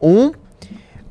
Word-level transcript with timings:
um 0.00 0.32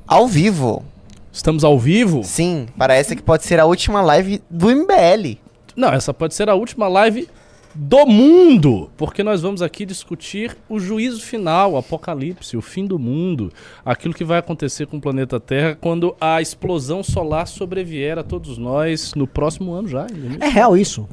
ao 0.07 0.27
vivo. 0.27 0.83
Estamos 1.31 1.63
ao 1.63 1.77
vivo? 1.77 2.23
Sim, 2.23 2.67
parece 2.77 3.15
que 3.15 3.21
pode 3.21 3.45
ser 3.45 3.59
a 3.59 3.65
última 3.65 4.01
live 4.01 4.41
do 4.49 4.69
MBL. 4.69 5.37
Não, 5.75 5.89
essa 5.89 6.13
pode 6.13 6.33
ser 6.33 6.49
a 6.49 6.55
última 6.55 6.87
live 6.87 7.29
do 7.75 8.07
mundo, 8.07 8.89
porque 8.97 9.21
nós 9.21 9.43
vamos 9.43 9.61
aqui 9.61 9.85
discutir 9.85 10.57
o 10.67 10.79
juízo 10.79 11.21
final, 11.21 11.73
o 11.73 11.77
apocalipse, 11.77 12.57
o 12.57 12.61
fim 12.61 12.87
do 12.87 12.97
mundo, 12.97 13.53
aquilo 13.85 14.15
que 14.15 14.23
vai 14.23 14.39
acontecer 14.39 14.87
com 14.87 14.97
o 14.97 15.01
planeta 15.01 15.39
Terra 15.39 15.77
quando 15.79 16.15
a 16.19 16.41
explosão 16.41 17.03
solar 17.03 17.45
sobrevier 17.45 18.17
a 18.17 18.23
todos 18.23 18.57
nós 18.57 19.13
no 19.13 19.27
próximo 19.27 19.73
ano 19.73 19.87
já. 19.87 20.07
em 20.07 20.43
É 20.43 20.49
real 20.49 20.75
isso? 20.75 21.07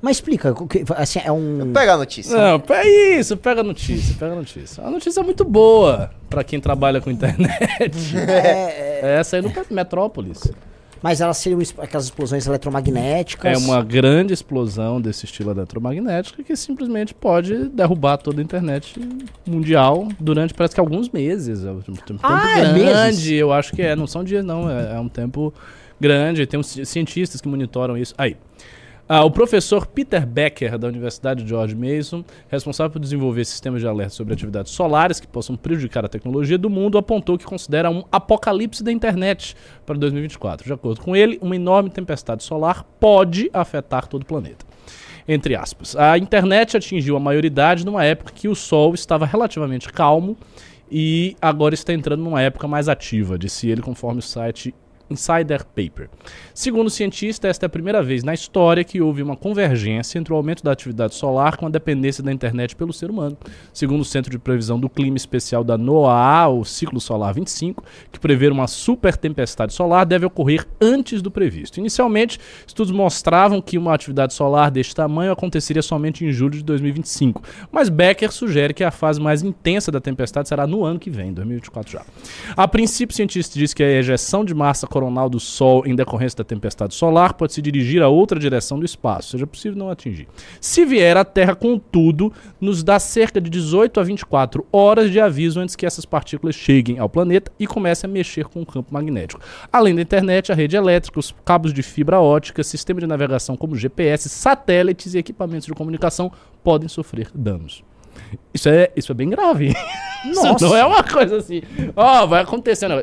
É? 0.00 0.02
Mas 0.02 0.16
explica, 0.16 0.50
o 0.52 0.66
que- 0.66 0.84
assim, 0.96 1.20
é 1.24 1.30
um... 1.30 1.72
Pega 1.72 1.94
a 1.94 1.96
notícia. 1.98 2.36
Não, 2.36 2.62
é 2.74 3.18
isso, 3.18 3.36
pega 3.36 3.60
a 3.60 3.64
notícia, 3.64 4.16
pega 4.18 4.32
a 4.32 4.36
notícia. 4.36 4.82
A 4.84 4.90
notícia 4.90 5.20
é 5.20 5.22
muito 5.22 5.44
boa 5.44 6.10
pra 6.28 6.42
quem 6.42 6.58
trabalha 6.60 7.00
com 7.00 7.10
internet. 7.10 8.16
É, 8.16 9.00
É 9.02 9.16
essa 9.20 9.36
aí 9.36 9.42
no 9.42 9.52
Metrópolis. 9.70 10.50
mas 11.02 11.20
elas 11.20 11.36
seriam 11.38 11.60
aquelas 11.78 12.04
explosões 12.06 12.46
eletromagnéticas. 12.46 13.52
É 13.52 13.56
uma 13.66 13.82
grande 13.82 14.32
explosão 14.34 15.00
desse 15.00 15.24
estilo 15.26 15.50
eletromagnético 15.50 16.42
que 16.42 16.54
simplesmente 16.56 17.14
pode 17.14 17.68
derrubar 17.68 18.16
toda 18.18 18.40
a 18.40 18.44
internet 18.44 18.98
mundial 19.46 20.08
durante 20.18 20.52
parece 20.54 20.74
que 20.74 20.80
alguns 20.80 21.08
meses. 21.08 21.64
É 21.64 21.70
um 21.70 21.80
tempo 21.80 22.20
Ah, 22.22 22.58
é 22.58 22.64
grande, 22.72 22.84
meses? 22.84 23.30
eu 23.32 23.52
acho 23.52 23.72
que 23.72 23.82
é. 23.82 23.94
Não 23.96 24.06
são 24.06 24.22
dias, 24.24 24.44
não. 24.44 24.70
É, 24.70 24.96
é 24.96 25.00
um 25.00 25.08
tempo 25.08 25.52
grande. 26.00 26.46
Tem 26.46 26.58
uns 26.60 26.66
ci- 26.68 26.84
cientistas 26.86 27.40
que 27.40 27.48
monitoram 27.48 27.96
isso. 27.96 28.14
Aí. 28.18 28.36
Ah, 29.12 29.24
o 29.24 29.30
professor 29.32 29.88
Peter 29.88 30.24
Becker, 30.24 30.78
da 30.78 30.86
Universidade 30.86 31.44
George 31.44 31.74
Mason, 31.74 32.24
responsável 32.48 32.92
por 32.92 33.00
desenvolver 33.00 33.44
sistemas 33.44 33.80
de 33.80 33.88
alerta 33.88 34.14
sobre 34.14 34.34
atividades 34.34 34.70
solares 34.70 35.18
que 35.18 35.26
possam 35.26 35.56
prejudicar 35.56 36.04
a 36.04 36.08
tecnologia 36.08 36.56
do 36.56 36.70
mundo, 36.70 36.96
apontou 36.96 37.36
que 37.36 37.44
considera 37.44 37.90
um 37.90 38.04
apocalipse 38.12 38.84
da 38.84 38.92
internet 38.92 39.56
para 39.84 39.98
2024. 39.98 40.64
De 40.64 40.72
acordo 40.72 41.00
com 41.00 41.16
ele, 41.16 41.40
uma 41.42 41.56
enorme 41.56 41.90
tempestade 41.90 42.44
solar 42.44 42.84
pode 43.00 43.50
afetar 43.52 44.06
todo 44.06 44.22
o 44.22 44.26
planeta. 44.26 44.64
Entre 45.26 45.56
aspas. 45.56 45.96
A 45.96 46.16
internet 46.16 46.76
atingiu 46.76 47.16
a 47.16 47.20
maioridade 47.20 47.84
numa 47.84 48.04
época 48.04 48.32
que 48.32 48.46
o 48.46 48.54
Sol 48.54 48.94
estava 48.94 49.26
relativamente 49.26 49.92
calmo 49.92 50.36
e 50.88 51.36
agora 51.42 51.74
está 51.74 51.92
entrando 51.92 52.22
numa 52.22 52.40
época 52.40 52.68
mais 52.68 52.88
ativa, 52.88 53.36
disse 53.36 53.68
ele 53.68 53.82
conforme 53.82 54.20
o 54.20 54.22
site 54.22 54.72
Insider 55.10 55.64
Paper. 55.64 56.08
Segundo 56.54 56.86
o 56.86 56.90
cientista, 56.90 57.48
esta 57.48 57.66
é 57.66 57.68
a 57.68 57.70
primeira 57.70 58.02
vez 58.02 58.22
na 58.22 58.32
história 58.32 58.84
que 58.84 59.00
houve 59.00 59.22
uma 59.22 59.36
convergência 59.36 60.18
entre 60.18 60.32
o 60.32 60.36
aumento 60.36 60.62
da 60.62 60.72
atividade 60.72 61.14
solar 61.14 61.56
com 61.56 61.66
a 61.66 61.70
dependência 61.70 62.22
da 62.22 62.32
internet 62.32 62.76
pelo 62.76 62.92
ser 62.92 63.10
humano. 63.10 63.36
Segundo 63.72 64.00
o 64.00 64.04
Centro 64.04 64.30
de 64.30 64.38
Previsão 64.38 64.78
do 64.78 64.88
Clima 64.88 65.16
Especial 65.16 65.64
da 65.64 65.76
NOAA, 65.76 66.48
o 66.48 66.64
ciclo 66.64 67.00
solar 67.00 67.34
25, 67.34 67.82
que 68.12 68.20
prevê 68.20 68.48
uma 68.48 68.66
super 68.66 69.16
tempestade 69.16 69.72
solar 69.72 70.06
deve 70.06 70.26
ocorrer 70.26 70.66
antes 70.80 71.20
do 71.20 71.30
previsto. 71.30 71.78
Inicialmente, 71.78 72.38
estudos 72.66 72.92
mostravam 72.92 73.60
que 73.60 73.76
uma 73.76 73.94
atividade 73.94 74.32
solar 74.34 74.70
deste 74.70 74.94
tamanho 74.94 75.32
aconteceria 75.32 75.82
somente 75.82 76.24
em 76.24 76.32
julho 76.32 76.58
de 76.58 76.64
2025, 76.64 77.42
mas 77.72 77.88
Becker 77.88 78.32
sugere 78.32 78.74
que 78.74 78.84
a 78.84 78.90
fase 78.90 79.20
mais 79.20 79.42
intensa 79.42 79.90
da 79.90 80.00
tempestade 80.00 80.48
será 80.48 80.66
no 80.66 80.84
ano 80.84 80.98
que 80.98 81.10
vem, 81.10 81.32
2024 81.32 81.92
já. 81.92 82.02
A 82.56 82.68
princípio, 82.68 83.12
o 83.12 83.16
cientista 83.16 83.58
diz 83.58 83.74
que 83.74 83.82
a 83.82 83.90
ejeção 83.90 84.44
de 84.44 84.54
massa 84.54 84.86
coronal 84.86 84.99
do 85.30 85.40
Sol 85.40 85.84
em 85.86 85.94
decorrência 85.94 86.38
da 86.38 86.44
tempestade 86.44 86.94
solar 86.94 87.34
pode 87.34 87.52
se 87.52 87.62
dirigir 87.62 88.02
a 88.02 88.08
outra 88.08 88.38
direção 88.38 88.78
do 88.78 88.84
espaço, 88.84 89.30
seja 89.30 89.46
possível 89.46 89.78
não 89.78 89.90
atingir. 89.90 90.28
Se 90.60 90.84
vier 90.84 91.16
à 91.16 91.24
Terra, 91.24 91.54
contudo, 91.54 92.32
nos 92.60 92.82
dá 92.82 92.98
cerca 92.98 93.40
de 93.40 93.48
18 93.48 94.00
a 94.00 94.02
24 94.02 94.66
horas 94.72 95.10
de 95.10 95.20
aviso 95.20 95.60
antes 95.60 95.76
que 95.76 95.86
essas 95.86 96.04
partículas 96.04 96.54
cheguem 96.54 96.98
ao 96.98 97.08
planeta 97.08 97.52
e 97.58 97.66
comecem 97.66 98.08
a 98.08 98.12
mexer 98.12 98.46
com 98.46 98.62
o 98.62 98.66
campo 98.66 98.92
magnético. 98.92 99.40
Além 99.72 99.94
da 99.94 100.02
internet, 100.02 100.50
a 100.52 100.54
rede 100.54 100.76
elétrica, 100.76 101.18
os 101.18 101.34
cabos 101.44 101.72
de 101.72 101.82
fibra 101.82 102.20
ótica, 102.20 102.62
sistema 102.62 103.00
de 103.00 103.06
navegação 103.06 103.56
como 103.56 103.76
GPS, 103.76 104.28
satélites 104.28 105.14
e 105.14 105.18
equipamentos 105.18 105.66
de 105.66 105.74
comunicação 105.74 106.32
podem 106.62 106.88
sofrer 106.88 107.28
danos. 107.34 107.82
Isso 108.52 108.68
é, 108.68 108.90
isso 108.96 109.12
é 109.12 109.14
bem 109.14 109.30
grave. 109.30 109.74
Nossa. 110.34 110.54
Isso 110.54 110.68
não 110.68 110.76
é 110.76 110.84
uma 110.84 111.02
coisa 111.02 111.38
assim, 111.38 111.62
ó, 111.96 112.26
vai 112.26 112.42
acontecer. 112.42 112.88
Não. 112.88 113.02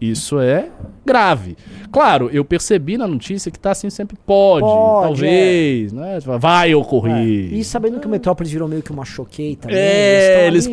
Isso 0.00 0.40
é 0.40 0.68
grave. 1.04 1.56
Claro, 1.92 2.28
eu 2.32 2.44
percebi 2.44 2.98
na 2.98 3.06
notícia 3.06 3.50
que 3.50 3.58
tá 3.58 3.70
assim 3.70 3.88
sempre 3.88 4.18
pode, 4.26 4.66
Pode, 4.66 5.06
talvez, 5.06 5.92
né? 5.92 6.18
Vai 6.38 6.74
ocorrer. 6.74 7.54
E 7.54 7.62
sabendo 7.64 8.00
que 8.00 8.06
o 8.06 8.10
Metrópolis 8.10 8.52
virou 8.52 8.68
meio 8.68 8.82
que 8.82 8.90
uma 8.90 9.04
choquei 9.04 9.56
também. 9.56 9.78
É, 9.78 10.46
eles 10.46 10.68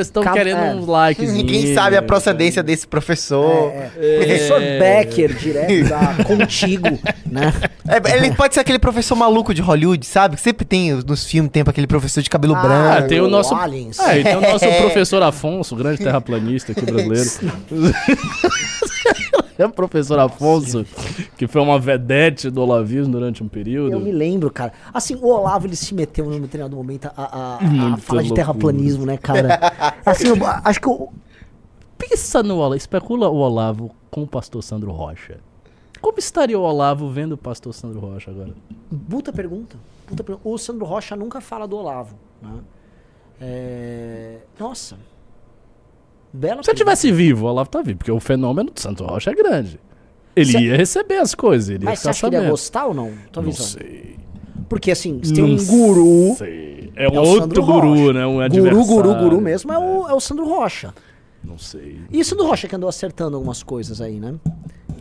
estão 0.00 0.22
querendo 0.32 0.60
é. 0.60 0.74
uns 0.74 0.86
likes. 0.86 1.32
Ninguém 1.32 1.74
sabe 1.74 1.96
a 1.96 2.02
procedência 2.02 2.62
desse 2.62 2.86
professor. 2.86 3.70
É, 3.72 3.90
é. 3.96 4.16
Professor 4.18 4.60
Becker, 4.60 5.34
direto 5.36 5.88
da 5.88 6.24
Contigo, 6.24 6.98
né? 7.26 7.52
É, 7.86 8.16
ele 8.16 8.32
pode 8.34 8.54
ser 8.54 8.60
aquele 8.60 8.78
professor 8.78 9.16
maluco 9.16 9.52
de 9.52 9.60
Hollywood, 9.60 10.06
sabe? 10.06 10.36
Que 10.36 10.42
sempre 10.42 10.64
tem 10.64 10.92
nos 10.92 11.26
filmes, 11.26 11.50
tem 11.50 11.64
aquele 11.66 11.88
professor 11.88 12.22
de 12.22 12.30
cabelo 12.30 12.54
Ah, 12.54 12.60
Ah, 12.60 12.62
branco. 12.94 13.08
tem 13.08 13.20
o 13.20 13.26
nosso. 13.32 13.54
Aliens. 13.54 13.98
É, 14.00 14.20
e 14.20 14.24
tem 14.24 14.36
o 14.36 14.40
nosso 14.40 14.66
professor 14.80 15.22
Afonso, 15.22 15.74
grande 15.76 15.98
terraplanista 15.98 16.72
aqui 16.72 16.84
brasileiro. 16.84 17.30
é 19.58 19.66
o 19.66 19.70
professor 19.70 20.18
Afonso, 20.18 20.86
que 21.36 21.46
foi 21.46 21.60
uma 21.60 21.78
vedete 21.78 22.50
do 22.50 22.62
olavismo 22.62 23.12
durante 23.12 23.42
um 23.42 23.48
período. 23.48 23.92
Eu 23.92 24.00
me 24.00 24.12
lembro, 24.12 24.50
cara. 24.50 24.72
Assim, 24.92 25.14
o 25.16 25.26
Olavo, 25.26 25.66
ele 25.66 25.76
se 25.76 25.94
meteu 25.94 26.26
num 26.26 26.40
determinado 26.40 26.76
momento 26.76 27.06
a, 27.06 27.12
a, 27.16 27.94
a 27.94 27.96
falar 28.02 28.22
de 28.22 28.32
terraplanismo, 28.32 29.04
né, 29.04 29.16
cara? 29.16 29.58
Assim, 30.04 30.28
eu 30.28 30.36
acho 30.64 30.80
que 30.80 30.88
o, 30.88 31.08
Pensa 32.08 32.42
no 32.42 32.56
Olavo, 32.56 32.74
especula 32.74 33.28
o 33.28 33.36
Olavo 33.36 33.92
com 34.10 34.24
o 34.24 34.26
pastor 34.26 34.60
Sandro 34.60 34.90
Rocha. 34.90 35.38
Como 36.00 36.18
estaria 36.18 36.58
o 36.58 36.62
Olavo 36.62 37.08
vendo 37.08 37.32
o 37.32 37.38
pastor 37.38 37.72
Sandro 37.72 38.00
Rocha 38.00 38.28
agora? 38.28 38.52
Puta 39.08 39.32
pergunta. 39.32 39.76
Puta 40.04 40.24
pergunta. 40.24 40.48
O 40.48 40.58
Sandro 40.58 40.84
Rocha 40.84 41.14
nunca 41.14 41.40
fala 41.40 41.66
do 41.66 41.76
Olavo. 41.76 42.16
Né? 42.42 42.58
É... 43.40 44.36
Nossa. 44.58 44.96
Bela 46.32 46.62
Se 46.62 46.66
pergunta. 46.68 46.74
tivesse 46.74 47.12
vivo, 47.12 47.46
o 47.46 47.48
Olavo 47.50 47.68
tá 47.68 47.82
vivo, 47.82 47.98
porque 47.98 48.10
o 48.12 48.20
fenômeno 48.20 48.70
do 48.70 48.80
Sandro 48.80 49.04
Rocha 49.06 49.30
é 49.30 49.34
grande. 49.34 49.78
Ele 50.34 50.52
Cê- 50.52 50.60
ia 50.60 50.76
receber 50.76 51.16
as 51.18 51.34
coisas, 51.34 51.68
ele 51.68 51.84
Mas 51.84 51.98
ia 51.98 52.02
você 52.04 52.08
acha 52.10 52.30
que 52.30 52.36
ele 52.36 52.44
ia 52.44 52.50
gostar 52.50 52.86
ou 52.86 52.94
não? 52.94 53.12
Tua 53.30 53.42
Não 53.42 53.52
sei. 53.52 54.16
Porque 54.68 54.90
assim, 54.90 55.20
você 55.22 55.34
tem 55.34 55.44
Não 55.44 55.50
um 55.62 55.66
guru. 55.66 56.34
sei. 56.38 56.90
É 56.96 57.06
um 57.08 57.14
é 57.16 57.20
outro 57.20 57.62
guru, 57.62 57.88
Rocha. 57.90 58.12
né? 58.14 58.26
Um 58.26 58.32
Guru, 58.34 58.44
adversário. 58.44 58.86
guru, 58.86 59.14
guru 59.14 59.40
mesmo 59.40 59.72
é 59.72 59.78
o, 59.78 60.08
é 60.08 60.14
o 60.14 60.20
Sandro 60.20 60.46
Rocha. 60.46 60.94
Não 61.44 61.58
sei. 61.58 62.00
E 62.10 62.20
o 62.20 62.24
Sandro 62.24 62.46
Rocha 62.46 62.66
que 62.66 62.74
andou 62.74 62.88
acertando 62.88 63.36
algumas 63.36 63.62
coisas 63.62 64.00
aí, 64.00 64.18
né? 64.18 64.34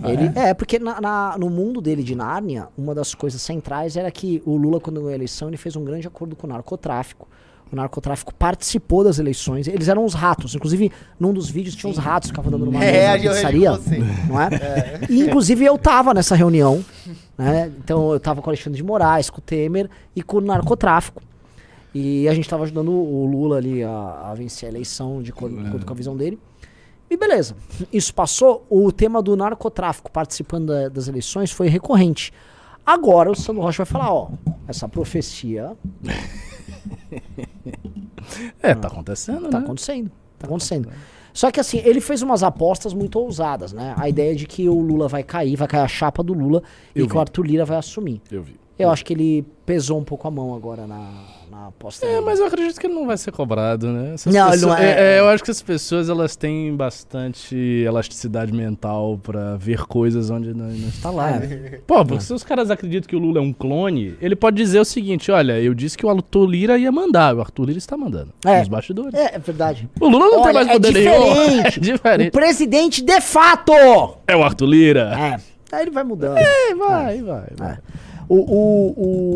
Ah, 0.03 0.11
Ele, 0.11 0.31
é? 0.35 0.53
porque 0.53 0.79
na- 0.79 0.99
na- 0.99 1.37
no 1.37 1.49
mundo 1.49 1.79
dele 1.79 2.03
de 2.03 2.15
Nárnia, 2.15 2.67
uma 2.77 2.93
das 2.95 3.13
coisas 3.15 3.41
centrais 3.41 3.95
era 3.95 4.09
que 4.11 4.41
o 4.45 4.57
Lula, 4.57 4.79
quando 4.81 4.95
ganhou 4.97 5.11
a 5.11 5.15
eleição, 5.15 5.47
ele 5.47 5.57
fez 5.57 5.75
um 5.77 5.83
grande 5.85 6.07
acordo 6.07 6.35
com 6.35 6.47
o 6.47 6.49
narcotráfico. 6.49 7.27
O 7.71 7.75
narcotráfico 7.75 8.33
participou 8.33 9.03
das 9.03 9.17
eleições. 9.17 9.65
Eles 9.67 9.87
eram 9.87 10.03
uns 10.03 10.13
ratos. 10.13 10.53
Inclusive, 10.55 10.91
num 11.19 11.31
dos 11.33 11.49
vídeos 11.49 11.73
tinha 11.75 11.89
uns 11.89 11.97
ratos 11.97 12.29
que 12.29 12.33
ficavam 12.35 12.51
dando 12.51 12.65
numa 12.65 12.83
É, 12.83 13.13
mesa 13.17 13.23
na 13.29 13.33
pizzaria. 13.35 13.71
Não 14.27 14.41
é? 14.41 14.99
E, 15.09 15.21
inclusive, 15.21 15.63
eu 15.63 15.77
tava 15.77 16.13
nessa 16.13 16.35
reunião. 16.35 16.83
Né? 17.37 17.71
Então, 17.77 18.11
eu 18.11 18.19
tava 18.19 18.41
com 18.41 18.47
o 18.47 18.51
Alexandre 18.51 18.75
de 18.77 18.83
Moraes, 18.83 19.29
com 19.29 19.37
o 19.37 19.41
Temer 19.41 19.89
e 20.15 20.21
com 20.21 20.37
o 20.37 20.41
narcotráfico. 20.41 21.21
E 21.95 22.27
a 22.27 22.33
gente 22.33 22.47
tava 22.49 22.63
ajudando 22.63 22.89
o 22.91 23.25
Lula 23.25 23.57
ali 23.57 23.83
a, 23.83 24.29
a 24.31 24.33
vencer 24.35 24.67
a 24.67 24.71
eleição 24.71 25.21
de 25.21 25.31
acordo, 25.31 25.55
de 25.61 25.67
acordo 25.67 25.85
com 25.85 25.93
a 25.93 25.95
visão 25.95 26.15
dele. 26.17 26.37
E 27.09 27.17
beleza. 27.17 27.55
Isso 27.91 28.13
passou. 28.13 28.65
O 28.69 28.91
tema 28.91 29.21
do 29.21 29.35
narcotráfico 29.35 30.09
participando 30.11 30.67
da- 30.67 30.87
das 30.89 31.07
eleições 31.07 31.51
foi 31.51 31.67
recorrente. 31.67 32.31
Agora 32.85 33.29
o 33.29 33.35
Sandro 33.35 33.61
Rocha 33.61 33.83
vai 33.83 33.91
falar, 33.91 34.13
ó, 34.13 34.29
essa 34.67 34.87
profecia 34.89 35.73
É, 38.61 38.73
tá 38.75 38.87
acontecendo, 38.87 39.49
tá 39.49 39.59
né? 39.59 39.65
acontecendo. 39.65 40.11
Tá 40.37 40.47
acontecendo. 40.47 40.89
Só 41.33 41.49
que 41.51 41.59
assim, 41.59 41.81
ele 41.83 41.99
fez 42.01 42.21
umas 42.21 42.43
apostas 42.43 42.93
muito 42.93 43.17
ousadas, 43.19 43.73
né? 43.73 43.93
A 43.97 44.07
ideia 44.09 44.35
de 44.35 44.45
que 44.45 44.67
o 44.69 44.79
Lula 44.79 45.07
vai 45.07 45.23
cair, 45.23 45.55
vai 45.55 45.67
cair 45.67 45.81
a 45.81 45.87
chapa 45.87 46.21
do 46.21 46.33
Lula 46.33 46.61
Eu 46.93 47.05
e 47.05 47.07
que 47.07 47.13
vi. 47.13 47.17
o 47.17 47.19
Arthur 47.19 47.45
Lira 47.45 47.65
vai 47.65 47.77
assumir. 47.77 48.21
Eu 48.31 48.43
vi. 48.43 48.59
Eu 48.77 48.89
acho 48.89 49.05
que 49.05 49.13
ele 49.13 49.45
pesou 49.65 49.99
um 49.99 50.03
pouco 50.03 50.27
a 50.27 50.31
mão 50.31 50.55
agora 50.55 50.87
na, 50.87 51.23
na 51.51 51.67
aposta. 51.67 52.05
É, 52.05 52.21
mas 52.21 52.39
eu 52.39 52.45
acredito 52.45 52.79
que 52.79 52.87
ele 52.87 52.93
não 52.93 53.05
vai 53.05 53.17
ser 53.17 53.31
cobrado, 53.31 53.87
né? 53.91 54.13
Essas 54.13 54.33
Não, 54.33 54.49
pessoas- 54.49 54.61
não 54.61 54.77
é- 54.77 54.85
é, 54.91 55.17
é, 55.17 55.19
Eu 55.19 55.27
acho 55.27 55.43
que 55.43 55.51
as 55.51 55.61
pessoas 55.61 56.09
elas 56.09 56.35
têm 56.37 56.73
bastante 56.75 57.55
elasticidade 57.85 58.53
mental 58.53 59.19
pra 59.21 59.57
ver 59.57 59.85
coisas 59.85 60.29
onde 60.29 60.53
não, 60.53 60.67
não 60.67 60.87
está 60.87 61.11
lá. 61.11 61.31
né? 61.31 61.79
Pô, 61.85 62.05
porque 62.05 62.23
se 62.23 62.33
os 62.33 62.43
caras 62.43 62.71
acreditam 62.71 63.09
que 63.09 63.15
o 63.15 63.19
Lula 63.19 63.39
é 63.39 63.41
um 63.41 63.51
clone, 63.51 64.15
ele 64.21 64.35
pode 64.35 64.55
dizer 64.55 64.79
o 64.79 64.85
seguinte: 64.85 65.29
olha, 65.29 65.59
eu 65.59 65.73
disse 65.73 65.97
que 65.97 66.05
o 66.05 66.09
Arthur 66.09 66.45
Lira 66.45 66.77
ia 66.77 66.91
mandar, 66.91 67.35
o 67.35 67.41
Arthur 67.41 67.65
Lira 67.65 67.77
está 67.77 67.97
mandando. 67.97 68.29
É. 68.45 68.59
Nos 68.59 68.69
bastidores. 68.69 69.13
É, 69.13 69.35
é 69.35 69.39
verdade. 69.39 69.89
O 69.99 70.07
Lula 70.07 70.25
não 70.25 70.31
tem 70.31 70.41
Olha, 70.41 70.53
mais 70.53 70.67
é 70.69 70.73
poder 70.73 70.93
nenhum. 70.93 71.61
É 71.65 71.69
diferente. 71.79 72.29
O 72.29 72.31
presidente 72.31 73.01
de 73.03 73.19
fato! 73.19 73.73
É 74.25 74.35
o 74.35 74.43
Arthur 74.43 74.65
Lira. 74.67 75.13
É. 75.19 75.75
Aí 75.75 75.81
ele 75.83 75.91
vai 75.91 76.03
mudando. 76.03 76.37
É, 76.37 76.73
vai, 76.75 77.21
vai, 77.21 77.47
vai. 77.57 77.71
É. 77.73 77.77
O, 78.27 78.35
o, 78.35 78.93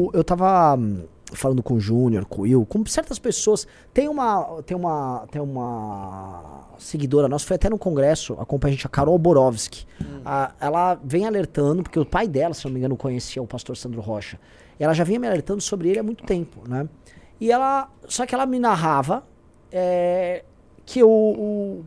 o, 0.08 0.12
eu 0.14 0.24
tava 0.24 0.76
hum, 0.76 1.00
falando 1.36 1.62
com 1.64 1.76
o 1.76 1.80
Júnior, 1.80 2.26
com 2.26 2.42
o 2.42 2.44
Will, 2.44 2.66
com 2.66 2.86
certas 2.86 3.20
pessoas. 3.20 3.68
Tem 3.94 4.08
uma. 4.08 4.62
Tem 4.66 4.76
uma. 4.76 5.26
Tem 5.32 5.42
uma. 5.42 6.62
seguidora 6.78 7.28
nossa, 7.28 7.46
foi 7.46 7.56
até 7.56 7.70
no 7.70 7.78
congresso, 7.78 8.34
acompanha 8.40 8.74
a 8.74 8.76
gente, 8.76 8.86
a 8.86 8.90
Carol 8.90 9.18
Borowski. 9.18 9.86
Hum. 10.02 10.22
A- 10.26 10.54
ela 10.60 11.00
vem 11.04 11.26
alertando, 11.26 11.84
porque 11.84 12.00
o 12.00 12.06
pai 12.06 12.28
dela, 12.28 12.54
se 12.54 12.66
não 12.66 12.72
me 12.72 12.80
engano, 12.80 12.98
conhecia 12.98 13.42
o 13.42 13.48
pastor 13.48 13.76
Sandro 13.78 14.02
Rocha. 14.02 14.40
Ela 14.80 14.94
já 14.94 15.04
vinha 15.04 15.20
me 15.20 15.28
alertando 15.28 15.62
sobre 15.62 15.90
ele 15.90 16.00
há 16.00 16.04
muito 16.04 16.24
tempo, 16.26 16.62
né? 16.68 16.88
E 17.40 17.52
ela. 17.52 17.90
Só 18.08 18.26
que 18.26 18.34
ela 18.36 18.46
me 18.46 18.60
narrava 18.60 19.24
é, 19.72 20.44
que 20.86 21.04
o, 21.04 21.10
o, 21.10 21.86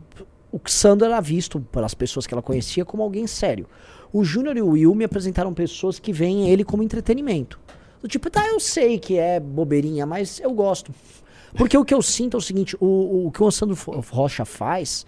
o 0.51 0.59
Sandro 0.65 1.05
era 1.07 1.19
visto 1.21 1.59
pelas 1.59 1.93
pessoas 1.93 2.25
que 2.27 2.33
ela 2.33 2.41
conhecia 2.41 2.83
como 2.83 3.03
alguém 3.03 3.27
sério. 3.27 3.67
O 4.11 4.23
Júnior 4.23 4.57
e 4.57 4.61
o 4.61 4.69
Will 4.69 4.95
me 4.95 5.05
apresentaram 5.05 5.53
pessoas 5.53 5.99
que 5.99 6.11
veem 6.11 6.49
ele 6.49 6.63
como 6.63 6.81
entretenimento. 6.81 7.59
Do 8.01 8.07
tipo, 8.07 8.29
tá, 8.29 8.47
eu 8.47 8.59
sei 8.59 8.97
que 8.97 9.17
é 9.17 9.39
bobeirinha, 9.39 10.05
mas 10.05 10.39
eu 10.39 10.51
gosto. 10.51 10.93
Porque 11.55 11.77
o 11.77 11.83
que 11.83 11.93
eu 11.93 12.01
sinto 12.01 12.35
é 12.35 12.37
o 12.37 12.41
seguinte: 12.41 12.75
o, 12.79 12.85
o, 12.85 13.27
o 13.27 13.31
que 13.31 13.43
o 13.43 13.51
Sandro 13.51 13.77
Rocha 14.09 14.45
faz 14.45 15.05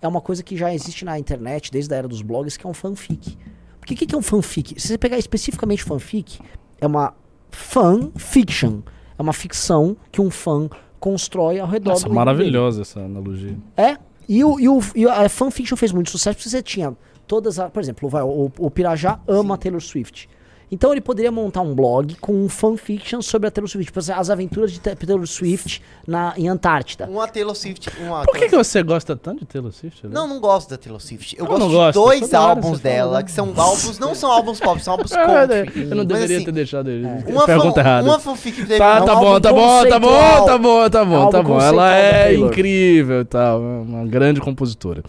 é 0.00 0.08
uma 0.08 0.20
coisa 0.20 0.42
que 0.42 0.56
já 0.56 0.74
existe 0.74 1.04
na 1.04 1.18
internet 1.18 1.70
desde 1.70 1.94
a 1.94 1.98
era 1.98 2.08
dos 2.08 2.22
blogs, 2.22 2.56
que 2.56 2.66
é 2.66 2.70
um 2.70 2.74
fanfic. 2.74 3.38
Porque 3.78 3.94
o 3.94 3.96
que, 3.96 4.06
que 4.06 4.14
é 4.14 4.18
um 4.18 4.22
fanfic? 4.22 4.80
Se 4.80 4.88
você 4.88 4.98
pegar 4.98 5.18
especificamente 5.18 5.84
fanfic, 5.84 6.40
é 6.80 6.86
uma 6.86 7.14
fanfiction. 7.50 8.80
É 9.18 9.22
uma 9.22 9.32
ficção 9.32 9.96
que 10.10 10.20
um 10.20 10.30
fã 10.30 10.68
constrói 10.98 11.60
ao 11.60 11.68
redor 11.68 11.90
Nossa, 11.90 12.04
do 12.04 12.10
livro 12.10 12.24
dele. 12.24 12.36
maravilhosa 12.36 12.82
essa 12.82 13.00
analogia. 13.00 13.56
É. 13.76 13.96
E, 14.28 14.42
o, 14.44 14.58
e, 14.58 14.68
o, 14.68 14.80
e 14.94 15.06
a 15.06 15.28
fanfiction 15.28 15.76
fez 15.76 15.92
muito 15.92 16.10
sucesso 16.10 16.36
porque 16.36 16.48
você 16.48 16.62
tinha 16.62 16.96
todas 17.26 17.58
as. 17.58 17.70
Por 17.70 17.80
exemplo, 17.80 18.08
vai, 18.08 18.22
o, 18.22 18.50
o 18.58 18.70
Pirajá 18.70 19.20
ama 19.26 19.58
Taylor 19.58 19.80
Swift. 19.80 20.28
Então 20.74 20.90
ele 20.90 21.02
poderia 21.02 21.30
montar 21.30 21.60
um 21.60 21.74
blog 21.74 22.14
com 22.16 22.32
um 22.32 22.48
fanfiction 22.48 23.20
sobre 23.20 23.46
a 23.46 23.50
Taylor 23.50 23.68
Swift. 23.68 23.92
Tipo, 23.92 23.98
as 23.98 24.30
aventuras 24.30 24.72
de 24.72 24.80
Ta- 24.80 24.96
Taylor 24.96 25.26
Swift 25.26 25.82
na, 26.06 26.32
em 26.34 26.48
Antártida. 26.48 27.06
Uma 27.06 27.28
Taylor 27.28 27.54
Swift. 27.54 27.90
Uma 28.00 28.22
Por 28.24 28.34
que, 28.38 28.48
que 28.48 28.56
você 28.56 28.82
gosta 28.82 29.14
tanto 29.14 29.40
de 29.40 29.44
Taylor 29.46 29.70
Swift? 29.70 30.06
né? 30.06 30.10
Não, 30.14 30.26
não 30.26 30.40
gosto 30.40 30.70
da 30.70 30.78
Taylor 30.78 30.98
Swift. 30.98 31.36
Eu 31.38 31.44
Como 31.46 31.68
gosto 31.68 31.98
de 31.98 32.04
dois 32.06 32.32
álbuns 32.32 32.64
fala, 32.64 32.78
dela, 32.78 33.22
que 33.22 33.30
são 33.30 33.52
álbuns, 33.54 33.98
não 33.98 34.14
são 34.14 34.30
álbuns 34.32 34.58
pop, 34.60 34.82
são 34.82 34.94
álbuns 34.94 35.10
country. 35.14 35.88
eu 35.90 35.94
não 35.94 36.06
deveria 36.06 36.36
assim, 36.36 36.44
ter 36.46 36.52
deixado 36.52 36.88
ele. 36.90 37.06
Uma, 37.26 37.44
Pergunta 37.44 37.74
fan, 37.74 37.80
errada. 37.80 38.08
uma 38.08 38.18
fanfic 38.18 38.56
teve 38.56 38.78
Tá, 38.78 39.02
um 39.02 39.04
tá 39.04 39.14
bom, 39.14 39.40
tá 39.40 39.52
bom, 39.52 39.84
tá 39.88 39.98
bom, 40.00 40.44
tá 40.46 40.58
bom, 40.58 40.88
tá 40.90 41.04
bom, 41.04 41.30
tá 41.30 41.42
bom. 41.42 41.60
Ela 41.60 41.94
é 41.96 42.34
incrível 42.34 43.20
e 43.20 43.24
tal. 43.26 43.58
é 43.60 43.62
Uma 43.82 44.06
grande 44.06 44.40
compositora. 44.40 45.02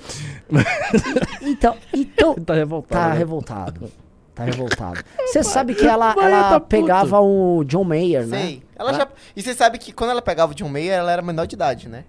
Então, 1.41 1.75
então 1.93 2.35
Tá 2.45 2.53
revoltado. 2.53 3.01
tá 3.01 3.09
né? 3.09 3.17
revoltado. 3.17 4.02
Tá 4.35 4.43
revoltado. 4.45 5.03
Você 5.27 5.43
sabe 5.43 5.75
que 5.75 5.85
ela, 5.85 6.13
vai, 6.15 6.25
ela 6.25 6.49
tá 6.49 6.59
pegava 6.59 7.19
o 7.21 7.63
John 7.65 7.83
Mayer, 7.83 8.25
né? 8.25 8.41
Sei. 8.41 8.63
Ela 8.75 8.93
já... 8.93 9.07
E 9.35 9.41
você 9.43 9.53
sabe 9.53 9.77
que 9.77 9.91
quando 9.91 10.09
ela 10.09 10.21
pegava 10.23 10.51
o 10.51 10.55
John 10.55 10.69
Mayer, 10.69 10.93
ela 10.93 11.11
era 11.11 11.21
menor 11.21 11.45
de 11.45 11.55
idade, 11.55 11.87
né? 11.87 12.03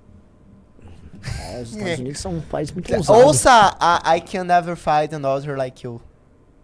É, 1.52 1.60
os 1.62 1.70
Estados 1.72 1.98
Unidos 1.98 2.20
são 2.20 2.32
um 2.32 2.40
país 2.40 2.70
muito 2.72 2.94
ousado. 2.94 3.18
Ouça 3.26 3.76
a 3.78 4.16
I 4.16 4.20
Can 4.20 4.44
Never 4.44 4.76
Fight 4.76 5.14
Another 5.14 5.56
Like 5.56 5.84
You, 5.86 6.00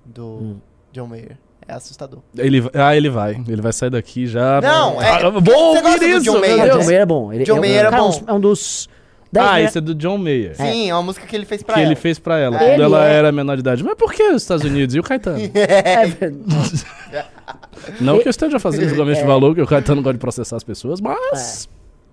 do 0.05 0.25
Hum. 0.27 0.61
John 0.93 1.07
Mayer. 1.07 1.39
É 1.67 1.75
assustador. 1.75 2.21
Ele, 2.37 2.69
ah, 2.75 2.97
ele 2.97 3.09
vai. 3.09 3.33
Ele 3.47 3.63
vai 3.63 3.73
sair 3.73 3.91
daqui 3.91 4.27
já. 4.27 4.61
Não, 4.61 5.01
é- 5.01 5.09
Ah, 5.09 5.31
vou 5.31 5.41
você 5.43 5.81
gosta 5.83 5.89
ouvir 5.91 5.99
do 6.01 6.07
isso, 6.17 6.25
John 6.25 6.33
meu 6.33 6.41
Mayer, 6.41 6.65
Deus. 6.65 6.79
John 6.79 6.85
Mayer 6.87 7.01
é 7.01 7.07
bom. 7.07 7.33
Ele, 7.33 7.45
John 7.45 7.57
é, 7.57 7.61
Mayer 7.61 7.87
é 7.87 7.91
cara, 7.91 8.03
bom. 8.03 8.23
É 8.27 8.33
um 8.33 8.41
dos... 8.41 8.89
dez 9.33 9.47
Ah, 9.47 9.55
me- 9.55 9.63
esse 9.65 9.79
é 9.79 9.81
do 9.81 9.95
John 9.95 10.19
Mayer. 10.19 10.57
Sim, 10.57 10.91
é 10.91 10.95
uma 10.95 11.03
música 11.03 11.27
que 11.27 11.35
ele 11.37 11.45
fez 11.45 11.63
pra 11.63 11.75
Que 11.75 11.81
ela. 11.81 11.89
ele 11.89 11.97
fez 11.97 12.19
pra 12.19 12.39
ela, 12.39 12.57
Ele 12.57 12.73
quando 12.73 12.83
ela 12.83 13.09
é- 13.09 13.15
era 13.15 13.33
menor 13.33 13.55
de 13.57 13.61
idade. 13.61 13.83
Mas 13.85 13.95
por 13.95 14.13
que 14.13 14.23
os 14.25 14.43
Estados 14.43 14.65
Unidos? 14.65 14.95
E 14.95 14.99
o 15.01 15.03
Caetano? 15.03 15.39
É 15.55 16.07
verdade. 16.07 16.85
Não 18.01 18.19
que 18.19 18.29
eu 18.29 18.31
esteja 18.31 18.59
fazendo 18.59 18.89
julgamento 18.89 19.21
de 19.21 19.27
valor, 19.27 19.55
que 19.55 19.63
o 19.63 19.67
Caetano 19.67 20.03
gosta 20.03 20.15
de 20.15 20.19
processar 20.21 20.57
as 20.57 20.65
pessoas, 20.65 21.01
mas. 21.01 21.69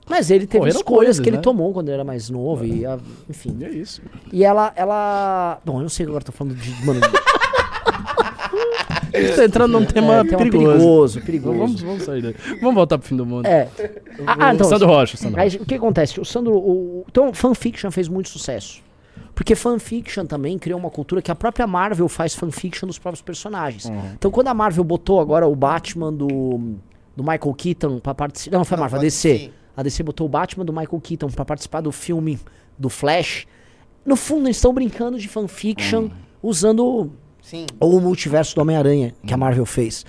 Mas 0.09 0.31
ele 0.31 0.47
teve 0.47 0.59
Correram 0.59 0.77
escolhas 0.79 0.97
coisas, 1.07 1.19
que 1.19 1.29
ele 1.29 1.35
né? 1.37 1.41
tomou 1.43 1.73
quando 1.73 1.89
ele 1.89 1.95
era 1.95 2.03
mais 2.05 2.29
novo 2.29 2.63
e, 2.65 2.85
a- 2.85 2.97
enfim. 3.29 3.57
É 3.61 3.69
isso. 3.69 4.01
E 4.31 4.41
ela, 4.45 4.71
ela... 4.77 5.59
Bom, 5.65 5.77
eu 5.79 5.81
não 5.81 5.89
sei 5.89 6.05
agora, 6.05 6.23
tô 6.23 6.31
falando 6.31 6.55
de... 6.55 6.85
Mano, 6.85 7.01
A 9.17 9.21
gente 9.21 9.35
tá 9.35 9.45
entrando 9.45 9.71
num 9.79 9.85
tema 9.85 10.15
é, 10.15 10.23
tema 10.23 10.37
perigoso. 10.37 10.71
perigoso, 10.71 11.21
perigoso. 11.21 11.57
Vamos, 11.57 11.81
vamos 11.81 12.03
sair 12.03 12.21
daí. 12.21 12.35
Vamos 12.61 12.75
voltar 12.75 12.97
pro 12.97 13.07
fim 13.07 13.15
do 13.15 13.25
mundo. 13.25 13.45
É. 13.45 13.67
Ah, 14.25 14.35
ah, 14.39 14.53
então, 14.53 14.67
Sandro 14.67 14.87
Rocha, 14.87 15.17
Sandro 15.17 15.41
Rocha. 15.41 15.61
o 15.61 15.65
que 15.65 15.75
acontece? 15.75 16.19
O 16.19 16.25
Sandro. 16.25 16.53
O, 16.53 17.05
então, 17.09 17.33
fanfiction 17.33 17.91
fez 17.91 18.07
muito 18.07 18.29
sucesso. 18.29 18.81
Porque 19.33 19.53
fanfiction 19.55 20.25
também 20.25 20.57
criou 20.57 20.79
uma 20.79 20.89
cultura 20.89 21.21
que 21.21 21.29
a 21.29 21.35
própria 21.35 21.67
Marvel 21.67 22.07
faz 22.07 22.33
fanfiction 22.33 22.87
dos 22.87 22.97
próprios 22.97 23.21
personagens. 23.21 23.85
Uhum. 23.85 24.13
Então, 24.17 24.31
quando 24.31 24.47
a 24.47 24.53
Marvel 24.53 24.83
botou 24.83 25.19
agora 25.19 25.47
o 25.47 25.55
Batman 25.55 26.11
do, 26.11 26.75
do 27.15 27.23
Michael 27.23 27.53
Keaton 27.55 27.99
pra 27.99 28.15
participar. 28.15 28.57
Não, 28.57 28.65
foi 28.65 28.77
a 28.77 28.79
Marvel, 28.81 28.97
a 28.97 28.99
foi 28.99 29.07
a 29.07 29.09
DC. 29.09 29.33
DC. 29.33 29.51
A 29.75 29.83
DC 29.83 30.03
botou 30.03 30.25
o 30.25 30.29
Batman 30.29 30.65
do 30.65 30.73
Michael 30.73 30.99
Keaton 31.01 31.27
pra 31.27 31.45
participar 31.45 31.81
do 31.81 31.91
filme 31.91 32.39
do 32.79 32.89
Flash. 32.89 33.45
No 34.03 34.15
fundo, 34.15 34.47
eles 34.47 34.57
estão 34.57 34.73
brincando 34.73 35.19
de 35.19 35.27
fanfiction 35.27 36.03
Uhum. 36.03 36.11
usando 36.41 37.11
Sim. 37.47 37.65
ou 37.79 37.97
o 37.97 38.01
multiverso 38.01 38.53
do 38.53 38.61
Homem-Aranha 38.61 39.15
que 39.25 39.33
a 39.33 39.37
Marvel 39.37 39.65
fez. 39.65 40.05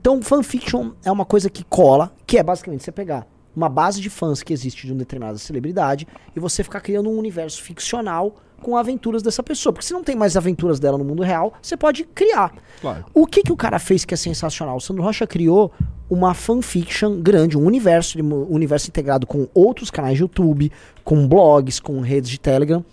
Então, 0.00 0.22
fanfiction 0.22 0.92
é 1.04 1.12
uma 1.12 1.26
coisa 1.26 1.50
que 1.50 1.62
cola, 1.62 2.10
que 2.26 2.38
é 2.38 2.42
basicamente 2.42 2.84
você 2.84 2.90
pegar 2.90 3.26
uma 3.54 3.68
base 3.68 4.00
de 4.00 4.08
fãs 4.10 4.42
que 4.42 4.52
existe 4.52 4.86
de 4.86 4.92
uma 4.92 4.98
determinada 4.98 5.38
celebridade 5.38 6.08
e 6.34 6.40
você 6.40 6.64
ficar 6.64 6.80
criando 6.80 7.10
um 7.10 7.18
universo 7.18 7.62
ficcional 7.62 8.34
com 8.62 8.76
aventuras 8.76 9.22
dessa 9.22 9.42
pessoa. 9.42 9.72
Porque 9.72 9.86
se 9.86 9.92
não 9.92 10.02
tem 10.02 10.16
mais 10.16 10.36
aventuras 10.36 10.80
dela 10.80 10.96
no 10.96 11.04
mundo 11.04 11.22
real, 11.22 11.52
você 11.60 11.76
pode 11.76 12.04
criar. 12.04 12.52
Claro. 12.80 13.04
O 13.12 13.26
que, 13.26 13.42
que 13.42 13.52
o 13.52 13.56
cara 13.56 13.78
fez 13.78 14.04
que 14.04 14.14
é 14.14 14.16
sensacional? 14.16 14.76
O 14.76 14.80
Sandro 14.80 15.02
Rocha 15.02 15.26
criou 15.26 15.70
uma 16.08 16.32
fanfiction 16.32 17.20
grande, 17.20 17.58
um 17.58 17.64
universo, 17.64 18.18
um 18.18 18.54
universo 18.54 18.88
integrado 18.88 19.26
com 19.26 19.46
outros 19.54 19.90
canais 19.90 20.16
de 20.16 20.22
YouTube, 20.22 20.72
com 21.04 21.28
blogs, 21.28 21.78
com 21.78 22.00
redes 22.00 22.30
de 22.30 22.40
Telegram, 22.40 22.84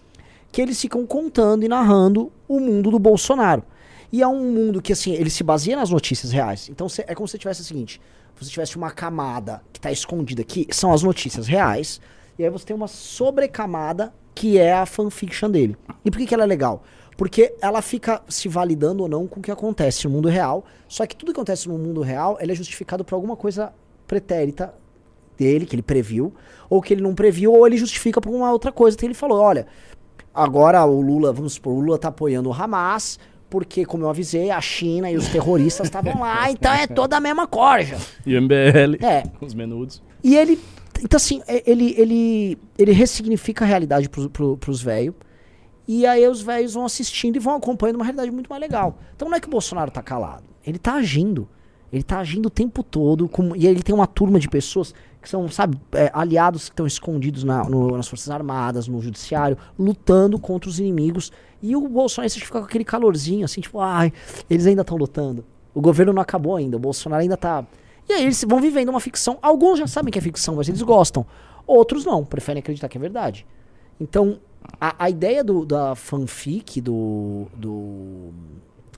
que 0.52 0.62
eles 0.62 0.80
ficam 0.80 1.06
contando 1.06 1.64
e 1.64 1.68
narrando 1.68 2.32
o 2.48 2.60
mundo 2.60 2.92
do 2.92 3.00
Bolsonaro. 3.00 3.64
E 4.12 4.22
é 4.22 4.28
um 4.28 4.52
mundo 4.52 4.82
que, 4.82 4.92
assim, 4.92 5.14
ele 5.14 5.30
se 5.30 5.44
baseia 5.44 5.78
nas 5.78 5.90
notícias 5.90 6.32
reais. 6.32 6.68
Então 6.70 6.90
cê- 6.90 7.06
é 7.08 7.16
como 7.16 7.28
se 7.28 7.38
tivesse 7.38 7.62
o 7.62 7.64
seguinte: 7.64 8.02
você 8.38 8.50
tivesse 8.50 8.76
uma 8.76 8.92
camada 8.92 9.62
que 9.72 9.80
está 9.80 9.92
escondida 9.92 10.42
aqui, 10.42 10.68
são 10.72 10.92
as 10.92 11.02
notícias 11.04 11.48
reais, 11.48 12.02
e 12.38 12.44
aí 12.44 12.50
você 12.50 12.66
tem 12.66 12.76
uma 12.76 12.88
sobrecamada 12.88 14.14
que 14.36 14.58
é 14.58 14.74
a 14.74 14.86
fanfiction 14.86 15.50
dele. 15.50 15.78
E 16.04 16.12
por 16.12 16.18
que, 16.18 16.26
que 16.26 16.34
ela 16.34 16.44
é 16.44 16.48
legal? 16.48 16.84
Porque 17.18 17.54
ela 17.62 17.82
fica 17.82 18.22
se 18.28 18.48
validando 18.50 19.04
ou 19.04 19.10
não 19.10 19.28
com 19.28 19.40
o 19.40 19.44
que 19.44 19.52
acontece 19.52 20.06
no 20.06 20.12
mundo 20.12 20.28
real, 20.28 20.66
só 20.88 21.06
que 21.06 21.16
tudo 21.16 21.32
que 21.34 21.40
acontece 21.40 21.68
no 21.70 21.78
mundo 21.78 22.02
real 22.02 22.38
é 22.40 22.56
justificado 22.56 23.06
por 23.06 23.16
alguma 23.16 23.36
coisa 23.36 23.72
pretérita 24.08 24.74
dele, 25.38 25.66
que 25.66 25.76
ele 25.76 25.82
previu, 25.82 26.34
ou 26.70 26.82
que 26.82 26.94
ele 26.94 27.02
não 27.02 27.14
previu, 27.14 27.54
ou 27.54 27.66
ele 27.68 27.78
justifica 27.78 28.20
por 28.20 28.34
uma 28.34 28.52
outra 28.52 28.72
coisa 28.72 28.98
que 28.98 29.06
ele 29.06 29.14
falou. 29.14 29.40
Olha, 29.40 29.68
agora 30.34 30.84
o 30.86 31.02
Lula, 31.02 31.32
vamos 31.34 31.54
supor, 31.54 31.74
o 31.74 31.80
Lula 31.80 31.98
tá 31.98 32.08
apoiando 32.10 32.50
o 32.50 32.54
Hamas, 32.54 33.20
porque, 33.50 33.86
como 33.86 34.04
eu 34.06 34.10
avisei, 34.10 34.50
a 34.50 34.62
China 34.62 35.12
e 35.12 35.18
os 35.18 35.28
terroristas 35.28 35.88
estavam 35.88 36.20
lá, 36.22 36.50
então 36.52 36.72
é 36.74 36.88
toda 36.88 37.18
a 37.18 37.20
mesma 37.20 37.46
corja. 37.48 37.98
E 38.26 38.36
o 38.36 38.42
MBL, 38.42 39.04
É. 39.06 39.24
os 39.42 39.54
menudos. 39.54 40.02
E 40.24 40.36
ele. 40.38 40.60
Então, 41.04 41.18
assim, 41.18 41.42
é- 41.48 41.64
ele, 41.70 41.94
ele, 41.98 42.58
ele 42.78 42.92
ressignifica 42.92 43.66
a 43.66 43.68
realidade 43.68 44.08
pros, 44.08 44.28
pro, 44.28 44.56
pros 44.58 44.82
velhos. 44.82 45.16
E 45.88 46.06
aí 46.06 46.26
os 46.28 46.42
velhos 46.42 46.74
vão 46.76 46.86
assistindo 46.86 47.36
e 47.36 47.40
vão 47.40 47.56
acompanhando 47.56 47.96
uma 47.98 48.06
realidade 48.06 48.32
muito 48.32 48.48
mais 48.50 48.62
legal. 48.62 48.98
Então 49.16 49.28
não 49.28 49.36
é 49.36 49.40
que 49.40 49.48
o 49.48 49.52
Bolsonaro 49.52 49.90
tá 49.92 50.02
calado. 50.02 50.44
Ele 50.66 50.78
tá 50.78 50.94
agindo. 50.94 51.50
Ele 51.92 52.04
tá 52.04 52.20
agindo 52.20 52.46
o 52.46 52.50
tempo 52.50 52.84
todo. 52.84 53.28
Com, 53.28 53.54
e 53.56 53.66
ele 53.68 53.82
tem 53.82 53.94
uma 53.94 54.08
turma 54.08 54.40
de 54.40 54.48
pessoas 54.48 54.94
que 55.22 55.30
são, 55.30 55.48
sabe, 55.50 55.78
é, 55.92 56.10
aliados 56.14 56.64
que 56.70 56.74
estão 56.74 56.88
escondidos 56.88 57.44
na- 57.44 57.64
no- 57.70 57.96
nas 57.96 58.08
Forças 58.08 58.30
Armadas, 58.30 58.88
no 58.88 59.00
Judiciário, 59.02 59.58
lutando 59.78 60.40
contra 60.40 60.70
os 60.70 60.80
inimigos. 60.80 61.32
E 61.62 61.76
o 61.76 61.88
Bolsonaro 61.88 62.32
fica 62.34 62.60
com 62.60 62.66
aquele 62.66 62.84
calorzinho, 62.84 63.46
assim, 63.46 63.62
tipo, 63.62 63.80
ai, 63.80 64.12
eles 64.50 64.66
ainda 64.66 64.82
estão 64.82 64.98
lutando. 64.98 65.46
O 65.76 65.80
governo 65.82 66.12
não 66.12 66.22
acabou 66.22 66.56
ainda, 66.56 66.76
o 66.76 66.80
Bolsonaro 66.80 67.22
ainda 67.22 67.38
tá. 67.38 67.64
E 68.10 68.14
aí 68.14 68.24
eles 68.24 68.44
vão 68.48 68.60
vivendo 68.60 68.90
uma 68.90 69.00
ficção. 69.00 69.38
Alguns 69.42 69.78
já 69.80 69.86
sabem 69.88 70.12
que 70.12 70.18
é 70.18 70.22
ficção, 70.22 70.56
mas 70.56 70.68
eles 70.68 70.82
gostam. 70.82 71.26
Outros 71.68 72.04
não, 72.04 72.26
preferem 72.26 72.60
acreditar 72.60 72.90
que 72.90 72.98
é 72.98 73.02
verdade. 73.02 73.46
Então, 74.00 74.40
a, 74.80 74.96
a 75.06 75.10
ideia 75.10 75.44
do, 75.44 75.64
da 75.66 75.94
fanfic 75.96 76.82
do, 76.82 77.46
do, 77.56 78.32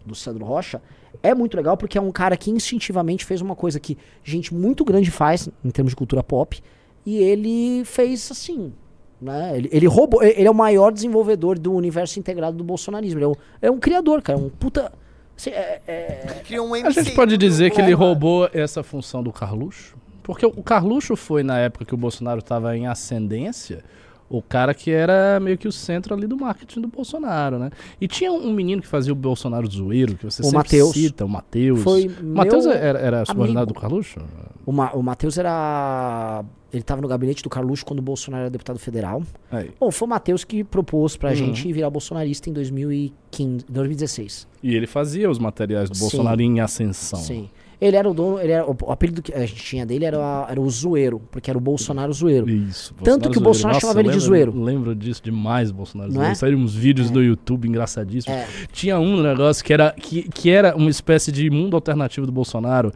do 0.06 0.16
Sandro 0.16 0.46
Rocha 0.46 0.82
é 1.24 1.34
muito 1.34 1.56
legal 1.58 1.76
porque 1.78 1.98
é 1.98 2.02
um 2.02 2.12
cara 2.12 2.36
que 2.38 2.52
instintivamente 2.52 3.26
fez 3.26 3.40
uma 3.42 3.56
coisa 3.56 3.80
que 3.80 3.98
gente 4.24 4.54
muito 4.54 4.84
grande 4.86 5.10
faz 5.10 5.50
em 5.64 5.70
termos 5.72 5.92
de 5.92 5.96
cultura 5.96 6.22
pop 6.22 6.62
e 7.06 7.18
ele 7.18 7.84
fez 7.86 8.30
assim. 8.30 8.74
Né? 9.22 9.54
Ele, 9.58 9.70
ele 9.72 9.88
roubou, 9.88 10.22
ele 10.22 10.46
é 10.46 10.52
o 10.52 10.54
maior 10.54 10.92
desenvolvedor 10.92 11.58
do 11.58 11.72
universo 11.74 12.20
integrado 12.20 12.58
do 12.58 12.64
bolsonarismo. 12.64 13.20
Ele 13.20 13.26
é 13.26 13.28
um, 13.30 13.36
é 13.62 13.72
um 13.72 13.80
criador, 13.80 14.22
cara, 14.22 14.38
um 14.38 14.50
puta. 14.50 14.92
assim, 15.38 15.50
é- 15.52 15.82
é- 15.88 16.28
Ele 16.30 16.40
criou 16.42 16.68
um 16.68 16.74
A 16.74 16.80
MC. 16.80 17.02
gente 17.04 17.16
pode 17.16 17.38
dizer 17.38 17.72
que 17.72 17.80
É, 17.80 17.86
ele 17.86 17.96
mano. 17.96 18.06
roubou 18.08 18.50
essa 18.54 18.84
função 18.84 19.24
do 19.24 19.32
Carluxo? 19.32 19.96
Porque 20.22 20.46
o 20.46 20.62
Carluxo 20.62 21.16
foi 21.16 21.42
na 21.42 21.58
época 21.58 21.86
que 21.86 21.94
o 21.94 21.98
Bolsonaro 21.98 22.40
estava 22.40 22.76
em 22.78 22.86
ascendência 22.88 23.84
o 24.30 24.42
cara 24.42 24.74
que 24.74 24.90
era 24.90 25.40
meio 25.40 25.58
que 25.58 25.68
o 25.68 25.72
centro 25.72 26.14
ali 26.14 26.26
do 26.26 26.36
marketing 26.38 26.82
do 26.82 26.88
Bolsonaro, 26.88 27.60
né? 27.60 27.70
E 28.02 28.08
tinha 28.08 28.32
um 28.32 28.52
menino 28.54 28.82
que 28.82 28.88
fazia 28.88 29.14
o 29.14 29.16
Bolsonaro 29.16 29.70
zoeiro, 29.70 30.16
que 30.16 30.26
você 30.26 30.42
O 30.42 30.46
sempre 30.46 30.58
Mateus. 30.58 30.92
cita, 30.94 31.26
o 31.26 31.30
Matheus. 31.30 31.82
Foi 31.84 32.08
O 32.08 32.24
Matheus 32.26 32.66
meu 32.66 32.74
era, 32.76 33.00
era 33.00 33.26
subordinado 33.26 33.74
do 33.74 33.80
Carluxo? 33.80 34.20
O, 34.66 34.72
Ma 34.72 34.92
o 34.94 35.04
Matheus 35.04 35.38
era. 35.38 36.44
Ele 36.72 36.82
tava 36.82 37.02
no 37.02 37.08
gabinete 37.08 37.44
do 37.44 37.50
Carluxo 37.50 37.86
quando 37.86 38.00
o 38.00 38.02
Bolsonaro 38.02 38.42
era 38.44 38.50
deputado 38.50 38.80
federal. 38.80 39.22
Aí. 39.52 39.70
Bom, 39.80 39.92
foi 39.92 40.08
o 40.08 40.10
Matheus 40.10 40.44
que 40.44 40.64
propôs 40.64 41.16
pra 41.16 41.30
Uhum. 41.30 41.36
gente 41.36 41.72
virar 41.72 41.90
bolsonarista 41.92 42.50
em 42.50 42.54
2015, 42.54 43.66
2016. 43.70 44.48
E 44.64 44.74
ele 44.76 44.88
fazia 44.88 45.30
os 45.30 45.38
materiais 45.38 45.88
do 45.90 45.96
Sim. 45.96 46.02
Bolsonaro 46.02 46.42
em 46.42 46.60
ascensão. 46.62 47.20
Sim. 47.20 47.50
Ele 47.86 47.98
era 47.98 48.10
o 48.10 48.14
dono, 48.14 48.40
ele 48.40 48.52
era, 48.54 48.66
o, 48.66 48.76
o 48.84 48.92
apelido 48.92 49.22
que 49.22 49.34
a 49.34 49.40
gente 49.42 49.56
tinha 49.56 49.86
dele 49.86 50.06
era, 50.06 50.46
era 50.50 50.62
o 50.62 50.70
zoeiro, 50.70 51.22
porque 51.32 51.50
era 51.50 51.58
o 51.58 51.62
Bolsonaro 51.62 52.14
zoeiro. 52.14 52.50
Isso. 52.50 52.94
Tanto 53.04 53.30
que 53.30 53.38
o 53.38 53.42
Bolsonaro 53.42 53.80
chamava 53.82 54.00
ele 54.00 54.10
de 54.10 54.16
lembro- 54.16 54.26
zoeiro. 54.28 54.64
Lembro 54.64 54.96
disso 54.96 55.22
demais, 55.24 55.70
Bolsonaro 55.72 56.10
Não 56.10 56.16
zoeiro. 56.16 56.32
é? 56.32 56.36
Saíram 56.36 56.60
uns 56.60 56.74
vídeos 56.74 57.12
no 57.12 57.22
YouTube 57.22 57.68
engraçadíssimos. 57.68 58.38
É. 58.40 58.48
Tinha 58.72 58.98
um 59.00 59.22
negócio 59.22 59.64
que 59.66 59.74
era, 59.74 59.92
que, 59.92 60.24
que 60.30 60.50
era 60.50 60.76
uma 60.76 60.90
espécie 60.90 61.32
de 61.32 61.50
mundo 61.50 61.76
alternativo 61.76 62.26
do 62.26 62.32
Bolsonaro, 62.32 62.92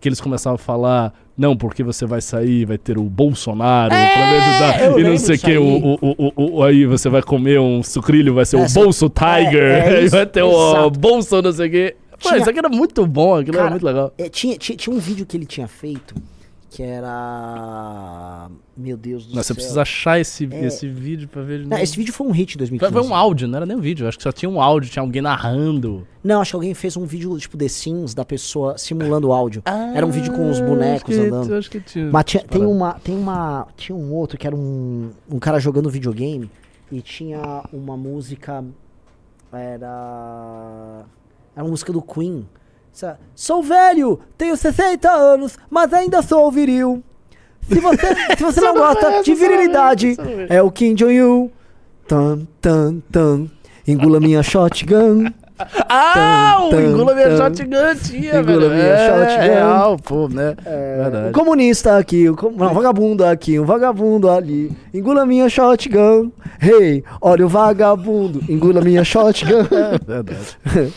que 0.00 0.08
eles 0.08 0.20
começaram 0.20 0.56
a 0.56 0.58
falar, 0.58 1.14
não, 1.38 1.56
porque 1.56 1.84
você 1.84 2.04
vai 2.04 2.20
sair, 2.20 2.64
vai 2.64 2.76
ter 2.76 2.98
o 2.98 3.04
Bolsonaro 3.04 3.90
pra 3.90 3.98
me 3.98 4.36
ajudar. 4.38 4.80
É, 4.80 5.00
E 5.00 5.04
não 5.04 5.16
sei 5.18 5.36
o 5.36 5.38
que, 5.38 5.50
aí. 5.52 5.58
o, 5.58 5.62
o, 5.62 5.98
o, 6.00 6.32
o- 6.36 6.56
o- 6.58 6.62
aí 6.64 6.84
você 6.84 7.08
vai 7.08 7.22
comer 7.22 7.60
um 7.60 7.82
sucrilho, 7.82 8.34
vai 8.34 8.44
ser 8.44 8.56
É, 8.56 8.66
o 8.66 8.68
Bolso 8.70 9.08
Tiger, 9.08 9.62
é, 9.62 9.78
é 9.78 9.96
aí 10.02 10.08
vai 10.08 10.26
ter 10.26 10.42
o 10.42 10.50
exato. 10.50 10.98
Bolso 10.98 11.40
não 11.40 11.52
sei 11.52 11.68
o 11.68 11.70
que. 11.70 11.96
Tinha- 12.28 12.38
isso 12.38 12.50
aqui 12.50 12.58
era 12.58 12.68
muito 12.68 13.06
bom, 13.06 13.34
aquilo 13.36 13.56
era 13.56 13.64
Cara, 13.64 13.70
muito 13.70 13.84
legal. 13.86 14.12
É, 14.18 14.28
tinha, 14.28 14.56
tinha, 14.56 14.76
tinha 14.76 14.94
um 14.94 14.98
vídeo 14.98 15.24
que 15.26 15.36
ele 15.36 15.46
tinha 15.46 15.68
feito 15.68 16.14
que 16.70 16.82
era. 16.82 18.48
Meu 18.74 18.96
Deus 18.96 19.26
do 19.26 19.34
você 19.34 19.48
céu. 19.48 19.56
precisa 19.56 19.82
achar 19.82 20.18
esse, 20.18 20.48
É. 20.50 20.64
esse 20.64 20.88
vídeo 20.88 21.28
pra 21.28 21.42
ver 21.42 21.66
Não, 21.66 21.76
esse 21.76 21.94
vídeo 21.94 22.14
foi 22.14 22.26
um 22.26 22.30
hit 22.30 22.52
em 22.54 22.58
Foi 22.58 22.58
2015. 22.78 22.92
foi 22.92 23.02
um 23.10 23.14
áudio, 23.14 23.46
não 23.46 23.56
era 23.58 23.66
nem 23.66 23.76
um 23.76 23.80
vídeo. 23.80 24.08
Acho 24.08 24.16
que 24.16 24.22
só 24.24 24.32
tinha 24.32 24.48
um 24.48 24.58
áudio, 24.58 24.90
tinha 24.90 25.02
alguém 25.02 25.20
narrando. 25.20 26.06
Não, 26.24 26.40
acho 26.40 26.52
que 26.52 26.56
alguém 26.56 26.72
fez 26.72 26.96
um 26.96 27.04
vídeo 27.04 27.36
tipo 27.38 27.58
The 27.58 27.68
Sims 27.68 28.14
da 28.14 28.24
pessoa 28.24 28.78
simulando 28.78 29.28
o 29.28 29.32
áudio. 29.34 29.62
era 29.66 30.06
um 30.06 30.10
vídeo 30.10 30.32
com 30.32 30.48
os 30.48 30.60
bonecos 30.60 31.12
acho 31.14 31.20
que, 31.22 31.28
andando. 31.34 31.54
Acho 31.54 31.70
que 31.70 31.80
tinha. 31.80 32.10
Mas 32.10 32.24
tinha, 32.24 32.42
tem 32.42 32.64
uma. 32.64 32.94
Tem 32.94 33.14
uma. 33.16 33.66
Tinha 33.76 33.94
um 33.94 34.10
outro 34.14 34.38
que 34.38 34.46
era 34.46 34.56
um. 34.56 35.10
Um 35.30 35.38
cara 35.38 35.58
jogando 35.60 35.90
videogame 35.90 36.50
e 36.90 37.02
tinha 37.02 37.64
uma 37.70 37.98
música. 37.98 38.64
Era. 39.52 41.04
Era 41.54 41.64
uma 41.64 41.70
música 41.70 41.92
do 41.92 42.02
Queen. 42.02 42.46
Essa, 42.94 43.18
Sou 43.34 43.62
velho, 43.62 44.20
tenho 44.36 44.56
60 44.56 45.10
anos, 45.10 45.58
mas 45.70 45.92
ainda 45.92 46.22
sou 46.22 46.50
viril. 46.50 47.02
Se 47.68 47.80
você, 47.80 48.06
se 48.36 48.42
você 48.42 48.60
não 48.60 48.74
gosta 48.74 49.22
de 49.22 49.34
virilidade, 49.34 50.16
é 50.48 50.60
o 50.62 50.70
Kim 50.70 50.94
Jong-un. 50.94 51.50
Tan, 52.08 52.46
tan, 52.60 53.00
tan. 53.10 53.46
Engula 53.86 54.20
minha 54.20 54.42
shotgun. 54.44 55.26
Ah, 55.88 56.58
o 56.64 56.70
Tan, 56.70 56.82
Engula 56.82 57.14
Minha 57.14 57.28
tan. 57.28 57.36
Shotgun 57.36 57.94
tinha, 58.02 58.40
Engula 58.40 58.68
velho. 58.68 58.70
minha 58.70 58.84
é, 58.84 59.08
shotgun. 59.08 59.42
real, 59.42 59.96
pô, 59.96 60.28
né? 60.28 60.56
O 60.58 61.02
Verdade. 61.02 61.32
comunista 61.32 61.98
aqui, 61.98 62.28
o 62.28 62.36
com... 62.36 62.50
não, 62.50 62.74
vagabundo 62.74 63.24
aqui, 63.24 63.60
um 63.60 63.64
vagabundo 63.64 64.28
ali. 64.28 64.72
Engula 64.92 65.24
minha 65.24 65.48
shotgun. 65.48 66.32
Hey, 66.60 67.04
olha 67.20 67.46
o 67.46 67.48
vagabundo. 67.48 68.40
Engula 68.48 68.80
minha 68.80 69.04
shotgun. 69.04 69.62
Verdade. 70.04 70.92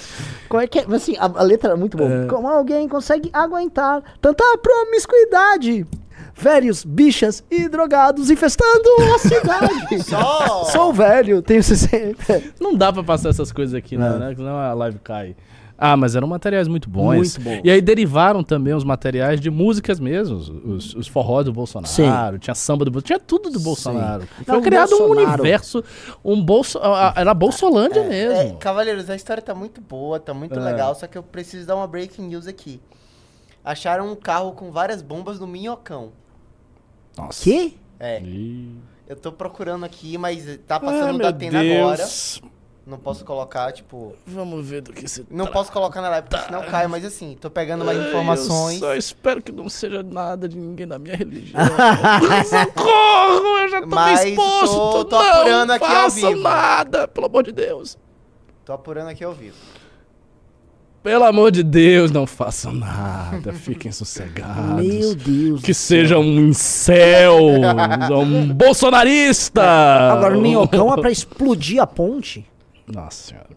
Como 0.49 0.61
é 0.61 0.67
que 0.67 0.79
é? 0.79 0.85
Assim, 0.93 1.15
a, 1.17 1.25
a 1.25 1.43
letra 1.43 1.73
é 1.73 1.75
muito 1.75 1.97
boa. 1.97 2.23
É. 2.23 2.25
Como 2.27 2.47
alguém 2.47 2.87
consegue 2.87 3.29
aguentar 3.33 4.01
tanta 4.21 4.43
promiscuidade? 4.59 5.85
Velhos, 6.37 6.83
bichas 6.83 7.43
e 7.49 7.69
drogados 7.69 8.29
infestando 8.29 8.89
a 9.15 9.19
cidade. 9.19 10.03
Só. 10.03 10.65
Sou 10.65 10.91
velho, 10.93 11.41
tenho 11.41 11.63
60. 11.63 12.43
Não 12.59 12.75
dá 12.75 12.91
pra 12.91 13.03
passar 13.03 13.29
essas 13.29 13.51
coisas 13.53 13.73
aqui, 13.73 13.97
não, 13.97 14.15
É. 14.17 14.19
né? 14.19 14.35
Senão 14.35 14.57
a 14.57 14.73
live 14.73 14.99
cai. 14.99 15.35
Ah, 15.77 15.98
mas 15.98 16.15
eram 16.15 16.25
materiais 16.27 16.67
muito 16.70 16.89
bons. 16.89 17.15
Muito 17.38 17.41
bons. 17.41 17.62
E 17.63 17.70
aí 17.70 17.82
derivaram 17.82 18.44
também 18.44 18.74
os 18.74 18.84
materiais 18.86 19.41
de 19.41 19.50
músicas 19.50 20.00
mesmo, 20.00 20.38
os, 20.38 20.94
os, 20.96 21.08
forrós 21.08 21.44
do 21.46 21.51
Bolsonaro, 21.51 21.88
Sim. 22.36 22.39
tinha 22.39 22.55
samba 22.55 22.86
do 22.86 22.91
Bolsonaro, 22.91 23.05
tinha 23.08 23.20
tudo 23.20 23.50
do 23.50 23.60
Bolsonaro. 23.60 24.25
Foi 24.46 24.55
Não, 24.55 24.62
criado 24.62 24.96
um 24.96 25.00
Bolsonaro- 25.08 25.41
universo, 25.41 25.84
um 26.24 26.41
bolso, 26.41 26.79
era 27.15 27.34
Bolsolândia 27.34 28.00
É, 28.00 28.08
mesmo. 28.08 28.58
Cavaleiros, 28.58 29.10
a 29.10 29.15
história 29.17 29.44
tá 29.44 29.53
muito 29.53 29.82
boa, 29.82 30.17
tá 30.20 30.34
muito 30.34 30.58
É. 30.58 30.63
legal, 30.63 30.96
só 30.96 31.08
que 31.08 31.17
eu 31.17 31.24
preciso 31.24 31.67
dar 31.67 31.75
uma 31.75 31.88
breaking 31.88 32.24
news 32.27 32.48
aqui. 32.48 32.79
Acharam 33.63 34.10
um 34.12 34.15
carro 34.15 34.53
com 34.53 34.72
várias 34.72 35.01
bombas 35.01 35.39
no 35.41 35.48
Minhocão. 35.48 36.12
Nossa. 37.17 37.44
Que? 37.44 37.75
É, 38.00 38.22
Ih. 38.22 38.77
eu 39.10 39.15
tô 39.15 39.32
procurando 39.32 39.84
aqui, 39.84 40.17
mas 40.17 40.46
tá 40.67 40.75
Ah, 40.75 40.79
passando 40.79 41.17
da 41.20 41.29
Atena 41.29 41.60
agora. 41.60 42.05
Não 42.87 42.99
posso 42.99 43.25
colocar, 43.25 43.71
tipo. 43.71 44.13
Vamos 44.27 44.63
ver 44.67 44.81
do 44.81 44.93
que 44.93 45.07
se 45.07 45.25
Não 45.31 45.45
trata. 45.45 45.51
posso 45.51 45.71
colocar 45.71 46.01
na 46.03 46.09
live, 46.09 46.27
porque 46.29 46.45
senão 46.45 46.61
cai, 46.65 46.85
mas 46.87 47.03
assim, 47.03 47.35
tô 47.41 47.49
pegando 47.49 47.83
mais 47.83 47.97
Ai, 47.99 48.09
informações. 48.09 48.75
Eu 48.75 48.87
só 48.89 48.95
espero 48.95 49.41
que 49.41 49.51
não 49.51 49.67
seja 49.67 50.03
nada 50.03 50.47
de 50.47 50.55
ninguém 50.55 50.87
da 50.87 50.99
minha 50.99 51.15
religião. 51.15 51.59
Socorro, 52.45 53.57
eu 53.59 53.67
já 53.69 53.81
tô 53.81 53.87
Mas 53.87 54.23
me 54.25 54.29
exposto. 54.31 54.75
tô- 54.75 55.05
tô 55.05 55.15
não 55.17 55.31
apurando 55.31 55.71
aqui 55.71 55.85
ao 55.85 56.09
vivo. 56.11 56.35
nada, 56.41 57.07
pelo 57.07 57.25
amor 57.25 57.43
de 57.43 57.51
Deus. 57.51 57.97
Tô 58.63 58.73
apurando 58.73 59.09
aqui 59.09 59.23
ao 59.23 59.33
vivo. 59.33 59.55
Pelo 61.01 61.23
amor 61.23 61.51
de 61.51 61.61
Deus, 61.63 62.09
não 62.11 62.25
façam 62.25 62.71
nada. 62.71 63.53
Fiquem 63.57 63.91
sossegados. 63.91 64.83
Meu 64.85 65.15
Deus. 65.15 65.61
Que 65.61 65.71
do 65.71 65.75
céu. 65.75 65.97
seja 65.97 66.17
um 66.19 66.47
incel, 66.49 67.37
um 68.15 68.47
bolsonarista. 68.53 69.63
Agora, 69.63 70.37
o 70.37 70.41
minhocão 70.41 70.91
é 70.93 70.99
pra 71.01 71.11
explodir 71.11 71.81
a 71.81 71.87
ponte. 71.87 72.45
Nossa 72.87 73.29
senhora. 73.29 73.49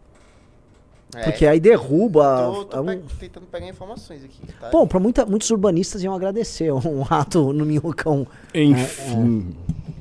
É, 1.15 1.23
Porque 1.25 1.47
aí 1.47 1.59
derruba. 1.59 2.53
tô, 2.53 2.65
tô 2.67 2.77
é 2.77 2.81
um- 2.97 3.01
tentando 3.19 3.47
pegar 3.47 3.67
informações 3.67 4.23
aqui, 4.25 4.41
tá? 4.61 4.69
Bom, 4.71 4.87
pra 4.87 5.01
muita- 5.01 5.25
muitos 5.25 5.49
urbanistas 5.51 6.03
iam 6.03 6.15
agradecer 6.15 6.71
um 6.73 7.03
ato 7.09 7.53
no 7.53 7.65
minhocão. 7.65 8.27
Enfim. 8.55 9.55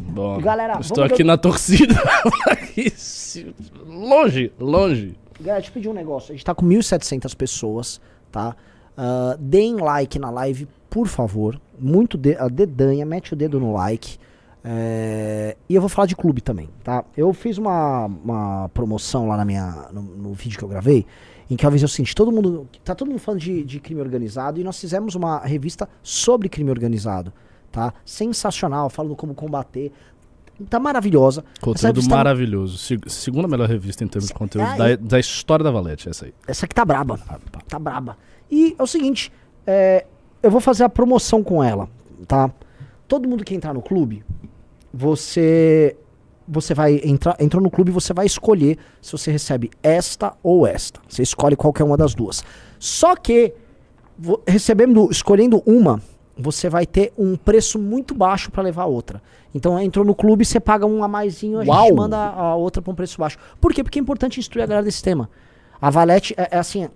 Bom, 0.09 0.39
Galera, 0.41 0.79
estou 0.81 1.03
aqui 1.03 1.17
ver- 1.17 1.23
na 1.25 1.37
torcida. 1.37 1.93
Longe, 3.87 4.51
longe. 4.59 5.15
Galera, 5.39 5.57
deixa 5.59 5.69
eu 5.69 5.73
pedir 5.73 5.89
um 5.89 5.93
negócio. 5.93 6.31
A 6.31 6.35
gente 6.35 6.45
tá 6.45 6.53
com 6.55 6.65
1.700 6.65 7.35
pessoas, 7.35 8.01
tá? 8.31 8.55
Ah, 8.95 9.35
deem 9.39 9.75
like 9.75 10.17
na 10.19 10.29
live, 10.29 10.67
por 10.89 11.07
favor. 11.07 11.59
Muito 11.79 12.17
de 12.17 12.35
a 12.35 12.47
dedanha, 12.47 13.05
mete 13.05 13.33
o 13.33 13.35
dedo 13.35 13.59
no 13.59 13.73
like. 13.73 14.17
É, 14.69 15.55
e 15.69 15.75
eu 15.75 15.81
vou 15.81 15.87
falar 15.87 16.07
de 16.07 16.15
clube 16.15 16.41
também, 16.41 16.69
tá? 16.83 17.05
Eu 17.15 17.31
fiz 17.31 17.57
uma, 17.57 18.05
uma 18.05 18.69
promoção 18.73 19.25
lá 19.25 19.37
na 19.37 19.45
minha, 19.45 19.87
no, 19.93 20.01
no 20.01 20.33
vídeo 20.33 20.57
que 20.57 20.63
eu 20.65 20.67
gravei, 20.67 21.05
em 21.49 21.55
que 21.55 21.65
eu 21.65 21.69
avisei 21.69 21.85
o 21.85 21.89
seguinte, 21.89 22.13
todo 22.13 22.33
mundo, 22.33 22.67
tá 22.83 22.93
todo 22.93 23.07
mundo 23.07 23.19
falando 23.19 23.39
de, 23.39 23.63
de 23.63 23.79
crime 23.79 24.01
organizado, 24.01 24.59
e 24.59 24.65
nós 24.65 24.77
fizemos 24.77 25.15
uma 25.15 25.39
revista 25.39 25.87
sobre 26.03 26.49
crime 26.49 26.69
organizado, 26.69 27.31
tá? 27.71 27.93
Sensacional, 28.03 28.89
falando 28.89 29.15
como 29.15 29.33
combater. 29.33 29.89
Tá 30.69 30.79
maravilhosa. 30.79 31.45
Conteúdo 31.61 31.85
revista- 31.97 32.15
maravilhoso. 32.15 32.77
Se- 32.77 32.99
segunda 33.07 33.47
melhor 33.47 33.69
revista 33.69 34.03
em 34.03 34.07
termos 34.07 34.27
de 34.27 34.33
conteúdo 34.33 34.67
Ah, 34.67 34.75
da, 34.75 34.95
da 34.97 35.19
história 35.19 35.63
da 35.63 35.71
Valete, 35.71 36.09
essa 36.09 36.25
aí. 36.25 36.33
Essa 36.45 36.65
aqui 36.65 36.75
tá 36.75 36.83
braba. 36.83 37.17
Tá 37.69 37.79
braba. 37.79 38.17
E 38.51 38.75
é 38.77 38.83
o 38.83 38.87
seguinte, 38.87 39.31
é, 39.65 40.05
eu 40.43 40.49
vou 40.51 40.59
fazer 40.59 40.83
a 40.83 40.89
promoção 40.89 41.41
com 41.43 41.63
ela, 41.63 41.87
tá? 42.27 42.51
Todo 43.07 43.29
mundo 43.29 43.45
que 43.45 43.53
entrar 43.55 43.73
no 43.73 43.81
clube, 43.81 44.25
você 44.97 45.95
você 46.47 46.73
vai 46.73 47.01
entrar, 47.03 47.35
entrou 47.39 47.61
no 47.61 47.69
clube, 47.69 47.91
você 47.91 48.13
vai 48.13 48.25
escolher 48.25 48.77
se 49.01 49.11
você 49.11 49.29
recebe 49.29 49.69
esta 49.83 50.33
ou 50.41 50.65
esta. 50.65 51.01
Você 51.07 51.21
escolhe 51.21 51.57
qualquer 51.57 51.83
uma 51.83 51.97
das 51.97 52.15
duas. 52.15 52.41
Só 52.79 53.15
que 53.17 53.53
recebendo, 54.47 55.09
escolhendo 55.11 55.61
uma, 55.65 56.01
você 56.37 56.69
vai 56.69 56.85
ter 56.85 57.11
um 57.17 57.35
preço 57.35 57.77
muito 57.77 58.15
baixo 58.15 58.49
para 58.49 58.63
levar 58.63 58.83
a 58.83 58.85
outra. 58.85 59.21
Então 59.53 59.77
entrou 59.77 60.05
no 60.05 60.15
clube, 60.15 60.45
você 60.45 60.59
paga 60.59 60.85
um 60.85 61.03
a 61.03 61.07
maisinho, 61.07 61.59
a 61.59 61.65
Uau! 61.65 61.87
gente 61.87 61.95
manda 61.95 62.17
a 62.17 62.55
outra 62.55 62.81
para 62.81 62.91
um 62.91 62.95
preço 62.95 63.19
baixo. 63.19 63.37
Por 63.59 63.73
quê? 63.73 63.83
Porque 63.83 63.99
é 63.99 64.01
importante 64.01 64.39
instruir 64.39 64.63
a 64.63 64.67
galera 64.67 64.85
desse 64.85 65.03
tema. 65.03 65.29
A 65.81 65.89
Valete 65.89 66.33
é, 66.37 66.47
é 66.51 66.57
assim, 66.57 66.87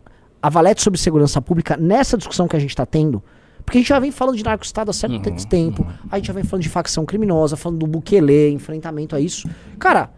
a 0.42 0.50
Valete 0.50 0.82
sobre 0.82 0.98
segurança 0.98 1.42
pública 1.42 1.76
nessa 1.76 2.18
discussão 2.18 2.48
que 2.48 2.56
a 2.56 2.60
gente 2.60 2.72
está 2.72 2.86
tendo, 2.86 3.22
porque 3.66 3.78
a 3.78 3.82
gente 3.82 3.90
já 3.90 4.00
vem 4.00 4.12
falando 4.12 4.36
de 4.38 4.44
narco-estado 4.44 4.90
há 4.92 4.94
certo 4.94 5.14
Uhum, 5.30 5.36
tempo, 5.48 5.86
a 6.10 6.18
gente 6.18 6.28
já 6.28 6.34
vem 6.34 6.44
falando 6.44 6.64
de 6.64 6.70
facção 6.70 7.06
criminosa, 7.06 7.56
falando 7.56 7.80
do 7.80 7.88
Bukele, 7.88 8.50
enfrentamento 8.52 9.16
a 9.16 9.20
isso. 9.20 9.50
Cara, 9.80 10.12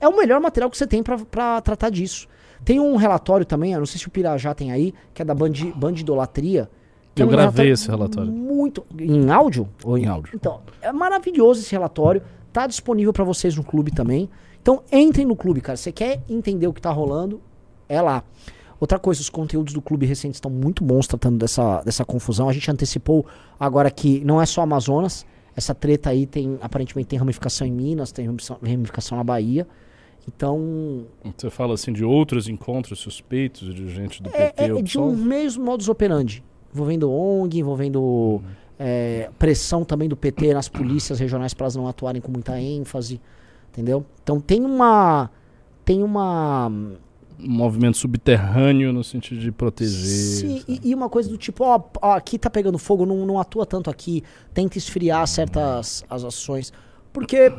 é 0.00 0.08
o 0.08 0.16
melhor 0.16 0.40
material 0.40 0.70
que 0.70 0.76
você 0.76 0.86
tem 0.86 1.02
pra- 1.02 1.18
pra 1.18 1.60
tratar 1.60 1.90
disso. 1.90 2.26
Tem 2.64 2.78
um 2.78 2.96
relatório 2.96 3.46
também, 3.46 3.72
eu 3.72 3.78
não 3.78 3.86
sei 3.86 3.98
se 4.00 4.06
o 4.06 4.10
Pirajá 4.10 4.54
tem 4.54 4.70
aí, 4.72 4.92
que 5.14 5.22
é 5.22 5.24
da 5.24 5.34
Bandi- 5.34 5.72
Bandidolatria. 5.76 6.68
é 7.16 7.22
Eu 7.22 7.26
um 7.26 7.30
gravei 7.30 7.70
esse 7.70 7.88
relatório. 7.88 8.30
Muito. 8.30 8.84
Em 8.98 9.30
áudio? 9.30 9.68
Ou 9.84 9.98
Em 9.98 10.06
áudio. 10.06 10.32
Então, 10.34 10.60
é 10.80 10.92
maravilhoso 10.92 11.60
esse 11.60 11.72
relatório. 11.72 12.22
Tá 12.52 12.66
disponível 12.66 13.12
pra 13.12 13.24
vocês 13.24 13.56
no 13.56 13.64
clube 13.64 13.90
também. 13.90 14.28
Então, 14.62 14.82
entrem 14.92 15.24
no 15.26 15.34
clube, 15.36 15.60
cara. 15.60 15.76
Você 15.76 15.90
quer 15.92 16.20
entender 16.28 16.66
o 16.66 16.72
que 16.72 16.80
tá 16.80 16.90
rolando? 16.90 17.40
É 17.88 18.00
lá. 18.00 18.22
Outra 18.80 18.98
coisa, 18.98 19.20
os 19.20 19.28
conteúdos 19.28 19.74
do 19.74 19.82
clube 19.82 20.06
recentes 20.06 20.36
estão 20.38 20.50
muito 20.50 20.82
bons 20.82 21.06
tratando 21.06 21.36
dessa, 21.36 21.82
dessa 21.82 22.02
confusão. 22.04 22.48
A 22.48 22.52
gente 22.52 22.70
antecipou 22.70 23.26
agora 23.58 23.90
que 23.90 24.24
não 24.24 24.40
é 24.40 24.46
só 24.46 24.62
Amazonas, 24.62 25.26
Essa 25.54 25.74
treta 25.74 26.10
aí 26.10 26.26
tem, 26.26 26.56
aparentemente 26.62 27.08
tem 27.08 27.18
ramificação 27.18 27.66
em 27.66 27.72
Minas, 27.72 28.12
tem 28.12 28.24
ramificação- 28.24 29.18
na 29.18 29.24
Bahia. 29.24 29.66
Então, 30.26 31.06
Você 31.36 31.50
fala 31.50 31.74
assim 31.74 31.92
de 31.92 32.04
outros 32.04 32.48
encontros 32.48 33.00
suspeitos 33.00 33.74
de 33.74 33.90
gente 33.90 34.22
do 34.22 34.30
é, 34.30 34.50
PT 34.52 34.64
é 34.64 34.72
ou 34.72 34.80
de 34.80 34.98
um 34.98 35.14
mesmo 35.14 35.64
modus 35.64 35.88
operandi. 35.88 36.42
Envolvendo 36.72 37.10
ONG, 37.10 37.58
envolvendo 37.58 38.40
é, 38.78 39.28
pressão 39.38 39.84
também 39.84 40.08
do 40.08 40.16
PT 40.16 40.54
nas 40.54 40.68
polícias 40.68 41.18
regionais 41.18 41.52
para 41.52 41.64
elas 41.64 41.76
não 41.76 41.88
atuarem 41.88 42.22
com 42.22 42.30
muita 42.30 42.58
ênfase. 42.60 43.20
Entendeu? 43.72 44.06
Então 44.22 44.40
tem 44.40 44.64
uma. 44.64 45.30
Tem 45.84 46.02
uma. 46.02 46.70
Um 47.44 47.50
movimento 47.50 47.96
subterrâneo 47.96 48.92
no 48.92 49.02
sentido 49.02 49.40
de 49.40 49.50
proteger. 49.50 49.90
Sim, 49.96 50.62
e, 50.68 50.90
e 50.90 50.94
uma 50.94 51.08
coisa 51.08 51.28
do 51.28 51.36
tipo, 51.36 51.64
ó, 51.64 51.82
ó, 52.00 52.12
aqui 52.14 52.38
tá 52.38 52.48
pegando 52.48 52.78
fogo, 52.78 53.04
não, 53.06 53.26
não 53.26 53.38
atua 53.38 53.66
tanto 53.66 53.90
aqui, 53.90 54.22
tenta 54.54 54.78
esfriar 54.78 55.26
certas 55.26 56.04
as 56.08 56.24
ações. 56.24 56.72
Porque 57.12 57.52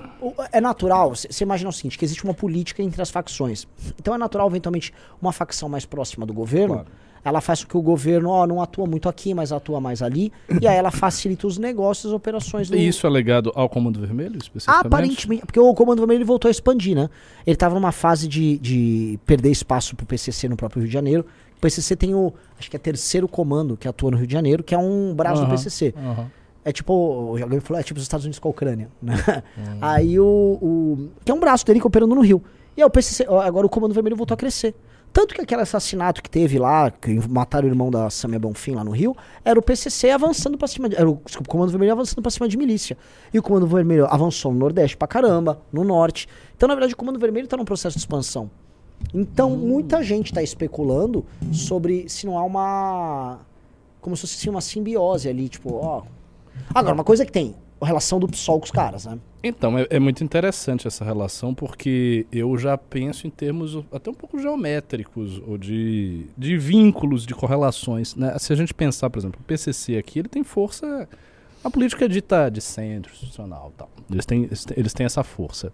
é 0.54 0.62
natural, 0.62 1.14
você 1.14 1.44
imagina 1.44 1.70
o 1.70 1.74
seguinte, 1.74 1.98
que 1.98 2.06
existe 2.06 2.24
uma 2.24 2.34
política 2.34 2.82
entre 2.82 3.02
as 3.02 3.10
facções. 3.10 3.68
Então 4.00 4.16
é 4.16 4.18
natural, 4.18 4.48
eventualmente, 4.48 4.94
uma 5.22 5.34
facção 5.34 5.68
mais 5.68 5.86
próxima 5.86 6.26
do 6.26 6.34
governo, 6.34 6.76
Claro. 6.76 6.88
Ela 7.24 7.42
faz 7.42 7.64
com 7.64 7.70
que 7.70 7.78
o 7.78 7.82
governo, 7.82 8.30
ó, 8.30 8.48
não 8.48 8.62
atua 8.62 8.86
muito 8.86 9.08
aqui, 9.08 9.34
mas 9.34 9.52
atua 9.52 9.80
mais 9.80 10.02
ali, 10.02 10.32
e 10.60 10.68
aí 10.68 10.76
ela 10.76 10.92
facilita 10.92 11.46
os 11.48 11.58
negócios, 11.58 12.08
as 12.08 12.14
operações 12.14 12.70
do... 12.70 12.76
E 12.76 12.88
isso 12.88 13.06
é 13.06 13.10
legado 13.10 13.52
ao 13.56 13.70
Comando 13.70 14.00
Vermelho, 14.00 14.38
especificamente? 14.38 14.88
Aparentemente, 14.88 15.46
porque 15.46 15.60
o 15.60 15.74
Comando 15.74 16.00
Vermelho 16.00 16.26
voltou 16.26 16.50
a 16.50 16.52
expandir, 16.52 16.96
né? 16.96 17.10
Ele 17.46 17.56
tava 17.56 17.76
numa 17.76 17.92
fase 17.92 18.28
de, 18.28 18.58
de 18.58 19.20
perder 19.26 19.52
espaço 19.52 19.96
pro 19.96 20.06
PCC 20.06 20.48
no 20.50 20.56
próprio 20.58 20.82
Rio 20.82 20.88
de 20.88 20.94
Janeiro. 20.94 21.26
O 21.58 21.62
PCC 21.62 21.96
tem 21.96 22.16
o, 22.16 22.34
acho 22.58 22.70
que 22.70 22.76
é 22.76 22.80
terceiro 22.80 23.28
comando 23.28 23.78
que 23.78 23.88
atua 23.88 24.12
no 24.12 24.18
Rio 24.18 24.28
de 24.28 24.34
Janeiro, 24.34 24.64
que 24.64 24.74
é 24.74 24.78
um 24.78 25.14
braço 25.14 25.42
do 25.42 25.46
Aham, 25.46 25.52
PCC. 25.56 25.94
aham. 25.98 26.32
É 26.64 26.72
tipo, 26.72 26.94
o 26.94 27.42
alguém 27.42 27.60
falou, 27.60 27.80
é 27.80 27.84
tipo 27.84 27.98
os 27.98 28.04
Estados 28.04 28.24
Unidos 28.24 28.38
com 28.38 28.48
a 28.48 28.52
Ucrânia, 28.52 28.90
né? 29.02 29.16
Hum. 29.58 29.78
Aí 29.82 30.20
o, 30.20 30.26
o, 30.62 31.10
que 31.26 31.32
é 31.32 31.34
um 31.34 31.40
braço 31.40 31.66
dele 31.66 31.80
que 31.80 31.88
operando 31.88 32.14
no 32.14 32.22
Rio. 32.22 32.42
E 32.78 32.82
aí 32.82 32.86
o 32.86 32.90
PCC, 32.90 33.26
agora 33.26 33.66
o 33.66 33.70
Comando 33.70 33.94
Vermelho 33.94 34.16
voltou 34.16 34.36
a 34.36 34.38
crescer. 34.38 34.76
Tanto 35.14 35.36
que 35.36 35.42
aquele 35.42 35.62
assassinato 35.62 36.24
que 36.24 36.30
teve 36.30 36.58
lá, 36.58 36.90
que 36.90 37.14
mataram 37.28 37.68
o 37.68 37.72
irmão 37.72 37.92
da 37.92 38.10
Samia 38.10 38.40
Bonfim 38.40 38.76
lá 38.76 38.84
no 38.84 38.92
Rio, 38.92 39.16
era 39.44 39.60
o 39.60 39.62
PCC 39.62 40.10
avançando 40.10 40.58
pra 40.58 40.68
cima, 40.68 40.88
de, 40.88 40.96
era 40.96 41.10
o, 41.10 41.20
desculpa, 41.26 41.50
o 41.50 41.52
Comando 41.52 41.70
Vermelho 41.70 41.92
avançando 41.92 42.22
pra 42.22 42.32
cima 42.32 42.48
de 42.48 42.58
milícia. 42.58 42.98
E 43.34 43.38
o 43.38 43.44
Comando 43.44 43.68
Vermelho 43.68 44.06
avançou 44.06 44.54
no 44.54 44.60
Nordeste 44.60 44.96
pra 44.96 45.08
caramba, 45.08 45.62
no 45.72 45.84
Norte. 45.84 46.28
Então, 46.56 46.68
na 46.68 46.76
verdade, 46.76 46.94
o 46.94 46.98
Comando 46.98 47.20
Vermelho 47.20 47.48
tá 47.48 47.58
num 47.58 47.66
processo 47.66 47.98
de 47.98 48.02
expansão. 48.02 48.50
Então, 49.14 49.50
muita 49.50 50.02
gente 50.02 50.32
tá 50.32 50.42
especulando 50.42 51.26
sobre 51.52 52.08
se 52.08 52.26
não 52.26 52.38
há 52.38 52.44
uma... 52.44 53.40
Como 54.00 54.16
se 54.16 54.22
fosse 54.22 54.50
uma 54.50 54.62
simbiose 54.62 55.28
ali, 55.28 55.50
tipo, 55.50 55.74
ó... 55.74 56.04
Agora, 56.74 56.94
uma 56.94 57.04
coisa 57.04 57.26
que 57.26 57.32
tem, 57.32 57.56
a 57.82 57.86
relação 57.86 58.20
do 58.20 58.28
PSOL 58.28 58.60
com 58.60 58.66
os 58.66 58.72
caras, 58.72 59.06
né? 59.06 59.18
Então, 59.44 59.78
é, 59.78 59.88
é 59.90 60.00
muito 60.00 60.24
interessante 60.24 60.88
essa 60.88 61.04
relação, 61.04 61.54
porque 61.54 62.28
eu 62.32 62.56
já 62.58 62.78
penso 62.78 63.26
em 63.26 63.30
termos 63.30 63.78
até 63.92 64.12
um 64.12 64.14
pouco 64.14 64.40
geométricos, 64.40 65.42
ou 65.48 65.58
de, 65.58 66.28
de 66.38 66.58
vínculos, 66.58 67.26
de 67.26 67.34
correlações. 67.34 68.16
Né? 68.16 68.38
Se 68.38 68.54
a 68.54 68.56
gente 68.56 68.74
pensar, 68.74 69.10
por 69.10 69.18
exemplo, 69.20 69.40
o 69.42 69.44
PCC 69.44 69.98
aqui, 69.98 70.20
ele 70.20 70.30
tem 70.30 70.44
força... 70.44 71.10
A 71.64 71.70
política 71.70 72.06
é 72.06 72.08
dita 72.08 72.50
de 72.50 72.60
centro, 72.62 73.12
institucional 73.12 73.72
tal. 73.78 73.90
Eles 74.10 74.26
têm- 74.26 74.50
eles 74.76 74.94
têm 74.94 75.06
essa 75.06 75.24
força. 75.24 75.72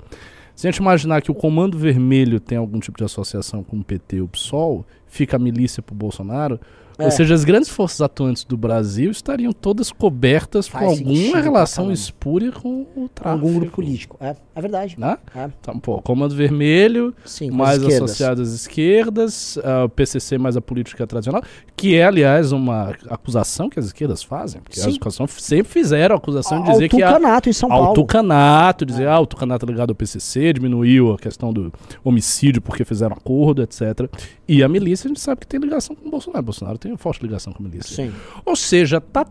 Se 0.53 0.67
a 0.67 0.71
gente 0.71 0.79
imaginar 0.79 1.21
que 1.21 1.31
o 1.31 1.35
Comando 1.35 1.77
Vermelho 1.77 2.39
tem 2.41 2.57
algum 2.57 2.79
tipo 2.79 2.97
de 2.97 3.05
associação 3.05 3.63
com 3.63 3.77
o 3.77 3.83
PT 3.83 4.19
ou 4.19 4.25
o 4.25 4.29
PSOL, 4.29 4.85
fica 5.05 5.37
a 5.37 5.39
milícia 5.39 5.81
pro 5.81 5.95
Bolsonaro, 5.95 6.59
É. 6.99 7.05
ou 7.05 7.11
seja, 7.11 7.33
as 7.33 7.43
grandes 7.43 7.69
forças 7.69 8.01
atuantes 8.01 8.43
do 8.43 8.57
Brasil 8.57 9.11
estariam 9.11 9.53
todas 9.53 9.91
cobertas 9.91 10.67
Faz 10.67 10.83
com 10.85 10.95
sentido 10.95 11.25
alguma 11.25 11.41
relação 11.41 11.91
espúria 11.91 12.51
com 12.51 12.81
o 12.81 12.85
Com 12.85 13.07
tráfico. 13.07 13.29
algum 13.45 13.59
grupo 13.59 13.71
político. 13.73 14.17
É, 14.19 14.35
é 14.55 14.61
verdade. 14.61 14.95
Né? 14.97 15.17
É, 15.35 15.49
Então, 15.61 15.79
pô, 15.79 16.01
Comando 16.01 16.35
Vermelho, 16.35 17.13
sim, 17.25 17.49
com 17.49 17.55
mais 17.55 17.83
associado 17.83 18.41
às 18.41 18.49
esquerdas, 18.49 19.57
ah, 19.63 19.85
o 19.85 19.89
PCC 19.89 20.37
mais 20.37 20.57
a 20.57 20.61
política 20.61 21.05
tradicional, 21.05 21.41
que 21.75 21.95
é, 21.95 22.03
aliás, 22.05 22.51
uma 22.51 22.95
acusação 23.09 23.69
que 23.69 23.79
as 23.79 23.85
esquerdas 23.85 24.23
fazem, 24.23 24.61
porque 24.61 24.79
Sim. 24.79 24.89
as 24.89 24.95
acusações 24.95 25.31
sempre 25.43 25.71
fizeram 25.71 26.15
a 26.15 26.17
acusação 26.17 26.61
de 26.63 26.69
Ao 26.69 26.73
dizer 26.73 26.89
que 26.89 27.03
a, 27.03 27.13
Tucanato 27.13 27.49
em 27.49 27.53
São 27.53 27.71
ao 27.71 27.79
Paulo. 27.79 27.93
tucanato, 27.95 28.85
dizer, 28.85 29.07
ah, 29.07 29.19
o 29.19 29.25
tucanato 29.25 29.65
é 29.65 29.69
ligado 29.69 29.89
ao 29.91 29.95
PCC, 29.95 30.53
diminuiu 30.53 31.13
a 31.13 31.17
questão 31.17 31.53
do 31.53 31.71
homicídio 32.03 32.61
porque 32.61 32.83
fizeram 32.83 33.15
acordo, 33.15 33.61
etc. 33.61 34.09
E 34.47 34.63
a 34.63 34.67
milícia, 34.67 35.07
a 35.07 35.09
gente 35.09 35.19
sabe 35.19 35.41
que 35.41 35.47
tem 35.47 35.59
ligação 35.59 35.95
com 35.95 36.07
o 36.07 36.11
Bolsonaro. 36.11 36.43
Bolsonaro 36.43 36.77
tem 36.77 36.86
uma 36.91 36.97
forte 36.97 37.21
ligação 37.21 37.53
com 37.53 37.63
a 37.63 37.67
milícia. 37.67 37.95
Sim. 37.95 38.13
Ou 38.45 38.55
seja, 38.55 38.99
tá 39.01 39.25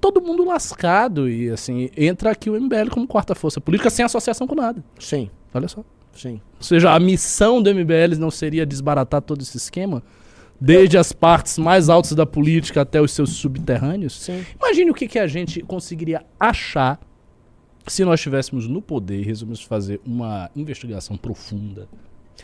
todo 0.00 0.20
mundo 0.20 0.44
lascado 0.44 1.28
e, 1.28 1.50
assim, 1.50 1.90
entra 1.96 2.30
aqui 2.30 2.48
o 2.48 2.60
MBL 2.60 2.88
como 2.90 3.06
quarta 3.06 3.34
força 3.34 3.60
política 3.60 3.90
sem 3.90 4.04
associação 4.04 4.46
com 4.46 4.54
nada. 4.54 4.82
Sim, 4.98 5.30
Olha 5.52 5.68
só. 5.68 5.84
sim. 6.14 6.40
Ou 6.56 6.62
seja, 6.62 6.92
a 6.94 6.98
missão 7.00 7.60
do 7.62 7.74
MBL 7.74 8.16
não 8.18 8.30
seria 8.30 8.64
desbaratar 8.64 9.20
todo 9.20 9.42
esse 9.42 9.56
esquema? 9.56 10.02
Desde 10.60 10.98
as 10.98 11.12
partes 11.12 11.58
mais 11.58 11.88
altas 11.88 12.12
da 12.12 12.26
política 12.26 12.82
até 12.82 13.00
os 13.00 13.12
seus 13.12 13.30
subterrâneos? 13.30 14.20
Sim. 14.20 14.44
Imagine 14.58 14.90
o 14.90 14.94
que, 14.94 15.08
que 15.08 15.18
a 15.18 15.26
gente 15.26 15.60
conseguiria 15.62 16.22
achar 16.38 17.00
se 17.86 18.04
nós 18.04 18.20
estivéssemos 18.20 18.68
no 18.68 18.80
poder 18.82 19.20
e 19.20 19.24
resolvemos 19.24 19.62
fazer 19.62 20.00
uma 20.04 20.50
investigação 20.54 21.16
profunda, 21.16 21.88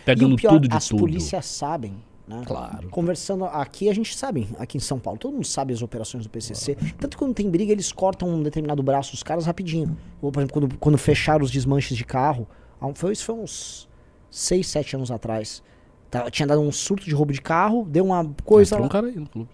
pegando 0.04 0.34
pior, 0.36 0.52
tudo 0.52 0.68
de 0.68 0.74
as 0.76 0.88
tudo. 0.88 0.98
polícias 1.00 1.44
sabem, 1.46 1.94
né? 2.26 2.42
Claro. 2.44 2.88
Conversando 2.88 3.44
aqui, 3.44 3.88
a 3.88 3.94
gente 3.94 4.16
sabe, 4.16 4.48
aqui 4.58 4.76
em 4.76 4.80
São 4.80 4.98
Paulo, 4.98 5.18
todo 5.18 5.32
mundo 5.32 5.46
sabe 5.46 5.72
as 5.72 5.82
operações 5.82 6.24
do 6.24 6.30
PCC. 6.30 6.76
Tanto 6.98 7.16
que 7.16 7.16
quando 7.16 7.34
tem 7.34 7.48
briga, 7.48 7.72
eles 7.72 7.92
cortam 7.92 8.28
um 8.28 8.42
determinado 8.42 8.82
braço 8.82 9.12
dos 9.12 9.22
caras 9.22 9.46
rapidinho. 9.46 9.96
Ou, 10.20 10.32
por 10.32 10.40
exemplo, 10.40 10.60
quando, 10.60 10.78
quando 10.78 10.98
fecharam 10.98 11.44
os 11.44 11.50
desmanches 11.50 11.96
de 11.96 12.04
carro, 12.04 12.46
foi, 12.94 13.12
isso 13.12 13.24
foi 13.24 13.34
uns 13.34 13.88
6, 14.30 14.66
7 14.66 14.96
anos 14.96 15.10
atrás. 15.10 15.62
Tá, 16.10 16.30
tinha 16.30 16.46
dado 16.46 16.60
um 16.60 16.72
surto 16.72 17.04
de 17.04 17.14
roubo 17.14 17.32
de 17.32 17.40
carro, 17.40 17.84
deu 17.88 18.04
uma 18.04 18.24
coisa. 18.44 18.74
Entrou 18.74 18.86
um 18.86 18.90
cara 18.90 19.06
aí 19.06 19.16
no 19.16 19.28
clube. 19.28 19.48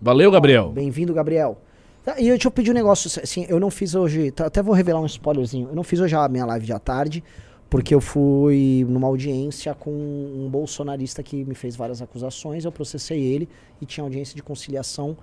Valeu, 0.00 0.30
Gabriel. 0.30 0.70
Bem-vindo, 0.70 1.14
Gabriel. 1.14 1.58
Tá, 2.04 2.20
E 2.20 2.28
eu 2.28 2.38
te 2.38 2.48
pedir 2.50 2.70
um 2.70 2.74
negócio, 2.74 3.10
assim, 3.20 3.46
eu 3.48 3.58
não 3.58 3.70
fiz 3.70 3.94
hoje, 3.94 4.30
tá, 4.30 4.46
até 4.46 4.62
vou 4.62 4.74
revelar 4.74 5.00
um 5.00 5.06
spoilerzinho. 5.06 5.68
Eu 5.68 5.74
não 5.74 5.82
fiz 5.82 6.00
hoje 6.00 6.14
a 6.14 6.28
minha 6.28 6.44
live 6.46 6.66
de 6.66 6.72
à 6.72 6.78
tarde, 6.78 7.24
porque 7.68 7.94
eu 7.94 8.00
fui 8.00 8.86
numa 8.88 9.08
audiência 9.08 9.74
com 9.74 9.90
um 9.90 10.48
bolsonarista 10.48 11.22
que 11.22 11.44
me 11.44 11.54
fez 11.54 11.76
várias 11.76 12.00
acusações, 12.00 12.64
eu 12.64 12.72
processei 12.72 13.20
ele 13.20 13.48
e 13.80 13.86
tinha 13.86 14.04
audiência 14.04 14.36
de 14.36 14.42
conciliação. 14.42 15.16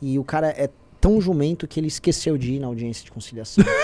E 0.00 0.18
o 0.18 0.24
cara 0.24 0.48
é 0.48 0.70
tão 1.00 1.20
jumento 1.20 1.66
que 1.66 1.80
ele 1.80 1.88
esqueceu 1.88 2.38
de 2.38 2.54
ir 2.54 2.60
na 2.60 2.68
audiência 2.68 3.04
de 3.04 3.10
conciliação. 3.10 3.64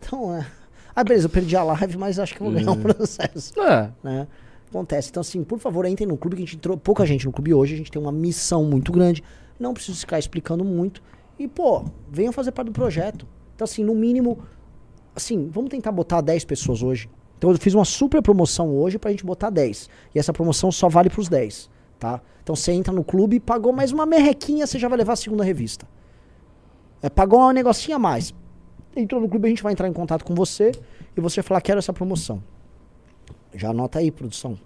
Então, 0.00 0.34
é. 0.34 0.46
Ah, 0.94 1.04
beleza, 1.04 1.26
eu 1.26 1.30
perdi 1.30 1.56
a 1.56 1.62
live, 1.62 1.96
mas 1.96 2.18
acho 2.18 2.34
que 2.34 2.42
vou 2.42 2.50
ganhar 2.50 2.70
um 2.72 2.80
processo 2.80 3.60
É, 3.60 3.90
né? 4.02 4.26
Acontece. 4.68 5.10
Então, 5.10 5.20
assim, 5.20 5.42
por 5.44 5.58
favor, 5.58 5.84
entrem 5.86 6.06
no 6.08 6.16
clube, 6.16 6.36
que 6.36 6.42
a 6.42 6.44
gente 6.44 6.56
entrou 6.56 6.76
pouca 6.76 7.06
gente 7.06 7.24
no 7.24 7.32
clube 7.32 7.54
hoje, 7.54 7.74
a 7.74 7.76
gente 7.76 7.90
tem 7.90 8.00
uma 8.00 8.12
missão 8.12 8.64
muito 8.64 8.92
grande. 8.92 9.22
Não 9.58 9.74
preciso 9.74 9.98
ficar 9.98 10.18
explicando 10.18 10.64
muito. 10.64 11.02
E, 11.38 11.48
pô, 11.48 11.84
venham 12.10 12.32
fazer 12.32 12.52
parte 12.52 12.66
do 12.66 12.72
projeto. 12.72 13.26
Então, 13.54 13.64
assim, 13.64 13.82
no 13.82 13.94
mínimo, 13.94 14.38
assim, 15.18 15.48
vamos 15.52 15.70
tentar 15.70 15.92
botar 15.92 16.20
10 16.22 16.44
pessoas 16.46 16.82
hoje. 16.82 17.08
Então, 17.36 17.50
eu 17.52 17.58
fiz 17.58 17.74
uma 17.74 17.84
super 17.84 18.20
promoção 18.22 18.74
hoje 18.74 18.98
pra 18.98 19.10
gente 19.12 19.24
botar 19.24 19.50
10. 19.50 19.88
E 20.14 20.18
essa 20.18 20.32
promoção 20.32 20.72
só 20.72 20.88
vale 20.88 21.08
pros 21.08 21.28
10, 21.28 21.70
tá? 21.98 22.20
Então, 22.42 22.56
você 22.56 22.72
entra 22.72 22.92
no 22.92 23.04
clube, 23.04 23.38
pagou 23.38 23.72
mais 23.72 23.92
uma 23.92 24.04
merrequinha, 24.06 24.66
você 24.66 24.78
já 24.78 24.88
vai 24.88 24.98
levar 24.98 25.12
a 25.12 25.16
segunda 25.16 25.44
revista. 25.44 25.86
É, 27.02 27.08
pagou 27.08 27.40
um 27.40 27.52
negocinho 27.52 27.96
a 27.96 27.98
mais. 27.98 28.34
Entrou 28.96 29.20
no 29.20 29.28
clube, 29.28 29.46
a 29.46 29.50
gente 29.50 29.62
vai 29.62 29.72
entrar 29.72 29.86
em 29.86 29.92
contato 29.92 30.24
com 30.24 30.34
você 30.34 30.72
e 31.16 31.20
você 31.20 31.42
falar, 31.42 31.60
quero 31.60 31.78
essa 31.78 31.92
promoção. 31.92 32.42
Já 33.54 33.70
anota 33.70 34.00
aí, 34.00 34.10
produção. 34.10 34.58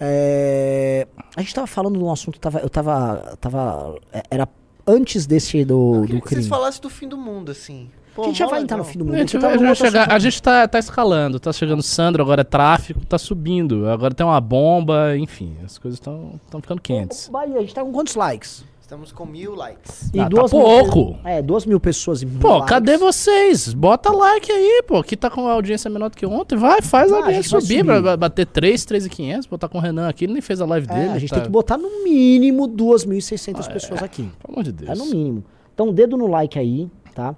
É, 0.00 1.06
a 1.36 1.40
gente 1.42 1.54
tava 1.54 1.66
falando 1.66 1.98
de 1.98 2.04
um 2.04 2.10
assunto, 2.10 2.38
tava, 2.38 2.60
eu 2.60 2.70
tava, 2.70 3.36
tava. 3.40 3.98
é, 4.12 4.22
Era 4.30 4.48
antes 4.86 5.26
desse 5.26 5.64
do, 5.64 5.96
Eu 5.96 6.00
do 6.00 6.06
queria 6.06 6.20
que 6.22 6.28
vocês 6.28 6.38
crime. 6.46 6.48
falassem 6.48 6.80
do 6.80 6.88
fim 6.88 7.08
do 7.08 7.16
mundo, 7.18 7.50
assim. 7.50 7.90
Pô, 8.18 8.24
A 8.24 8.26
gente 8.26 8.38
já 8.38 8.46
vai 8.48 8.60
entrar 8.62 8.76
no 8.76 8.82
legal. 8.82 8.92
fim 8.92 8.98
do 8.98 9.04
mundo. 9.04 9.14
A 9.14 9.18
gente, 9.18 9.38
tava 9.38 9.54
a 9.54 9.56
gente 9.58 9.76
chegar- 9.78 10.12
a 10.12 10.42
tá, 10.42 10.68
tá 10.68 10.78
escalando, 10.80 11.38
tá 11.38 11.52
chegando 11.52 11.82
Sandro, 11.82 12.20
agora 12.22 12.40
é 12.40 12.44
tráfico, 12.44 13.06
tá 13.06 13.16
subindo. 13.16 13.88
Agora 13.88 14.12
tem 14.12 14.26
uma 14.26 14.40
bomba, 14.40 15.16
enfim, 15.16 15.54
as 15.64 15.78
coisas 15.78 15.98
estão 15.98 16.32
ficando 16.60 16.80
quentes. 16.82 17.28
Bahia, 17.28 17.56
a 17.56 17.60
gente 17.60 17.72
tá 17.74 17.84
com 17.84 17.92
quantos 17.92 18.16
likes? 18.16 18.64
Estamos 18.80 19.12
com 19.12 19.26
mil 19.26 19.54
likes. 19.54 20.10
E 20.14 20.18
Ah, 20.18 20.22
tá 20.24 20.28
duas 20.30 20.50
mil 20.50 20.62
pouco. 20.62 21.14
pe- 21.22 21.28
é, 21.28 21.42
duas 21.42 21.66
mil 21.66 21.78
pessoas 21.78 22.22
e 22.22 22.26
mil 22.26 22.40
Pô, 22.40 22.54
likes. 22.54 22.68
cadê 22.70 22.96
vocês? 22.96 23.74
Bota 23.74 24.10
like 24.10 24.50
aí, 24.50 24.82
pô. 24.88 25.02
Que 25.02 25.14
tá 25.14 25.28
com 25.28 25.46
a 25.46 25.52
audiência 25.52 25.90
menor 25.90 26.08
do 26.08 26.16
que 26.16 26.24
ontem. 26.24 26.56
Vai, 26.56 26.80
faz 26.80 27.12
a 27.12 27.16
Ah, 27.16 27.18
a 27.18 27.20
audiência 27.24 27.42
gente 27.42 27.52
vai 27.52 27.60
subir, 27.60 27.78
subir. 27.80 28.00
vai 28.02 28.16
bater 28.16 28.46
3, 28.46 28.86
3,500. 28.86 29.46
Botar 29.46 29.68
com 29.68 29.76
o 29.76 29.80
Renan 29.80 30.08
aqui, 30.08 30.24
ele 30.24 30.32
nem 30.32 30.40
fez 30.42 30.60
a 30.62 30.64
live 30.66 30.86
É, 30.90 30.94
dele. 30.94 31.10
a 31.10 31.18
gente 31.18 31.28
tá- 31.28 31.36
tem 31.36 31.44
que 31.44 31.50
botar 31.50 31.76
no 31.76 32.02
mínimo 32.02 32.66
2.600 32.66 33.68
pessoas 33.68 34.02
aqui. 34.02 34.22
Pelo 34.42 34.54
amor 34.54 34.64
de 34.64 34.72
Deus. 34.72 34.90
É 34.90 34.94
no 34.94 35.04
mínimo. 35.06 35.44
Então, 35.74 35.92
dedo 35.92 36.16
no 36.16 36.26
like 36.26 36.58
aí, 36.58 36.88
tá? 37.14 37.36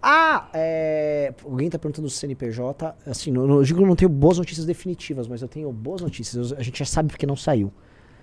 Ah, 0.00 0.48
é... 0.54 1.34
alguém 1.44 1.68
tá 1.68 1.78
perguntando 1.78 2.06
do 2.06 2.10
CNPJ. 2.10 2.94
Assim, 3.06 3.30
não, 3.32 3.46
não- 3.46 3.56
eu 3.56 3.62
digo 3.64 3.78
que 3.78 3.84
eu 3.84 3.88
não 3.88 3.96
tenho 3.96 4.08
boas 4.08 4.38
notícias 4.38 4.64
definitivas, 4.64 5.26
mas 5.26 5.42
eu 5.42 5.48
tenho 5.48 5.72
boas 5.72 6.00
notícias. 6.00 6.52
Eu- 6.52 6.58
a 6.58 6.62
gente 6.62 6.78
já 6.78 6.84
sabe 6.84 7.08
porque 7.08 7.26
não 7.26 7.36
saiu. 7.36 7.72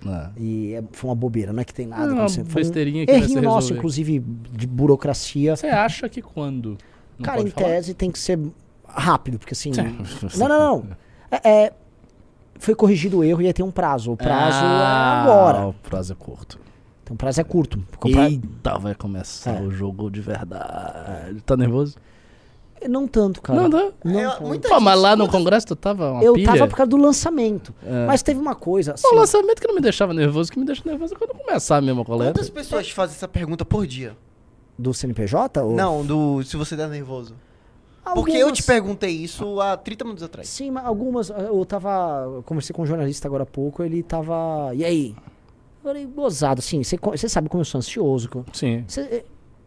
É. 0.07 0.29
E 0.37 0.73
é- 0.75 0.83
foi 0.91 1.09
uma 1.09 1.15
bobeira, 1.15 1.51
não 1.51 1.61
é 1.61 1.65
que 1.65 1.73
tem 1.73 1.85
nada 1.87 2.03
É 2.03 2.07
uma 2.07 2.13
acontecendo. 2.23 2.49
Foi 2.49 2.61
um 2.61 2.65
besteirinha 2.65 3.05
que 3.05 3.11
errinho 3.11 3.41
nosso, 3.41 3.55
resolver. 3.73 3.77
inclusive, 3.79 4.19
de 4.53 4.67
burocracia. 4.67 5.55
Você 5.55 5.67
acha 5.67 6.07
que 6.07 6.21
quando? 6.21 6.77
Não 7.17 7.25
Cara, 7.25 7.41
em 7.41 7.47
falar? 7.47 7.67
tese 7.67 7.93
tem 7.93 8.11
que 8.11 8.19
ser 8.19 8.39
rápido, 8.87 9.39
porque 9.39 9.53
assim. 9.53 9.73
Sim. 9.73 9.97
Não, 10.37 10.47
não, 10.47 10.59
não. 10.59 10.87
É, 11.31 11.49
é, 11.65 11.73
foi 12.59 12.75
corrigido 12.75 13.17
o 13.19 13.23
erro 13.23 13.41
e 13.41 13.47
aí 13.47 13.53
tem 13.53 13.65
um 13.65 13.71
prazo. 13.71 14.11
O 14.11 14.17
prazo 14.17 14.59
Ah, 14.61 15.23
é 15.25 15.29
agora. 15.29 15.67
O 15.67 15.73
prazo 15.73 16.13
é 16.13 16.15
curto. 16.15 16.59
Então 17.05 17.13
o 17.13 17.17
prazo 17.17 17.39
é 17.39 17.43
curto. 17.43 17.77
porque 17.91 18.09
o 18.09 18.11
pra- 18.13 18.27
Eita, 18.29 18.79
vai 18.79 18.95
começar 18.95 19.57
É. 19.57 19.61
o 19.61 19.69
jogo 19.69 20.09
de 20.09 20.19
verdade. 20.21 21.39
Tá 21.45 21.55
nervoso? 21.55 21.95
Não 22.89 23.07
tanto, 23.07 23.41
cara. 23.41 23.61
Não, 23.61 23.69
não. 23.69 23.93
Não 24.03 24.19
É, 24.19 24.59
Pô, 24.67 24.79
mas 24.79 24.93
gente- 24.95 25.03
lá 25.03 25.15
no 25.15 25.27
congresso 25.29 25.65
tu 25.67 25.75
tava 25.75 26.11
uma 26.11 26.23
Eu 26.23 26.33
pilha? 26.33 26.51
tava 26.51 26.67
por 26.67 26.75
causa 26.75 26.89
do 26.89 26.97
lançamento. 26.97 27.73
É. 27.85 28.05
Mas 28.05 28.21
teve 28.23 28.39
uma 28.39 28.53
coisa. 28.55 28.93
Assim, 28.93 29.07
O 29.07 29.15
lançamento 29.15 29.61
que 29.61 29.67
não 29.67 29.75
me 29.75 29.81
deixava 29.81 30.13
nervoso, 30.13 30.51
que 30.51 30.59
me 30.59 30.65
deixa 30.65 30.81
nervoso 30.85 31.13
é 31.13 31.17
quando 31.17 31.31
começar 31.35 31.81
mesmo 31.81 32.01
a 32.01 32.05
coleta. 32.05 32.33
Quantas 32.33 32.49
pessoas 32.49 32.85
te 32.87 32.93
fazem 32.93 33.15
essa 33.15 33.27
pergunta 33.27 33.63
por 33.63 33.85
dia? 33.87 34.15
Do 34.77 34.93
CNPJ? 34.93 35.63
Ou... 35.63 35.73
Não, 35.75 36.03
do 36.05 36.43
se 36.43 36.57
você 36.57 36.75
tá 36.75 36.87
nervoso. 36.87 37.33
Algumas- 38.03 38.25
Porque 38.25 38.37
eu 38.37 38.51
te 38.51 38.61
perguntei 38.61 39.09
isso 39.11 39.59
há 39.61 39.77
30 39.77 40.03
minutos 40.03 40.23
atrás. 40.23 40.47
Sim, 40.49 40.69
mas 40.71 40.85
algumas. 40.85 41.29
Eu 41.29 41.65
tava. 41.65 42.23
Eu 42.35 42.43
conversei 42.43 42.73
com 42.75 42.81
um 42.83 42.85
jornalista 42.85 43.27
agora 43.27 43.43
há 43.43 43.47
pouco, 43.47 43.81
ele 43.81 44.03
tava. 44.03 44.71
E 44.75 44.83
aí? 44.85 45.15
Eu 45.85 45.89
falei, 45.93 46.05
gozado, 46.07 46.59
assim. 46.59 46.81
Você 46.83 47.29
sabe 47.29 47.47
como 47.47 47.61
eu 47.61 47.65
sou 47.65 47.77
ansioso. 47.77 48.29
Sim. 48.51 48.83
Você- 48.87 49.23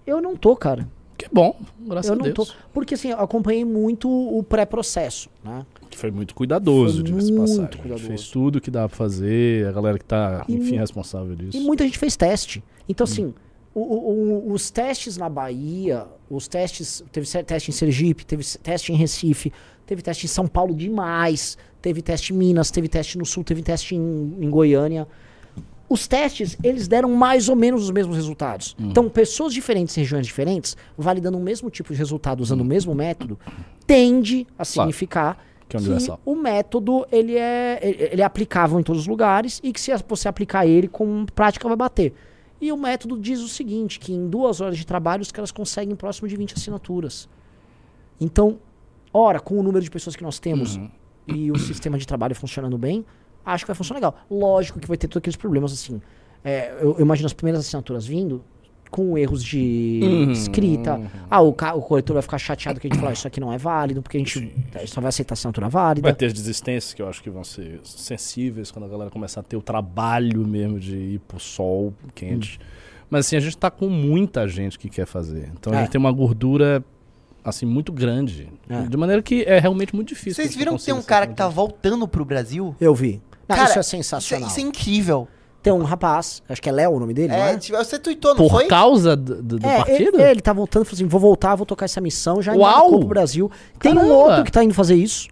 eu 0.06 0.20
não 0.20 0.34
tô, 0.36 0.56
cara. 0.56 0.88
Que 1.16 1.26
bom, 1.32 1.56
graças 1.80 2.08
eu 2.08 2.14
a 2.14 2.16
não 2.16 2.24
Deus. 2.32 2.34
tô. 2.48 2.54
Porque 2.72 2.94
assim, 2.94 3.08
eu 3.10 3.18
acompanhei 3.18 3.64
muito 3.64 4.08
o 4.08 4.40
pré-processo, 4.42 5.28
né? 5.44 5.66
Que 5.90 5.98
foi 5.98 6.10
muito 6.12 6.32
cuidadoso, 6.34 7.02
Foi 7.02 7.10
muito 7.12 7.34
passagem. 7.40 7.66
cuidadoso. 7.80 8.06
Fez 8.06 8.28
tudo 8.28 8.60
que 8.60 8.70
dá 8.70 8.88
pra 8.88 8.96
fazer, 8.96 9.66
a 9.66 9.72
galera 9.72 9.98
que 9.98 10.04
tá, 10.04 10.44
E 10.48 10.54
enfim, 10.54 10.76
responsável 10.76 11.34
disso. 11.34 11.56
E 11.56 11.60
muita 11.60 11.82
gente 11.84 11.98
fez 11.98 12.16
teste. 12.16 12.62
Então, 12.88 13.04
assim, 13.04 13.34
o- 13.74 13.80
o- 13.80 14.48
o- 14.48 14.52
os 14.52 14.70
testes 14.70 15.16
na 15.16 15.28
Bahia, 15.28 16.06
os 16.30 16.46
testes. 16.46 17.02
Teve 17.10 17.26
teste 17.44 17.70
em 17.70 17.74
Sergipe, 17.74 18.24
teve 18.24 18.44
teste 18.62 18.92
em 18.92 18.96
Recife, 18.96 19.52
teve 19.86 20.02
teste 20.02 20.26
em 20.26 20.28
São 20.28 20.46
Paulo 20.46 20.72
demais, 20.72 21.58
teve 21.82 22.00
teste 22.00 22.32
em 22.32 22.36
Minas, 22.36 22.70
teve 22.70 22.86
teste 22.88 23.18
no 23.18 23.26
Sul, 23.26 23.42
teve 23.42 23.60
teste 23.62 23.96
em, 23.96 24.36
em 24.40 24.48
Goiânia. 24.48 25.06
Os 25.88 26.06
testes, 26.06 26.56
eles 26.62 26.86
deram 26.86 27.10
mais 27.14 27.48
ou 27.48 27.56
menos 27.56 27.82
os 27.84 27.90
mesmos 27.90 28.14
resultados. 28.14 28.76
Então, 28.78 29.08
pessoas 29.08 29.54
diferentes 29.54 29.96
em 29.96 30.00
regiões 30.02 30.26
diferentes, 30.26 30.76
validando 30.96 31.38
o 31.38 31.40
mesmo 31.40 31.70
tipo 31.70 31.92
de 31.92 31.98
resultado 31.98 32.40
usando 32.42 32.60
o 32.60 32.64
mesmo 32.64 32.94
método, 32.94 33.38
tende 33.86 34.46
a 34.58 34.64
significar 34.66 35.42
Que 35.68 35.76
é 35.76 35.80
universal. 35.80 36.20
o 36.26 36.34
método 36.34 37.06
ele 37.10 37.36
é, 37.36 37.78
ele 38.12 38.20
é 38.20 38.24
aplicável 38.24 38.78
em 38.78 38.82
todos 38.82 39.02
os 39.02 39.08
lugares 39.08 39.60
e 39.64 39.72
que 39.72 39.80
se 39.80 39.90
você 40.06 40.28
aplicar 40.28 40.66
ele 40.66 40.88
com 40.88 41.24
prática 41.34 41.66
vai 41.66 41.76
bater. 41.76 42.12
E 42.60 42.70
o 42.72 42.76
método 42.76 43.18
diz 43.18 43.40
o 43.40 43.48
seguinte, 43.48 43.98
que 43.98 44.12
em 44.12 44.28
duas 44.28 44.60
horas 44.60 44.76
de 44.76 44.84
trabalho 44.84 45.22
os 45.22 45.30
caras 45.32 45.50
conseguem 45.50 45.94
próximo 45.96 46.28
de 46.28 46.36
20 46.36 46.52
assinaturas. 46.54 47.28
Então, 48.20 48.58
ora, 49.12 49.40
com 49.40 49.58
o 49.58 49.62
número 49.62 49.82
de 49.82 49.90
pessoas 49.90 50.16
que 50.16 50.22
nós 50.22 50.38
temos 50.38 50.76
Uhum. 50.76 50.90
e 51.28 51.50
o 51.52 51.58
sistema 51.58 51.96
de 51.96 52.06
trabalho 52.06 52.34
funcionando 52.34 52.76
bem, 52.76 53.04
acho 53.54 53.64
que 53.64 53.68
vai 53.68 53.76
funcionar 53.76 53.98
legal. 53.98 54.16
Lógico 54.30 54.78
que 54.80 54.86
vai 54.88 54.96
ter 54.96 55.08
todos 55.08 55.18
aqueles 55.18 55.36
problemas 55.36 55.72
assim. 55.72 56.00
É, 56.44 56.72
eu, 56.80 56.94
eu 56.96 57.00
imagino 57.00 57.26
as 57.26 57.32
primeiras 57.32 57.60
assinaturas 57.64 58.06
vindo 58.06 58.42
com 58.90 59.18
erros 59.18 59.44
de 59.44 60.00
Uhum. 60.02 60.30
escrita. 60.32 60.98
Ah, 61.30 61.42
o, 61.42 61.48
o 61.50 61.52
corretor 61.82 62.14
vai 62.14 62.22
ficar 62.22 62.38
chateado 62.38 62.80
que 62.80 62.86
a 62.86 62.90
gente 62.90 62.98
fala, 62.98 63.10
"Ah, 63.10 63.12
isso 63.12 63.26
aqui 63.28 63.38
não 63.38 63.52
é 63.52 63.58
válido, 63.58 64.00
porque 64.00 64.16
a 64.16 64.20
gente 64.20 64.50
eh, 64.74 64.86
só 64.86 64.98
vai 65.00 65.10
aceitar 65.10 65.34
assinatura 65.34 65.68
válida. 65.68 66.08
Vai 66.08 66.14
ter 66.14 66.24
as 66.26 66.32
desistências 66.32 66.94
que 66.94 67.02
eu 67.02 67.06
acho 67.08 67.22
que 67.22 67.28
vão 67.28 67.44
ser 67.44 67.80
sensíveis 67.84 68.70
quando 68.70 68.86
a 68.86 68.88
galera 68.88 69.10
começar 69.10 69.40
a 69.40 69.42
ter 69.42 69.56
o 69.56 69.60
trabalho 69.62 70.46
mesmo 70.46 70.80
de 70.80 70.96
ir 70.96 71.18
pro 71.28 71.38
sol 71.38 71.92
quente. 72.14 72.58
Mas 73.10 73.26
assim, 73.26 73.36
a 73.36 73.40
gente 73.40 73.58
tá 73.58 73.70
com 73.70 73.88
muita 73.90 74.48
gente 74.48 74.78
que 74.78 74.88
quer 74.88 75.06
fazer. 75.06 75.50
Então 75.58 75.72
a 75.72 75.76
É. 75.76 75.80
gente 75.80 75.90
tem 75.90 75.98
uma 75.98 76.12
gordura 76.12 76.82
assim 77.44 77.66
muito 77.66 77.92
grande. 77.92 78.48
É. 78.70 78.82
De 78.82 78.96
maneira 78.96 79.22
que 79.22 79.42
é 79.42 79.58
realmente 79.58 79.94
muito 79.94 80.08
difícil. 80.08 80.42
Vocês 80.42 80.56
viram 80.56 80.76
que 80.78 80.84
tem 80.84 80.94
um 80.94 81.02
cara 81.02 81.26
que 81.26 81.34
tá 81.34 81.44
essa 81.44 81.52
voltando 81.52 82.06
pro 82.08 82.24
Brasil? 82.24 82.74
Eu 82.80 82.94
vi. 82.94 83.20
Não, 83.48 83.56
Cara, 83.56 83.68
isso 83.70 83.78
é 83.78 83.80
Isso 83.80 83.94
é, 83.94 83.98
sensacional. 83.98 84.48
isso 84.48 84.58
é 84.60 84.62
incrível. 84.62 85.26
Tem 85.62 85.72
um 85.72 85.82
rapaz, 85.82 86.42
acho 86.48 86.62
que 86.62 86.68
é 86.68 86.72
Léo 86.72 86.92
o 86.92 87.00
nome 87.00 87.12
dele, 87.12 87.32
É, 87.32 87.52
é? 87.52 87.56
tipo, 87.58 87.76
você 87.76 87.98
tweetou, 87.98 88.30
não 88.30 88.36
Por 88.38 88.50
foi? 88.50 88.66
causa 88.68 89.16
do, 89.16 89.42
do- 89.42 89.66
É, 89.66 89.78
partido? 89.78 90.20
ele, 90.20 90.30
ele 90.30 90.40
tá 90.40 90.52
voltando, 90.52 90.84
falou 90.84 90.96
assim, 90.96 91.06
vou 91.06 91.20
voltar, 91.20 91.56
vou 91.56 91.66
tocar 91.66 91.84
essa 91.86 92.00
missão, 92.00 92.40
já 92.40 92.54
Uau! 92.54 92.98
pro 93.00 93.08
Brasil. 93.08 93.50
Tem 93.80 93.92
um 93.92 93.96
Caramba! 93.96 94.14
outro 94.14 94.44
que 94.44 94.52
tá 94.52 94.62
indo 94.62 94.72
fazer 94.72 94.94
isso. 94.94 95.28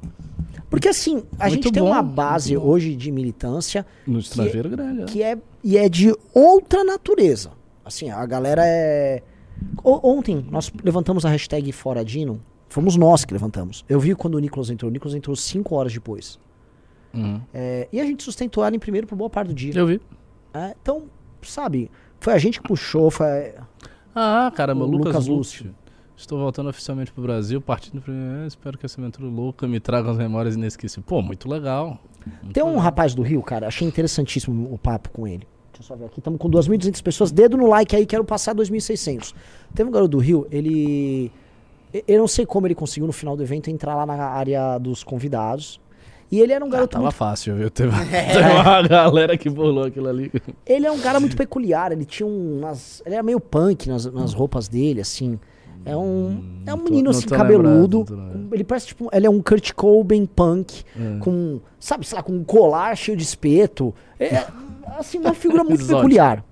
Porque 0.68 0.88
assim, 0.88 1.22
a 1.38 1.44
Muito 1.48 1.62
gente 1.64 1.72
tem 1.72 1.82
bom, 1.82 1.90
uma 1.90 2.02
base 2.02 2.56
hoje 2.56 2.96
de 2.96 3.12
militância 3.12 3.86
No 4.04 4.18
estrangeiro 4.18 4.68
grande. 4.68 5.02
é. 5.02 5.04
que 5.04 5.22
é, 5.22 5.38
e 5.62 5.78
é 5.78 5.88
de 5.88 6.12
outra 6.34 6.82
natureza. 6.82 7.52
Assim, 7.84 8.10
a 8.10 8.26
galera 8.26 8.62
é... 8.66 9.22
O- 9.82 10.10
ontem 10.18 10.44
nós 10.50 10.72
levantamos 10.82 11.24
a 11.24 11.28
hashtag 11.28 11.70
Fora 11.70 12.04
Dino, 12.04 12.42
fomos 12.68 12.96
nós 12.96 13.24
que 13.24 13.32
levantamos. 13.32 13.84
Eu 13.88 14.00
vi 14.00 14.12
quando 14.16 14.34
o 14.34 14.38
Nicolas 14.40 14.68
entrou, 14.70 14.90
o 14.90 14.92
Nicolas 14.92 15.14
entrou 15.14 15.36
cinco 15.36 15.76
horas 15.76 15.92
depois. 15.92 16.36
Uhum. 17.16 17.40
É, 17.52 17.88
e 17.92 18.00
a 18.00 18.04
gente 18.04 18.22
sustentou 18.22 18.64
ela 18.64 18.74
em 18.74 18.78
primeiro 18.78 19.06
por 19.06 19.16
boa 19.16 19.30
parte 19.30 19.48
do 19.48 19.54
dia. 19.54 19.72
Eu 19.74 19.86
vi. 19.86 20.00
É, 20.54 20.74
então, 20.80 21.04
sabe, 21.42 21.90
foi 22.20 22.32
a 22.32 22.38
gente 22.38 22.60
que 22.60 22.66
puxou, 22.66 23.10
foi... 23.10 23.54
Ah, 24.14 24.50
caramba, 24.54 24.84
O 24.84 24.88
Lucas, 24.88 25.06
Lucas 25.06 25.26
Lúcio. 25.26 25.74
Estou 26.16 26.38
voltando 26.38 26.70
oficialmente 26.70 27.12
pro 27.12 27.22
Brasil, 27.22 27.60
partindo 27.60 28.00
pro... 28.00 28.12
É, 28.12 28.46
espero 28.46 28.78
que 28.78 28.86
essa 28.86 28.98
aventura 28.98 29.28
louca 29.28 29.66
me 29.66 29.78
traga 29.78 30.10
as 30.10 30.16
memórias 30.16 30.54
inesquecíveis. 30.54 31.04
Pô, 31.06 31.20
muito 31.20 31.46
legal. 31.48 32.00
Muito 32.42 32.54
Tem 32.54 32.62
um 32.62 32.68
legal. 32.68 32.82
rapaz 32.82 33.14
do 33.14 33.22
Rio, 33.22 33.42
cara, 33.42 33.66
achei 33.66 33.86
interessantíssimo 33.86 34.72
o 34.72 34.78
papo 34.78 35.10
com 35.10 35.28
ele. 35.28 35.46
Deixa 35.72 35.82
eu 35.82 35.82
só 35.82 35.94
ver 35.94 36.06
aqui, 36.06 36.20
estamos 36.20 36.40
com 36.40 36.48
2.200 36.48 37.02
pessoas. 37.02 37.30
Dedo 37.30 37.58
no 37.58 37.66
like 37.68 37.94
aí, 37.94 38.06
quero 38.06 38.24
passar 38.24 38.54
2.600. 38.54 39.34
Teve 39.74 39.90
um 39.90 39.92
garoto 39.92 40.12
do 40.12 40.18
Rio, 40.18 40.46
ele. 40.50 41.30
Eu 42.08 42.18
não 42.18 42.26
sei 42.28 42.46
como 42.46 42.66
ele 42.66 42.74
conseguiu 42.74 43.06
no 43.06 43.12
final 43.12 43.36
do 43.36 43.42
evento 43.42 43.68
entrar 43.70 43.94
lá 43.94 44.06
na 44.06 44.24
área 44.24 44.78
dos 44.78 45.04
convidados. 45.04 45.78
E 46.30 46.40
ele 46.40 46.52
era 46.52 46.64
um 46.64 46.68
Ah, 46.68 46.70
garoto 46.72 46.92
tava 46.92 47.04
muito 47.04 47.14
fácil, 47.14 47.54
viu? 47.56 47.70
Teve, 47.70 47.90
teve 48.10 48.50
uma 48.60 48.82
galera 48.88 49.36
que 49.38 49.48
bolou 49.48 49.84
aquilo 49.84 50.08
ali. 50.08 50.32
Ele 50.66 50.84
é 50.86 50.90
um 50.90 50.98
cara 50.98 51.20
muito 51.20 51.36
peculiar, 51.36 51.92
ele 51.92 52.04
tinha 52.04 52.26
umas. 52.26 53.02
Ele 53.06 53.14
era 53.14 53.22
meio 53.22 53.38
punk 53.40 53.88
nas, 53.88 54.06
nas 54.06 54.34
roupas 54.34 54.66
dele, 54.68 55.00
assim. 55.00 55.38
É 55.84 55.96
um. 55.96 56.62
É 56.66 56.74
um 56.74 56.78
tô- 56.78 56.84
menino 56.84 57.10
assim, 57.10 57.26
tô 57.28 57.36
cabeludo. 57.36 57.98
lembrado, 58.10 58.48
ele 58.52 58.64
parece 58.64 58.88
tipo. 58.88 59.08
Ele 59.12 59.26
é 59.26 59.30
um 59.30 59.40
Kurt 59.40 59.72
Cobain 59.72 60.26
punk. 60.26 60.82
É. 60.98 61.18
Com. 61.20 61.60
Sabe, 61.78 62.04
sei 62.04 62.16
lá, 62.16 62.22
com 62.24 62.32
um 62.32 62.42
colar 62.42 62.96
cheio 62.96 63.16
de 63.16 63.22
espeto. 63.22 63.94
É, 64.18 64.46
assim, 64.98 65.18
uma 65.18 65.32
figura 65.32 65.62
muito 65.62 65.86
peculiar. 65.86 66.44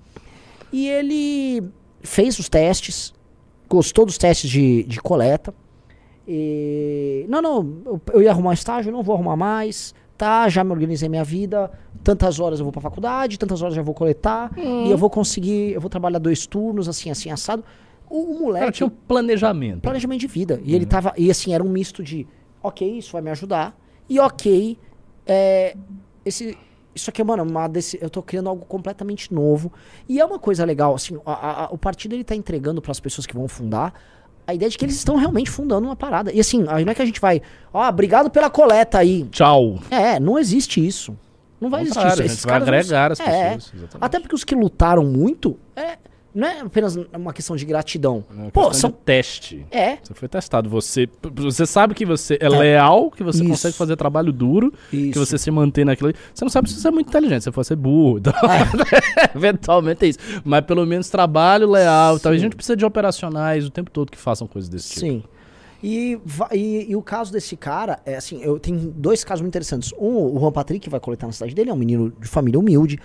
E 0.73 0.89
ele 0.89 1.65
fez 2.01 2.39
os 2.39 2.49
testes, 2.49 3.13
gostou 3.69 4.07
dos 4.07 4.19
testes 4.19 4.49
de, 4.49 4.85
de 4.85 5.01
coleta. 5.01 5.53
E. 6.27 7.27
Não, 7.29 7.41
não, 7.43 7.77
eu, 7.87 8.01
eu 8.15 8.23
ia 8.23 8.31
arrumar 8.31 8.51
um 8.51 8.55
estágio, 8.55 8.91
não 8.93 9.03
vou 9.03 9.15
arrumar 9.15 9.37
mais. 9.37 9.95
Tá, 10.17 10.49
já 10.49 10.63
me 10.63 10.71
organizei 10.71 11.09
minha 11.09 11.25
vida. 11.25 11.71
Tantas 12.03 12.39
horas 12.39 12.59
eu 12.61 12.65
vou 12.65 12.73
pra 12.73 12.81
faculdade, 12.81 13.39
tantas 13.39 13.61
horas 13.63 13.75
eu 13.75 13.77
já 13.77 13.83
vou 13.83 13.95
coletar. 13.95 14.51
E 14.59 14.91
eu 14.91 14.97
vou 14.97 15.11
conseguir. 15.11 15.73
Eu 15.73 15.81
vou 15.81 15.91
trabalhar 15.91 16.19
dois 16.19 16.47
turnos, 16.47 16.89
assim, 16.89 17.11
assim, 17.11 17.31
assado. 17.31 17.65
O, 18.09 18.17
o 18.17 18.21
O 18.21 18.27
cara 18.33 18.41
moleque. 18.45 18.73
tinha 18.73 18.87
um 18.87 18.91
planejamento. 18.91 19.81
Planejamento 19.81 20.21
de 20.21 20.27
vida. 20.27 20.61
E 20.65 20.75
ele 20.75 20.87
tava. 20.87 21.13
E 21.17 21.31
assim, 21.31 21.53
era 21.53 21.63
um 21.65 21.69
misto 21.69 22.03
de. 22.03 22.27
Ok, 22.63 22.99
isso 22.99 23.13
vai 23.13 23.23
me 23.23 23.31
ajudar. 23.31 23.77
E 24.09 24.21
ok, 24.21 24.79
é, 25.27 25.77
esse, 26.25 26.57
isso 26.95 27.11
aqui, 27.11 27.23
mano, 27.25 27.43
uma 27.43 27.67
desse, 27.67 27.99
eu 28.01 28.09
tô 28.09 28.23
criando 28.23 28.49
algo 28.49 28.65
completamente 28.67 29.33
novo. 29.35 29.73
E 30.09 30.21
é 30.21 30.25
uma 30.25 30.39
coisa 30.39 30.65
legal, 30.65 30.95
assim, 30.95 31.19
a- 31.27 31.65
a- 31.65 31.69
o 31.71 31.77
partido 31.79 32.15
ele 32.15 32.23
tá 32.25 32.35
entregando 32.37 32.81
para 32.81 32.93
as 32.93 33.01
pessoas 33.01 33.27
que 33.27 33.35
vão 33.35 33.49
fundar 33.49 33.93
a 34.47 34.55
ideia 34.55 34.71
de 34.71 34.77
que 34.79 34.85
eles 34.85 34.95
estão 34.97 35.17
realmente 35.17 35.51
fundando 35.51 35.87
uma 35.87 35.97
parada. 35.97 36.33
E 36.33 36.41
assim, 36.41 36.65
aí 36.69 36.85
não 36.85 36.93
é 36.93 36.95
que 36.95 37.03
a 37.03 37.07
gente 37.07 37.21
vai, 37.21 37.41
ó, 37.73 37.89
obrigado 37.89 38.29
pela 38.31 38.51
coleta 38.51 38.99
aí. 38.99 39.25
Tchau. 39.31 39.79
É, 39.91 40.19
não 40.21 40.39
existe 40.39 40.85
isso. 40.87 41.17
Não 41.61 41.71
vai 41.71 41.83
existir 41.83 41.99
isso. 41.99 42.05
Contrário, 42.09 42.23
a 42.23 42.27
gente 42.27 42.33
Esses 42.35 42.45
vai 42.45 42.53
caras 42.53 42.69
vão- 42.69 42.75
agregar 42.79 43.13
as 43.13 43.21
É. 43.21 43.25
pessoas. 43.25 43.73
exatamente. 43.75 43.97
Até 44.05 44.21
porque 44.21 44.35
os 44.35 44.45
que 44.45 44.55
lutaram 44.55 45.05
muito, 45.05 45.59
é, 45.75 45.97
não 46.35 46.49
é 46.49 46.61
apenas 46.61 46.97
uma 47.13 47.33
questão 47.33 47.55
de 47.55 47.65
gratidão. 47.65 48.25
É 48.47 48.51
Pô, 48.51 48.73
são. 48.73 48.91
teste. 48.91 49.65
É. 49.71 49.99
Você 50.03 50.15
foi 50.15 50.29
testado. 50.29 50.69
Você, 50.69 51.09
você 51.33 51.65
sabe 51.65 51.95
que 51.95 52.05
você 52.05 52.37
é, 52.41 52.49
leal, 52.49 53.11
que 53.11 53.23
você 53.23 53.41
Isso. 53.41 53.49
consegue 53.51 53.77
fazer 53.77 53.97
trabalho 53.97 54.33
duro, 54.33 54.73
que 54.91 54.97
Isso. 54.97 55.25
você 55.25 55.39
se 55.39 55.51
mantém 55.51 55.85
naquilo. 55.85 56.13
Você 56.35 56.45
não 56.45 56.51
sabe 56.51 56.69
se 56.69 56.81
você 56.81 56.89
é 56.89 56.91
muito 56.91 57.09
inteligente, 57.09 57.43
se 57.43 57.45
você 57.45 57.53
for 57.53 57.65
ser 57.65 57.77
burro. 57.77 58.19
Então, 58.19 58.33
eventualmente 59.35 60.05
é 60.05 60.09
isso. 60.09 60.19
Mas 60.45 60.63
pelo 60.63 60.85
menos 60.85 61.09
trabalho 61.09 61.71
leal. 61.71 62.19
Talvez 62.19 62.43
a 62.43 62.45
gente 62.45 62.57
precisa 62.57 62.77
de 62.77 62.85
operacionais 62.85 63.65
o 63.65 63.71
tempo 63.71 63.91
todo 63.91 64.11
que 64.11 64.19
façam 64.19 64.49
coisas 64.49 64.69
desse 64.69 64.95
tipo. 64.95 65.01
Sim. 65.01 65.23
E, 65.87 66.19
e, 66.51 66.87
e 66.91 66.97
o 66.97 67.03
caso 67.03 67.31
desse 67.31 67.57
cara, 67.57 68.01
é 68.07 68.17
assim, 68.17 68.43
eu 68.43 68.59
tenho 68.59 68.91
dois 68.91 69.23
casos 69.23 69.43
muito 69.43 69.53
interessantes. 69.53 69.93
Um, 69.99 70.35
o 70.35 70.41
Juan 70.41 70.51
Patrick, 70.51 70.81
que 70.81 70.91
vai 70.91 70.99
coletar 70.99 71.27
na 71.27 71.33
cidade 71.33 71.55
dele, 71.55 71.69
é 71.69 71.75
um 71.75 71.77
menino 71.77 72.11
de 72.19 72.27
família 72.27 72.59
humilde. 72.59 72.99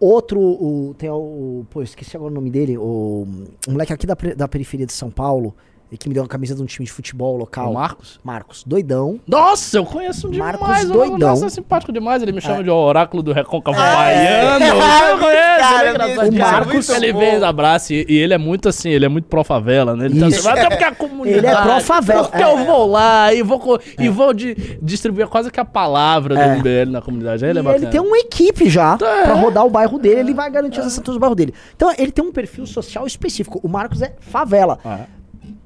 Outro, 0.00 0.40
o, 0.40 0.94
tem 0.98 1.08
o. 1.10 1.64
Pô, 1.70 1.82
esqueci 1.82 2.16
agora 2.16 2.30
o 2.30 2.34
nome 2.34 2.50
dele. 2.50 2.76
O, 2.76 3.26
um 3.68 3.72
moleque 3.72 3.92
aqui 3.92 4.06
da, 4.06 4.16
da 4.36 4.48
periferia 4.48 4.86
de 4.86 4.92
São 4.92 5.10
Paulo. 5.10 5.54
E 5.94 5.96
que 5.98 6.08
me 6.08 6.14
deu 6.14 6.22
uma 6.24 6.28
camisa 6.28 6.54
de 6.54 6.62
um 6.62 6.66
time 6.66 6.84
de 6.84 6.92
futebol 6.92 7.36
local. 7.36 7.70
O 7.70 7.74
Marcos? 7.74 8.18
Marcos, 8.24 8.64
doidão. 8.66 9.20
Nossa, 9.26 9.76
eu 9.78 9.84
conheço 9.86 10.28
demais. 10.28 10.58
Marcos 10.58 10.90
o 10.90 10.92
doidão. 10.92 11.18
Nossa, 11.30 11.46
é 11.46 11.48
simpático 11.48 11.92
demais. 11.92 12.22
Ele 12.22 12.32
me 12.32 12.40
chama 12.40 12.62
de 12.64 12.70
oráculo 12.70 13.22
do 13.22 13.32
recôncavo 13.32 13.78
É. 13.80 13.94
baiano. 13.94 14.64
Eu 15.14 15.18
conheço, 15.18 15.58
Cara, 15.60 15.78
ele 15.80 15.88
é 15.88 15.90
engraçado. 15.94 16.32
o 16.32 16.38
Marcos- 16.38 16.88
ele 16.90 17.12
vem, 17.12 17.44
abraça. 17.44 17.94
E, 17.94 18.04
e 18.08 18.16
ele 18.18 18.34
é 18.34 18.38
muito 18.38 18.68
assim, 18.68 18.90
ele 18.90 19.04
é 19.04 19.08
muito 19.08 19.26
pró-favela, 19.26 19.94
né? 19.94 20.06
Ele 20.06 20.18
tá 20.20 20.28
Isso. 20.28 20.40
assim, 20.48 20.48
até 20.58 20.68
porque 20.68 20.84
a 20.84 20.94
comunidade. 20.94 21.38
Ele 21.38 21.46
é 21.46 21.62
pró-favela. 21.62 22.28
Porque 22.28 22.42
eu 22.42 22.64
vou 22.64 22.86
lá 22.86 23.32
e 23.32 23.42
vou, 23.42 23.80
e 23.98 24.08
vou 24.08 24.34
de, 24.34 24.54
distribuir 24.82 25.28
quase 25.28 25.50
que 25.50 25.60
a 25.60 25.64
palavra 25.64 26.38
É. 26.38 26.48
do 26.48 26.58
MBL 26.58 26.90
na 26.90 27.00
comunidade. 27.00 27.44
Aí 27.44 27.50
ele 27.50 27.60
é 27.60 27.74
ele 27.74 27.86
tem 27.86 28.00
uma 28.00 28.18
equipe 28.18 28.68
já 28.68 28.94
É. 28.94 28.96
pra 29.24 29.34
rodar 29.34 29.64
o 29.64 29.70
bairro 29.70 29.98
dele, 29.98 30.20
ele 30.20 30.34
vai 30.34 30.50
garantir 30.50 30.80
as 30.80 30.86
assinaturas 30.86 31.16
do 31.16 31.20
bairro 31.20 31.34
dele. 31.34 31.54
Então 31.76 31.92
ele 31.96 32.10
tem 32.10 32.24
um 32.24 32.32
perfil 32.32 32.66
social 32.66 33.06
específico. 33.06 33.60
O 33.62 33.68
Marcos 33.68 34.02
é 34.02 34.12
favela. 34.20 34.78
Ah, 34.84 35.00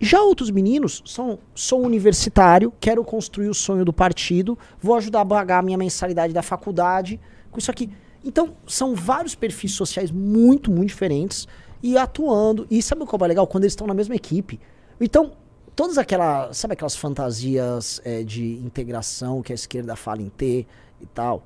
Já 0.01 0.23
outros 0.23 0.51
meninos 0.51 1.03
são, 1.05 1.39
sou 1.55 1.83
universitário, 1.83 2.73
quero 2.79 3.03
construir 3.03 3.49
o 3.49 3.55
sonho 3.55 3.85
do 3.85 3.93
partido, 3.93 4.57
vou 4.81 4.95
ajudar 4.97 5.23
a 5.23 5.27
pagar 5.27 5.59
a 5.59 5.63
minha 5.63 5.77
mensalidade 5.77 6.33
da 6.33 6.43
faculdade, 6.43 7.21
com 7.51 7.59
isso 7.59 7.71
aqui. 7.71 7.91
Então, 8.25 8.57
são 8.67 8.95
vários 8.95 9.35
perfis 9.35 9.73
sociais 9.73 10.11
muito, 10.11 10.71
muito 10.71 10.89
diferentes 10.89 11.49
e 11.83 11.97
atuando. 11.97 12.67
E 12.71 12.81
sabe 12.81 13.03
o 13.03 13.07
que 13.07 13.15
é 13.15 13.27
legal? 13.27 13.47
Quando 13.47 13.65
eles 13.65 13.73
estão 13.73 13.87
na 13.87 13.95
mesma 13.95 14.15
equipe. 14.15 14.61
Então, 15.01 15.33
todas 15.75 15.99
aquelas, 15.99 16.57
sabe 16.57 16.75
aquelas 16.75 16.95
fantasias 16.95 18.01
é, 18.05 18.23
de 18.23 18.55
integração 18.59 19.43
que 19.43 19.53
a 19.53 19.55
esquerda 19.55 19.97
fala 19.97 20.23
em 20.23 20.29
ter 20.29 20.67
e 21.01 21.07
tal, 21.07 21.45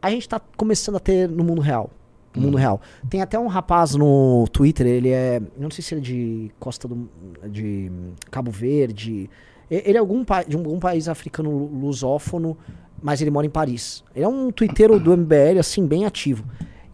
a 0.00 0.10
gente 0.10 0.28
tá 0.28 0.40
começando 0.56 0.96
a 0.96 1.00
ter 1.00 1.28
no 1.28 1.44
mundo 1.44 1.60
real. 1.60 1.90
No 2.34 2.42
mundo 2.42 2.56
real. 2.56 2.80
Tem 3.08 3.20
até 3.22 3.38
um 3.38 3.48
rapaz 3.48 3.94
no 3.96 4.46
Twitter, 4.52 4.86
ele 4.86 5.08
é. 5.10 5.38
eu 5.38 5.62
Não 5.62 5.70
sei 5.70 5.82
se 5.82 5.94
ele 5.94 6.00
é 6.00 6.04
de 6.04 6.50
Costa 6.60 6.86
do. 6.86 7.08
de 7.48 7.90
Cabo 8.30 8.50
Verde. 8.50 9.28
Ele 9.70 9.96
é 9.96 10.00
algum, 10.00 10.24
de 10.46 10.56
algum 10.56 10.78
país 10.78 11.08
africano 11.08 11.50
lu- 11.50 11.86
lusófono, 11.86 12.56
mas 13.02 13.20
ele 13.20 13.30
mora 13.30 13.46
em 13.46 13.50
Paris. 13.50 14.02
Ele 14.14 14.24
é 14.24 14.28
um 14.28 14.50
twitteiro 14.50 14.98
do 14.98 15.16
MBL, 15.16 15.58
assim, 15.60 15.86
bem 15.86 16.04
ativo. 16.04 16.44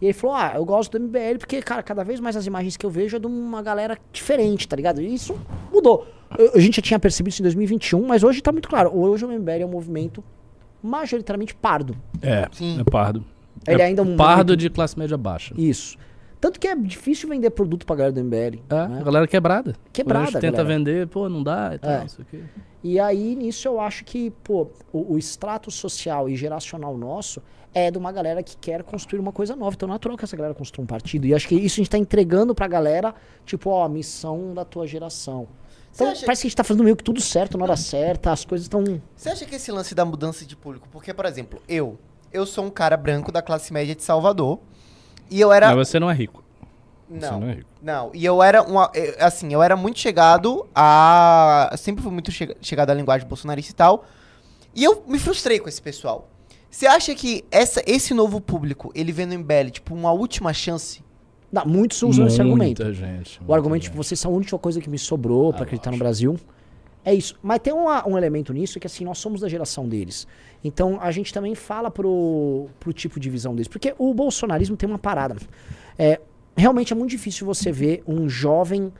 E 0.01 0.05
ele 0.05 0.13
falou: 0.13 0.35
Ah, 0.35 0.53
eu 0.55 0.63
gosto 0.65 0.97
do 0.97 1.03
MBL 1.03 1.37
porque, 1.39 1.61
cara, 1.61 1.81
cada 1.83 2.03
vez 2.03 2.19
mais 2.19 2.35
as 2.35 2.45
imagens 2.47 2.75
que 2.77 2.85
eu 2.85 2.89
vejo 2.89 3.15
é 3.17 3.19
de 3.19 3.25
uma 3.27 3.61
galera 3.61 3.97
diferente, 4.11 4.67
tá 4.67 4.75
ligado? 4.75 5.01
E 5.01 5.13
isso 5.13 5.35
mudou. 5.71 6.07
Eu- 6.37 6.51
a 6.55 6.59
gente 6.59 6.75
já 6.77 6.81
tinha 6.81 6.99
percebido 6.99 7.31
isso 7.33 7.41
em 7.41 7.43
2021, 7.43 8.05
mas 8.07 8.23
hoje 8.23 8.41
tá 8.41 8.51
muito 8.51 8.67
claro. 8.69 8.91
Hoje 8.95 9.23
o 9.25 9.31
MBL 9.31 9.61
é 9.61 9.65
um 9.65 9.69
movimento 9.69 10.23
majoritariamente 10.83 11.55
pardo. 11.55 11.95
É, 12.21 12.47
Sim. 12.51 12.79
é 12.79 12.83
pardo. 12.83 13.23
Ele 13.67 13.81
é 13.81 13.85
ainda 13.85 14.01
é 14.01 14.05
um 14.05 14.15
pardo 14.15 14.37
movimento- 14.51 14.57
de 14.59 14.69
classe 14.69 14.97
média 14.97 15.17
baixa. 15.17 15.53
Isso. 15.57 15.97
Tanto 16.39 16.59
que 16.59 16.67
é 16.67 16.75
difícil 16.75 17.27
vender 17.27 17.49
produto 17.49 17.85
pra 17.85 17.95
galera 17.95 18.13
do 18.13 18.19
MBL. 18.19 18.61
É, 18.69 18.87
né? 18.87 18.99
a 18.99 19.03
galera 19.03 19.27
quebrada. 19.27 19.75
Quebrada, 19.91 20.25
Quando 20.25 20.27
a 20.27 20.31
gente 20.31 20.41
tenta 20.41 20.57
galera. 20.63 20.77
vender, 20.77 21.07
pô, 21.07 21.27
não 21.27 21.41
dá 21.41 21.71
e 21.73 21.79
tal, 21.79 21.91
É. 21.91 21.99
não 22.01 22.07
sei 22.07 22.23
o 22.23 22.27
quê. 22.27 22.43
E 22.83 22.99
aí, 22.99 23.35
nisso, 23.35 23.67
eu 23.67 23.81
acho 23.81 24.05
que, 24.05 24.29
pô, 24.43 24.67
o, 24.93 25.13
o 25.15 25.17
extrato 25.17 25.71
social 25.71 26.29
e 26.29 26.35
geracional 26.35 26.95
nosso 26.95 27.41
é 27.73 27.89
de 27.89 27.97
uma 27.97 28.11
galera 28.11 28.43
que 28.43 28.55
quer 28.55 28.83
construir 28.83 29.19
uma 29.19 29.31
coisa 29.31 29.55
nova. 29.55 29.73
Então 29.75 29.89
é 29.89 29.91
natural 29.91 30.15
que 30.15 30.23
essa 30.23 30.37
galera 30.37 30.53
construa 30.53 30.83
um 30.83 30.87
partido. 30.87 31.25
E 31.25 31.33
acho 31.33 31.47
que 31.47 31.55
isso 31.55 31.75
a 31.75 31.83
gente 31.83 31.89
tá 31.89 31.97
entregando 31.97 32.53
pra 32.53 32.67
galera, 32.67 33.15
tipo, 33.43 33.71
ó, 33.71 33.83
a 33.83 33.89
missão 33.89 34.53
da 34.53 34.63
tua 34.63 34.85
geração. 34.85 35.47
Então, 35.93 36.11
acha- 36.11 36.23
parece 36.23 36.41
que 36.43 36.47
a 36.47 36.49
gente 36.49 36.55
tá 36.55 36.63
fazendo 36.63 36.83
meio 36.83 36.95
que 36.95 37.03
tudo 37.03 37.19
certo 37.19 37.57
na 37.57 37.63
hora 37.63 37.75
certa, 37.75 38.31
as 38.31 38.45
coisas 38.45 38.65
estão. 38.65 38.83
Você 39.15 39.29
acha 39.29 39.43
que 39.43 39.55
esse 39.55 39.71
lance 39.71 39.95
da 39.95 40.05
mudança 40.05 40.45
de 40.45 40.55
público, 40.55 40.87
porque, 40.91 41.11
por 41.15 41.25
exemplo, 41.25 41.59
eu, 41.67 41.97
eu 42.31 42.45
sou 42.45 42.65
um 42.65 42.69
cara 42.69 42.95
branco 42.97 43.31
da 43.31 43.41
classe 43.41 43.71
média 43.73 43.95
de 43.95 44.03
Salvador, 44.03 44.59
e 45.29 45.39
eu 45.39 45.51
era... 45.51 45.73
Mas 45.75 45.87
você 45.89 45.99
não 45.99 46.09
é 46.09 46.13
rico. 46.13 46.43
Você 47.09 47.25
Não, 47.25 47.39
não 47.39 47.49
é 47.49 47.53
rico. 47.53 47.69
não, 47.81 48.11
e 48.13 48.25
eu 48.25 48.43
era, 48.43 48.61
uma, 48.61 48.91
eu- 48.93 49.15
assim, 49.19 49.53
eu 49.53 49.63
era 49.63 49.75
muito 49.77 49.97
chegado 49.99 50.67
a... 50.75 51.73
Sempre 51.77 52.03
fui 52.03 52.11
muito 52.11 52.31
chega- 52.31 52.55
chegado 52.61 52.89
à 52.89 52.93
linguagem 52.93 53.25
bolsonarista 53.27 53.71
e 53.71 53.75
tal, 53.75 54.05
e 54.75 54.83
eu 54.83 55.03
me 55.07 55.17
frustrei 55.19 55.59
com 55.59 55.69
esse 55.69 55.81
pessoal. 55.81 56.27
Você 56.69 56.85
acha 56.85 57.15
que 57.15 57.45
essa, 57.49 57.81
esse 57.87 58.13
novo 58.13 58.41
público, 58.41 58.91
ele 58.93 59.11
vê 59.11 59.25
no 59.25 59.33
MBL, 59.39 59.69
tipo, 59.71 59.95
uma 59.95 60.11
última 60.11 60.53
chance? 60.53 61.01
Não, 61.49 61.65
muitos 61.65 62.03
usam 62.03 62.27
esse 62.27 62.41
argumento. 62.41 62.83
Muita 62.83 62.93
gente. 62.93 63.39
O 63.47 63.53
argumento, 63.53 63.69
muita 63.69 63.83
tipo, 63.85 63.95
vocês 64.03 64.19
são 64.19 64.33
a 64.33 64.35
única 64.35 64.57
coisa 64.59 64.81
que 64.81 64.89
me 64.89 64.99
sobrou 64.99 65.53
pra 65.53 65.61
Ah, 65.61 65.63
acreditar 65.63 65.91
no. 65.91 65.97
Brasil. 65.97 66.37
É 67.09 67.13
isso. 67.13 67.35
Mas 67.41 67.59
tem 67.59 67.71
uma- 67.71 68.05
um 68.05 68.17
elemento 68.17 68.51
nisso 68.51 68.81
que, 68.81 68.85
assim, 68.85 69.05
nós 69.05 69.17
somos 69.17 69.39
da 69.39 69.47
geração 69.47 69.87
deles. 69.87 70.27
Então, 70.61 70.97
a 70.99 71.09
gente 71.09 71.33
também 71.33 71.55
fala 71.55 71.89
pro, 71.89 72.67
pro 72.81 72.91
tipo 72.91 73.17
de 73.17 73.29
visão 73.29 73.53
deles. 73.55 73.69
Porque 73.69 73.95
o 73.97 74.13
bolsonarismo 74.13 74.75
tem 74.75 74.89
uma 74.89 74.99
parada. 74.99 75.37
É, 75.97 76.19
realmente 76.57 76.91
é 76.91 76.95
muito 76.97 77.11
difícil 77.11 77.45
você 77.47 77.71
ver 77.71 78.03
um 78.05 78.27
jovem 78.27 78.91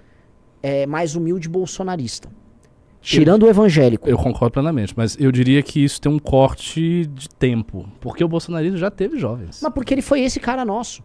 é, 0.63 0.85
mais 0.85 1.17
humilde 1.17 1.49
bolsonarista. 1.49 2.29
Tirando 3.01 3.43
o 3.43 3.49
evangélico. 3.49 4.07
Eu 4.09 4.17
concordo 4.17 4.53
plenamente, 4.53 4.93
mas 4.95 5.17
eu 5.19 5.29
diria 5.31 5.61
que 5.61 5.83
isso 5.83 5.99
tem 5.99 6.09
um 6.09 6.17
corte 6.19 7.05
de 7.07 7.27
tempo. 7.29 7.89
Porque 7.99 8.23
o 8.23 8.27
bolsonarismo 8.27 8.77
já 8.77 8.89
teve 8.89 9.19
jovens. 9.19 9.59
Mas 9.61 9.73
porque 9.73 9.93
ele 9.93 10.01
foi 10.01 10.21
esse 10.21 10.39
cara 10.39 10.63
nosso. 10.63 11.03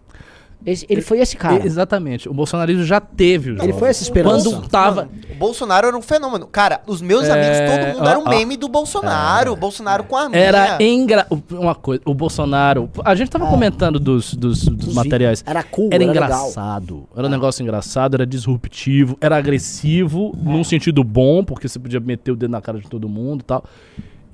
Esse- 0.65 0.87
ele 0.89 1.01
foi 1.03 1.19
esse 1.21 1.37
cara. 1.37 1.65
Exatamente. 1.67 2.29
O 2.29 2.35
bolsonarismo 2.35 2.85
já 2.85 3.01
teve 3.01 3.51
os 3.53 3.63
Ele 3.63 3.73
foi 3.73 3.89
essa 3.89 4.03
esperança. 4.03 4.49
Quando 4.49 4.69
tava. 4.69 5.03
Mano, 5.07 5.11
o 5.31 5.35
Bolsonaro 5.35 5.89
era 5.89 5.97
um 5.97 6.03
fenômeno. 6.03 6.47
Cara, 6.47 6.81
os 6.87 7.01
meus 7.03 7.25
É, 7.25 7.33
amigos, 7.33 7.59
todo 7.71 7.95
mundo 7.97 8.09
era 8.09 8.19
um 8.19 8.29
meme 8.29 8.57
do 8.57 8.69
Bolsonaro. 8.69 9.57
Bolsonaro 9.57 10.05
com 10.05 10.17
a 10.17 10.23
arminha. 10.23 10.41
Era 10.43 10.79
engra... 10.83 11.27
uma 11.51 11.75
coisa. 11.75 12.03
O 12.05 12.15
Bolsonaro. 12.15 12.89
A 13.05 13.15
gente 13.15 13.31
tava 13.31 13.47
comentando 13.49 13.99
dos, 13.99 14.35
dos, 14.35 14.65
dos 14.65 14.89
Os 14.89 14.95
materiais. 14.95 15.43
Era 15.47 15.63
cool, 15.63 15.89
Era 15.93 16.03
era 16.05 16.13
legal. 16.13 16.25
engraçado. 16.25 17.09
Era 17.17 17.27
um 17.27 17.31
negócio 17.31 17.63
engraçado, 17.63 18.15
era 18.15 18.27
disruptivo, 18.27 19.17
era 19.21 19.37
agressivo, 19.37 20.33
num 20.43 20.63
sentido 20.65 21.03
bom, 21.03 21.43
porque 21.45 21.69
você 21.69 21.79
podia 21.79 22.01
meter 22.01 22.31
o 22.33 22.37
dedo 22.37 22.51
na 22.51 22.61
cara 22.61 22.79
de 22.79 22.89
todo 22.89 23.09
mundo 23.09 23.41
e 23.41 23.45
tal. 23.45 23.65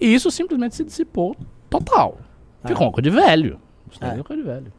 E 0.01 0.15
isso 0.15 0.31
simplesmente 0.31 0.77
se 0.77 0.85
dissipou 0.85 1.35
total. 1.71 2.19
Ficou 2.65 2.87
uma 2.87 2.93
coisa 2.93 3.11
de 3.11 3.17
velho. 3.17 3.59
Isso 3.91 4.05
é 4.05 4.13
uma 4.13 4.25
coisa 4.25 4.43
de 4.43 4.49
velho. 4.49 4.73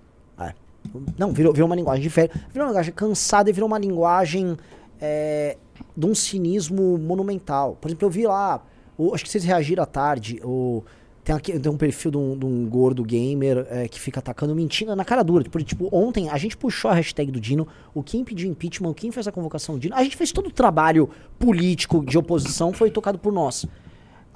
Não, 1.17 1.31
virou, 1.31 1.53
virou 1.53 1.67
uma 1.67 1.75
linguagem 1.75 2.01
diferente. 2.01 2.33
Virou 2.51 2.65
uma 2.65 2.71
linguagem 2.71 2.93
cansada 2.93 3.49
e 3.49 3.53
virou 3.53 3.67
uma 3.67 3.77
linguagem 3.77 4.57
é, 4.99 5.57
de 5.95 6.05
um 6.05 6.15
cinismo 6.15 6.97
monumental. 6.97 7.77
Por 7.79 7.87
exemplo, 7.89 8.05
eu 8.05 8.09
vi 8.09 8.25
lá, 8.25 8.63
o- 8.97 9.13
acho 9.13 9.23
que 9.23 9.29
vocês 9.29 9.43
reagiram 9.43 9.83
à 9.83 9.85
tarde, 9.85 10.39
o, 10.43 10.83
tem, 11.23 11.35
aqui, 11.35 11.59
tem 11.59 11.71
um 11.71 11.77
perfil 11.77 12.11
de 12.11 12.17
um, 12.17 12.37
de 12.37 12.45
um 12.45 12.65
gordo 12.67 13.03
gamer 13.03 13.67
é, 13.69 13.87
que 13.87 13.99
fica 13.99 14.19
atacando 14.19 14.55
mentindo 14.55 14.95
na 14.95 15.05
cara 15.05 15.21
dura. 15.23 15.43
Tipo, 15.43 15.63
tipo, 15.63 15.89
ontem 15.91 16.29
a 16.29 16.37
gente 16.37 16.57
puxou 16.57 16.89
a 16.89 16.93
hashtag 16.95 17.31
do 17.31 17.39
Dino, 17.39 17.67
o 17.93 18.01
Kim 18.01 18.23
pediu 18.23 18.49
impeachment, 18.49 18.93
Kim 18.93 19.11
fez 19.11 19.27
a 19.27 19.31
convocação 19.31 19.75
do 19.75 19.81
Dino. 19.81 19.95
A 19.95 20.03
gente 20.03 20.17
fez 20.17 20.31
todo 20.31 20.47
o 20.47 20.51
trabalho 20.51 21.09
político 21.37 22.03
de 22.03 22.17
oposição, 22.17 22.73
foi 22.73 22.89
tocado 22.89 23.19
por 23.19 23.31
nós. 23.31 23.65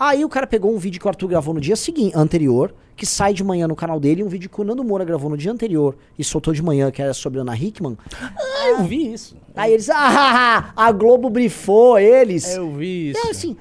Aí 0.05 0.25
o 0.25 0.27
cara 0.27 0.45
pegou 0.45 0.75
um 0.75 0.77
vídeo 0.77 0.99
que 0.99 1.05
o 1.05 1.09
Arthur 1.09 1.29
gravou 1.29 1.53
no 1.53 1.61
dia 1.61 1.77
seguinte, 1.77 2.13
anterior, 2.13 2.75
que 2.93 3.05
sai 3.05 3.33
de 3.33 3.41
manhã 3.41 3.69
no 3.69 3.75
canal 3.75 4.01
dele, 4.01 4.19
e 4.19 4.23
um 4.23 4.27
vídeo 4.27 4.49
que 4.49 4.59
o 4.59 4.63
Nando 4.65 4.83
Moura 4.83 5.05
gravou 5.05 5.29
no 5.29 5.37
dia 5.37 5.49
anterior 5.49 5.95
e 6.19 6.25
soltou 6.25 6.53
de 6.53 6.61
manhã, 6.61 6.91
que 6.91 7.01
era 7.01 7.13
sobre 7.13 7.39
a 7.39 7.41
Ana 7.41 7.55
Hickman. 7.55 7.97
Ah, 8.21 8.67
eu 8.67 8.83
vi 8.83 9.13
isso. 9.13 9.37
Aí 9.55 9.71
eles, 9.71 9.89
ah, 9.89 10.73
a 10.75 10.91
Globo 10.91 11.29
brifou 11.29 11.97
eles. 11.97 12.53
Eu 12.53 12.69
vi 12.73 13.11
isso. 13.11 13.27
É 13.27 13.29
assim, 13.29 13.55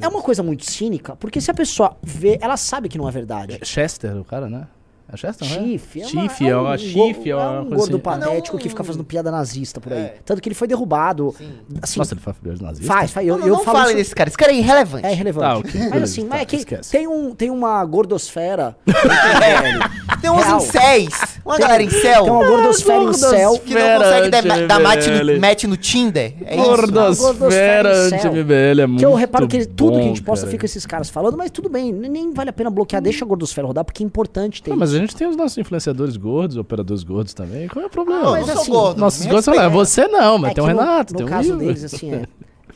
é 0.00 0.06
uma 0.06 0.22
coisa 0.22 0.40
muito 0.40 0.64
cínica, 0.70 1.16
porque 1.16 1.40
se 1.40 1.50
a 1.50 1.54
pessoa 1.54 1.96
vê, 2.00 2.38
ela 2.40 2.56
sabe 2.56 2.88
que 2.88 2.96
não 2.96 3.08
é 3.08 3.10
verdade. 3.10 3.58
Chester, 3.64 4.16
o 4.16 4.24
cara, 4.24 4.48
né? 4.48 4.68
É 5.10 5.16
Chester, 5.16 5.48
não 5.48 5.56
é? 5.56 5.60
Chife, 5.60 6.00
é, 6.00 6.04
uma, 6.06 6.20
é 6.50 6.56
uma 6.56 6.70
go- 6.72 6.78
chife, 6.78 7.28
é 7.28 7.32
é 7.32 7.36
uma 7.36 7.60
um 7.60 7.64
gordo 7.70 7.82
assim. 7.82 7.98
patético 7.98 8.56
Não, 8.56 8.62
que 8.62 8.68
fica 8.68 8.84
fazendo 8.84 9.04
piada 9.04 9.30
nazista 9.30 9.80
por 9.80 9.90
aí. 9.92 9.98
É. 10.00 10.14
Tanto 10.24 10.42
que 10.42 10.48
ele 10.48 10.54
foi 10.54 10.68
derrubado. 10.68 11.34
Assim, 11.80 11.98
Nossa, 11.98 12.12
ele 12.14 12.20
faz 12.20 12.36
filhos 12.36 12.60
nazistas? 12.60 12.86
faz, 12.86 13.10
faz. 13.10 13.26
Eu, 13.26 13.38
Não, 13.38 13.46
eu 13.46 13.54
não 13.54 13.64
falo 13.64 13.92
desse 13.94 14.14
cara. 14.14 14.28
Esse 14.28 14.36
cara 14.36 14.52
é 14.52 14.56
irrelevante. 14.56 15.06
É 15.06 15.12
irrelevante. 15.12 15.46
Tá, 15.46 15.58
ok, 15.58 15.80
Mas 15.80 15.90
beleza, 15.90 16.04
assim, 16.12 16.22
tá, 16.22 16.28
mas 16.30 16.42
é 16.42 16.44
que 16.44 16.56
esquece. 16.56 16.90
tem, 16.90 17.06
um, 17.08 17.34
tem 17.34 17.50
uma 17.50 17.82
gordosfera. 17.86 18.76
Tem 20.20 20.30
uns 20.30 20.46
incéis. 20.48 21.38
Uma 21.44 21.58
galera 21.58 21.82
em 21.82 21.90
céu. 21.90 22.24
Tem 22.24 22.32
uma 22.32 22.46
gordosfera 22.46 23.02
em 23.04 23.12
céu. 23.12 23.58
Que 23.58 23.74
não 23.74 23.98
consegue 23.98 24.30
dar, 24.30 24.42
Gordosfera 24.42 24.66
dar 24.66 24.80
match, 24.80 25.06
no, 25.06 25.40
match 25.40 25.64
no 25.64 25.76
Tinder. 25.76 26.34
É 26.44 26.56
isso. 26.56 26.64
Gordosfera 26.64 27.32
Gordosfera 27.32 27.96
anti-MBL 28.06 28.80
é 28.82 28.86
muito 28.86 28.98
Que 28.98 29.06
eu 29.06 29.14
reparo 29.14 29.46
que 29.46 29.64
tudo 29.66 29.92
que 29.98 30.04
a 30.04 30.08
gente 30.08 30.22
posta 30.22 30.46
fica 30.46 30.64
esses 30.66 30.84
caras 30.84 31.08
falando, 31.08 31.36
mas 31.36 31.50
tudo 31.50 31.68
bem, 31.68 31.92
nem 31.92 32.32
vale 32.32 32.50
a 32.50 32.52
pena 32.52 32.70
bloquear, 32.70 33.00
deixa 33.00 33.24
a 33.24 33.28
gordosfera 33.28 33.66
rodar, 33.66 33.84
porque 33.84 34.02
é 34.02 34.06
importante 34.06 34.62
ter 34.62 34.70
Ah, 34.72 34.74
isso. 34.74 34.78
A 34.98 35.06
gente 35.06 35.16
tem 35.16 35.26
os 35.28 35.36
nossos 35.36 35.56
influenciadores 35.58 36.16
gordos, 36.16 36.56
operadores 36.56 37.02
gordos 37.02 37.32
também. 37.34 37.68
Qual 37.68 37.82
é 37.82 37.86
o 37.86 37.90
problema? 37.90 38.22
Não, 38.22 38.30
mas 38.32 38.48
assim, 38.48 38.70
gordo. 38.70 38.98
Nossos 39.00 39.24
gordos 39.26 39.46
respeita. 39.46 39.70
Você 39.70 40.06
não, 40.08 40.38
mas 40.38 40.50
É 40.50 40.54
tem 40.54 40.64
o 40.64 40.66
que 40.66 40.72
no- 40.72 40.78
Renato, 40.80 41.12
no, 41.12 41.16
tem 41.18 41.26
o 41.26 41.28
caso 41.28 41.48
Will. 41.50 41.58
deles, 41.58 41.84
assim, 41.84 42.12
é, 42.12 42.16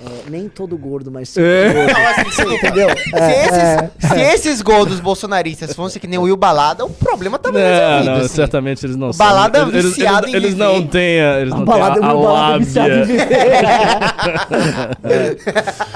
é, 0.05 0.31
nem 0.31 0.49
todo 0.49 0.77
gordo, 0.77 1.11
mas 1.13 1.37
É. 1.37 1.73
gordo. 1.73 1.93
Não, 1.93 2.09
assim, 2.09 2.31
se- 2.31 2.55
Entendeu? 2.57 2.89
Se, 2.97 3.15
É, 3.17 3.47
esses, 3.47 4.09
se 4.09 4.21
esses 4.21 4.63
gordos 4.63 4.99
bolsonaristas 5.01 5.75
fossem 5.75 6.01
que 6.01 6.07
nem 6.09 6.19
o 6.19 6.23
Will 6.23 6.37
Balada, 6.37 6.85
o 6.85 6.91
problema 6.91 7.39
tava 7.39 7.59
Não, 7.59 7.65
resolvido. 7.65 8.05
não, 8.11 8.15
assim. 8.25 8.35
certamente 8.35 8.85
eles 8.87 8.97
não 8.97 9.11
O 9.11 9.15
Balada 9.15 9.61
são. 9.61 9.69
Eles, 9.69 9.85
viciado 9.85 10.27
eles, 10.27 10.35
em 10.35 10.37
eles 10.37 10.55
não 10.57 10.87
têm 10.87 11.21
a, 11.21 11.41
eles 11.41 11.53
A 11.53 11.57
não 11.59 11.65
balada, 11.65 11.95
têm 12.01 12.05
a, 12.05 12.07
a 12.11 12.15
meu 12.15 12.23
balada 12.23 12.59
viver. 12.59 13.17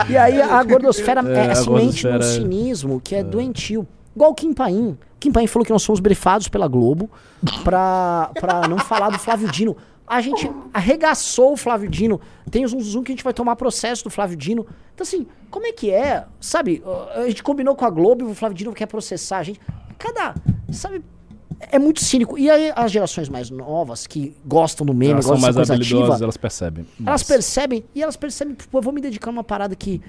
E 0.08 0.16
aí 0.16 0.40
a 0.40 0.62
gordosfera 0.62 1.20
É, 1.20 1.24
é, 1.24 1.26
a 1.26 1.46
mente 1.48 1.66
num 1.66 1.72
gordosfera 1.72 2.16
é- 2.18 2.22
cinismo 2.22 3.00
que 3.02 3.14
é, 3.14 3.22
doentio. 3.24 3.86
Igual 4.14 4.30
o 4.30 4.34
Kim 4.34 4.52
Paim. 4.52 4.96
Kim 5.18 5.33
Paim 5.33 5.46
falou 5.46 5.64
que 5.64 5.72
nós 5.72 5.83
somos 5.83 6.00
brifados 6.00 6.48
pela 6.48 6.68
Globo 6.68 7.11
pra, 7.64 8.31
pra 8.38 8.68
não 8.68 8.79
falar 8.79 9.11
do 9.11 9.18
Flávio 9.18 9.50
Dino. 9.50 9.76
A 10.07 10.20
gente 10.20 10.48
arregaçou 10.72 11.55
o 11.55 11.57
Flávio 11.57 11.88
Dino. 11.90 12.20
Tem 12.50 12.64
um 12.64 12.68
zoom 12.81 13.02
que 13.02 13.11
a 13.12 13.14
gente 13.14 13.24
vai 13.24 13.33
tomar 13.35 13.57
processo 13.57 14.05
do 14.05 14.11
Flávio 14.11 14.37
Dino. 14.37 14.64
Então, 14.94 15.02
assim, 15.05 15.26
como 15.50 15.66
é 15.66 15.72
que 15.72 15.90
é? 15.90 16.24
Sabe, 16.40 16.83
a 17.14 17.26
gente 17.26 17.42
combinou 17.42 17.74
com 17.74 17.85
a 17.85 17.90
Globo 17.90 18.29
e 18.29 18.31
o 18.31 18.35
Flávio 18.35 18.57
Dino 18.57 18.72
quer 18.72 18.87
processar 18.87 19.38
a 19.38 19.42
gente. 19.42 19.61
Cada. 19.98 20.35
Sabe, 20.70 21.02
é 21.59 21.79
muito 21.79 22.05
cínico. 22.05 22.38
E 22.38 22.48
aí 22.48 22.72
as 22.76 22.92
gerações 22.92 23.29
mais 23.29 23.50
novas, 23.50 24.07
que 24.07 24.37
gostam 24.44 24.87
do 24.87 24.94
meme, 24.94 25.12
Elas 25.14 25.24
são 25.24 25.35
gostam 25.35 25.46
mais 25.46 25.57
dessa 25.57 25.74
coisa 25.76 25.96
ativa, 26.07 26.22
elas 26.24 26.37
percebem. 26.37 26.87
elas 27.00 27.20
Mas- 27.20 27.22
percebem, 27.24 27.85
e 27.94 28.02
elas 28.02 28.16
percebem, 28.16 28.55
pô, 28.70 28.79
eu 28.79 28.83
vou 28.83 28.92
me 28.92 29.00
dedicar 29.00 29.31
a 29.31 29.33
uma 29.33 29.44
parada 29.44 29.74
que, 29.74 30.00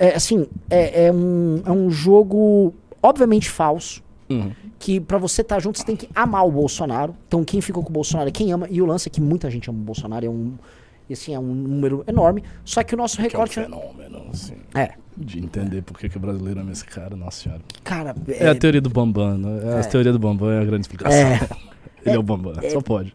é, 0.00 0.14
assim, 0.16 0.48
é, 0.68 1.06
é 1.06 1.12
um, 1.12 1.62
é 1.64 1.70
um 1.70 1.90
jogo 1.90 2.74
obviamente 3.02 3.48
falso, 3.48 4.02
Uhum. 4.30 4.52
que 4.78 5.00
pra 5.00 5.16
você 5.18 5.40
estar 5.42 5.58
junto 5.58 5.78
você 5.78 5.84
tem 5.84 5.96
que 5.96 6.08
amar 6.14 6.46
o 6.46 6.50
Bolsonaro. 6.52 7.14
Então 7.26 7.42
quem 7.44 7.60
ficou 7.60 7.82
com 7.82 7.90
o 7.90 7.92
Bolsonaro 7.92 8.28
é 8.28 8.32
quem 8.32 8.52
ama, 8.52 8.66
e 8.70 8.82
o 8.82 8.86
lance 8.86 9.08
é 9.08 9.10
que 9.10 9.20
muita 9.20 9.50
gente 9.50 9.70
ama 9.70 9.78
o 9.78 9.82
Bolsonaro, 9.82 10.26
é 10.26 10.28
um, 10.28 10.54
assim, 11.10 11.34
é 11.34 11.38
um 11.38 11.54
número 11.54 12.04
enorme, 12.06 12.42
só 12.64 12.82
que 12.82 12.94
o 12.94 12.98
nosso 12.98 13.16
Que 13.16 13.22
é 13.22 13.24
um 13.24 13.28
recorte... 13.30 13.54
fenômeno, 13.54 14.26
assim. 14.30 14.54
É, 14.74 14.92
De 15.16 15.38
entender 15.38 15.82
por 15.82 15.98
que, 15.98 16.08
que 16.08 16.16
o 16.16 16.20
brasileiro 16.20 16.60
ama 16.60 16.72
esse 16.72 16.84
cara, 16.84 17.16
nossa 17.16 17.42
senhora. 17.42 17.62
cara, 17.82 18.14
É, 18.28 18.48
a 18.48 18.54
teoria 18.54 18.80
do 18.80 18.90
Bambam, 18.90 19.38
né? 19.38 19.76
É, 19.76 19.80
A 19.80 19.84
teoria 19.84 20.12
do 20.12 20.18
Bambam 20.18 20.50
é 20.50 20.60
a 20.60 20.64
grande 20.64 20.82
explicação. 20.82 21.18
É. 21.18 21.40
Ele 22.04 22.16
é, 22.16 22.18
o 22.18 22.22
Bambam, 22.22 22.54
só 22.70 22.80
pode. 22.80 23.14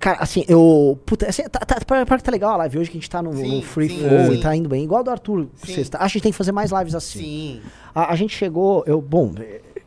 Cara, 0.00 0.18
assim, 0.20 0.44
eu. 0.46 0.98
Puta, 1.06 1.26
assim, 1.28 1.42
tá, 1.44 1.58
tá, 1.60 1.76
tá, 1.76 2.18
tá 2.18 2.30
legal 2.30 2.52
a 2.52 2.56
live 2.58 2.78
hoje 2.78 2.90
que 2.90 2.96
a 2.96 3.00
gente 3.00 3.10
tá 3.10 3.22
no, 3.22 3.34
Sim, 3.34 3.56
no 3.56 3.62
free 3.62 3.88
sim, 3.88 3.98
flow 4.00 4.26
sim. 4.26 4.32
e 4.34 4.40
tá 4.40 4.54
indo 4.54 4.68
bem. 4.68 4.84
Igual 4.84 5.00
a 5.00 5.02
do 5.04 5.10
Arthur. 5.10 5.46
Sexta. 5.56 5.98
Acho 5.98 6.12
que 6.12 6.16
a 6.16 6.18
gente 6.18 6.22
tem 6.22 6.32
que 6.32 6.38
fazer 6.38 6.52
mais 6.52 6.70
lives 6.70 6.94
assim. 6.94 7.18
Sim. 7.18 7.60
A, 7.94 8.12
a 8.12 8.16
gente 8.16 8.36
chegou. 8.36 8.84
Eu, 8.86 9.00
bom, 9.00 9.32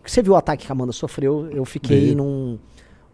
você 0.06 0.22
viu 0.22 0.34
o 0.34 0.36
ataque 0.36 0.66
que 0.66 0.72
a 0.72 0.74
Amanda 0.74 0.92
sofreu? 0.92 1.48
Eu 1.52 1.64
fiquei 1.64 2.08
Vi. 2.10 2.16
num. 2.16 2.58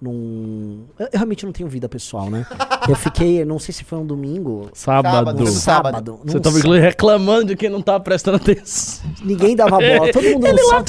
num. 0.02 0.86
Eu, 0.98 1.06
eu 1.08 1.12
realmente 1.14 1.46
não 1.46 1.52
tenho 1.52 1.68
vida 1.68 1.90
pessoal, 1.90 2.30
né? 2.30 2.46
Eu 2.88 2.96
fiquei, 2.96 3.44
não 3.44 3.60
sei 3.60 3.74
se 3.74 3.84
foi 3.84 4.00
um 4.00 4.06
domingo. 4.06 4.70
Sábado. 4.74 5.14
Sábado. 5.14 5.44
Um 5.44 5.46
Sábado. 5.48 5.96
sábado. 5.96 6.20
Você 6.24 6.40
tava 6.40 6.78
reclamando 6.80 7.46
de 7.48 7.56
quem 7.56 7.70
não 7.70 7.82
tava 7.82 8.00
prestando 8.00 8.38
atenção. 8.38 9.10
Ninguém 9.24 9.56
dava 9.56 9.78
bola. 9.78 10.12
Todo 10.14 10.24
mundo 10.24 10.48
Ele 10.48 10.62
lá, 10.64 10.84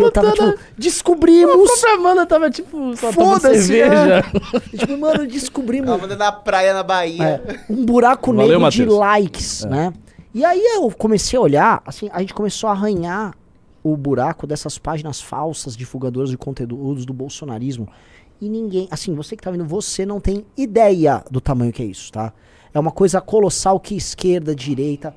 que 0.00 0.06
eu 0.06 0.12
tava, 0.12 0.32
tipo, 0.32 0.58
descobrimos. 0.76 1.54
A 1.54 1.72
própria 1.72 1.94
Amanda 1.94 2.26
tava 2.26 2.50
tipo, 2.50 2.96
só 2.96 3.12
Foda-se, 3.12 3.62
cerveja. 3.66 4.24
tipo, 4.76 4.98
mano, 4.98 5.26
descobrimos. 5.26 5.90
Amanda 5.90 6.16
na 6.16 6.32
praia 6.32 6.72
na 6.72 6.82
Bahia. 6.82 7.42
É, 7.46 7.72
um 7.72 7.84
buraco 7.84 8.32
Valeu, 8.32 8.58
negro 8.58 8.70
de 8.70 8.80
Matheus. 8.82 8.98
likes, 8.98 9.64
né? 9.64 9.92
E 10.32 10.44
aí 10.44 10.62
eu 10.76 10.90
comecei 10.90 11.36
a 11.38 11.42
olhar, 11.42 11.82
assim, 11.84 12.08
a 12.12 12.20
gente 12.20 12.32
começou 12.34 12.68
a 12.68 12.72
arranhar 12.72 13.34
o 13.82 13.96
buraco 13.96 14.46
dessas 14.46 14.78
páginas 14.78 15.20
falsas 15.20 15.76
divulgadoras 15.76 16.30
de 16.30 16.36
conteúdos 16.38 17.04
do 17.04 17.12
bolsonarismo. 17.12 17.88
E 18.40 18.48
ninguém, 18.48 18.86
assim, 18.90 19.14
você 19.14 19.36
que 19.36 19.42
tá 19.42 19.50
vendo, 19.50 19.64
você 19.64 20.06
não 20.06 20.20
tem 20.20 20.46
ideia 20.56 21.22
do 21.30 21.40
tamanho 21.40 21.72
que 21.72 21.82
é 21.82 21.86
isso, 21.86 22.12
tá? 22.12 22.32
É 22.72 22.78
uma 22.78 22.90
coisa 22.90 23.20
colossal 23.20 23.80
que 23.80 23.96
esquerda, 23.96 24.54
direita, 24.54 25.14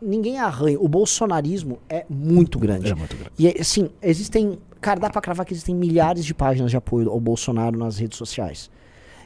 ninguém 0.00 0.38
arranha. 0.38 0.78
O 0.78 0.88
bolsonarismo 0.88 1.78
é 1.88 2.04
muito 2.08 2.58
grande. 2.58 2.90
É 2.90 2.94
muito 2.94 3.16
grande. 3.16 3.32
E 3.38 3.48
assim, 3.60 3.90
existem. 4.02 4.58
Cara, 4.80 5.00
dá 5.00 5.08
pra 5.08 5.20
cravar 5.20 5.46
que 5.46 5.52
existem 5.52 5.74
milhares 5.74 6.24
de 6.24 6.34
páginas 6.34 6.70
de 6.70 6.76
apoio 6.76 7.10
ao 7.10 7.20
Bolsonaro 7.20 7.78
nas 7.78 7.98
redes 7.98 8.18
sociais. 8.18 8.70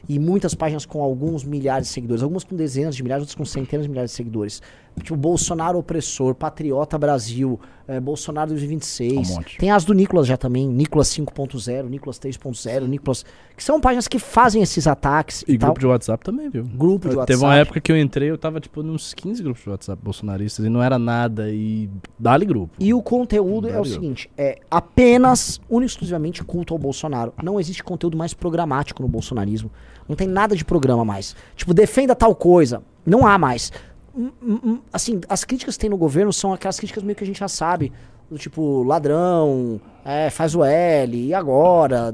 E 0.07 0.19
muitas 0.19 0.53
páginas 0.53 0.85
com 0.85 1.01
alguns 1.01 1.43
milhares 1.43 1.87
de 1.87 1.93
seguidores, 1.93 2.23
algumas 2.23 2.43
com 2.43 2.55
dezenas 2.55 2.95
de 2.95 3.03
milhares, 3.03 3.23
outras 3.23 3.35
com 3.35 3.43
centenas 3.43 3.85
de 3.85 3.89
milhares 3.89 4.11
de 4.11 4.17
seguidores. 4.17 4.61
Tipo, 5.01 5.17
Bolsonaro 5.17 5.77
opressor, 5.79 6.35
Patriota 6.35 6.97
Brasil, 6.97 7.59
eh, 7.87 7.99
Bolsonaro 7.99 8.49
2026. 8.49 9.29
Um 9.29 9.33
monte. 9.35 9.57
Tem 9.57 9.71
as 9.71 9.85
do 9.85 9.93
Nicolas 9.93 10.27
já 10.27 10.37
também, 10.37 10.67
Nicolas 10.67 11.07
5.0, 11.09 11.87
Nicolas 11.89 12.19
3.0, 12.19 12.87
Nicolas. 12.87 13.25
Que 13.55 13.63
são 13.63 13.81
páginas 13.81 14.07
que 14.07 14.19
fazem 14.19 14.61
esses 14.61 14.85
ataques 14.87 15.43
e, 15.47 15.53
E 15.53 15.57
tal. 15.57 15.69
grupo 15.69 15.79
de 15.79 15.87
WhatsApp 15.87 16.23
também, 16.23 16.49
viu? 16.49 16.63
Grupo 16.63 17.07
de 17.09 17.15
Teve 17.15 17.17
WhatsApp. 17.19 17.43
uma 17.43 17.55
época 17.55 17.81
que 17.81 17.91
eu 17.91 17.97
entrei, 17.97 18.29
eu 18.29 18.37
tava 18.37 18.59
tipo 18.59 18.83
nos 18.83 19.13
15 19.13 19.41
grupos 19.41 19.63
de 19.63 19.69
WhatsApp 19.69 20.01
bolsonaristas 20.03 20.65
e 20.65 20.69
não 20.69 20.83
era 20.83 20.99
nada. 20.99 21.49
E 21.49 21.89
dá-lhe 22.19 22.45
grupo. 22.45 22.75
E 22.79 22.93
o 22.93 23.01
conteúdo 23.01 23.67
é 23.67 23.79
o 23.79 23.85
seguinte: 23.85 24.29
é 24.37 24.59
apenas, 24.69 25.59
exclusivamente 25.83 26.43
culto 26.43 26.73
ao 26.73 26.77
Bolsonaro. 26.79 27.33
Não 27.41 27.59
existe 27.59 27.83
conteúdo 27.83 28.17
mais 28.17 28.33
programático 28.33 29.01
no 29.01 29.07
bolsonarismo. 29.07 29.71
Não 30.07 30.15
tem 30.15 30.27
nada 30.27 30.55
de 30.55 30.63
programa 30.63 31.03
mais. 31.03 31.35
Tipo, 31.55 31.73
defenda 31.73 32.15
tal 32.15 32.35
coisa. 32.35 32.81
Não 33.05 33.25
há 33.25 33.37
mais. 33.37 33.71
Hum, 34.17 34.31
hum, 34.41 34.59
hum, 34.63 34.79
Assim, 34.91 35.21
as 35.29 35.43
críticas 35.43 35.75
que 35.75 35.81
tem 35.81 35.89
no 35.89 35.97
governo 35.97 36.33
são 36.33 36.51
aquelas 36.51 36.79
críticas 36.79 37.03
meio 37.03 37.15
que 37.15 37.23
a 37.23 37.27
gente 37.27 37.39
já 37.39 37.47
sabe. 37.47 37.91
Do 38.29 38.37
tipo, 38.37 38.83
ladrão, 38.83 39.79
é, 40.03 40.29
faz 40.29 40.53
o 40.55 40.63
L, 40.63 41.27
e 41.27 41.33
agora? 41.33 42.13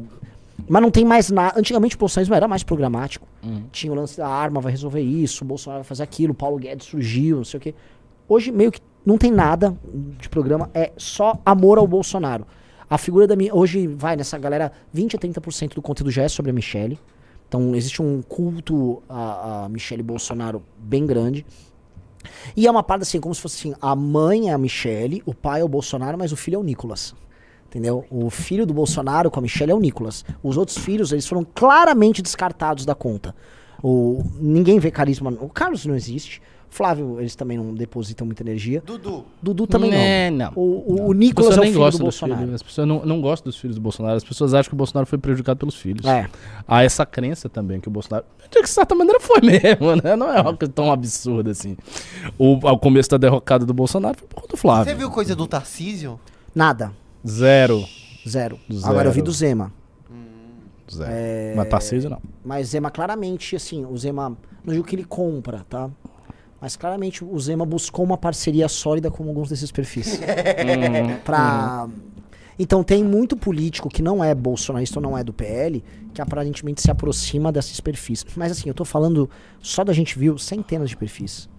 Mas 0.67 0.81
não 0.81 0.91
tem 0.91 1.03
mais 1.03 1.31
nada. 1.31 1.59
Antigamente 1.59 1.95
o 1.95 1.99
bolsonarismo 1.99 2.35
era 2.35 2.47
mais 2.47 2.61
programático. 2.63 3.27
Tinha 3.71 3.91
o 3.91 3.95
lance 3.95 4.17
da 4.17 4.27
arma, 4.27 4.61
vai 4.61 4.71
resolver 4.71 5.01
isso, 5.01 5.43
o 5.43 5.47
Bolsonaro 5.47 5.81
vai 5.81 5.87
fazer 5.87 6.03
aquilo, 6.03 6.33
o 6.33 6.35
Paulo 6.35 6.57
Guedes 6.57 6.87
surgiu, 6.87 7.37
não 7.37 7.43
sei 7.43 7.57
o 7.57 7.61
quê. 7.61 7.73
Hoje 8.27 8.51
meio 8.51 8.71
que 8.71 8.79
não 9.05 9.17
tem 9.17 9.31
nada 9.31 9.75
de 10.19 10.29
programa, 10.29 10.69
é 10.73 10.91
só 10.97 11.39
amor 11.45 11.77
ao 11.77 11.87
Bolsonaro. 11.87 12.45
A 12.89 12.97
figura 12.97 13.25
da 13.25 13.35
minha. 13.35 13.53
Hoje 13.53 13.87
vai 13.87 14.15
nessa 14.15 14.37
galera, 14.37 14.71
20 14.93 15.15
a 15.15 15.19
30% 15.19 15.73
do 15.73 15.81
conteúdo 15.81 16.11
já 16.11 16.23
é 16.23 16.27
sobre 16.27 16.51
a 16.51 16.53
Michelle. 16.53 16.99
Então 17.47 17.75
existe 17.75 18.01
um 18.01 18.21
culto 18.21 19.01
a, 19.09 19.65
a 19.65 19.69
Michelle 19.69 20.03
Bolsonaro 20.03 20.61
bem 20.77 21.05
grande. 21.05 21.45
E 22.55 22.67
é 22.67 22.71
uma 22.71 22.83
parada 22.83 23.03
assim, 23.03 23.19
como 23.19 23.33
se 23.33 23.41
fosse 23.41 23.67
assim: 23.67 23.75
a 23.81 23.95
mãe 23.95 24.49
é 24.49 24.53
a 24.53 24.57
Michelle, 24.57 25.21
o 25.25 25.33
pai 25.33 25.61
é 25.61 25.63
o 25.63 25.67
Bolsonaro, 25.67 26.17
mas 26.17 26.31
o 26.31 26.35
filho 26.35 26.55
é 26.55 26.59
o 26.59 26.63
Nicolas. 26.63 27.15
Entendeu? 27.67 28.05
O 28.11 28.29
filho 28.29 28.65
do 28.67 28.73
Bolsonaro 28.73 29.31
com 29.31 29.39
a 29.39 29.41
Michelle 29.41 29.71
é 29.71 29.75
o 29.75 29.79
Nicolas. 29.79 30.23
Os 30.43 30.57
outros 30.57 30.77
filhos, 30.77 31.11
eles 31.11 31.25
foram 31.25 31.43
claramente 31.43 32.21
descartados 32.21 32.85
da 32.85 32.93
conta. 32.93 33.35
O, 33.81 34.23
ninguém 34.39 34.77
vê 34.77 34.91
carisma. 34.91 35.31
O 35.41 35.49
Carlos 35.49 35.85
não 35.85 35.95
existe. 35.95 36.41
Flávio, 36.73 37.19
eles 37.19 37.35
também 37.35 37.57
não 37.57 37.73
depositam 37.73 38.25
muita 38.25 38.43
energia. 38.43 38.81
Dudu. 38.85 39.23
Dudu 39.41 39.67
também 39.67 39.93
É, 39.93 40.29
não. 40.29 40.47
não. 40.47 40.51
O, 40.55 40.61
o, 40.61 41.07
o 41.07 41.11
As 41.11 41.17
Nicolas 41.17 41.55
é 41.55 41.59
o 41.59 41.63
nem 41.63 41.71
filho 41.73 41.91
do 41.91 41.97
Bolsonaro. 41.99 42.39
filhos. 42.41 42.55
As 42.55 42.63
pessoas 42.63 42.87
não, 42.87 43.05
não 43.05 43.21
gostam 43.21 43.49
dos 43.49 43.57
filhos 43.59 43.75
do 43.75 43.81
Bolsonaro. 43.81 44.17
As 44.17 44.23
pessoas 44.23 44.53
acham 44.53 44.69
que 44.69 44.73
o 44.73 44.77
Bolsonaro 44.77 45.05
foi 45.07 45.17
prejudicado 45.17 45.59
pelos 45.59 45.75
filhos. 45.75 46.05
É. 46.05 46.27
Há 46.67 46.83
essa 46.83 47.05
crença 47.05 47.47
também 47.47 47.79
que 47.79 47.87
o 47.87 47.91
Bolsonaro. 47.91 48.25
De 48.51 48.67
certa 48.67 48.93
maneira 48.95 49.19
foi 49.19 49.39
mesmo, 49.41 49.95
né? 50.03 50.15
Não 50.15 50.31
é 50.33 50.39
algo 50.39 50.67
tão 50.67 50.91
absurdo 50.91 51.49
assim. 51.49 51.77
O, 52.37 52.59
ao 52.67 52.77
começo 52.77 53.09
da 53.11 53.17
derrocada 53.17 53.65
do 53.65 53.73
Bolsonaro 53.73 54.17
foi 54.17 54.27
por 54.27 54.35
conta 54.35 54.47
do 54.49 54.57
Flávio. 54.57 54.91
Você 54.91 54.97
viu 54.97 55.09
coisa 55.11 55.35
do 55.35 55.47
Tarcísio? 55.47 56.19
Nada. 56.55 56.91
Zero. 57.27 57.83
Zero. 58.27 58.59
Zero. 58.71 58.85
Agora 58.89 59.07
eu 59.09 59.11
vi 59.11 59.21
do 59.21 59.31
Zema. 59.31 59.71
Zero. 60.91 61.09
É. 61.11 61.53
Mas 61.55 61.69
Tarcísio 61.69 62.09
não. 62.09 62.19
Mas 62.43 62.67
Zema 62.69 62.91
claramente, 62.91 63.55
assim, 63.55 63.85
o 63.85 63.97
Zema. 63.97 64.37
Não 64.63 64.73
digo 64.73 64.85
que 64.85 64.95
ele 64.95 65.03
compra, 65.03 65.65
tá? 65.69 65.89
Mas 66.63 66.77
claramente 66.77 67.25
o 67.25 67.37
Zema 67.41 67.65
buscou 67.65 68.05
uma 68.05 68.17
parceria 68.17 68.69
sólida 68.69 69.11
com 69.11 69.27
alguns 69.27 69.49
desses 69.49 69.69
perfis. 69.69 70.17
Uhum. 70.23 71.17
pra. 71.25 71.89
Então 72.57 72.81
tem 72.85 73.03
muito 73.03 73.35
político 73.35 73.89
que 73.89 74.01
não 74.01 74.23
é 74.23 74.33
bolsonarista 74.33 74.97
ou 74.99 75.03
não 75.03 75.17
é 75.17 75.25
do 75.25 75.33
PL 75.33 75.83
que 76.13 76.21
aparentemente 76.21 76.81
se 76.81 76.89
aproxima 76.89 77.51
desses 77.51 77.81
perfis. 77.81 78.25
Mas 78.37 78.53
assim, 78.53 78.69
eu 78.69 78.73
tô 78.73 78.85
falando, 78.85 79.29
só 79.59 79.83
da 79.83 79.91
gente 79.91 80.17
viu 80.17 80.37
centenas 80.37 80.89
de 80.89 80.95
perfis. 80.95 81.49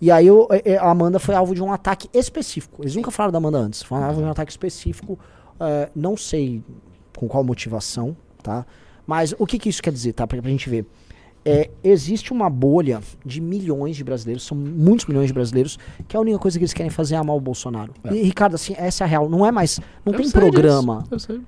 E 0.00 0.10
aí 0.10 0.26
eu- 0.26 0.48
eh, 0.50 0.62
eh, 0.64 0.76
a 0.78 0.90
Amanda 0.90 1.20
foi 1.20 1.36
alvo 1.36 1.54
de 1.54 1.62
um 1.62 1.72
ataque 1.72 2.08
específico. 2.12 2.82
Eles 2.82 2.96
nunca 2.96 3.12
falaram 3.12 3.30
da 3.32 3.38
Amanda 3.38 3.58
antes. 3.58 3.84
Foi 3.84 4.02
alvo 4.02 4.20
de 4.20 4.26
um 4.26 4.30
ataque 4.30 4.50
específico. 4.50 5.16
eh, 5.60 5.90
não 5.94 6.16
sei 6.16 6.60
com 7.16 7.28
qual 7.28 7.44
motivação, 7.44 8.16
tá? 8.42 8.66
Mas 9.06 9.32
o 9.38 9.46
que, 9.46 9.58
que 9.60 9.68
isso 9.68 9.80
quer 9.82 9.92
dizer, 9.92 10.12
tá? 10.12 10.26
Pra, 10.26 10.40
pra 10.42 10.50
gente 10.50 10.68
ver. 10.68 10.84
É, 11.48 11.70
existe 11.82 12.32
uma 12.32 12.50
bolha 12.50 13.00
de 13.24 13.40
milhões 13.40 13.96
de 13.96 14.04
brasileiros, 14.04 14.44
são 14.44 14.56
muitos 14.56 15.06
milhões 15.06 15.26
de 15.28 15.32
brasileiros, 15.32 15.78
que 16.06 16.16
a 16.16 16.20
única 16.20 16.38
coisa 16.38 16.58
que 16.58 16.62
eles 16.64 16.72
querem 16.74 16.90
fazer 16.90 17.14
é 17.14 17.18
amar 17.18 17.36
o 17.36 17.40
Bolsonaro. 17.40 17.92
E, 18.10 18.22
Ricardo, 18.22 18.54
assim, 18.54 18.74
essa 18.76 19.04
é 19.04 19.06
a 19.06 19.08
real. 19.08 19.28
Não 19.28 19.44
é 19.46 19.50
mais. 19.50 19.80
Não 20.04 20.12
Eu 20.12 20.20
tem 20.20 20.30
programa. 20.30 21.04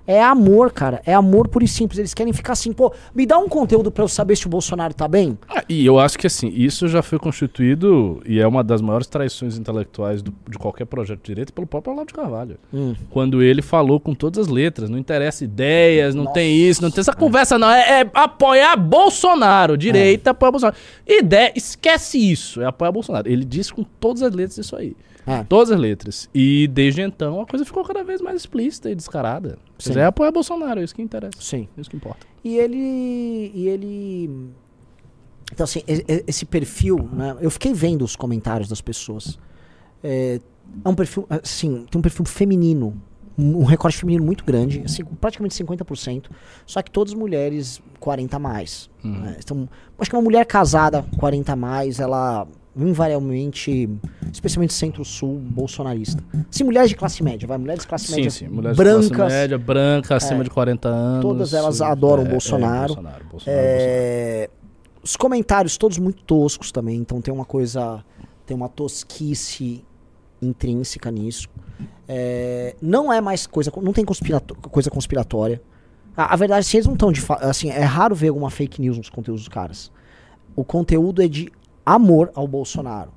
É 0.07 0.23
amor, 0.23 0.73
cara. 0.73 1.03
É 1.05 1.13
amor 1.15 1.49
puro 1.49 1.65
e 1.65 1.69
simples. 1.69 1.99
Eles 1.99 2.15
querem 2.15 2.33
ficar 2.33 2.53
assim, 2.55 2.73
pô, 2.73 2.93
me 3.15 3.27
dá 3.27 3.39
um 3.39 3.49
conteúdo 3.49 3.91
pra 3.91 4.05
eu 4.05 4.09
saber 4.09 4.37
se 4.37 4.47
o 4.47 4.51
Bolsonaro 4.51 4.95
tá 4.95 5.07
bem. 5.07 5.39
Ah, 5.49 5.63
e 5.69 5.85
eu 5.85 5.99
acho 5.99 6.19
que 6.19 6.27
assim, 6.27 6.49
isso 6.55 6.89
já 6.89 7.03
foi 7.03 7.19
constituído 7.19 8.23
e 8.27 8.39
é 8.41 8.47
uma 8.47 8.63
das 8.65 8.81
maiores 8.81 9.07
traições 9.07 9.59
intelectuais 9.59 10.23
do- 10.23 10.33
de 10.49 10.59
qualquer 10.59 10.85
projeto 10.87 11.21
de 11.21 11.27
direito 11.27 11.53
pelo 11.53 11.67
próprio 11.67 11.93
Olavo 11.93 12.07
de 12.09 12.15
Carvalho. 12.15 12.57
Hum. 12.73 12.95
Quando 13.11 13.43
ele 13.43 13.63
falou 13.63 13.99
com 14.01 14.15
todas 14.15 14.47
as 14.47 14.49
letras, 14.53 14.89
não 14.89 14.99
interessa 14.99 15.45
ideias, 15.45 16.15
não 16.15 16.27
tem 16.27 16.57
isso, 16.57 16.83
não 16.83 16.91
tem 16.91 17.01
essa 17.01 17.13
conversa, 17.13 17.59
não. 17.59 17.71
É, 17.71 18.01
é 18.03 18.11
apoiar 18.15 18.77
Bolsonaro, 18.77 19.77
direita, 19.93 20.31
apoiar 20.31 20.51
Bolsonaro. 20.51 20.77
Ideia, 21.07 21.53
esquece 21.55 22.19
isso, 22.19 22.61
é 22.61 22.67
apoiar 22.67 22.93
Bolsonaro. 22.93 23.29
Ele 23.29 23.45
disse 23.45 23.73
com 23.73 23.83
todas 23.83 24.23
as 24.23 24.33
letras 24.33 24.59
isso 24.59 24.77
aí. 24.77 24.97
É. 25.27 25.45
Todas 25.45 25.71
as 25.71 25.79
letras. 25.79 26.29
E 26.35 26.67
desde 26.69 27.03
então 27.03 27.41
a 27.41 27.47
coisa 27.47 27.65
ficou 27.65 27.85
cada 27.85 28.03
vez 28.03 28.21
mais 28.21 28.37
explícita 28.37 28.91
e 28.91 28.95
descarada. 28.95 29.59
Sim. 29.79 29.99
é 29.99 30.05
apoiar 30.05 30.33
Bolsonaro, 30.33 30.81
é 30.81 30.85
isso 30.85 30.95
que 30.95 31.03
interessa. 31.03 31.41
Sim. 31.41 31.69
É 31.77 31.81
isso 31.81 31.91
que 31.91 31.97
importa. 31.97 32.27
E 32.43 32.57
ele. 32.57 33.53
E 33.55 33.69
ele. 33.69 34.51
Então, 35.53 35.65
assim, 35.65 35.83
esse 36.27 36.45
perfil, 36.45 37.09
né? 37.13 37.37
Eu 37.41 37.51
fiquei 37.51 37.73
vendo 37.73 38.05
os 38.05 38.15
comentários 38.15 38.69
das 38.69 38.81
pessoas. 38.81 39.39
É, 40.03 40.41
é 40.85 40.89
um 40.89 40.95
perfil, 40.95 41.27
assim, 41.29 41.85
tem 41.91 41.99
um 41.99 42.03
perfil 42.03 42.25
feminino 42.25 43.01
um 43.39 43.65
recorte 43.65 43.97
feminino 43.97 44.25
muito 44.25 44.45
grande, 44.45 44.83
assim, 44.85 45.05
praticamente 45.05 45.55
50%, 45.63 46.27
só 46.67 46.83
que 46.83 46.91
todas 46.91 47.15
mulheres 47.15 47.81
40 47.99 48.37
a 48.37 48.39
mais. 48.39 48.91
né? 49.03 49.37
Então, 49.43 49.69
acho 49.99 50.11
que 50.11 50.17
uma 50.17 50.23
mulher 50.23 50.45
casada 50.47 51.05
40 51.19 51.53
a 51.53 51.57
mais, 51.57 51.99
ela 52.01 52.47
invariavelmente, 52.77 53.89
especialmente 54.33 54.73
centro-sul, 54.73 55.39
bolsonarista. 55.39 56.23
Sim, 56.51 56.65
mulheres 56.65 56.91
de 56.91 56.97
classe 56.97 57.23
média, 57.23 57.47
vai, 57.49 57.59
mulheres 57.59 57.83
de 57.83 57.89
classe 57.89 58.07
Sim, 58.07 58.17
média 58.17 58.31
sim. 58.31 58.49
Mulheres 58.49 58.77
brancas, 58.77 59.09
de 59.09 59.15
classe 59.15 59.35
média, 59.35 59.59
branca, 59.59 60.17
acima 60.17 60.41
É. 60.41 60.45
de 60.45 60.51
40 60.51 60.89
anos. 60.89 61.23
Todas 61.23 61.53
elas 61.55 61.81
adoram 61.81 62.25
é, 62.25 62.29
Bolsonaro. 62.29 62.93
É, 62.93 62.95
Bolsonaro, 62.95 63.25
Bolsonaro, 63.31 63.59
É, 63.63 64.51
Os 65.03 65.17
comentários 65.17 65.77
todos 65.79 65.99
muito 65.99 66.23
toscos 66.25 66.71
também, 66.71 66.97
então 66.99 67.21
tem 67.23 67.33
uma 67.33 67.45
coisa, 67.45 68.05
tem 68.47 68.55
uma 68.57 68.69
tosquice 68.69 69.83
intrínseca 70.43 71.11
nisso. 71.11 71.49
É, 72.13 72.75
não 72.83 73.13
é 73.13 73.21
mais 73.21 73.47
coisa, 73.47 73.73
não 73.81 73.93
tem 73.93 74.05
conspirato- 74.05 74.57
coisa 74.69 74.91
conspiratória. 74.91 75.63
A, 76.17 76.35
a 76.35 76.37
verdade, 76.37 76.67
se 76.67 76.77
eles 76.77 76.87
não 76.87 76.95
estão 76.95 77.13
de 77.13 77.23
assim, 77.41 77.71
é 77.71 77.85
raro 77.85 78.17
ver 78.17 78.29
alguma 78.31 78.51
fake 78.51 78.81
news 78.81 78.99
nos 78.99 79.09
conteúdos 79.09 79.43
dos 79.45 79.49
caras. 79.49 79.93
O 80.57 80.65
conteúdo 80.65 81.23
é 81.23 81.29
de 81.29 81.53
amor 81.87 82.33
ao 82.35 82.49
Bolsonaro. 82.49 83.13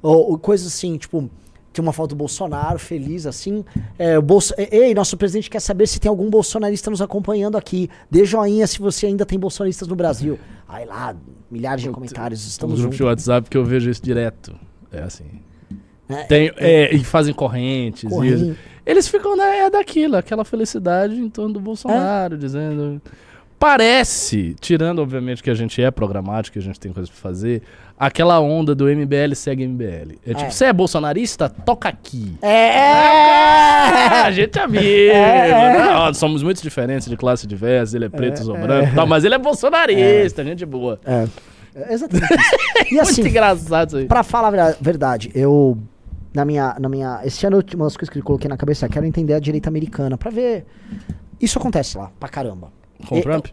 Ou, 0.00 0.30
ou 0.30 0.38
coisas 0.38 0.68
assim, 0.68 0.96
tipo, 0.96 1.28
tem 1.72 1.82
uma 1.82 1.92
foto 1.92 2.10
do 2.10 2.16
Bolsonaro 2.16 2.78
feliz 2.78 3.26
assim. 3.26 3.64
É, 3.98 4.16
o 4.16 4.22
Bolso 4.22 4.54
Ei, 4.56 4.94
nosso 4.94 5.16
presidente 5.16 5.50
quer 5.50 5.58
saber 5.60 5.88
se 5.88 5.98
tem 5.98 6.08
algum 6.08 6.30
bolsonarista 6.30 6.88
nos 6.88 7.02
acompanhando 7.02 7.58
aqui. 7.58 7.90
Dê 8.08 8.24
joinha 8.24 8.64
se 8.68 8.78
você 8.78 9.06
ainda 9.06 9.26
tem 9.26 9.40
bolsonaristas 9.40 9.88
no 9.88 9.96
Brasil. 9.96 10.38
Aí 10.68 10.84
lá, 10.86 11.16
milhares 11.50 11.82
de 11.82 11.90
comentários, 11.90 12.46
Estamos 12.46 12.76
no 12.76 12.82
grupo 12.82 12.96
de 12.96 13.02
WhatsApp 13.02 13.50
que 13.50 13.56
eu 13.56 13.64
vejo 13.64 13.90
isso 13.90 14.02
direto. 14.04 14.54
É 14.92 15.02
assim. 15.02 15.24
É, 16.08 16.22
Tem, 16.24 16.52
é, 16.56 16.94
e 16.94 17.02
fazem 17.04 17.34
correntes. 17.34 18.08
Corrente. 18.08 18.44
e- 18.44 18.56
eles 18.86 19.08
ficam 19.08 19.36
na, 19.36 19.44
é 19.54 19.68
daquilo, 19.70 20.16
aquela 20.16 20.44
felicidade 20.44 21.14
em 21.18 21.28
torno 21.28 21.54
do 21.54 21.60
Bolsonaro, 21.60 22.38
dizendo. 22.38 23.00
Parece, 23.58 24.54
tirando 24.60 24.98
obviamente 25.00 25.42
que 25.42 25.48
a 25.48 25.54
gente 25.54 25.82
é 25.82 25.90
programático, 25.90 26.52
que 26.52 26.58
a 26.58 26.62
gente 26.62 26.78
tem 26.78 26.92
coisas 26.92 27.08
pra 27.08 27.18
fazer, 27.18 27.62
aquela 27.98 28.38
onda 28.38 28.74
do 28.74 28.84
MBL 28.86 29.34
segue 29.34 29.66
MBL. 29.66 30.18
É 30.26 30.34
tipo, 30.34 30.42
É. 30.42 30.50
você 30.50 30.66
é 30.66 30.72
bolsonarista? 30.74 31.48
Toca 31.48 31.88
aqui. 31.88 32.34
É! 32.42 34.20
a 34.24 34.30
gente 34.30 34.58
é 34.58 34.62
amigo. 34.62 34.84
É. 34.84 35.78
Não, 35.78 36.12
somos 36.14 36.42
muito 36.42 36.62
diferentes 36.62 37.08
de 37.08 37.16
classe 37.16 37.46
diversa, 37.46 37.96
ele 37.96 38.04
é 38.04 38.08
preto 38.10 38.46
ou 38.48 38.58
branco, 38.58 38.94
tal, 38.94 39.06
mas 39.06 39.24
ele 39.24 39.34
é 39.34 39.38
bolsonarista, 39.38 40.44
gente 40.44 40.64
boa. 40.66 41.00
É, 41.04 41.26
é 41.74 41.92
exatamente 41.94 42.32
isso. 42.34 42.56
E 42.94 43.00
assim, 43.00 43.22
muito 43.22 43.30
engraçado 43.30 43.88
isso 43.88 43.96
aí. 43.96 44.04
Pra 44.04 44.22
falar 44.22 44.48
a 44.54 44.72
verdade, 44.80 45.30
eu. 45.34 45.78
Na 46.36 46.44
minha, 46.44 46.76
na 46.78 46.86
minha. 46.86 47.20
Esse 47.24 47.46
ano, 47.46 47.64
uma 47.74 47.84
das 47.86 47.96
coisas 47.96 48.10
que 48.12 48.18
eu 48.18 48.22
coloquei 48.22 48.46
na 48.46 48.58
cabeça 48.58 48.84
é 48.84 48.88
quero 48.90 49.06
entender 49.06 49.32
a 49.32 49.40
direita 49.40 49.70
americana. 49.70 50.18
Pra 50.18 50.30
ver. 50.30 50.66
Isso 51.40 51.58
acontece 51.58 51.96
lá, 51.96 52.12
pra 52.20 52.28
caramba. 52.28 52.70
Com 53.08 53.16
E- 53.16 53.20
o 53.20 53.22
Trump? 53.22 53.46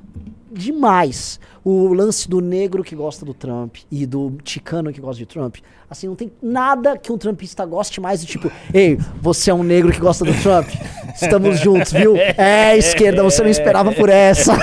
Demais. 0.51 1.39
O 1.63 1.93
lance 1.93 2.27
do 2.29 2.41
negro 2.41 2.83
que 2.83 2.93
gosta 2.93 3.25
do 3.25 3.33
Trump 3.33 3.77
e 3.89 4.05
do 4.05 4.31
ticano 4.43 4.91
que 4.91 4.99
gosta 4.99 5.17
de 5.17 5.25
Trump. 5.25 5.55
Assim, 5.89 6.07
não 6.07 6.15
tem 6.15 6.29
nada 6.41 6.97
que 6.97 7.09
um 7.09 7.17
trumpista 7.17 7.65
goste 7.65 8.01
mais 8.01 8.19
do 8.19 8.27
tipo, 8.27 8.51
ei, 8.73 8.97
você 9.21 9.49
é 9.49 9.53
um 9.53 9.63
negro 9.63 9.89
que 9.91 9.99
gosta 9.99 10.25
do 10.25 10.33
Trump? 10.41 10.67
Estamos 11.15 11.59
juntos, 11.61 11.93
viu? 11.93 12.17
É, 12.17 12.77
esquerda, 12.77 13.23
você 13.23 13.41
não 13.41 13.49
esperava 13.49 13.93
por 13.93 14.09
essa. 14.09 14.53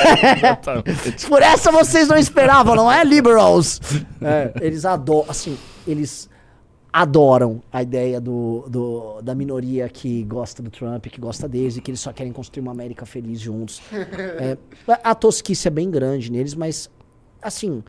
Por 1.26 1.40
essa 1.40 1.72
vocês 1.72 2.06
não 2.08 2.18
esperavam, 2.18 2.74
não 2.76 2.92
é, 2.92 3.02
liberals? 3.02 3.80
É, 4.20 4.52
eles 4.60 4.84
adoram, 4.84 5.24
assim, 5.30 5.56
eles 5.86 6.28
adoram 6.92 7.62
a 7.72 7.82
ideia 7.82 8.20
do, 8.20 8.64
do- 8.68 9.22
da 9.22 9.34
minoria 9.34 9.88
que 9.88 10.24
gosta 10.24 10.62
do 10.62 10.70
Trump, 10.70 11.06
que 11.06 11.20
gosta 11.20 11.48
deles 11.48 11.76
e 11.76 11.80
que 11.80 11.90
eles 11.90 12.00
só 12.00 12.12
querem 12.12 12.32
construir 12.32 12.62
uma 12.62 12.72
América 12.72 13.06
feliz 13.06 13.40
juntos. 13.40 13.80
É, 14.40 14.56
a 15.04 15.14
tosquice 15.14 15.68
é 15.68 15.70
bem 15.70 15.90
grande 15.90 16.30
neles, 16.32 16.54
mas, 16.54 16.90
assim, 17.40 17.82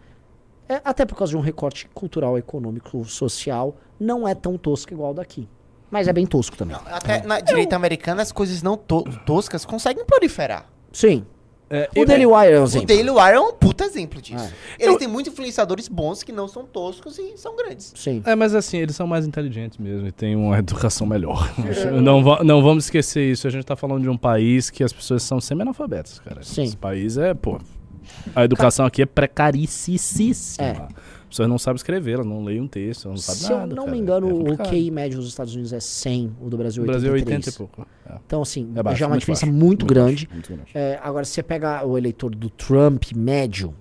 é, 0.70 0.82
até 0.86 1.06
por 1.06 1.16
causa 1.18 1.32
de 1.32 1.38
um 1.38 1.42
recorte 1.42 1.88
cultural, 1.94 2.38
econômico, 2.38 3.04
social, 3.06 3.76
não 4.00 4.28
é 4.28 4.36
tão 4.36 4.58
tosco 4.58 4.94
igual 4.94 5.14
daqui. 5.14 5.48
Mas 5.90 6.08
é 6.08 6.14
bem 6.14 6.26
tosco 6.26 6.56
também. 6.56 6.78
Até 6.86 7.22
na 7.24 7.40
direita 7.40 7.76
americana, 7.76 8.22
as 8.22 8.32
coisas 8.32 8.62
não 8.64 8.78
to- 8.78 9.04
toscas 9.26 9.66
conseguem 9.66 10.06
proliferar. 10.06 10.68
Sim. 10.94 11.26
É, 11.72 11.90
O 11.96 12.06
Daily 12.06 12.26
Wire 12.26 12.52
é 12.54 12.60
um 12.60 12.62
O 12.62 12.66
exemplo. 12.66 12.88
Daily 12.88 13.10
Wire 13.10 13.36
é 13.36 13.40
um 13.40 13.54
puta 13.54 13.86
exemplo 13.86 14.22
disso. 14.22 14.44
É. 14.44 14.52
Eles 14.78 14.94
Eu- 14.94 14.98
têm 15.00 15.08
muitos 15.08 15.32
influenciadores 15.32 15.88
bons 15.88 16.22
que 16.22 16.32
não 16.32 16.48
são 16.48 16.66
toscos 16.66 17.18
e 17.18 17.38
são 17.38 17.56
grandes. 17.56 17.94
Sim. 17.96 18.22
É, 18.26 18.36
mas 18.36 18.54
assim, 18.54 18.78
eles 18.78 18.96
são 18.96 19.08
mais 19.08 19.26
inteligentes 19.26 19.78
mesmo 19.78 20.06
e 20.08 20.12
têm 20.12 20.36
uma 20.36 20.58
educação 20.60 21.08
melhor. 21.08 21.50
não, 22.02 22.22
não 22.44 22.62
vamos 22.62 22.86
esquecer 22.86 23.32
isso. 23.32 23.48
A 23.48 23.50
gente 23.50 23.64
tá 23.66 23.76
falando 23.76 24.02
de 24.02 24.10
um 24.10 24.18
país 24.18 24.70
que 24.70 24.84
as 24.84 24.92
pessoas 24.92 25.24
são 25.24 25.40
semi-analfabetas, 25.40 26.20
cara. 26.20 26.44
Sim. 26.44 26.64
Esse 26.64 26.76
país 26.78 27.18
é, 27.18 27.34
pô. 27.34 27.60
A 28.36 28.44
educação 28.44 28.86
aqui 28.86 29.02
é 29.02 29.06
precaricíssima. 29.06 30.68
É. 30.68 30.88
As 31.32 31.36
pessoas 31.36 31.48
não 31.48 31.58
sabem 31.58 31.78
escrever, 31.78 32.12
elas 32.16 32.26
não 32.26 32.44
leem 32.44 32.60
um 32.60 32.68
texto, 32.68 33.08
elas 33.08 33.20
não 33.20 33.34
sabem 33.36 33.42
Se 33.42 33.50
nada. 33.54 33.72
eu 33.72 33.76
não 33.78 33.86
cara. 33.86 33.92
me 33.96 33.98
engano, 34.02 34.28
É 34.50 34.52
o. 34.54 34.58
QI 34.70 34.92
médio 34.92 35.18
dos 35.20 35.30
Estados 35.30 35.54
Unidos 35.54 35.72
é 35.72 35.80
100, 35.80 36.36
o 36.42 36.50
do 36.50 36.58
Brasil 36.58 36.84
O 36.84 36.86
é 36.86 36.90
83. 36.90 37.02
Brasil 37.02 37.10
é 37.10 37.14
80 37.36 37.50
e 37.50 37.54
pouco. 37.54 37.88
É. 38.06 38.18
Então, 38.28 38.42
assim, 38.42 38.70
É 38.76 38.84
baixo, 38.84 39.00
já 39.00 39.06
é 39.06 39.08
uma 39.08 39.12
muito 39.14 39.20
diferença 39.22 39.46
baixo. 39.46 39.58
muito, 39.58 39.86
grande. 39.86 40.26
baixo, 40.28 40.34
muito 40.34 40.48
grande. 40.54 40.72
É, 40.76 41.00
agora, 41.02 41.24
se 41.24 41.32
você 41.32 41.42
pega 41.42 41.86
o 41.88 41.98
eleitor 41.98 42.36
do 42.36 42.50
Trump 42.50 43.06
médio, 43.16 43.74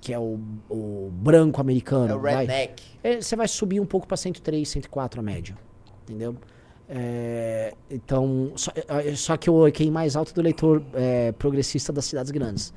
que 0.00 0.12
é 0.12 0.18
o, 0.18 0.38
o 0.68 1.10
branco 1.12 1.60
americano, 1.60 2.10
É 2.12 2.14
o 2.16 2.20
vai, 2.20 2.38
redneck. 2.44 2.82
é, 3.04 3.20
você 3.20 3.36
vai 3.36 3.46
subir 3.46 3.78
um 3.80 3.86
pouco 3.86 4.06
pra 4.08 4.16
103, 4.16 4.68
104 4.68 5.20
a 5.20 5.22
média. 5.22 5.56
Entendeu? 6.02 6.34
É, 6.88 7.72
então, 7.90 8.52
só, 8.56 8.72
é, 8.88 9.14
só 9.14 9.36
que 9.36 9.50
o 9.50 9.70
QI 9.72 9.90
mais 9.90 10.16
alto 10.16 10.32
do 10.34 10.40
eleitor 10.40 10.82
é, 10.94 11.32
progressista 11.32 11.92
das 11.92 12.04
cidades 12.04 12.30
grandes. 12.30 12.72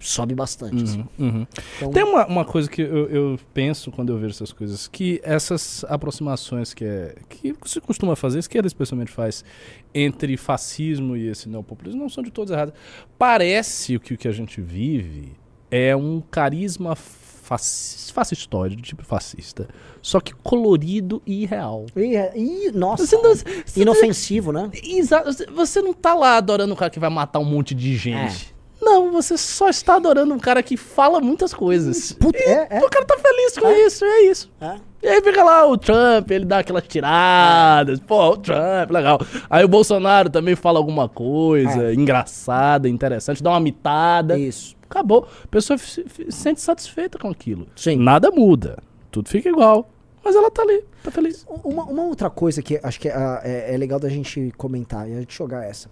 Sobe 0.00 0.34
bastante. 0.34 0.82
assim. 0.84 1.04
Uhum, 1.18 1.26
uhum. 1.28 1.46
Então, 1.76 1.90
Tem 1.90 2.02
uma, 2.04 2.26
uma 2.26 2.44
coisa 2.44 2.68
que 2.70 2.82
eu, 2.82 3.08
eu 3.08 3.38
penso 3.54 3.90
quando 3.90 4.10
eu 4.12 4.18
vejo 4.18 4.34
essas 4.34 4.52
coisas, 4.52 4.86
que 4.88 5.20
essas 5.24 5.84
aproximações 5.88 6.74
que, 6.74 6.84
é, 6.84 7.14
que 7.28 7.54
se 7.64 7.80
costuma 7.80 8.14
fazer, 8.16 8.38
a 8.38 8.40
esquerda 8.40 8.66
especialmente 8.66 9.10
faz, 9.10 9.44
entre 9.94 10.36
fascismo 10.36 11.16
e 11.16 11.28
esse 11.28 11.48
neopopulismo, 11.48 12.00
não 12.02 12.08
são 12.08 12.22
de 12.22 12.30
todas 12.30 12.50
erradas. 12.52 12.74
Parece 13.18 13.98
que 13.98 14.14
o 14.14 14.18
que 14.18 14.28
a 14.28 14.32
gente 14.32 14.60
vive 14.60 15.32
é 15.70 15.96
um 15.96 16.20
carisma 16.20 16.94
fasc- 16.94 18.12
fascistoide, 18.12 18.76
tipo 18.76 19.04
fascista, 19.04 19.68
só 20.02 20.20
que 20.20 20.32
colorido 20.34 21.22
e 21.26 21.42
irreal. 21.42 21.86
e, 21.96 22.14
e, 22.68 22.70
nossa, 22.72 23.06
Você 23.06 23.16
não- 23.16 23.34
você 23.34 23.82
inofensivo, 23.82 24.52
né? 24.52 24.70
Exato. 24.84 25.30
Você 25.54 25.80
não 25.80 25.92
tá 25.94 26.14
lá 26.14 26.36
adorando 26.36 26.72
um 26.72 26.76
cara 26.76 26.90
que 26.90 26.98
vai 27.00 27.10
matar 27.10 27.38
um 27.38 27.44
monte 27.44 27.74
de 27.74 27.96
gente. 27.96 28.54
Não, 28.86 29.10
você 29.10 29.36
só 29.36 29.68
está 29.68 29.96
adorando 29.96 30.32
um 30.32 30.38
cara 30.38 30.62
que 30.62 30.76
fala 30.76 31.20
muitas 31.20 31.52
coisas. 31.52 32.12
Puta, 32.12 32.38
é, 32.38 32.68
é. 32.70 32.78
O 32.78 32.88
cara 32.88 33.04
tá 33.04 33.18
feliz 33.18 33.58
com 33.58 33.68
isso, 33.72 34.04
é 34.04 34.20
isso. 34.22 34.50
é. 34.60 34.76
E 35.02 35.08
aí 35.08 35.20
fica 35.22 35.42
lá 35.44 35.66
o 35.66 35.76
Trump, 35.76 36.30
ele 36.30 36.44
dá 36.44 36.58
aquelas 36.60 36.84
tiradas. 36.86 38.00
Pô, 38.00 38.30
o 38.30 38.36
Trump, 38.36 38.90
legal. 38.90 39.20
Aí 39.50 39.64
o 39.64 39.68
Bolsonaro 39.68 40.30
também 40.30 40.56
fala 40.56 40.78
alguma 40.78 41.08
coisa 41.08 41.92
engraçada, 41.92 42.88
interessante, 42.88 43.42
dá 43.42 43.50
uma 43.50 43.60
mitada. 43.60 44.38
Isso. 44.38 44.74
Acabou. 44.88 45.26
A 45.44 45.46
pessoa 45.48 45.76
se 45.78 46.04
se 46.08 46.30
sente 46.30 46.60
satisfeita 46.60 47.18
com 47.18 47.28
aquilo. 47.28 47.66
Sim. 47.76 47.96
Nada 47.96 48.30
muda. 48.30 48.78
Tudo 49.10 49.28
fica 49.28 49.48
igual. 49.48 49.90
Mas 50.24 50.34
ela 50.34 50.50
tá 50.50 50.62
ali, 50.62 50.82
tá 51.04 51.10
feliz. 51.10 51.44
Uma, 51.64 51.84
uma 51.84 52.02
outra 52.04 52.28
coisa 52.30 52.60
que 52.62 52.80
acho 52.82 52.98
que 53.00 53.08
é, 53.08 53.40
é- 53.44 53.74
é 53.74 53.76
legal 53.76 53.98
da 54.00 54.08
gente 54.08 54.52
comentar 54.56 55.08
e 55.08 55.12
a 55.12 55.20
gente 55.20 55.36
jogar 55.36 55.64
essa. 55.64 55.88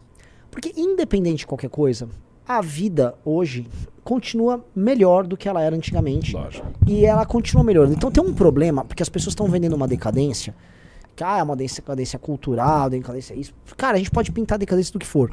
Porque 0.51 0.73
independente 0.77 1.39
de 1.39 1.47
qualquer 1.47 1.71
coisa, 1.71 2.09
a 2.47 2.61
vida 2.61 3.15
hoje 3.25 3.67
continua 4.03 4.65
melhor 4.77 5.27
do 5.27 5.37
que 5.37 5.49
ela 5.49 5.63
era 5.63 5.75
antigamente. 5.75 6.35
Lógico. 6.35 6.67
E 6.87 7.05
ela 7.07 7.25
continua 7.25 7.65
melhorando. 7.65 7.95
Então 7.95 8.11
tem 8.11 8.23
um 8.23 8.35
problema, 8.35 8.85
porque 8.85 9.03
as 9.03 9.09
pessoas 9.09 9.33
estão 9.33 9.47
vendendo 9.49 9.75
uma 9.75 9.89
decadência. 9.89 10.55
Que 11.17 11.23
ah, 11.23 11.39
é 11.39 11.43
uma 11.43 11.55
decadência, 11.55 12.19
cultural, 12.19 12.91
decadência 12.91 13.35
isso. 13.35 13.55
Cara, 13.77 13.95
a 13.95 13.99
gente 13.99 14.11
pode 14.11 14.33
pintar 14.33 14.59
decadência 14.59 14.93
do 14.93 14.99
que 14.99 15.07
for. 15.07 15.31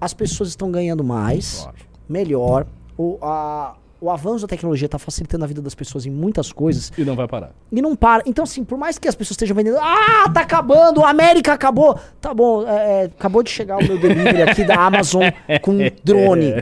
As 0.00 0.12
pessoas 0.12 0.48
estão 0.48 0.70
ganhando 0.70 1.04
mais, 1.04 1.64
Lógico. 1.64 1.88
melhor. 2.08 2.66
O, 2.98 3.18
a- 3.22 3.76
o 4.02 4.10
avanço 4.10 4.42
da 4.42 4.48
tecnologia 4.48 4.86
está 4.86 4.98
facilitando 4.98 5.44
a 5.44 5.46
vida 5.46 5.62
das 5.62 5.76
pessoas 5.76 6.04
em 6.04 6.10
muitas 6.10 6.50
coisas. 6.50 6.92
E 6.98 7.04
não 7.04 7.14
vai 7.14 7.28
parar. 7.28 7.52
E 7.70 7.80
não 7.80 7.94
para. 7.94 8.24
Então, 8.26 8.42
assim, 8.42 8.64
por 8.64 8.76
mais 8.76 8.98
que 8.98 9.06
as 9.06 9.14
pessoas 9.14 9.34
estejam 9.34 9.54
vendendo, 9.54 9.78
ah, 9.78 10.28
tá 10.34 10.40
acabando, 10.40 11.04
a 11.04 11.10
América 11.10 11.52
acabou. 11.52 11.96
Tá 12.20 12.34
bom, 12.34 12.66
é, 12.66 12.74
é, 12.74 13.04
acabou 13.04 13.44
de 13.44 13.50
chegar 13.50 13.78
o 13.78 13.86
meu 13.86 14.00
delivery 14.00 14.42
aqui 14.42 14.64
da 14.64 14.74
Amazon 14.74 15.22
com 15.62 15.70
um 15.70 15.88
drone. 16.02 16.52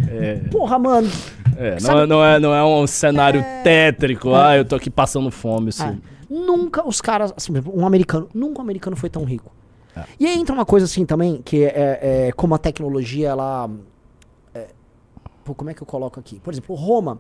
Porra, 0.50 0.78
mano. 0.78 1.10
É, 1.56 1.78
não, 1.80 1.98
é, 1.98 2.06
não, 2.06 2.24
é, 2.24 2.38
não 2.38 2.54
é 2.54 2.62
um 2.62 2.86
cenário 2.86 3.42
tétrico. 3.64 4.34
Ah, 4.34 4.58
eu 4.58 4.64
tô 4.66 4.76
aqui 4.76 4.90
passando 4.90 5.30
fome. 5.30 5.70
Assim. 5.70 5.98
Nunca 6.28 6.86
os 6.86 7.00
caras, 7.00 7.32
assim, 7.34 7.54
um 7.72 7.86
americano, 7.86 8.28
nunca 8.34 8.60
um 8.60 8.62
americano 8.62 8.96
foi 8.96 9.08
tão 9.08 9.24
rico. 9.24 9.50
É. 9.96 10.04
E 10.20 10.26
aí 10.26 10.38
entra 10.38 10.54
uma 10.54 10.66
coisa 10.66 10.84
assim 10.84 11.06
também, 11.06 11.40
que 11.42 11.64
é, 11.64 12.28
é 12.28 12.32
como 12.32 12.54
a 12.54 12.58
tecnologia, 12.58 13.30
ela. 13.30 13.70
é, 14.54 14.66
pô, 15.42 15.54
como 15.54 15.70
é 15.70 15.74
que 15.74 15.82
eu 15.82 15.86
coloco 15.86 16.20
aqui? 16.20 16.38
Por 16.38 16.52
exemplo, 16.52 16.74
Roma. 16.74 17.18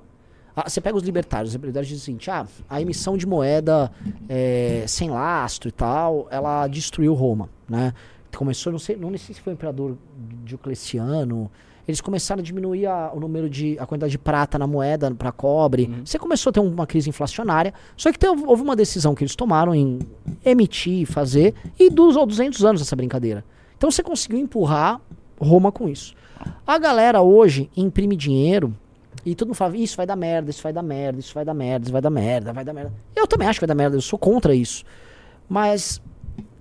Ah, 0.64 0.68
você 0.68 0.80
pega 0.80 0.96
os 0.96 1.02
libertários, 1.02 1.50
os 1.50 1.54
libertários 1.54 1.88
dizem 1.88 2.16
assim, 2.16 2.30
ah, 2.30 2.46
a 2.68 2.80
emissão 2.80 3.16
de 3.16 3.26
moeda 3.26 3.90
é, 4.28 4.84
sem 4.86 5.10
lastro 5.10 5.68
e 5.68 5.72
tal, 5.72 6.26
ela 6.30 6.66
destruiu 6.68 7.14
Roma, 7.14 7.48
né? 7.68 7.92
começou, 8.36 8.72
não 8.72 8.78
sei, 8.78 8.96
não 8.96 9.16
sei 9.16 9.34
se 9.34 9.40
foi 9.40 9.52
o 9.52 9.54
imperador 9.54 9.96
Diocleciano, 10.44 11.50
eles 11.86 12.00
começaram 12.00 12.40
a 12.40 12.42
diminuir 12.42 12.86
a, 12.86 13.10
o 13.12 13.20
número 13.20 13.50
de 13.50 13.76
a 13.78 13.86
quantidade 13.86 14.12
de 14.12 14.18
prata 14.18 14.58
na 14.58 14.66
moeda 14.66 15.10
para 15.12 15.32
cobre. 15.32 15.90
Você 16.04 16.18
começou 16.18 16.50
a 16.50 16.52
ter 16.52 16.60
uma 16.60 16.86
crise 16.86 17.08
inflacionária. 17.08 17.74
Só 17.96 18.12
que 18.12 18.18
teve, 18.18 18.44
houve 18.46 18.62
uma 18.62 18.76
decisão 18.76 19.14
que 19.14 19.24
eles 19.24 19.34
tomaram 19.34 19.74
em 19.74 19.98
emitir, 20.44 21.06
fazer 21.06 21.54
e 21.78 21.90
dos 21.90 22.16
ou 22.16 22.26
200 22.26 22.64
anos 22.64 22.80
essa 22.80 22.94
brincadeira. 22.94 23.44
Então 23.76 23.90
você 23.90 24.02
conseguiu 24.02 24.38
empurrar 24.38 25.00
Roma 25.40 25.72
com 25.72 25.88
isso. 25.88 26.14
A 26.66 26.78
galera 26.78 27.22
hoje 27.22 27.68
imprime 27.76 28.14
dinheiro 28.14 28.74
e 29.24 29.34
todo 29.34 29.48
mundo 29.48 29.56
fala, 29.56 29.76
isso 29.76 29.96
vai 29.96 30.06
dar 30.06 30.16
merda, 30.16 30.50
isso 30.50 30.62
vai 30.62 30.72
dar 30.72 30.82
merda, 30.82 31.20
isso 31.20 31.34
vai 31.34 31.44
dar 31.44 31.54
merda, 31.54 31.84
isso 31.84 31.92
vai 31.92 32.02
dar 32.02 32.10
merda, 32.10 32.52
vai 32.52 32.64
dar 32.64 32.72
merda. 32.72 32.92
Eu 33.14 33.26
também 33.26 33.46
acho 33.48 33.58
que 33.58 33.66
vai 33.66 33.68
dar 33.68 33.74
merda, 33.74 33.96
eu 33.96 34.00
sou 34.00 34.18
contra 34.18 34.54
isso. 34.54 34.84
Mas 35.48 36.00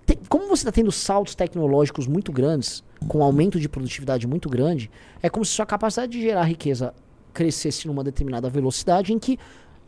tem- 0.06 0.18
como 0.28 0.48
você 0.48 0.62
está 0.62 0.72
tendo 0.72 0.92
saltos 0.92 1.36
tecnológicos 1.36 2.08
muito 2.08 2.32
grandes, 2.32 2.84
com 3.08 3.24
aumento 3.24 3.60
de 3.60 3.70
produtividade 3.70 4.28
muito 4.28 4.50
grande, 4.50 4.92
é 5.22 5.30
como 5.30 5.46
se 5.46 5.52
sua 5.52 5.66
capacidade 5.66 6.12
de 6.12 6.22
gerar 6.22 6.44
riqueza 6.44 6.94
crescesse 7.34 7.88
numa 7.88 8.04
determinada 8.04 8.50
velocidade 8.50 9.14
em 9.14 9.20
que, 9.20 9.38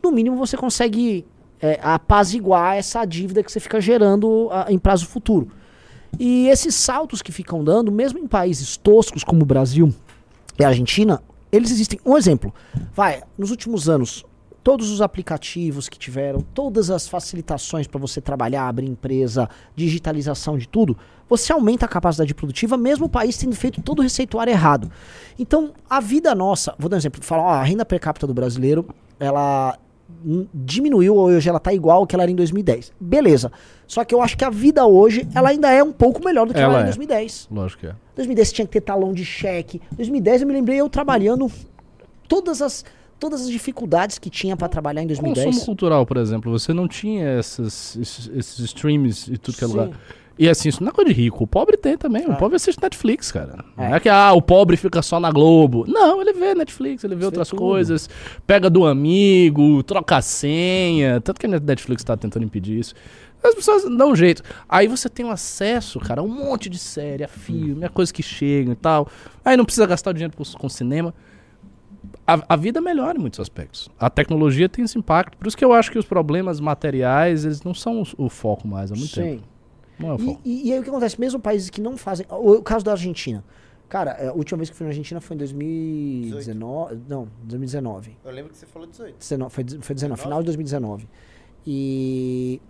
no 0.02 0.10
mínimo, 0.10 0.36
você 0.36 0.56
consegue 0.56 1.26
é, 1.60 1.78
apaziguar 1.82 2.76
essa 2.76 3.04
dívida 3.04 3.42
que 3.42 3.52
você 3.52 3.60
fica 3.60 3.80
gerando 3.80 4.48
ah, 4.50 4.66
em 4.68 4.78
prazo 4.78 5.06
futuro. 5.06 5.48
E 6.18 6.48
esses 6.48 6.74
saltos 6.74 7.22
que 7.22 7.32
ficam 7.32 7.62
dando, 7.64 7.90
mesmo 7.90 8.18
em 8.18 8.26
países 8.26 8.76
toscos 8.76 9.24
como 9.24 9.42
o 9.42 9.46
Brasil 9.46 9.92
e 10.58 10.64
a 10.64 10.68
Argentina, 10.68 11.22
eles 11.52 11.70
existem. 11.70 12.00
Um 12.04 12.16
exemplo, 12.16 12.52
vai, 12.94 13.22
nos 13.36 13.50
últimos 13.50 13.88
anos, 13.88 14.24
todos 14.64 14.90
os 14.90 15.02
aplicativos 15.02 15.88
que 15.88 15.98
tiveram, 15.98 16.40
todas 16.40 16.90
as 16.90 17.06
facilitações 17.06 17.86
para 17.86 18.00
você 18.00 18.20
trabalhar, 18.20 18.68
abrir 18.68 18.86
empresa, 18.86 19.48
digitalização 19.76 20.56
de 20.56 20.66
tudo, 20.66 20.96
você 21.28 21.52
aumenta 21.52 21.84
a 21.84 21.88
capacidade 21.88 22.34
produtiva, 22.34 22.76
mesmo 22.76 23.06
o 23.06 23.08
país 23.08 23.36
tendo 23.36 23.54
feito 23.54 23.82
todo 23.82 23.98
o 23.98 24.02
receituário 24.02 24.50
errado. 24.50 24.90
Então, 25.38 25.72
a 25.90 26.00
vida 26.00 26.34
nossa, 26.34 26.74
vou 26.78 26.88
dar 26.88 26.96
um 26.96 26.98
exemplo, 26.98 27.22
falar, 27.22 27.60
a 27.60 27.62
renda 27.62 27.84
per 27.84 28.00
capita 28.00 28.26
do 28.26 28.34
brasileiro, 28.34 28.86
ela 29.18 29.78
diminuiu, 30.54 31.16
hoje 31.16 31.48
ela 31.48 31.58
tá 31.58 31.72
igual 31.72 31.98
ao 31.98 32.06
que 32.06 32.14
ela 32.14 32.22
era 32.22 32.30
em 32.30 32.36
2010. 32.36 32.92
Beleza. 33.00 33.50
Só 33.92 34.02
que 34.06 34.14
eu 34.14 34.22
acho 34.22 34.38
que 34.38 34.44
a 34.44 34.48
vida 34.48 34.86
hoje, 34.86 35.28
ela 35.34 35.50
ainda 35.50 35.70
é 35.70 35.82
um 35.84 35.92
pouco 35.92 36.24
melhor 36.24 36.46
do 36.46 36.54
que 36.54 36.58
ela, 36.58 36.72
Ela 36.72 36.78
era 36.78 36.82
em 36.84 36.92
é. 36.92 36.96
2010. 36.96 37.48
Lógico 37.52 37.80
que 37.80 37.86
é. 37.88 37.94
2010 38.16 38.48
você 38.48 38.54
tinha 38.54 38.66
que 38.66 38.72
ter 38.72 38.80
talão 38.80 39.12
de 39.12 39.22
cheque. 39.22 39.82
2010 39.94 40.40
eu 40.40 40.48
me 40.48 40.54
lembrei 40.54 40.80
eu 40.80 40.88
trabalhando 40.88 41.50
todas 42.26 42.62
as 42.62 42.86
todas 43.20 43.42
as 43.42 43.50
dificuldades 43.50 44.18
que 44.18 44.30
tinha 44.30 44.56
pra 44.56 44.66
trabalhar 44.66 45.02
em 45.02 45.06
Consumo 45.08 45.26
2010. 45.34 45.64
cultural, 45.66 46.06
por 46.06 46.16
exemplo, 46.16 46.50
você 46.50 46.72
não 46.72 46.88
tinha 46.88 47.24
essas, 47.38 47.94
esses, 48.00 48.30
esses 48.34 48.58
streams 48.60 49.28
e 49.30 49.36
tudo 49.36 49.58
que 49.58 49.62
é 49.62 49.66
lugar. 49.66 49.90
E 50.38 50.48
assim, 50.48 50.70
isso 50.70 50.82
não 50.82 50.88
é 50.88 50.92
coisa 50.92 51.12
de 51.12 51.20
rico. 51.20 51.44
O 51.44 51.46
pobre 51.46 51.76
tem 51.76 51.96
também. 51.98 52.26
O 52.26 52.32
É. 52.32 52.34
pobre 52.36 52.56
assiste 52.56 52.82
Netflix, 52.82 53.30
cara. 53.30 53.62
Não 53.76 53.84
É. 53.84 53.92
é 53.96 54.00
que 54.00 54.08
ah, 54.08 54.32
o 54.32 54.40
pobre 54.40 54.76
fica 54.78 55.02
só 55.02 55.20
na 55.20 55.30
Globo. 55.30 55.84
Não, 55.86 56.20
ele 56.22 56.32
vê 56.32 56.54
Netflix, 56.54 57.04
ele 57.04 57.14
vê 57.14 57.20
Vê 57.20 57.26
outras 57.26 57.48
tudo. 57.50 57.58
coisas, 57.58 58.08
pega 58.46 58.70
do 58.70 58.86
amigo, 58.86 59.82
troca 59.82 60.16
a 60.16 60.22
senha. 60.22 61.20
Tanto 61.20 61.38
que 61.38 61.46
a 61.46 61.60
Netflix 61.60 62.02
tá 62.02 62.16
tentando 62.16 62.44
impedir 62.44 62.78
isso. 62.78 62.94
As 63.44 63.54
pessoas 63.54 63.84
dão 63.84 64.10
um 64.12 64.16
jeito. 64.16 64.42
Aí 64.68 64.86
você 64.86 65.08
tem 65.08 65.24
um 65.26 65.30
acesso, 65.30 65.98
cara, 65.98 66.20
a 66.20 66.24
um 66.24 66.28
monte 66.28 66.68
de 66.70 66.78
série, 66.78 67.24
a 67.24 67.28
filme, 67.28 67.84
a 67.84 67.88
coisa 67.88 68.12
que 68.12 68.22
chega 68.22 68.72
e 68.72 68.76
tal. 68.76 69.08
Aí 69.44 69.56
não 69.56 69.64
precisa 69.64 69.86
gastar 69.86 70.10
o 70.10 70.12
dinheiro 70.14 70.34
com, 70.36 70.44
com 70.44 70.68
cinema 70.68 71.12
a, 72.26 72.40
a 72.50 72.56
vida 72.56 72.80
melhora 72.80 73.18
em 73.18 73.20
muitos 73.20 73.40
aspectos. 73.40 73.88
A 73.98 74.08
tecnologia 74.08 74.68
tem 74.68 74.84
esse 74.84 74.96
impacto. 74.98 75.36
Por 75.36 75.46
isso 75.48 75.56
que 75.56 75.64
eu 75.64 75.72
acho 75.72 75.90
que 75.90 75.98
os 75.98 76.04
problemas 76.06 76.60
materiais, 76.60 77.44
eles 77.44 77.62
não 77.62 77.74
são 77.74 78.02
o, 78.02 78.26
o 78.26 78.28
foco 78.28 78.66
mais 78.68 78.92
há 78.92 78.94
muito 78.94 79.12
Sim. 79.14 79.22
tempo. 79.22 79.42
Não 79.98 80.10
é 80.10 80.12
o 80.12 80.16
E, 80.16 80.24
foco. 80.24 80.40
e- 80.44 80.68
e 80.68 80.72
aí 80.72 80.78
o 80.78 80.82
que 80.82 80.88
acontece? 80.88 81.20
Mesmo 81.20 81.40
países 81.40 81.68
que 81.68 81.80
não 81.80 81.96
fazem. 81.96 82.24
O, 82.30 82.52
o 82.52 82.62
caso 82.62 82.84
da 82.84 82.92
Argentina. 82.92 83.44
Cara, 83.88 84.12
é, 84.12 84.28
a 84.28 84.32
última 84.32 84.56
vez 84.56 84.70
que 84.70 84.74
eu 84.74 84.78
fui 84.78 84.84
na 84.84 84.90
Argentina 84.90 85.20
foi 85.20 85.34
em 85.34 85.38
2019. 85.38 86.98
Não, 87.08 87.28
2019. 87.42 88.16
Eu 88.24 88.30
lembro 88.32 88.52
que 88.52 88.56
você 88.58 88.66
falou 88.66 88.88
18. 88.88 89.16
19, 89.18 89.52
foi, 89.52 89.64
foi 89.80 89.94
19, 89.94 90.20
final 90.22 90.38
de 90.40 90.46
2019. 90.46 91.08
E. 91.66 92.60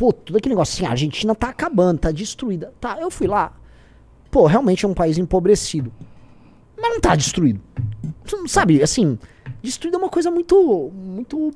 Pô, 0.00 0.14
tudo 0.14 0.38
aquele 0.38 0.54
negócio 0.54 0.72
assim, 0.72 0.86
a 0.86 0.92
Argentina 0.92 1.34
tá 1.34 1.50
acabando, 1.50 1.98
tá 1.98 2.10
destruída. 2.10 2.72
Tá, 2.80 2.98
eu 2.98 3.10
fui 3.10 3.26
lá. 3.26 3.52
Pô, 4.30 4.46
realmente 4.46 4.86
é 4.86 4.88
um 4.88 4.94
país 4.94 5.18
empobrecido. 5.18 5.92
Mas 6.74 6.90
não 6.90 7.00
tá 7.02 7.14
destruído. 7.14 7.60
Sabe, 8.46 8.82
assim, 8.82 9.18
destruído 9.62 9.96
é 9.96 9.98
uma 9.98 10.08
coisa 10.08 10.30
muito. 10.30 10.90
muito 10.94 11.52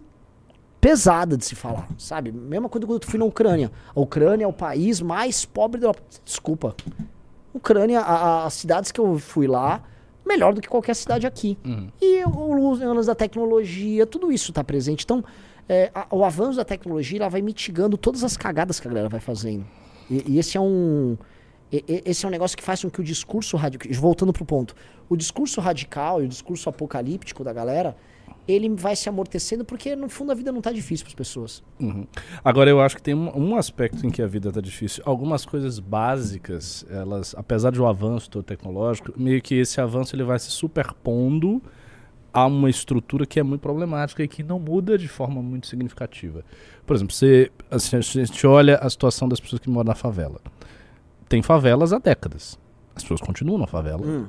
pesada 0.79 1.39
de 1.39 1.47
se 1.47 1.55
falar, 1.55 1.89
sabe? 1.97 2.31
Mesma 2.31 2.69
coisa 2.69 2.87
quando 2.87 3.03
eu 3.03 3.09
fui 3.09 3.19
na 3.19 3.25
Ucrânia. 3.25 3.73
A 3.97 3.99
Ucrânia 3.99 4.45
é 4.45 4.47
o 4.47 4.53
país 4.53 5.01
mais 5.01 5.47
pobre 5.47 5.81
da 5.81 5.87
Europa. 5.87 6.03
Desculpa. 6.23 6.77
Ucrânia, 7.55 8.03
as 8.03 8.53
cidades 8.53 8.93
que 8.93 9.01
eu 9.01 9.19
fui 9.19 9.47
lá, 9.47 9.83
melhor 10.23 10.53
do 10.53 10.61
que 10.61 10.69
qualquer 10.69 10.97
cidade 10.97 11.27
aqui. 11.27 11.57
Uhum. 11.65 11.89
E 11.99 12.23
o 12.27 12.59
uso 12.59 13.07
da 13.07 13.15
tecnologia, 13.15 14.07
tudo 14.07 14.31
isso 14.31 14.51
está 14.51 14.63
presente. 14.63 15.03
Então, 15.03 15.25
é, 15.69 15.91
a- 15.95 16.07
o 16.11 16.25
avanço 16.25 16.57
da 16.57 16.65
tecnologia 16.65 17.19
ela 17.21 17.29
vai 17.29 17.43
mitigando 17.43 17.97
todas 17.97 18.23
as 18.25 18.37
cagadas 18.37 18.79
que 18.81 18.87
a 18.87 18.91
galera 18.91 19.09
vai 19.09 19.21
fazendo. 19.21 19.65
E, 20.11 20.33
e 20.33 20.39
esse 20.39 20.57
é 20.57 20.61
um. 20.61 21.17
Esse 21.73 22.25
é 22.25 22.29
um 22.29 22.31
negócio 22.31 22.57
que 22.57 22.63
faz 22.63 22.83
com 22.83 22.91
que 22.91 23.01
o 23.01 23.05
discurso 23.05 23.57
radical. 23.57 23.91
Voltando 23.95 24.33
pro 24.33 24.45
ponto. 24.45 24.77
O 25.09 25.17
discurso 25.17 25.61
radical 25.61 26.23
e 26.23 26.27
o 26.27 26.29
discurso 26.29 26.69
apocalíptico 26.69 27.43
da 27.43 27.53
galera, 27.53 27.97
ele 28.47 28.69
vai 28.69 28.95
se 28.95 29.09
amortecendo 29.09 29.65
porque, 29.65 29.97
no 29.97 30.09
fundo, 30.09 30.31
a 30.31 30.35
vida 30.37 30.53
não 30.53 30.61
tá 30.61 30.71
difícil 30.71 31.05
para 31.05 31.11
as 31.11 31.15
pessoas. 31.15 31.65
Uhum. 31.81 32.07
Agora, 32.45 32.71
eu 32.71 32.81
acho 32.81 32.95
que 32.97 33.03
tem 33.03 33.15
um, 33.15 33.37
um 33.37 33.57
aspecto 33.57 34.07
em 34.07 34.11
que 34.11 34.23
a 34.23 34.27
vida 34.27 34.53
tá 34.53 34.61
difícil. 34.61 35.03
Algumas 35.05 35.45
coisas 35.45 35.81
básicas, 35.81 36.87
elas, 36.89 37.35
apesar 37.37 37.77
um 37.77 37.87
avanço 37.89 38.31
todo 38.31 38.45
tecnológico, 38.45 39.13
meio 39.17 39.43
que 39.43 39.57
esse 39.57 39.81
avanço 39.81 40.15
ele 40.15 40.23
vai 40.23 40.39
se 40.39 40.51
superpondo 40.53 41.61
a 42.35 42.45
uma 42.47 42.69
estrutura 42.69 43.25
que 43.25 43.39
é 43.39 43.43
muito 43.45 43.61
problemática 43.61 44.21
e 44.25 44.27
que 44.27 44.43
não 44.43 44.59
muda 44.59 44.99
de 44.99 45.07
forma 45.07 45.41
muito 45.41 45.69
significativa. 45.69 46.45
Por 46.85 46.97
exemplo, 46.97 47.15
você, 47.15 47.49
assim, 47.71 47.97
a 47.97 48.01
gente 48.01 48.45
olha 48.45 48.77
a 48.79 48.91
situação 48.91 49.29
das 49.29 49.39
pessoas 49.39 49.61
que 49.61 49.71
moram 49.71 49.87
na 49.87 49.95
favela. 49.95 50.41
Tem 51.29 51.41
favelas 51.43 51.93
há 51.93 51.99
décadas. 51.99 52.59
As 52.95 53.05
pessoas 53.05 53.21
continuam 53.21 53.59
na 53.59 53.69
favela. 53.69 54.29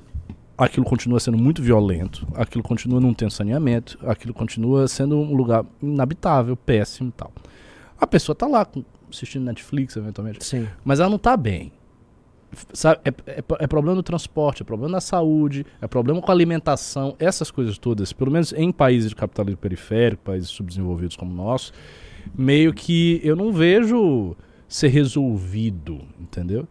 Aquilo 0.55 0.85
continua 0.85 1.19
sendo 1.19 1.37
muito 1.37 1.61
violento, 1.61 2.25
aquilo 2.33 2.63
continua 2.63 3.01
não 3.01 3.13
tendo 3.13 3.31
saneamento, 3.31 3.97
aquilo 4.07 4.33
continua 4.33 4.87
sendo 4.87 5.17
um 5.17 5.35
lugar 5.35 5.65
inabitável, 5.81 6.55
péssimo 6.55 7.09
e 7.09 7.11
tal. 7.11 7.31
A 7.99 8.07
pessoa 8.07 8.35
tá 8.35 8.47
lá 8.47 8.65
assistindo 9.11 9.43
Netflix, 9.43 9.97
eventualmente, 9.97 10.45
Sim. 10.45 10.67
mas 10.83 10.99
ela 10.99 11.09
não 11.09 11.17
tá 11.17 11.35
bem. 11.35 11.73
Sabe, 12.73 12.99
é, 13.05 13.09
é- 13.31 13.43
é 13.59 13.67
problema 13.67 13.95
no 13.95 14.03
transporte, 14.03 14.61
é 14.61 14.65
problema 14.65 14.91
na 14.91 15.01
saúde, 15.01 15.65
é 15.81 15.87
problema 15.87 16.21
com 16.21 16.31
a 16.31 16.33
alimentação, 16.33 17.15
essas 17.19 17.49
coisas 17.51 17.77
todas, 17.77 18.11
pelo 18.13 18.31
menos 18.31 18.53
em 18.53 18.71
países 18.71 19.09
de 19.09 19.15
capitalismo 19.15 19.57
periférico, 19.57 20.23
países 20.23 20.49
subdesenvolvidos 20.49 21.15
como 21.15 21.31
o 21.31 21.35
nosso, 21.35 21.71
meio 22.35 22.73
que 22.73 23.19
eu 23.23 23.35
não 23.35 23.51
vejo 23.51 24.35
ser 24.67 24.87
resolvido, 24.89 26.01
entendeu? 26.19 26.67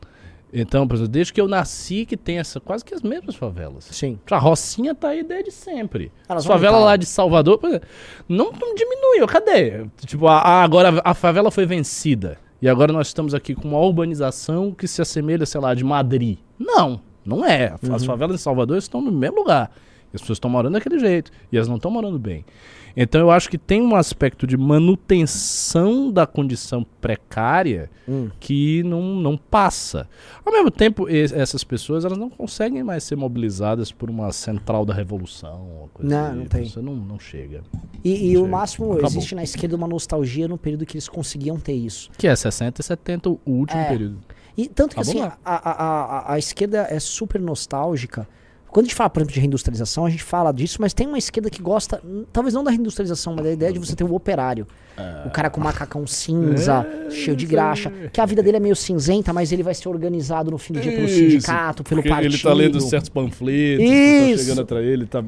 Então, 0.57 0.87
por 0.87 0.95
exemplo, 0.95 1.11
desde 1.12 1.32
que 1.32 1.41
eu 1.41 1.49
nasci 1.49 2.07
que 2.07 2.16
tem 2.16 2.39
essa 2.39 2.61
quase 2.61 2.85
que 2.85 2.95
as 2.95 3.03
mesmas 3.03 3.35
favelas. 3.35 3.89
Sim. 3.91 4.20
A 4.30 4.39
Rocinha 4.39 4.95
tá 4.95 5.09
aí 5.09 5.24
desde 5.24 5.51
sempre. 5.51 6.12
As 6.28 6.45
vão 6.45 6.55
favela 6.55 6.76
aumentar. 6.76 6.91
lá 6.93 6.97
de 6.97 7.07
Salvador 7.07 7.59
exemplo, 7.64 7.89
não, 8.28 8.53
não 8.53 8.72
diminuiu. 8.76 9.26
Cadê? 9.26 9.85
Tipo, 10.07 10.28
a- 10.28 10.39
a- 10.39 10.62
agora 10.62 11.01
a 11.05 11.12
favela 11.12 11.51
foi 11.51 11.66
vencida. 11.66 12.39
E 12.65 12.69
agora 12.71 12.95
nós 12.95 13.09
estamos 13.09 13.35
aqui 13.35 13.55
com 13.55 13.69
uma 13.69 13.79
urbanização 13.79 14.73
que 14.73 14.89
se 14.89 15.03
assemelha, 15.03 15.45
sei 15.45 15.61
lá, 15.61 15.75
de 15.75 15.85
Madrid. 15.85 16.39
Não, 16.59 16.99
não 17.23 17.45
é. 17.45 17.75
Uhum. 17.83 17.95
As 17.95 18.07
favelas 18.07 18.41
em 18.41 18.43
Salvador 18.43 18.79
estão 18.79 19.03
no 19.03 19.12
mesmo 19.12 19.41
lugar. 19.41 19.71
E 20.11 20.17
as 20.17 20.23
pessoas 20.23 20.37
estão 20.37 20.49
morando 20.49 20.73
daquele 20.73 20.99
jeito. 20.99 21.31
E 21.53 21.59
elas 21.59 21.69
não 21.69 21.77
estão 21.77 21.91
morando 21.91 22.19
bem. 22.19 22.43
Então 22.97 23.20
eu 23.20 23.30
acho 23.30 23.49
que 23.51 23.59
tem 23.59 23.82
um 23.82 23.97
aspecto 23.97 24.47
de 24.47 24.57
manutenção 24.57 26.11
da 26.11 26.26
condição 26.26 26.84
precária 27.01 27.90
Hum. 28.09 28.28
que 28.38 28.82
não, 28.82 29.03
não 29.16 29.36
passa. 29.36 30.09
Ao 30.45 30.53
mesmo 30.53 30.70
tempo, 30.70 31.09
es- 31.09 31.32
essas 31.32 31.64
pessoas 31.64 32.05
elas 32.05 32.18
não 32.18 32.28
conseguem 32.28 32.82
mais 32.84 33.03
ser 33.05 33.16
mobilizadas 33.16 33.90
por 33.90 34.11
uma 34.11 34.30
central 34.32 34.84
da 34.84 34.92
revolução. 34.95 35.88
Não, 35.99 36.26
assim. 36.26 36.36
não 36.38 36.47
tem. 36.47 36.62
Isso 36.64 36.82
não, 36.82 36.95
não 36.95 37.18
chega. 37.18 37.62
E, 38.05 38.30
e 38.32 38.36
o 38.36 38.40
Chega. 38.40 38.49
máximo, 38.51 38.92
Acabou. 38.92 39.09
existe 39.09 39.34
na 39.34 39.42
esquerda 39.42 39.74
uma 39.76 39.88
nostalgia 39.88 40.47
no 40.47 40.59
período 40.59 40.84
que 40.84 40.95
eles 40.97 41.09
conseguiam 41.09 41.59
ter 41.59 41.72
isso. 41.72 42.11
Que 42.18 42.28
é 42.28 42.36
60 42.36 42.80
e 42.80 42.84
70 42.84 43.30
o 43.30 43.40
último 43.47 43.80
É. 43.80 43.88
período. 43.88 44.18
E 44.57 44.68
tanto 44.68 44.95
que 44.95 45.03
bom 45.03 45.11
assim, 45.11 45.20
a, 45.20 45.36
a, 45.45 45.70
a, 46.30 46.34
a 46.34 46.38
esquerda 46.38 46.86
é 46.88 47.01
super 47.01 47.40
nostálgica. 47.40 48.28
Quando 48.75 48.87
a 48.87 48.89
gente 48.89 48.97
fala, 48.97 49.09
por 49.09 49.20
exemplo, 49.20 49.35
de 49.35 49.39
reindustrialização, 49.39 50.05
a 50.05 50.11
gente 50.11 50.25
fala 50.25 50.51
disso, 50.53 50.79
mas 50.81 50.93
tem 50.93 51.07
uma 51.07 51.16
esquerda 51.16 51.49
que 51.49 51.62
gosta, 51.62 52.03
talvez 52.33 52.53
não 52.55 52.64
da 52.64 52.72
reindustrialização, 52.72 53.33
mas 53.33 53.45
da 53.45 53.53
ideia 53.53 53.72
de 53.72 53.79
você 53.79 53.95
ter 53.95 54.03
o 54.03 54.12
operário. 54.12 54.66
O 55.25 55.31
cara 55.31 55.49
com 55.49 55.61
macacão 55.61 56.05
cinza, 56.09 56.85
É, 57.07 57.11
cheio 57.11 57.37
de 57.37 57.47
graxa. 57.47 57.93
Que 58.12 58.20
a 58.20 58.27
vida 58.27 58.43
dele 58.43 58.57
é 58.57 58.61
meio 58.61 58.75
cinzenta, 58.75 59.33
mas 59.33 59.53
ele 59.53 59.62
vai 59.62 59.75
ser 59.75 59.89
organizado 59.89 60.51
no 60.51 60.59
fim 60.59 60.72
do 60.72 60.81
dia 60.81 60.91
pelo 60.91 61.05
Isso, 61.07 61.14
sindicato, 61.14 61.85
pelo 61.85 62.01
Porque 62.03 62.09
partido. 62.09 62.35
Ele 62.35 62.43
tá 62.43 62.53
lendo 62.53 62.81
certos 62.81 63.09
panfletos, 63.11 63.85
que 63.85 63.93
Isso. 63.93 64.31
estão 64.33 64.39
chegando 64.45 64.61
atrás 64.62 64.85
dele, 64.85 65.07
tá 65.07 65.22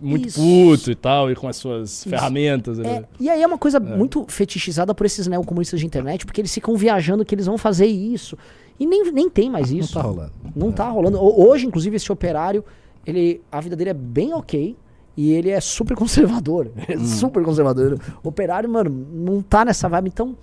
muito 0.00 0.28
Isso. 0.28 0.40
puto 0.40 0.90
e 0.92 0.94
tal, 0.94 1.30
e 1.32 1.34
com 1.34 1.48
as 1.48 1.56
suas 1.56 2.04
ferramentas. 2.04 2.78
É, 2.78 2.82
né? 2.82 3.04
e 3.18 3.28
aí 3.28 3.42
é 3.42 3.46
uma 3.46 3.58
coisa 3.58 3.80
muito 3.80 4.24
fetichizada 4.28 4.94
por 4.94 5.04
esses 5.04 5.26
neocomunistas 5.26 5.80
de 5.80 5.86
internet, 5.86 6.24
porque 6.24 6.40
eles 6.40 6.54
ficam 6.54 6.76
viajando 6.76 7.24
que 7.24 7.34
eles 7.34 7.46
vão 7.46 7.58
fazer 7.58 7.86
isso. 7.86 8.38
E 8.78 8.86
nem, 8.86 9.10
nem 9.12 9.28
tem 9.28 9.50
mais 9.50 9.70
Não 9.72 9.78
isso. 9.78 9.94
tá 9.94 10.02
rolando. 10.02 10.32
Não 10.54 10.70
tá 10.72 10.88
rolando. 10.88 11.18
Ho- 11.18 11.48
Hoje, 11.48 11.66
inclusive, 11.66 11.94
esse 11.96 12.10
operário, 12.10 12.64
ele, 13.06 13.42
a 13.50 13.60
vida 13.60 13.76
dele 13.76 13.90
é 13.90 13.94
bem 13.94 14.32
ok. 14.34 14.76
E 15.16 15.32
ele 15.32 15.50
é 15.50 15.60
super 15.60 15.96
conservador. 15.96 16.70
É 16.88 16.98
super 16.98 17.44
conservador. 17.44 18.00
O 18.22 18.28
operário, 18.28 18.68
mano, 18.68 18.90
não 18.90 19.40
tá 19.42 19.64
nessa 19.64 19.88
vibe. 19.88 20.08
Então, 20.08 20.36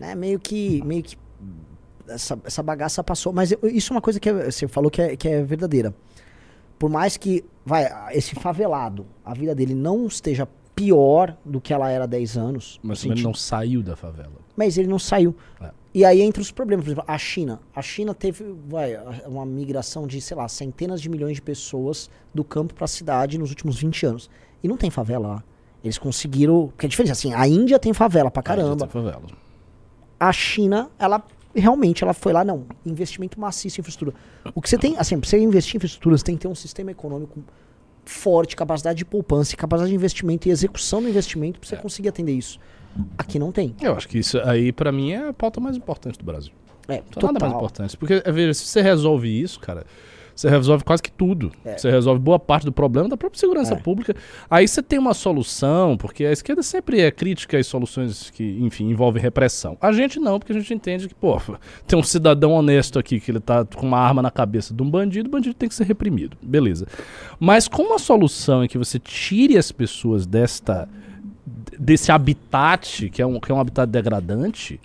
né, 0.00 0.14
meio 0.14 0.38
que. 0.38 0.82
Meio 0.84 1.02
que 1.02 1.16
essa, 2.08 2.38
essa 2.44 2.62
bagaça 2.62 3.02
passou. 3.04 3.32
Mas 3.32 3.52
eu- 3.52 3.58
isso 3.64 3.92
é 3.92 3.96
uma 3.96 4.00
coisa 4.02 4.18
que 4.18 4.28
é- 4.28 4.50
você 4.50 4.66
falou 4.66 4.90
que 4.90 5.00
é, 5.02 5.16
que 5.16 5.28
é 5.28 5.42
verdadeira. 5.42 5.94
Por 6.78 6.88
mais 6.88 7.16
que, 7.16 7.44
vai, 7.66 7.86
esse 8.16 8.34
favelado, 8.36 9.04
a 9.24 9.34
vida 9.34 9.54
dele 9.54 9.74
não 9.74 10.06
esteja 10.06 10.48
pior 10.74 11.36
do 11.44 11.60
que 11.60 11.72
ela 11.72 11.90
era 11.90 12.04
há 12.04 12.06
10 12.06 12.36
anos. 12.36 12.78
Mas 12.82 13.04
ele 13.04 13.22
não 13.22 13.34
saiu 13.34 13.82
da 13.82 13.96
favela. 13.96 14.32
mas 14.56 14.78
ele 14.78 14.88
não 14.88 14.98
saiu. 14.98 15.34
É. 15.60 15.70
E 15.94 16.04
aí 16.04 16.20
entra 16.20 16.42
os 16.42 16.50
problemas. 16.50 16.84
Por 16.84 16.90
exemplo, 16.90 17.04
a 17.06 17.18
China. 17.18 17.60
A 17.74 17.82
China 17.82 18.14
teve 18.14 18.44
vai, 18.68 18.96
uma 19.26 19.46
migração 19.46 20.06
de, 20.06 20.20
sei 20.20 20.36
lá, 20.36 20.48
centenas 20.48 21.00
de 21.00 21.08
milhões 21.08 21.36
de 21.36 21.42
pessoas 21.42 22.10
do 22.34 22.44
campo 22.44 22.74
para 22.74 22.84
a 22.84 22.88
cidade 22.88 23.38
nos 23.38 23.50
últimos 23.50 23.78
20 23.80 24.06
anos. 24.06 24.30
E 24.62 24.68
não 24.68 24.76
tem 24.76 24.90
favela 24.90 25.28
lá. 25.28 25.44
Eles 25.82 25.98
conseguiram. 25.98 26.68
Porque 26.68 26.86
é 26.86 26.88
diferente, 26.88 27.12
assim, 27.12 27.32
a 27.32 27.46
Índia 27.46 27.78
tem 27.78 27.92
favela 27.92 28.30
pra 28.30 28.42
caramba. 28.42 28.86
tem 28.86 28.88
favela. 28.88 29.22
A 30.20 30.32
China, 30.32 30.90
ela 30.98 31.22
realmente 31.54 32.04
ela 32.04 32.12
foi 32.12 32.32
lá, 32.32 32.44
não. 32.44 32.66
Investimento 32.84 33.40
maciço 33.40 33.78
em 33.78 33.80
infraestrutura. 33.80 34.16
O 34.54 34.60
que 34.60 34.68
você 34.68 34.78
tem, 34.78 34.96
assim, 34.98 35.18
pra 35.18 35.28
você 35.28 35.38
investir 35.38 35.74
em 35.74 35.78
infraestrutura, 35.78 36.16
você 36.16 36.24
tem 36.24 36.36
que 36.36 36.42
ter 36.42 36.48
um 36.48 36.54
sistema 36.54 36.90
econômico 36.90 37.42
forte, 38.04 38.56
capacidade 38.56 38.98
de 38.98 39.04
poupança, 39.04 39.56
capacidade 39.56 39.90
de 39.90 39.96
investimento 39.96 40.48
e 40.48 40.50
execução 40.50 41.02
do 41.02 41.08
investimento 41.08 41.60
pra 41.60 41.68
você 41.68 41.76
conseguir 41.76 42.08
atender 42.08 42.32
isso. 42.32 42.58
Aqui 43.16 43.38
não 43.38 43.52
tem. 43.52 43.74
Eu 43.80 43.94
acho 43.94 44.08
que 44.08 44.18
isso 44.18 44.38
aí, 44.44 44.72
pra 44.72 44.90
mim, 44.92 45.12
é 45.12 45.28
a 45.28 45.32
pauta 45.32 45.60
mais 45.60 45.76
importante 45.76 46.18
do 46.18 46.24
Brasil. 46.24 46.52
É, 46.88 46.96
Não 46.96 47.02
tem 47.02 47.22
nada 47.22 47.32
mais 47.40 47.52
total. 47.52 47.56
importante. 47.58 47.96
Porque, 47.96 48.22
é, 48.24 48.32
veja, 48.32 48.54
se 48.54 48.64
você 48.66 48.80
resolve 48.80 49.28
isso, 49.28 49.60
cara, 49.60 49.84
você 50.34 50.48
resolve 50.48 50.84
quase 50.84 51.02
que 51.02 51.10
tudo. 51.10 51.52
Você 51.76 51.90
resolve 51.90 52.18
boa 52.20 52.38
parte 52.38 52.64
do 52.64 52.72
problema 52.72 53.08
da 53.08 53.16
própria 53.16 53.38
segurança 53.38 53.74
É. 53.74 53.76
pública. 53.76 54.14
Aí 54.48 54.66
você 54.66 54.80
tem 54.82 54.98
uma 54.98 55.12
solução, 55.12 55.96
porque 55.98 56.24
a 56.24 56.32
esquerda 56.32 56.62
sempre 56.62 57.00
é 57.00 57.10
crítica 57.10 57.58
às 57.58 57.66
soluções 57.66 58.30
que, 58.30 58.56
enfim, 58.62 58.88
envolvem 58.88 59.20
repressão. 59.20 59.76
A 59.82 59.92
gente 59.92 60.18
não, 60.20 60.38
porque 60.38 60.52
a 60.52 60.54
gente 60.58 60.72
entende 60.72 61.08
que, 61.08 61.14
pô, 61.14 61.38
tem 61.86 61.98
um 61.98 62.02
cidadão 62.04 62.52
honesto 62.52 62.98
aqui 62.98 63.20
que 63.20 63.30
ele 63.32 63.40
tá 63.40 63.64
com 63.66 63.84
uma 63.86 63.98
arma 63.98 64.22
na 64.22 64.30
cabeça 64.30 64.72
de 64.72 64.82
um 64.82 64.88
bandido, 64.88 65.28
o 65.28 65.32
bandido 65.32 65.54
tem 65.56 65.68
que 65.68 65.74
ser 65.74 65.84
reprimido. 65.84 66.38
Beleza. 66.40 66.86
Mas 67.38 67.68
com 67.68 67.82
uma 67.82 67.98
solução 67.98 68.64
em 68.64 68.68
que 68.68 68.78
você 68.78 68.98
tire 68.98 69.58
as 69.58 69.70
pessoas 69.72 70.24
desta 70.24 70.88
desse 71.78 72.10
habitat, 72.12 73.08
que 73.10 73.20
é 73.22 73.26
um, 73.26 73.38
que 73.40 73.50
é 73.50 73.54
um 73.54 73.60
habitat 73.60 73.86
degradante, 73.90 74.80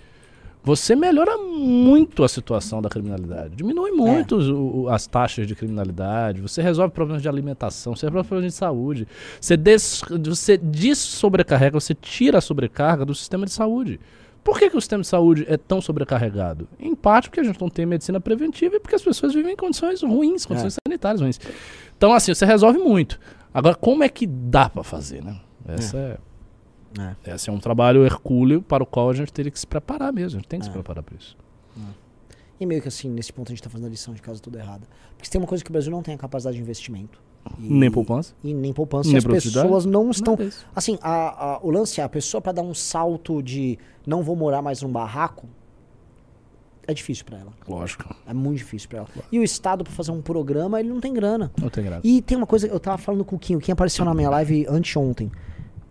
você 0.66 0.95
melhora 0.95 1.38
muito 1.38 2.24
a 2.24 2.30
situação 2.30 2.82
da 2.82 2.88
criminalidade. 2.88 3.53
Diminui 3.55 3.91
muito 3.91 4.38
os- 4.38 4.47
o- 4.49 4.88
as 4.89 5.05
taxas 5.05 5.45
de 5.45 5.53
criminalidade, 5.55 6.41
você 6.41 6.61
resolve 6.61 6.93
problemas 6.93 7.22
de 7.22 7.28
alimentação, 7.28 7.95
você 7.95 8.05
resolve 8.05 8.28
problemas 8.28 8.53
de 8.53 8.57
saúde. 8.57 9.07
Você, 9.41 9.57
des, 9.57 10.01
você 10.26 10.57
dessobrecarrega, 10.57 11.80
você 11.80 11.93
tira 11.93 12.38
a 12.38 12.41
sobrecarga 12.41 13.03
do 13.03 13.14
sistema 13.14 13.45
de 13.45 13.51
saúde. 13.51 13.99
Por 14.41 14.57
que, 14.59 14.70
que 14.70 14.76
o 14.78 14.82
sistema 14.82 15.01
de 15.01 15.07
saúde 15.07 15.45
é 15.49 15.55
tão 15.57 15.82
sobrecarregado? 15.82 16.68
Em 16.80 16.93
parte 16.95 17.30
porque 17.30 17.39
a 17.39 17.43
gente 17.43 17.59
não 17.61 17.70
tem 17.70 17.86
medicina 17.86 18.20
preventiva 18.20 18.76
e 18.76 18.80
porque 18.80 18.95
as 18.95 19.01
pessoas 19.01 19.34
vivem 19.34 19.53
em 19.53 19.55
condições 19.57 20.01
ruins, 20.01 20.45
condições 20.45 20.78
sanitárias 20.88 21.22
ruins. 21.22 21.39
Então, 21.97 22.14
assim, 22.14 22.34
você 22.34 22.45
resolve 22.45 22.78
muito. 22.80 23.20
Agora, 23.53 23.76
como 23.76 24.03
é 24.03 24.09
que 24.09 24.26
dá 24.28 24.68
pra 24.70 24.84
fazer, 24.84 25.24
né? 25.24 25.36
Essa 25.68 25.97
é. 25.97 26.01
É. 26.11 26.18
Esse 27.25 27.49
é 27.49 27.53
um 27.53 27.59
trabalho 27.59 28.05
hercúleo 28.05 28.61
para 28.61 28.83
o 28.83 28.85
qual 28.85 29.09
a 29.09 29.13
gente 29.13 29.31
teria 29.33 29.51
que 29.51 29.59
se 29.59 29.65
preparar 29.67 30.11
mesmo. 30.13 30.37
A 30.37 30.41
gente 30.41 30.47
tem 30.49 30.59
que 30.59 30.65
se 30.65 30.71
preparar 30.71 31.03
para 31.03 31.15
isso. 31.17 31.35
E 32.59 32.65
meio 32.65 32.81
que 32.81 32.87
assim, 32.87 33.09
nesse 33.09 33.33
ponto 33.33 33.49
a 33.51 33.55
gente 33.55 33.63
tá 33.63 33.69
fazendo 33.69 33.87
a 33.87 33.89
lição 33.89 34.13
de 34.13 34.21
casa 34.21 34.39
toda 34.39 34.59
errada. 34.59 34.87
Porque 35.17 35.29
tem 35.29 35.41
uma 35.41 35.47
coisa 35.47 35.63
que 35.63 35.69
o 35.69 35.73
Brasil 35.73 35.91
não 35.91 36.01
tem 36.03 36.13
a 36.13 36.17
capacidade 36.17 36.55
de 36.55 36.61
investimento. 36.61 37.19
E, 37.59 37.63
Nem 37.69 37.91
poupança. 37.91 38.33
E 38.43 38.53
nem 38.53 38.71
poupança. 38.71 39.07
Nem 39.09 39.15
e 39.15 39.17
as 39.17 39.23
pessoas 39.25 39.85
não 39.85 40.09
estão. 40.11 40.35
Disso. 40.35 40.65
Assim, 40.73 40.97
a, 41.01 41.55
a- 41.55 41.59
o 41.61 41.69
lance 41.71 41.99
é 41.99 42.03
a 42.03 42.07
pessoa 42.07 42.39
para 42.39 42.53
dar 42.53 42.61
um 42.61 42.73
salto 42.73 43.41
de 43.43 43.77
não 44.07 44.23
vou 44.23 44.35
morar 44.35 44.61
mais 44.61 44.81
num 44.81 44.89
barraco. 44.89 45.49
É 46.87 46.93
difícil 46.93 47.25
para 47.25 47.39
ela. 47.39 47.53
Lógico. 47.67 48.13
É 48.27 48.33
muito 48.33 48.57
difícil 48.59 48.87
para 48.89 48.99
ela. 48.99 49.07
E 49.31 49.39
o 49.39 49.43
Estado, 49.43 49.83
para 49.83 49.91
fazer 49.93 50.11
um 50.11 50.21
programa, 50.21 50.79
ele 50.79 50.89
não 50.89 50.99
tem 51.01 51.13
grana. 51.13 51.51
Não 51.61 51.69
tem 51.69 51.83
graça. 51.83 52.01
E 52.05 52.21
tem 52.21 52.37
uma 52.37 52.47
coisa, 52.47 52.67
eu 52.67 52.79
tava 52.79 52.97
falando 52.97 53.23
com 53.25 53.35
o 53.35 53.39
Kim, 53.39 53.55
o 53.55 53.59
Kim 53.59 53.71
apareceu 53.71 54.03
na 54.05 54.13
minha 54.13 54.29
live 54.29 54.65
anteontem. 54.69 55.31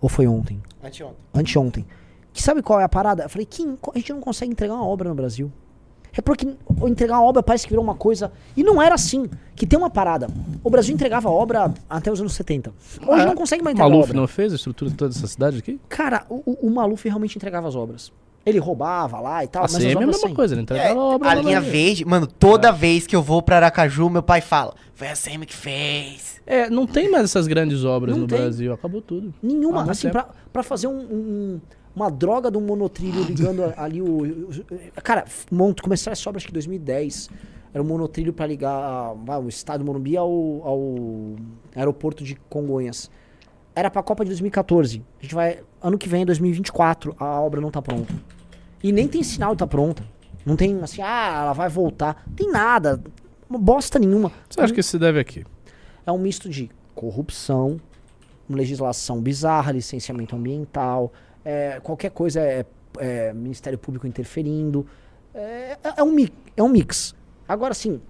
Ou 0.03 0.09
foi 0.11 0.27
ontem? 0.27 0.61
Anteontem. 0.85 1.17
anteontem. 1.33 1.87
Que 2.33 2.43
sabe 2.43 2.61
qual 2.63 2.79
é 2.81 2.85
a 2.85 2.89
parada? 2.89 3.23
Eu 3.23 3.29
falei, 3.31 3.47
Kim, 3.47 3.79
a 3.95 3.99
gente 3.99 4.13
não 4.13 4.21
consegue 4.21 4.53
entregar 4.53 4.75
uma 4.75 4.87
obra 4.87 5.09
no 5.09 5.15
Brasil. 5.15 5.51
É 6.15 6.21
porque 6.21 6.47
entregar 6.87 7.15
uma 7.19 7.25
obra 7.27 7.43
parece 7.43 7.65
que 7.65 7.71
virou 7.71 7.83
uma 7.85 7.95
coisa. 7.95 8.31
E 8.57 8.63
não 8.63 8.83
era 8.83 8.95
assim. 8.95 9.31
Que 9.57 9.67
tem 9.67 9.79
uma 9.79 9.89
parada. 9.89 10.27
O 10.63 10.69
Brasil 10.69 10.95
entregava 10.95 11.31
obra 11.31 11.73
até 11.89 12.11
os 12.13 12.21
anos 12.21 12.35
70. 12.35 12.71
Hoje 13.07 13.23
Ah, 13.23 13.27
não 13.27 13.35
consegue 13.35 13.63
mais 13.63 13.73
O 13.75 13.77
entregar 13.77 13.89
Maluf 13.91 14.11
obra. 14.11 14.21
não 14.21 14.29
fez 14.29 14.53
a 14.53 14.57
estrutura 14.57 14.91
de 14.91 14.97
toda 14.97 15.15
essa 15.15 15.27
cidade 15.27 15.59
aqui? 15.59 15.81
Cara, 15.89 16.27
o, 16.29 16.43
o- 16.45 16.67
o 16.67 16.71
Maluf 16.71 17.05
realmente 17.09 17.37
entregava 17.37 17.67
as 17.69 17.75
obras. 17.77 18.13
Ele 18.45 18.59
roubava 18.59 19.21
lá 19.21 19.45
e 19.45 19.49
tal, 19.49 19.63
a 19.63 19.65
mas 19.65 19.77
as 19.77 19.83
CM 19.83 19.93
é 19.93 19.97
a 19.97 20.07
mesma 20.07 20.15
saíam. 20.15 20.35
coisa, 20.35 20.55
ele 20.55 20.61
É, 20.61 20.63
entregava 20.63 21.01
a 21.01 21.03
obra. 21.05 21.31
a 21.31 21.35
linha 21.37 21.61
verde, 21.61 22.05
mano, 22.05 22.27
toda 22.27 22.73
vez 22.73 23.07
que 23.07 23.15
eu 23.15 23.23
vou 23.23 23.41
pra 23.41 23.57
Aracaju, 23.57 24.11
meu 24.11 24.23
pai 24.23 24.41
fala: 24.41 24.75
Foi 24.95 25.09
a 25.09 25.15
CM 25.15 25.47
que 25.47 25.55
fez. 25.55 26.41
É, 26.45 26.69
não 26.69 26.87
tem 26.87 27.09
mais 27.11 27.25
essas 27.25 27.47
grandes 27.47 27.85
obras 27.85 28.15
Não 28.17 28.23
no 28.23 28.27
tem. 28.29 28.39
Brasil. 28.39 28.73
Acabou 28.73 29.01
tudo. 29.01 29.33
Nenhuma. 29.41 29.89
Assim, 29.89 30.09
tempo. 30.09 30.15
pra, 30.15 30.29
pra 30.53 30.63
fazer 30.65 30.89
um, 30.89 30.99
um- 30.99 31.61
uma 31.95 32.11
droga 32.11 32.51
de 32.51 32.57
um 32.59 32.61
monotrilho 32.63 33.23
ligando 33.25 33.73
ali 33.77 34.03
o, 34.03 34.49
Cara, 35.05 35.25
monto, 35.51 35.83
começaram 35.83 36.13
essa 36.15 36.29
obra 36.29 36.39
acho 36.39 36.47
que 36.47 36.53
em 36.53 36.55
2010. 36.55 37.31
Era 37.75 37.83
um 37.83 37.87
monotrilho 37.87 38.33
pra 38.33 38.45
ligar 38.47 39.15
vai, 39.25 39.39
o 39.41 39.49
estado 39.49 39.83
do 39.83 39.87
Morumbi 39.87 40.17
ao, 40.17 40.29
ao 40.65 40.97
aeroporto 41.77 42.23
de 42.25 42.35
Congonhas. 42.49 43.11
Era 43.75 43.91
pra 43.91 44.03
Copa 44.03 44.25
de 44.25 44.31
2014. 44.31 45.03
A 45.21 45.23
gente 45.23 45.35
vai. 45.35 45.61
Ano 45.83 45.99
que 45.99 46.09
vem, 46.09 46.25
2024, 46.25 47.17
a 47.19 47.41
obra 47.41 47.61
não 47.61 47.71
tá 47.71 47.83
pronta. 47.83 48.15
E 48.83 48.93
nem 48.93 49.09
tem 49.09 49.23
sinal 49.23 49.53
de 49.55 49.59
tá 49.59 49.67
pronta. 49.67 50.05
Não 50.45 50.57
tem 50.57 50.81
assim, 50.81 51.03
ah, 51.03 51.41
ela 51.43 51.53
vai 51.53 51.69
voltar. 51.69 52.25
Tem 52.37 52.51
nada. 52.51 53.03
Uma 53.49 53.59
bosta 53.59 53.99
nenhuma. 53.99 54.33
Você 54.49 54.61
acha 54.61 54.73
que 54.73 54.83
se 54.83 54.99
deve 54.99 55.19
aqui? 55.19 55.45
É 56.07 56.11
um 56.13 56.19
misto 56.19 56.49
de 56.49 56.71
corrupção, 56.95 57.81
legislação 58.49 59.21
bizarra, 59.21 59.73
licenciamento 59.73 60.35
ambiental, 60.37 61.13
é, 61.45 61.81
qualquer 61.81 62.11
coisa 62.11 62.41
é, 62.41 62.65
é 62.99 63.33
Ministério 63.33 63.79
Público 63.79 64.07
interferindo. 64.07 64.87
É, 65.35 65.77
é- 65.83 65.95
é 65.99 66.03
um, 66.03 66.15
é 66.57 66.63
um 66.63 66.69
mix. 66.69 67.15
Agora, 67.49 67.75
sim, 67.75 68.01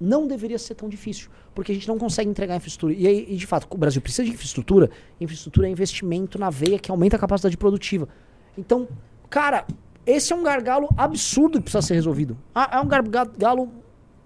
não 0.00 0.26
deveria 0.26 0.58
ser 0.58 0.74
tão 0.74 0.88
difícil, 0.88 1.30
porque 1.58 1.72
a 1.72 1.74
gente 1.74 1.88
não 1.88 1.98
consegue 1.98 2.30
entregar 2.30 2.54
infraestrutura. 2.54 2.94
E, 2.94 3.04
aí, 3.04 3.26
e, 3.30 3.34
de 3.34 3.44
fato, 3.44 3.66
o 3.68 3.76
Brasil 3.76 4.00
precisa 4.00 4.22
de 4.22 4.30
infraestrutura. 4.30 4.88
Infraestrutura 5.20 5.66
é 5.66 5.70
investimento 5.72 6.38
na 6.38 6.50
veia 6.50 6.78
que 6.78 6.88
aumenta 6.88 7.16
a 7.16 7.18
capacidade 7.18 7.56
produtiva. 7.56 8.08
Então, 8.56 8.86
cara, 9.28 9.66
esse 10.06 10.32
é 10.32 10.36
um 10.36 10.44
gargalo 10.44 10.88
absurdo 10.96 11.58
que 11.58 11.64
precisa 11.64 11.82
ser 11.82 11.94
resolvido. 11.94 12.38
Ah, 12.54 12.78
É 12.78 12.80
um 12.80 12.86
gargalo 12.86 13.72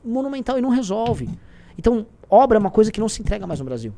monumental 0.04 0.58
e 0.58 0.60
não 0.60 0.68
resolve. 0.68 1.30
Então, 1.78 2.06
obra 2.28 2.58
é 2.58 2.60
uma 2.60 2.70
coisa 2.70 2.92
que 2.92 3.00
não 3.00 3.08
se 3.08 3.22
entrega 3.22 3.46
mais 3.46 3.60
no 3.60 3.64
Brasil. 3.64 3.94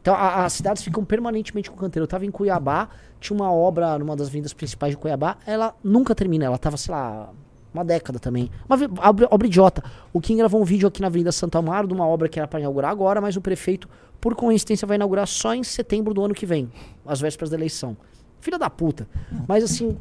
Então, 0.00 0.14
as 0.14 0.52
cidades 0.52 0.80
ficam 0.84 1.04
permanentemente 1.04 1.68
com 1.68 1.76
canteiro. 1.76 2.04
Eu 2.04 2.08
tava 2.08 2.24
em 2.24 2.30
Cuiabá, 2.30 2.88
tinha 3.18 3.36
uma 3.36 3.50
obra 3.50 3.98
numa 3.98 4.14
das 4.14 4.28
vindas 4.28 4.52
principais 4.52 4.92
de 4.92 4.96
Cuiabá, 4.96 5.38
ela 5.44 5.74
nunca 5.82 6.14
termina, 6.14 6.44
ela 6.44 6.56
tava, 6.56 6.76
sei 6.76 6.94
lá, 6.94 7.30
uma 7.76 7.84
década 7.84 8.18
também. 8.18 8.50
Uma 8.68 9.08
obra, 9.08 9.28
obra 9.30 9.46
idiota. 9.46 9.82
O 10.12 10.20
Kim 10.20 10.36
gravou 10.36 10.60
um 10.60 10.64
vídeo 10.64 10.88
aqui 10.88 11.00
na 11.00 11.06
Avenida 11.08 11.32
Santo 11.32 11.56
Amaro 11.58 11.86
de 11.86 11.94
uma 11.94 12.06
obra 12.06 12.28
que 12.28 12.38
era 12.38 12.48
para 12.48 12.60
inaugurar 12.60 12.90
agora, 12.90 13.20
mas 13.20 13.36
o 13.36 13.40
prefeito, 13.40 13.88
por 14.20 14.34
coincidência, 14.34 14.86
vai 14.86 14.96
inaugurar 14.96 15.26
só 15.26 15.54
em 15.54 15.62
setembro 15.62 16.14
do 16.14 16.24
ano 16.24 16.34
que 16.34 16.46
vem, 16.46 16.70
às 17.04 17.20
vésperas 17.20 17.50
da 17.50 17.56
eleição. 17.56 17.96
Filha 18.40 18.58
da 18.58 18.70
puta. 18.70 19.08
Mas 19.46 19.64
assim, 19.64 19.96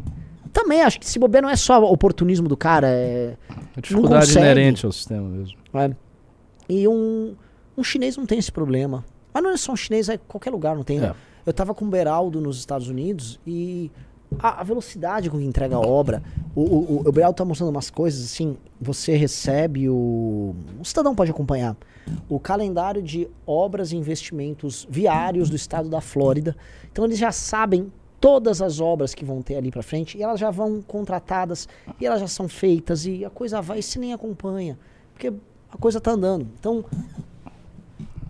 também 0.51 0.81
acho 0.81 0.99
que 0.99 1.05
se 1.05 1.19
bobear 1.19 1.41
não 1.41 1.49
é 1.49 1.55
só 1.55 1.83
oportunismo 1.83 2.47
do 2.47 2.55
cara, 2.55 2.87
é. 2.87 3.35
A 3.75 3.81
dificuldade 3.81 4.27
consegue. 4.27 4.45
inerente 4.45 4.85
ao 4.85 4.91
sistema 4.91 5.27
mesmo. 5.27 5.57
É. 5.73 5.91
E 6.69 6.87
um, 6.87 7.35
um 7.77 7.83
chinês 7.83 8.15
não 8.15 8.25
tem 8.25 8.39
esse 8.39 8.51
problema. 8.51 9.03
Mas 9.33 9.43
não 9.43 9.51
é 9.51 9.57
só 9.57 9.73
um 9.73 9.75
chinês, 9.75 10.07
é 10.07 10.17
qualquer 10.17 10.49
lugar 10.49 10.75
não 10.75 10.83
tem. 10.83 11.03
É. 11.03 11.13
Eu 11.45 11.53
tava 11.53 11.75
com 11.75 11.85
o 11.85 11.89
Beraldo 11.89 12.39
nos 12.39 12.57
Estados 12.57 12.87
Unidos 12.87 13.39
e 13.45 13.91
a, 14.39 14.61
a 14.61 14.63
velocidade 14.63 15.29
com 15.29 15.37
que 15.37 15.43
entrega 15.43 15.75
a 15.75 15.79
obra. 15.79 16.21
O, 16.55 16.61
o, 16.61 17.03
o 17.07 17.11
Beraldo 17.11 17.37
tá 17.37 17.45
mostrando 17.45 17.69
umas 17.69 17.89
coisas 17.89 18.23
assim. 18.23 18.57
Você 18.79 19.15
recebe 19.15 19.89
o. 19.89 20.55
O 20.79 20.85
cidadão 20.85 21.15
pode 21.15 21.31
acompanhar. 21.31 21.75
O 22.29 22.39
calendário 22.39 23.01
de 23.01 23.27
obras 23.47 23.91
e 23.91 23.97
investimentos 23.97 24.87
viários 24.89 25.49
do 25.49 25.55
estado 25.55 25.89
da 25.89 26.01
Flórida. 26.01 26.55
Então 26.91 27.03
eles 27.03 27.17
já 27.17 27.31
sabem 27.31 27.91
todas 28.19 28.61
as 28.61 28.79
obras 28.79 29.13
que 29.13 29.25
vão 29.25 29.41
ter 29.41 29.55
ali 29.55 29.71
pra 29.71 29.83
frente 29.83 30.17
e 30.17 30.23
elas 30.23 30.39
já 30.39 30.49
vão 30.49 30.81
contratadas 30.81 31.67
e 31.99 32.05
elas 32.05 32.19
já 32.19 32.27
são 32.27 32.47
feitas 32.47 33.05
e 33.05 33.25
a 33.25 33.29
coisa 33.29 33.61
vai 33.61 33.81
se 33.81 33.99
nem 33.99 34.13
acompanha. 34.13 34.77
Porque 35.13 35.33
a 35.71 35.77
coisa 35.77 35.99
tá 35.99 36.11
andando. 36.11 36.47
Então, 36.59 36.85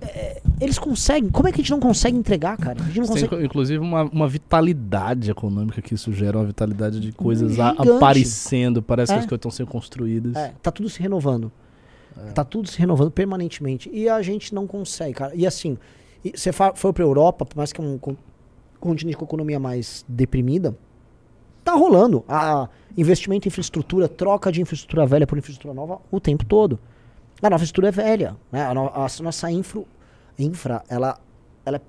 é, 0.07 0.41
eles 0.61 0.77
conseguem. 0.79 1.29
Como 1.29 1.47
é 1.47 1.51
que 1.51 1.59
a 1.59 1.63
gente 1.63 1.71
não 1.71 1.79
consegue 1.79 2.17
entregar, 2.17 2.57
cara? 2.57 2.81
A 2.81 2.85
gente 2.85 2.99
não 2.99 3.05
Tem, 3.05 3.13
consegue. 3.13 3.35
inco- 3.35 3.43
inclusive, 3.45 3.79
uma, 3.79 4.03
uma 4.03 4.27
vitalidade 4.27 5.29
econômica 5.29 5.81
que 5.81 5.93
isso 5.93 6.11
gera, 6.13 6.37
uma 6.37 6.45
vitalidade 6.45 6.99
de 6.99 7.11
coisas 7.11 7.59
a- 7.59 7.69
aparecendo. 7.71 8.81
Parece 8.81 9.11
que 9.11 9.17
É. 9.17 9.19
as 9.19 9.25
coisas 9.25 9.39
estão 9.39 9.51
sendo 9.51 9.67
construídas. 9.67 10.35
É, 10.35 10.53
tá 10.61 10.71
tudo 10.71 10.89
se 10.89 10.99
renovando. 11.01 11.51
Tá 12.33 12.45
tudo 12.45 12.69
se 12.69 12.79
renovando 12.79 13.11
permanentemente. 13.11 13.89
E 13.91 14.07
a 14.07 14.21
gente 14.21 14.55
não 14.55 14.65
consegue, 14.65 15.13
cara. 15.15 15.35
E 15.35 15.45
assim, 15.45 15.77
você 16.33 16.51
foi 16.53 16.93
pra 16.93 17.03
Europa, 17.03 17.45
por 17.45 17.57
mais 17.57 17.73
que 17.73 17.81
é 17.81 17.83
um 17.83 17.97
con- 17.97 18.15
continente 18.79 19.17
com 19.17 19.25
economia 19.25 19.59
mais 19.59 20.05
deprimida, 20.07 20.77
tá 21.63 21.73
rolando. 21.73 22.23
A 22.29 22.69
investimento 22.97 23.45
em 23.47 23.49
infraestrutura, 23.49 24.07
troca 24.07 24.49
de 24.49 24.61
infraestrutura 24.61 25.05
velha 25.05 25.27
por 25.27 25.37
infraestrutura 25.37 25.73
nova 25.73 25.99
o 26.09 26.19
tempo 26.21 26.45
todo. 26.45 26.79
A 27.41 27.49
nossa 27.49 27.55
infraestrutura 27.65 27.89
é 27.89 27.91
velha. 27.91 28.37
Né? 28.49 28.65
A, 28.65 28.73
no- 28.73 28.87
a 28.87 29.07
nossa 29.21 29.51
infra, 29.51 29.83
infra 30.37 30.83
ela, 30.89 31.17
ela. 31.65 31.77
é- 31.77 31.81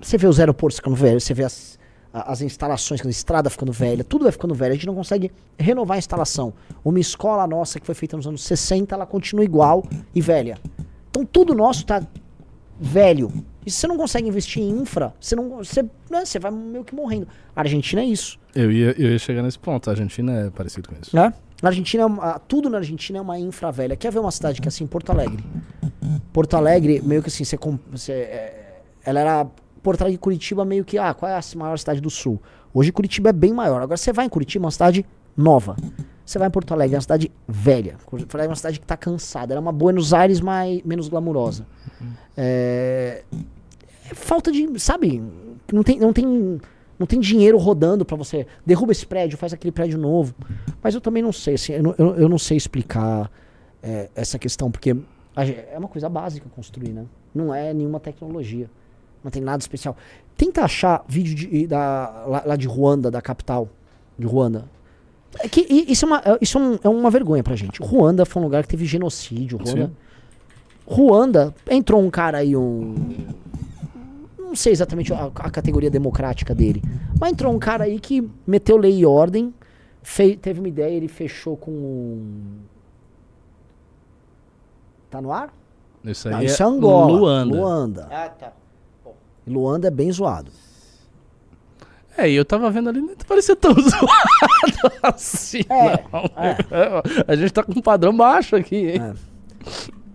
Você 0.00 0.16
vê 0.18 0.26
os 0.26 0.38
aeroportos 0.40 0.76
ficando 0.78 0.96
velhos, 0.96 1.24
você 1.24 1.34
vê 1.34 1.44
as, 1.44 1.78
as 2.12 2.40
instalações, 2.42 3.04
a 3.04 3.08
estrada 3.10 3.48
ficando 3.50 3.72
velha, 3.72 4.04
tudo 4.04 4.22
vai 4.24 4.32
ficando 4.32 4.54
velho. 4.54 4.72
A 4.72 4.74
gente 4.74 4.86
não 4.86 4.94
consegue 4.94 5.32
renovar 5.58 5.96
a 5.96 5.98
instalação. 5.98 6.52
Uma 6.84 7.00
escola 7.00 7.46
nossa 7.46 7.80
que 7.80 7.86
foi 7.86 7.94
feita 7.94 8.16
nos 8.16 8.26
anos 8.26 8.42
60, 8.44 8.94
ela 8.94 9.06
continua 9.06 9.44
igual 9.44 9.84
e 10.14 10.20
velha. 10.20 10.58
Então 11.10 11.24
tudo 11.24 11.54
nosso 11.54 11.84
tá 11.86 12.02
velho. 12.78 13.32
E 13.66 13.70
se 13.70 13.78
você 13.78 13.86
não 13.86 13.96
consegue 13.96 14.28
investir 14.28 14.62
em 14.62 14.68
infra, 14.82 15.14
você 15.18 15.34
não. 15.34 15.56
Você, 15.58 15.82
né, 16.10 16.24
você 16.24 16.38
vai 16.38 16.50
meio 16.50 16.84
que 16.84 16.94
morrendo. 16.94 17.26
A 17.56 17.60
Argentina 17.62 18.02
é 18.02 18.04
isso. 18.04 18.38
Eu, 18.54 18.70
ia, 18.70 18.94
eu 19.00 19.10
ia 19.12 19.18
chegar 19.18 19.42
nesse 19.42 19.58
ponto. 19.58 19.88
A 19.88 19.92
Argentina 19.94 20.32
é 20.46 20.50
parecido 20.50 20.88
com 20.88 20.94
isso. 21.00 21.14
Né? 21.16 21.32
Na 21.62 21.70
Argentina, 21.70 22.04
é 22.04 22.40
tudo 22.46 22.68
na 22.68 22.78
Argentina 22.78 23.18
é 23.18 23.22
uma 23.22 23.38
infra 23.38 23.70
velha. 23.70 23.96
Quer 23.96 24.12
ver 24.12 24.18
uma 24.18 24.30
cidade 24.30 24.60
que 24.60 24.68
é 24.68 24.70
assim, 24.70 24.86
Porto 24.86 25.10
Alegre? 25.10 25.42
Porto 26.32 26.54
Alegre, 26.54 27.00
meio 27.02 27.22
que 27.22 27.28
assim, 27.28 27.44
você, 27.44 27.58
você, 27.90 28.12
é, 28.12 28.82
ela 29.04 29.20
era 29.20 29.46
Porto 29.82 30.02
Alegre 30.02 30.16
e 30.16 30.18
Curitiba 30.18 30.64
meio 30.64 30.84
que, 30.84 30.98
ah, 30.98 31.14
qual 31.14 31.30
é 31.30 31.34
a 31.36 31.40
maior 31.56 31.78
cidade 31.78 32.00
do 32.00 32.10
sul? 32.10 32.40
Hoje 32.72 32.90
Curitiba 32.90 33.30
é 33.30 33.32
bem 33.32 33.52
maior. 33.52 33.80
Agora 33.82 33.96
você 33.96 34.12
vai 34.12 34.26
em 34.26 34.28
Curitiba, 34.28 34.64
é 34.64 34.66
uma 34.66 34.70
cidade 34.70 35.06
nova. 35.36 35.76
Você 36.24 36.38
vai 36.38 36.48
em 36.48 36.50
Porto 36.50 36.72
Alegre, 36.72 36.96
uma 36.96 37.02
cidade 37.02 37.30
velha. 37.46 37.96
Porto 38.04 38.34
Alegre 38.34 38.48
é 38.48 38.50
uma 38.50 38.56
cidade 38.56 38.80
que 38.80 38.86
tá 38.86 38.96
cansada. 38.96 39.52
Ela 39.52 39.60
é 39.60 39.62
uma 39.62 39.72
Buenos 39.72 40.12
Aires 40.12 40.40
mais, 40.40 40.82
menos 40.82 41.08
glamurosa. 41.08 41.66
É, 42.36 43.22
é 44.10 44.14
falta 44.14 44.50
de, 44.50 44.78
sabe, 44.78 45.22
não 45.72 45.82
tem, 45.82 45.98
não 45.98 46.12
tem, 46.12 46.60
não 46.98 47.06
tem 47.06 47.18
dinheiro 47.20 47.58
rodando 47.58 48.04
pra 48.04 48.16
você. 48.16 48.46
Derruba 48.64 48.92
esse 48.92 49.06
prédio, 49.06 49.36
faz 49.38 49.52
aquele 49.52 49.72
prédio 49.72 49.98
novo. 49.98 50.34
Mas 50.82 50.94
eu 50.94 51.00
também 51.00 51.22
não 51.22 51.32
sei, 51.32 51.54
assim, 51.54 51.72
eu 51.72 51.82
não, 51.82 51.94
eu, 51.98 52.14
eu 52.16 52.28
não 52.28 52.38
sei 52.38 52.56
explicar 52.56 53.30
é, 53.82 54.08
essa 54.14 54.38
questão, 54.38 54.70
porque 54.70 54.96
é 55.36 55.76
uma 55.78 55.88
coisa 55.88 56.08
básica 56.08 56.46
construir, 56.54 56.90
né? 56.90 57.04
Não 57.34 57.52
é 57.54 57.74
nenhuma 57.74 57.98
tecnologia. 57.98 58.70
Não 59.22 59.30
tem 59.30 59.42
nada 59.42 59.60
especial. 59.60 59.96
Tenta 60.36 60.62
achar 60.62 61.04
vídeo 61.08 61.34
de, 61.34 61.66
da, 61.66 62.24
lá, 62.26 62.42
lá 62.46 62.56
de 62.56 62.66
Ruanda, 62.68 63.10
da 63.10 63.20
capital 63.22 63.68
de 64.18 64.26
Ruanda. 64.26 64.66
É 65.40 65.48
que 65.48 65.62
isso, 65.62 66.04
é 66.04 66.08
uma, 66.08 66.18
é- 66.24 66.38
isso 66.40 66.58
é, 66.58 66.60
um- 66.60 66.78
é 66.84 66.88
uma 66.88 67.10
vergonha 67.10 67.42
pra 67.42 67.56
gente. 67.56 67.82
Ruanda 67.82 68.24
foi 68.24 68.40
um 68.40 68.44
lugar 68.44 68.62
que 68.62 68.68
teve 68.68 68.84
genocídio. 68.84 69.58
Ruanda, 69.58 69.86
Sim. 69.86 69.92
Ruanda 70.86 71.54
entrou 71.68 72.00
um 72.02 72.10
cara 72.10 72.38
aí, 72.38 72.54
um. 72.56 72.94
Não 74.54 74.56
sei 74.56 74.70
exatamente 74.70 75.12
a, 75.12 75.24
a 75.34 75.50
categoria 75.50 75.90
democrática 75.90 76.54
dele. 76.54 76.80
Mas 77.20 77.32
entrou 77.32 77.52
um 77.52 77.58
cara 77.58 77.82
aí 77.82 77.98
que 77.98 78.30
meteu 78.46 78.76
lei 78.76 79.00
e 79.00 79.04
ordem, 79.04 79.52
fe- 80.00 80.36
teve 80.36 80.60
uma 80.60 80.68
ideia, 80.68 80.94
ele 80.94 81.08
fechou 81.08 81.56
com 81.56 81.72
um. 81.72 82.58
Tá 85.10 85.20
no 85.20 85.32
ar? 85.32 85.52
Isso 86.04 86.28
aí 86.28 86.34
Não, 86.34 86.40
é, 86.40 86.44
isso 86.44 86.62
é 86.62 86.66
Angola. 86.66 87.12
Luanda. 87.12 87.56
Luanda. 87.56 88.08
Ah, 88.12 88.28
tá. 88.28 88.52
E 89.44 89.50
Luanda 89.50 89.88
é 89.88 89.90
bem 89.90 90.12
zoado. 90.12 90.52
É, 92.16 92.30
e 92.30 92.34
eu 92.36 92.44
tava 92.44 92.70
vendo 92.70 92.88
ali, 92.90 93.00
não 93.00 93.16
parecia 93.26 93.56
tão 93.56 93.72
zoado 93.74 94.94
assim, 95.02 95.62
É, 95.68 96.04
não. 96.12 97.24
A 97.26 97.34
gente 97.34 97.52
tá 97.52 97.64
com 97.64 97.72
um 97.76 97.82
padrão 97.82 98.16
baixo 98.16 98.54
aqui, 98.54 98.76
hein? 98.92 99.00
É. 99.02 99.14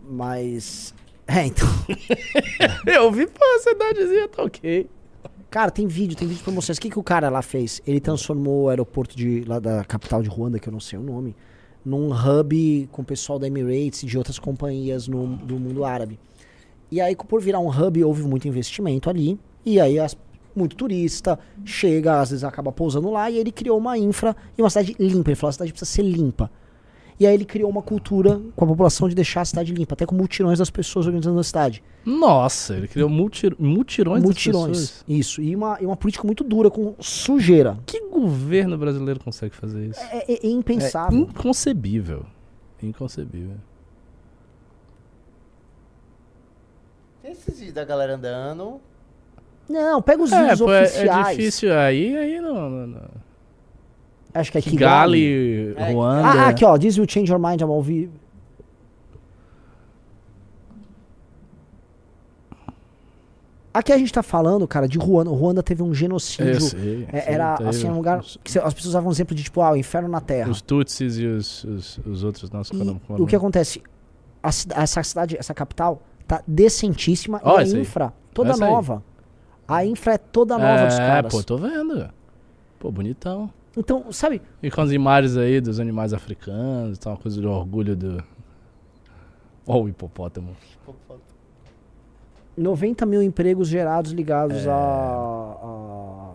Mas. 0.10 0.94
É, 1.38 1.46
então. 1.46 1.68
Eu 2.88 3.12
vi, 3.12 3.28
pô, 3.28 3.44
a 3.44 3.60
cidadezinha 3.60 4.28
tá 4.28 4.44
ok. 4.44 4.90
Cara, 5.50 5.70
tem 5.72 5.86
vídeo, 5.88 6.16
tem 6.18 6.28
vídeo 6.28 6.44
pra 6.44 6.54
vocês. 6.54 6.78
O 6.78 6.82
que, 6.82 6.90
que 6.90 7.00
o 7.00 7.04
cara 7.04 7.30
lá 7.30 7.42
fez? 7.42 7.82
Ele 7.86 8.00
transformou 8.00 8.64
o 8.64 8.70
aeroporto 8.70 9.16
de, 9.16 9.44
lá 9.46 9.60
da 9.60 9.84
capital 9.84 10.22
de 10.24 10.30
Ruanda, 10.30 10.60
que 10.60 10.68
eu 10.68 10.74
não 10.74 10.80
sei 10.80 10.98
o 10.98 11.02
nome, 11.04 11.36
num 11.86 12.10
hub 12.12 12.90
com 12.92 13.02
o 13.02 13.06
pessoal 13.06 13.38
da 13.40 13.48
Emirates 13.48 14.04
e 14.04 14.06
de 14.06 14.18
outras 14.18 14.38
companhias 14.40 15.08
no, 15.08 15.38
do 15.38 15.60
mundo 15.60 15.86
árabe. 15.86 16.20
E 16.92 17.00
aí, 17.02 17.16
por 17.16 17.42
virar 17.42 17.60
um 17.60 17.70
hub, 17.70 18.04
houve 18.04 18.24
muito 18.24 18.48
investimento 18.48 19.10
ali. 19.10 19.40
E 19.66 19.80
aí, 19.80 20.00
as- 20.00 20.18
muito 20.56 20.76
turista 20.76 21.38
chega, 21.64 22.20
às 22.22 22.32
vezes 22.32 22.44
acaba 22.44 22.72
pousando 22.72 23.10
lá. 23.12 23.30
E 23.30 23.38
ele 23.38 23.52
criou 23.52 23.78
uma 23.78 23.98
infra 23.98 24.36
e 24.58 24.62
uma 24.62 24.70
cidade 24.70 24.96
limpa. 25.00 25.30
Ele 25.30 25.36
falou: 25.36 25.50
a 25.50 25.54
cidade 25.54 25.72
precisa 25.72 25.92
ser 25.92 26.02
limpa. 26.04 26.50
E 27.20 27.28
aí, 27.28 27.34
ele 27.34 27.44
criou 27.44 27.70
uma 27.70 27.82
cultura 27.82 28.40
com 28.56 28.64
a 28.64 28.68
população 28.70 29.10
de 29.10 29.14
deixar 29.16 29.42
a 29.42 29.46
cidade 29.46 29.74
limpa, 29.74 29.94
até 29.94 30.06
com 30.06 30.16
mutirões 30.16 30.58
das 30.60 30.70
pessoas 30.70 31.06
organizando 31.06 31.38
a 31.38 31.44
cidade. 31.44 31.84
Nossa, 32.06 32.76
ele 32.78 32.88
criou 32.88 33.10
multi, 33.10 33.54
mutirões, 33.60 34.24
das 34.24 34.42
pessoas. 34.42 35.04
Isso. 35.06 35.42
E 35.42 35.54
uma, 35.54 35.78
e 35.82 35.86
uma 35.86 35.98
política 35.98 36.26
muito 36.26 36.46
dura 36.46 36.72
com 36.72 36.96
sujeira. 36.98 37.78
Que 37.86 38.00
governo 38.10 38.78
brasileiro 38.78 39.20
consegue 39.20 39.54
fazer 39.54 39.88
isso? 39.88 40.00
É, 40.00 40.32
é- 40.32 40.34
é 40.34 40.48
É 40.48 40.50
impensável. 40.50 41.20
inconcebível. 41.20 42.26
Inconcebível. 42.82 43.58
Tem 47.22 47.32
esses 47.32 47.56
vídeos 47.58 47.74
da 47.74 47.84
galera 47.84 48.16
andando. 48.16 48.80
Não, 49.68 50.02
pega 50.02 50.24
os 50.24 50.32
É, 50.32 50.42
vídeos 50.42 50.60
pô, 50.62 50.72
é, 50.72 50.84
oficiais. 50.84 51.28
é 51.28 51.32
difícil 51.32 51.74
aí, 51.78 52.16
aí 52.18 52.40
não. 52.42 52.70
não, 52.70 52.88
não. 52.88 53.29
Acho 54.34 54.52
que 54.52 54.58
é 54.58 54.62
Kigali. 54.62 55.20
Kigali, 55.20 55.74
É, 55.78 55.92
Ruanda. 55.94 56.28
Ah, 56.28 56.48
aqui, 56.50 56.64
ó. 56.64 56.78
This 56.78 56.98
will 56.98 57.08
change 57.10 57.32
your 57.32 57.40
mind, 57.40 57.62
I'm 57.62 57.70
ao 57.72 57.82
vivo. 57.82 58.14
Aqui 63.72 63.94
a 63.94 63.98
gente 63.98 64.12
tá 64.12 64.24
falando, 64.24 64.68
cara, 64.68 64.88
de 64.88 64.98
Ruanda. 64.98 65.30
Ruanda 65.30 65.62
teve 65.62 65.84
um 65.84 65.94
genocídio. 65.94 66.54
Eu 66.54 66.60
sei, 66.62 67.08
É, 67.12 67.22
sei, 67.22 67.34
era, 67.36 67.56
teve 67.58 67.70
assim, 67.70 67.88
um 67.88 67.96
lugar 67.96 68.22
que 68.44 68.58
as 68.58 68.74
pessoas 68.74 68.86
usavam 68.86 69.10
um 69.10 69.12
exemplo 69.12 69.36
de, 69.36 69.44
tipo, 69.44 69.62
ah, 69.62 69.72
o 69.72 69.76
inferno 69.78 70.10
na 70.10 70.20
Terra. 70.20 70.50
os 70.50 70.62
Tutsis 70.62 71.18
e 71.20 71.26
os, 71.26 71.64
os, 71.64 72.00
os 72.06 72.24
outros. 72.24 72.50
Nossa, 72.50 72.74
E 72.76 73.22
o 73.22 73.28
que 73.28 73.36
acontece? 73.36 73.82
A 74.42 74.50
essa 74.84 75.04
cidade, 75.04 75.38
essa 75.38 75.54
capital, 75.54 76.02
tá 76.28 76.42
decentíssima 76.48 77.40
Ó, 77.44 77.58
e 77.58 77.60
a 77.60 77.62
essa 77.62 77.76
aí. 77.76 77.82
infra 77.82 78.14
toda 78.34 78.52
Essa 78.52 78.66
aí. 78.66 78.72
nova. 78.72 79.04
A 79.68 79.86
infra 79.86 80.14
é 80.14 80.18
toda 80.18 80.58
nova 80.58 80.86
dos 80.86 80.96
É, 80.96 80.98
caras. 80.98 81.32
pô, 81.32 81.44
tô 81.44 81.58
vendo. 81.58 82.10
Pô, 82.80 82.92
bonitão. 82.92 83.52
Então, 83.78 84.12
sabe, 84.12 84.42
E 84.64 84.70
com 84.72 84.82
as 84.82 84.92
imagens 84.92 85.38
aí 85.38 85.62
dos 85.62 85.80
animais 85.80 86.14
africanos, 86.14 86.98
tá 86.98 87.12
uma 87.12 87.18
coisa 87.18 87.40
de 87.40 87.48
orgulho 87.48 87.96
do. 87.96 88.24
Ó, 89.68 89.82
o 89.84 89.90
hipopótamo. 89.90 90.56
90 92.58 93.06
mil 93.06 93.22
empregos 93.22 93.68
gerados 93.70 94.12
ligados 94.12 94.66
É. 94.66 94.70
a, 94.70 94.74
a 94.74 96.30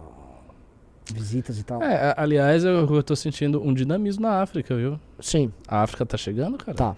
visitas 1.12 1.59
e 1.59 1.62
tal. 1.64 1.82
É, 1.82 2.14
aliás, 2.16 2.64
eu, 2.64 2.87
eu 2.95 3.03
tô 3.03 3.14
sentindo 3.14 3.62
um 3.62 3.74
dinamismo 3.74 4.22
na 4.22 4.41
África, 4.41 4.74
viu? 4.74 4.99
Sim, 5.20 5.53
A 5.68 5.82
África 5.82 6.07
tá 6.07 6.16
chegando, 6.16 6.57
cara. 6.59 6.76
tá. 6.76 6.97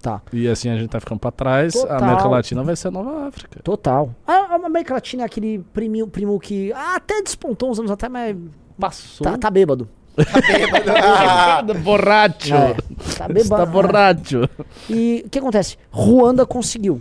Tá. 0.00 0.22
E 0.32 0.46
assim 0.46 0.68
a 0.68 0.76
gente 0.78 0.88
tá 0.90 1.00
ficando 1.00 1.18
pra 1.18 1.32
trás. 1.32 1.72
Total. 1.72 1.96
A 1.96 1.98
América 1.98 2.28
Latina 2.28 2.62
vai 2.62 2.76
ser 2.76 2.86
a 2.86 2.90
nova 2.92 3.26
África. 3.26 3.60
Total. 3.64 4.14
A, 4.24 4.32
a 4.32 4.54
América 4.54 4.94
Latina 4.94 5.24
é 5.24 5.26
aquele 5.26 5.58
primo, 5.72 6.06
primo 6.06 6.38
que 6.38 6.72
até 6.72 7.20
despontou 7.20 7.68
uns 7.68 7.80
anos 7.80 7.90
atrás, 7.90 8.12
mas 8.12 8.36
Passou. 8.78 9.24
tá, 9.24 9.36
tá 9.38 9.50
bêbado. 9.50 9.88
Ah, 10.86 11.62
borracho. 11.82 12.54
É, 12.54 12.74
tá 13.16 13.28
bêbado. 13.28 13.62
Está 13.62 13.66
borracho. 13.66 14.48
E 14.88 15.22
o 15.26 15.30
que 15.30 15.38
acontece? 15.38 15.76
Ruanda 15.90 16.44
conseguiu. 16.46 17.00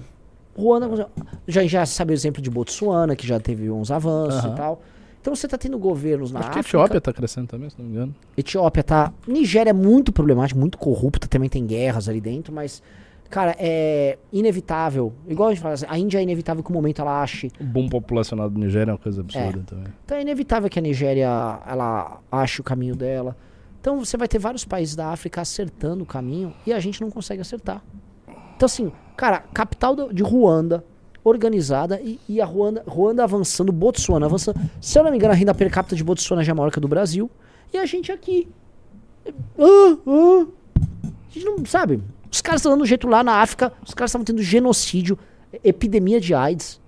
Ruanda 0.56 0.88
conseguiu. 0.88 1.12
Já, 1.48 1.66
já 1.66 1.86
sabe 1.86 2.14
o 2.14 2.16
exemplo 2.16 2.42
de 2.42 2.50
Botsuana, 2.50 3.16
que 3.16 3.26
já 3.28 3.40
teve 3.40 3.70
uns 3.70 3.92
avanços 3.92 4.44
Aham. 4.44 4.54
e 4.54 4.58
tal. 4.58 4.82
Então 5.22 5.36
você 5.36 5.48
tá 5.48 5.58
tendo 5.58 5.78
governos 5.78 6.32
na 6.32 6.40
Acho 6.40 6.52
que 6.52 6.58
a 6.58 6.62
África. 6.62 6.78
Etiópia 6.78 7.02
tá 7.02 7.12
crescendo 7.12 7.48
também, 7.48 7.70
se 7.70 7.76
não 7.78 7.86
me 7.86 7.92
engano. 7.92 8.16
Etiópia 8.38 8.84
tá. 8.84 9.12
Nigéria 9.28 9.72
é 9.72 9.74
muito 9.74 10.12
problemática, 10.14 10.58
muito 10.60 10.78
corrupta, 10.78 11.28
também 11.28 11.50
tem 11.50 11.66
guerras 11.66 12.08
ali 12.08 12.22
dentro, 12.22 12.54
mas, 12.54 12.82
cara, 13.30 13.56
é 13.60 14.18
inevitável. 14.32 15.14
Igual 15.28 15.50
a 15.50 15.54
gente 15.54 15.62
fala 15.62 15.74
assim, 15.74 15.86
a 15.88 15.98
Índia 15.98 16.20
é 16.20 16.24
inevitável 16.24 16.64
que 16.64 16.70
o 16.70 16.74
momento 16.74 17.02
ela 17.02 17.22
ache. 17.22 17.52
O 17.60 17.64
boom 17.64 17.90
populacional 17.90 18.50
do 18.50 18.60
Nigéria 18.60 18.92
é 18.92 18.94
uma 18.94 19.00
coisa 19.00 19.22
absurda 19.22 19.64
também. 19.66 19.94
Então 20.06 20.18
é 20.18 20.22
inevitável 20.22 20.70
que 20.70 20.80
a 20.80 20.82
Nigéria 20.82 21.28
ela 21.68 22.20
ache 22.32 22.62
o 22.62 22.64
caminho 22.64 22.96
dela. 22.96 23.36
Então 23.80 24.04
você 24.04 24.18
vai 24.18 24.28
ter 24.28 24.40
vários 24.40 24.66
países 24.66 24.96
da 24.96 25.08
África 25.08 25.42
acertando 25.42 26.04
o 26.04 26.06
caminho 26.06 26.54
e 26.66 26.74
a 26.74 26.80
gente 26.80 27.02
não 27.02 27.10
consegue 27.10 27.42
acertar. 27.42 27.82
Então, 28.56 28.66
assim, 28.66 28.92
cara, 29.16 29.44
capital 29.54 29.96
de 30.12 30.24
Ruanda, 30.24 30.84
organizada, 31.24 32.02
e, 32.02 32.20
e 32.28 32.42
a 32.42 32.46
Ruanda, 32.46 32.84
Ruanda 32.88 33.24
avançando, 33.24 33.72
Botsuana 33.72 34.26
avançando. 34.26 34.60
Se 34.82 34.98
eu 34.98 35.04
não 35.04 35.12
me 35.12 35.18
engano, 35.18 35.34
a 35.34 35.36
renda 35.36 35.54
per 35.54 35.70
capita 35.72 35.96
de 35.96 36.04
Botsuana 36.04 36.44
já 36.44 36.52
é 36.52 36.56
maior 36.56 36.72
que 36.72 36.80
a 36.80 36.82
do 36.82 36.88
Brasil. 36.88 37.30
E 37.74 37.78
a 37.78 37.86
gente 37.86 38.12
aqui. 38.12 38.48
Ah, 39.60 39.98
ah. 40.08 40.48
A 41.06 41.34
gente 41.34 41.46
não 41.46 41.66
sabe. 41.66 42.02
Os 42.32 42.42
caras 42.42 42.62
estão 42.62 42.72
dando 42.72 42.86
jeito 42.86 43.08
lá 43.08 43.24
na 43.24 43.42
África, 43.42 43.72
os 43.86 43.94
caras 43.94 44.12
estavam 44.12 44.26
tendo 44.26 44.42
genocídio, 44.42 45.18
epidemia 45.64 46.20
de 46.20 46.34
AIDS. 46.34 46.82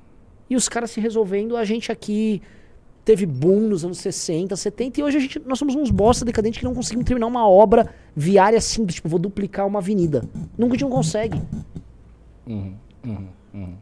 E 0.49 0.55
os 0.55 0.67
caras 0.67 0.91
se 0.91 0.99
resolvendo, 0.99 1.55
a 1.55 1.63
gente 1.63 1.91
aqui 1.91 2.41
teve 3.05 3.25
boom 3.25 3.61
nos 3.61 3.83
anos 3.83 3.97
60, 3.99 4.55
70, 4.55 4.99
e 4.99 5.03
hoje 5.03 5.17
a 5.17 5.19
gente, 5.19 5.39
nós 5.39 5.57
somos 5.57 5.75
uns 5.75 5.89
bosta 5.89 6.23
decadentes 6.23 6.59
que 6.59 6.65
não 6.65 6.75
conseguimos 6.75 7.05
terminar 7.05 7.27
uma 7.27 7.47
obra 7.47 7.93
viária 8.15 8.59
do 8.59 8.93
tipo, 8.93 9.09
vou 9.09 9.19
duplicar 9.19 9.65
uma 9.65 9.79
avenida. 9.79 10.23
Nunca 10.57 10.73
a 10.73 10.77
gente 10.77 10.83
não 10.83 10.91
consegue. 10.91 11.41
Uhum, 12.45 12.75
uhum, 13.05 13.27
uhum. 13.53 13.73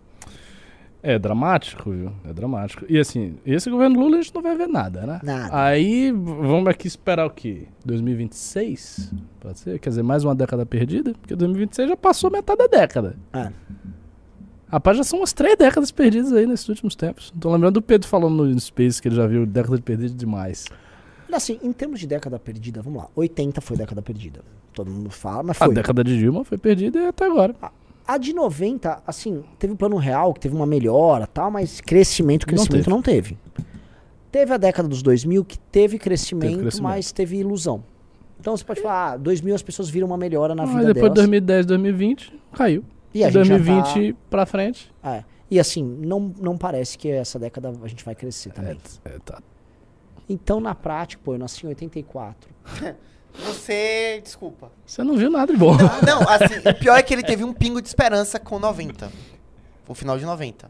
É 1.08 1.18
dramático, 1.18 1.90
viu? 1.90 2.12
É 2.26 2.34
dramático. 2.34 2.86
E 2.90 3.00
assim, 3.00 3.38
esse 3.46 3.70
governo 3.70 3.98
Lula 3.98 4.18
a 4.18 4.22
gente 4.22 4.36
não 4.36 4.42
vai 4.42 4.58
ver 4.58 4.68
nada, 4.68 5.06
né? 5.08 5.22
Nada. 5.24 5.58
Aí 5.58 6.12
vamos 6.12 6.68
aqui 6.68 6.86
esperar 6.86 7.26
o 7.26 7.30
quê? 7.30 7.64
2026? 7.86 9.14
Pode 9.40 9.58
ser? 9.60 9.80
Quer 9.80 9.88
dizer, 9.88 10.04
mais 10.04 10.26
uma 10.26 10.36
década 10.36 10.66
perdida? 10.66 11.14
Porque 11.14 11.34
2026 11.34 11.88
já 11.92 11.96
passou 11.96 12.30
metade 12.30 12.58
da 12.58 12.68
década. 12.68 13.16
É. 13.32 13.50
Rapaz, 14.68 14.98
já 14.98 15.04
são 15.06 15.20
umas 15.20 15.32
três 15.32 15.56
décadas 15.58 15.92
perdidas 15.92 16.34
aí 16.34 16.46
nesses 16.46 16.68
últimos 16.68 16.94
tempos. 16.94 17.32
Tô 17.40 17.54
lembrando 17.54 17.76
do 17.76 17.82
Pedro 17.82 18.06
falando 18.06 18.44
no 18.44 18.60
Space 18.60 19.02
que 19.02 19.08
ele 19.08 19.16
já 19.16 19.26
viu 19.26 19.46
década 19.46 19.80
perdida 19.82 20.14
demais. 20.14 20.66
Assim, 21.32 21.58
em 21.64 21.72
termos 21.72 22.02
de 22.02 22.08
década 22.08 22.38
perdida, 22.38 22.82
vamos 22.82 23.04
lá. 23.04 23.08
80 23.16 23.62
foi 23.62 23.78
década 23.78 24.02
perdida. 24.02 24.42
Todo 24.74 24.92
mundo 24.92 25.10
fala, 25.10 25.44
mas 25.44 25.62
A 25.62 25.66
foi. 25.68 25.74
década 25.74 26.04
de 26.04 26.18
Dilma 26.18 26.44
foi 26.44 26.58
perdida 26.58 27.00
e 27.00 27.08
até 27.08 27.26
agora. 27.28 27.56
A 28.08 28.18
de 28.18 28.34
90, 28.34 29.04
assim, 29.06 29.44
teve 29.60 29.74
o 29.74 29.76
plano 29.76 29.98
real, 29.98 30.34
que 30.34 30.40
teve 30.40 30.56
uma 30.56 30.66
melhora 30.66 31.26
e 31.26 31.28
tal, 31.28 31.52
mas 31.52 31.82
crescimento, 31.82 32.44
Não 32.44 32.48
crescimento 32.56 32.84
teve. 32.86 32.90
não 32.90 33.02
teve. 33.02 33.38
Teve 34.32 34.54
a 34.54 34.58
década 34.58 34.88
dos 34.88 35.02
2000 35.02 35.44
que 35.44 35.58
teve 35.60 36.00
crescimento, 36.00 36.50
Teve 36.52 36.62
crescimento. 36.62 36.84
mas 36.84 37.12
teve 37.12 37.38
ilusão. 37.38 37.84
Então 38.40 38.56
você 38.56 38.64
pode 38.64 38.82
falar, 38.82 39.14
ah, 39.14 39.18
2000 39.18 39.56
as 39.56 39.62
pessoas 39.64 39.90
viram 39.90 40.08
uma 40.08 40.18
melhora 40.18 40.54
na 40.56 40.64
Mas 40.66 40.76
vida 40.76 40.94
depois 40.94 41.12
de 41.12 41.16
delas. 41.16 41.30
2010, 41.30 41.66
2020, 41.66 42.34
caiu. 42.54 42.84
E 43.14 43.24
a 43.24 43.30
gente 43.30 43.46
já 43.46 43.58
2020 43.58 44.16
pra 44.30 44.46
frente. 44.46 44.94
tá- 45.02 45.16
é. 45.18 45.26
E 45.50 45.60
assim, 45.60 45.84
não, 45.84 46.34
não 46.40 46.58
parece 46.58 46.98
que 46.98 47.10
essa 47.10 47.40
década 47.40 47.74
a 47.82 47.88
gente 47.88 48.04
vai 48.06 48.14
crescer 48.16 48.52
também. 48.52 48.78
É, 49.06 49.16
é, 49.16 49.20
tá. 49.20 49.42
Então, 50.30 50.60
na 50.60 50.76
prática, 50.76 51.22
pô, 51.24 51.34
eu 51.34 51.40
nasci 51.40 51.66
em 51.66 51.70
84. 51.70 52.50
Você. 53.46 54.20
Desculpa. 54.24 54.72
Você 54.86 55.04
não 55.04 55.16
viu 55.16 55.30
nada 55.30 55.52
de 55.54 55.58
bom. 55.60 55.76
Não, 56.06 56.22
assim, 56.30 56.60
o 56.68 56.74
pior 56.74 56.96
é 56.98 57.04
que 57.04 57.14
ele 57.14 57.24
teve 57.24 57.44
um 57.44 57.54
pingo 57.54 57.82
de 57.82 57.88
esperança 57.88 58.40
com 58.40 58.58
90. 58.60 59.10
O 59.88 59.94
final 59.94 60.18
de 60.18 60.26
90. 60.26 60.70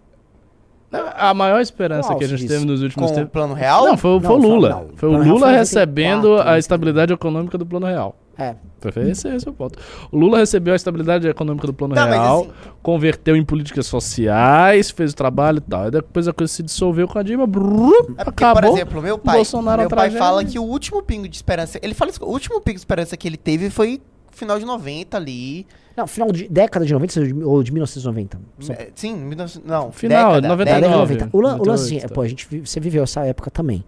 A 1.15 1.33
maior 1.33 1.59
esperança 1.59 2.07
Qual 2.09 2.17
que 2.19 2.23
a 2.25 2.27
gente 2.27 2.39
disso? 2.41 2.53
teve 2.53 2.65
nos 2.65 2.81
últimos 2.81 3.07
Com 3.09 3.13
o 3.13 3.15
tempos. 3.17 3.31
plano 3.33 3.53
real? 3.53 3.85
Não, 3.85 3.97
foi, 3.97 4.11
o- 4.11 4.21
foi 4.21 4.29
o 4.29 4.33
Não, 4.35 4.41
foi- 4.41 4.49
Lula. 4.49 4.69
não, 4.69 4.89
Foi 4.95 5.09
o 5.09 5.17
Lula 5.17 5.47
foi 5.47 5.55
recebendo 5.57 6.27
84, 6.29 6.49
a 6.49 6.53
né? 6.53 6.59
estabilidade 6.59 7.13
econômica 7.13 7.57
do 7.57 7.65
Plano 7.65 7.85
Real. 7.87 8.15
É. 8.37 8.55
Foi 8.79 9.09
esse, 9.09 9.27
esse 9.27 9.47
é 9.47 9.51
o 9.51 9.53
ponto. 9.53 9.79
O 10.11 10.17
Lula 10.17 10.37
recebeu 10.37 10.73
a 10.73 10.75
estabilidade 10.75 11.27
econômica 11.27 11.65
do 11.65 11.73
Plano 11.73 11.95
Tá, 11.95 12.05
Real, 12.05 12.41
assim- 12.41 12.51
converteu 12.83 13.35
em 13.35 13.43
políticas 13.43 13.87
sociais, 13.87 14.91
fez 14.91 15.11
o 15.11 15.15
trabalho 15.15 15.57
e 15.57 15.61
tal. 15.61 15.83
Aí 15.85 15.91
depois 15.91 16.27
a 16.27 16.33
coisa 16.33 16.51
se 16.53 16.61
dissolveu 16.61 17.07
com 17.07 17.17
a 17.17 17.23
Dilma, 17.23 17.47
brrr, 17.47 17.91
É 18.17 18.23
porque, 18.23 18.43
acabou. 18.43 18.61
por 18.71 18.77
exemplo, 18.77 19.01
meu 19.01 19.17
pai, 19.17 19.37
Bolsonaro 19.37 19.81
meu 19.81 19.89
pai 19.89 20.11
fala 20.11 20.43
que 20.45 20.59
o 20.59 20.63
último 20.63 21.01
pingo 21.01 21.27
de 21.27 21.35
esperança, 21.35 21.79
ele 21.81 21.93
fala 21.93 22.11
isso, 22.11 22.23
o 22.23 22.29
último 22.29 22.61
pingo 22.61 22.75
de 22.75 22.81
esperança 22.81 23.17
que 23.17 23.27
ele 23.27 23.37
teve 23.37 23.69
foi 23.69 23.99
final 24.31 24.59
de 24.59 24.65
90 24.65 25.17
ali. 25.17 25.65
Não, 25.95 26.05
final 26.05 26.31
de 26.31 26.47
década 26.47 26.85
de 26.85 26.93
90 26.93 27.19
ou 27.43 27.63
de 27.63 27.71
1990? 27.73 28.39
Só- 28.59 28.71
É, 28.73 28.89
Sim, 28.93 29.15
1900 29.15 29.67
não, 29.67 29.91
Final, 29.91 30.35
década, 30.35 30.47
99. 30.47 30.65
Década 30.65 30.75
de 30.75 30.81
década. 30.81 30.97
90. 31.01 31.29
O, 31.37 31.41
lan- 31.41 31.47
o 31.55 31.57
98, 31.57 31.67
lance, 31.71 31.95
assim, 31.97 32.05
é, 32.05 32.07
pô, 32.07 32.21
a 32.21 32.27
gente, 32.27 32.47
você 32.63 32.79
viveu 32.79 33.01
essa 33.03 33.25
época 33.25 33.49
também. 33.49 33.83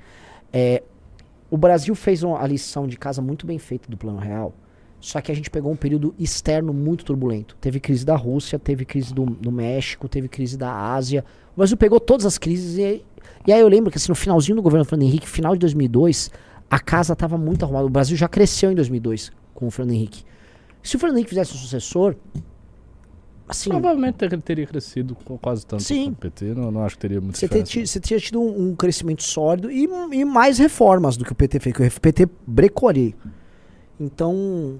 É, 0.52 0.82
o 1.50 1.58
Brasil 1.58 1.95
fez 1.95 2.24
uma, 2.24 2.41
a 2.41 2.47
lição 2.47 2.88
de 2.88 2.97
casa 2.97 3.22
muito 3.22 3.45
bem 3.45 3.58
feita 3.58 3.89
do 3.89 3.97
Plano 3.97 4.20
Real, 4.20 4.54
só 5.00 5.22
que 5.22 5.32
a 5.32 5.36
gente 5.36 5.50
pegou 5.50 5.72
um 5.72 5.76
período 5.76 6.14
externo 6.20 6.74
muito 6.74 7.06
turbulento. 7.06 7.56
Teve 7.60 7.80
crise 7.80 8.06
da 8.06 8.16
Rússia, 8.16 8.60
teve 8.60 8.86
crise 8.86 9.14
do, 9.14 9.26
do 9.26 9.52
México, 9.52 10.10
teve 10.10 10.28
crise 10.28 10.58
da 10.58 10.74
Ásia. 10.93 11.24
O 11.54 11.58
Brasil 11.58 11.78
pegou 11.78 12.00
todas 12.00 12.26
as 12.26 12.38
crises 12.38 12.78
e, 12.78 13.04
e 13.47 13.54
aí 13.54 13.62
eu 13.62 13.68
lembro 13.68 13.89
que 13.89 13.97
assim, 13.97 14.10
no 14.10 14.16
finalzinho 14.16 14.58
do 14.58 14.62
governo 14.62 14.84
do 14.84 14.89
Fernando 14.89 15.08
Henrique, 15.08 15.28
final 15.28 15.54
de 15.54 15.60
2002, 15.60 16.30
a 16.70 16.80
casa 16.80 17.14
estava 17.14 17.38
muito 17.38 17.64
arrumada. 17.64 17.86
O 17.86 17.89
Brasil 17.89 18.18
já 18.18 18.28
cresceu 18.28 18.72
em 18.72 18.76
2002 18.76 19.32
com 19.54 19.68
o 19.68 19.72
Fernando 19.72 19.95
Henrique. 19.95 20.24
Se 20.84 20.95
o 20.95 21.00
Fernando 21.00 21.18
Henrique 21.18 21.30
fizesse 21.30 21.54
um 21.54 21.58
sucessor, 21.58 22.16
assim, 23.50 23.70
Provavelmente 23.70 24.24
ele 24.24 24.38
teria 24.38 24.66
crescido 24.66 25.16
quase 25.41 25.66
tanto 25.66 25.84
Sim. 25.84 26.12
o 26.12 26.16
PT. 26.16 26.54
Não, 26.56 26.72
não 26.72 26.84
acho 26.86 26.95
que 26.95 27.02
teria 27.02 27.20
muito 27.20 27.38
Você, 27.38 27.47
ter, 27.47 27.64
diferença. 27.64 27.72
ti- 27.72 27.88
você 27.88 28.00
tinha 28.00 28.20
tido 28.20 28.39
um, 28.41 28.70
um 28.70 28.76
crescimento 28.76 29.24
sólido 29.24 29.70
e, 29.72 29.84
e 30.14 30.24
mais 30.26 30.58
reformas 30.58 31.18
do 31.18 31.26
que 31.26 31.32
o 31.32 31.36
PT 31.36 31.60
fez, 31.60 31.76
que 31.76 31.84
o 31.88 32.02
PT 32.02 32.30
brecou 32.47 32.88
ali. 32.89 33.16
Então, 34.00 34.80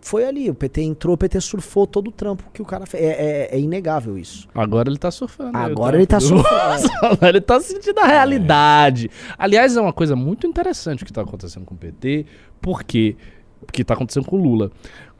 foi 0.00 0.24
ali. 0.24 0.50
O 0.50 0.54
PT 0.54 0.82
entrou, 0.82 1.14
o 1.14 1.18
PT 1.18 1.40
surfou 1.40 1.86
todo 1.86 2.08
o 2.08 2.12
trampo 2.12 2.44
que 2.52 2.60
o 2.60 2.64
cara 2.64 2.86
fez. 2.86 3.02
É, 3.02 3.06
é- 3.06 3.56
é 3.56 3.60
inegável 3.60 4.18
isso. 4.18 4.48
Agora 4.54 4.88
ele 4.88 4.98
tá 4.98 5.10
surfando. 5.10 5.56
aí, 5.56 5.64
Agora 5.70 5.96
ele 5.96 6.06
tá 6.06 6.20
surfando. 6.20 6.88
Agora 7.02 7.28
ele 7.30 7.40
tá 7.40 7.60
sentindo 7.60 7.98
a 8.00 8.06
realidade. 8.06 9.10
Aliás, 9.38 9.76
é 9.76 9.80
uma 9.80 9.92
coisa 9.92 10.14
muito 10.14 10.46
interessante 10.46 11.04
que 11.04 11.12
tá 11.12 11.22
acontecendo 11.22 11.64
com 11.64 11.74
o 11.74 11.78
PT, 11.78 12.26
porque 12.60 13.16
que 13.72 13.82
tá 13.84 13.94
acontecendo 13.94 14.24
com 14.24 14.36
o 14.36 14.42
Lula. 14.42 14.70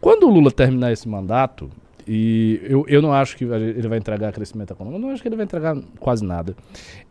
Quando 0.01 0.25
o 0.29 0.31
Lula 0.31 0.51
terminar 0.53 0.93
esse 0.93 1.09
mandato, 1.09 1.69
e 2.09 2.61
eu, 2.63 2.87
eu 2.89 3.03
não 3.03 3.13
acho 3.13 3.37
que 3.37 3.45
ele 3.45 3.87
vai 3.87 3.99
entregar 3.99 4.33
crescimento 4.33 4.73
econômico, 4.73 4.99
eu 4.99 5.07
não 5.07 5.13
acho 5.13 5.21
que 5.21 5.29
ele 5.29 5.37
vai 5.37 5.45
entregar 5.45 5.77
quase 6.01 6.25
nada. 6.25 6.57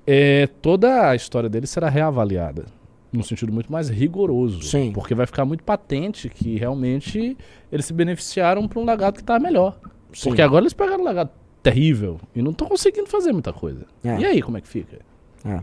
É, 0.05 0.47
toda 0.61 1.09
a 1.09 1.15
história 1.15 1.47
dele 1.47 1.67
será 1.67 1.87
reavaliada. 1.87 2.65
Num 3.13 3.23
sentido 3.23 3.53
muito 3.53 3.71
mais 3.71 3.89
rigoroso. 3.89 4.61
Sim. 4.63 4.91
Porque 4.91 5.15
vai 5.15 5.25
ficar 5.25 5.45
muito 5.45 5.63
patente 5.63 6.27
que 6.27 6.57
realmente 6.57 7.37
eles 7.71 7.85
se 7.85 7.93
beneficiaram 7.93 8.67
para 8.67 8.79
um 8.79 8.85
legado 8.85 9.17
que 9.17 9.23
tá 9.23 9.39
melhor. 9.39 9.79
Sim. 10.11 10.29
Porque 10.29 10.41
agora 10.41 10.63
eles 10.63 10.73
pegaram 10.73 11.03
um 11.03 11.07
legado 11.07 11.29
terrível 11.63 12.19
e 12.35 12.41
não 12.41 12.51
estão 12.51 12.67
conseguindo 12.67 13.07
fazer 13.07 13.31
muita 13.31 13.53
coisa. 13.53 13.85
É. 14.03 14.19
E 14.19 14.25
aí, 14.25 14.41
como 14.41 14.57
é 14.57 14.61
que 14.61 14.67
fica? 14.67 14.99
É. 15.45 15.61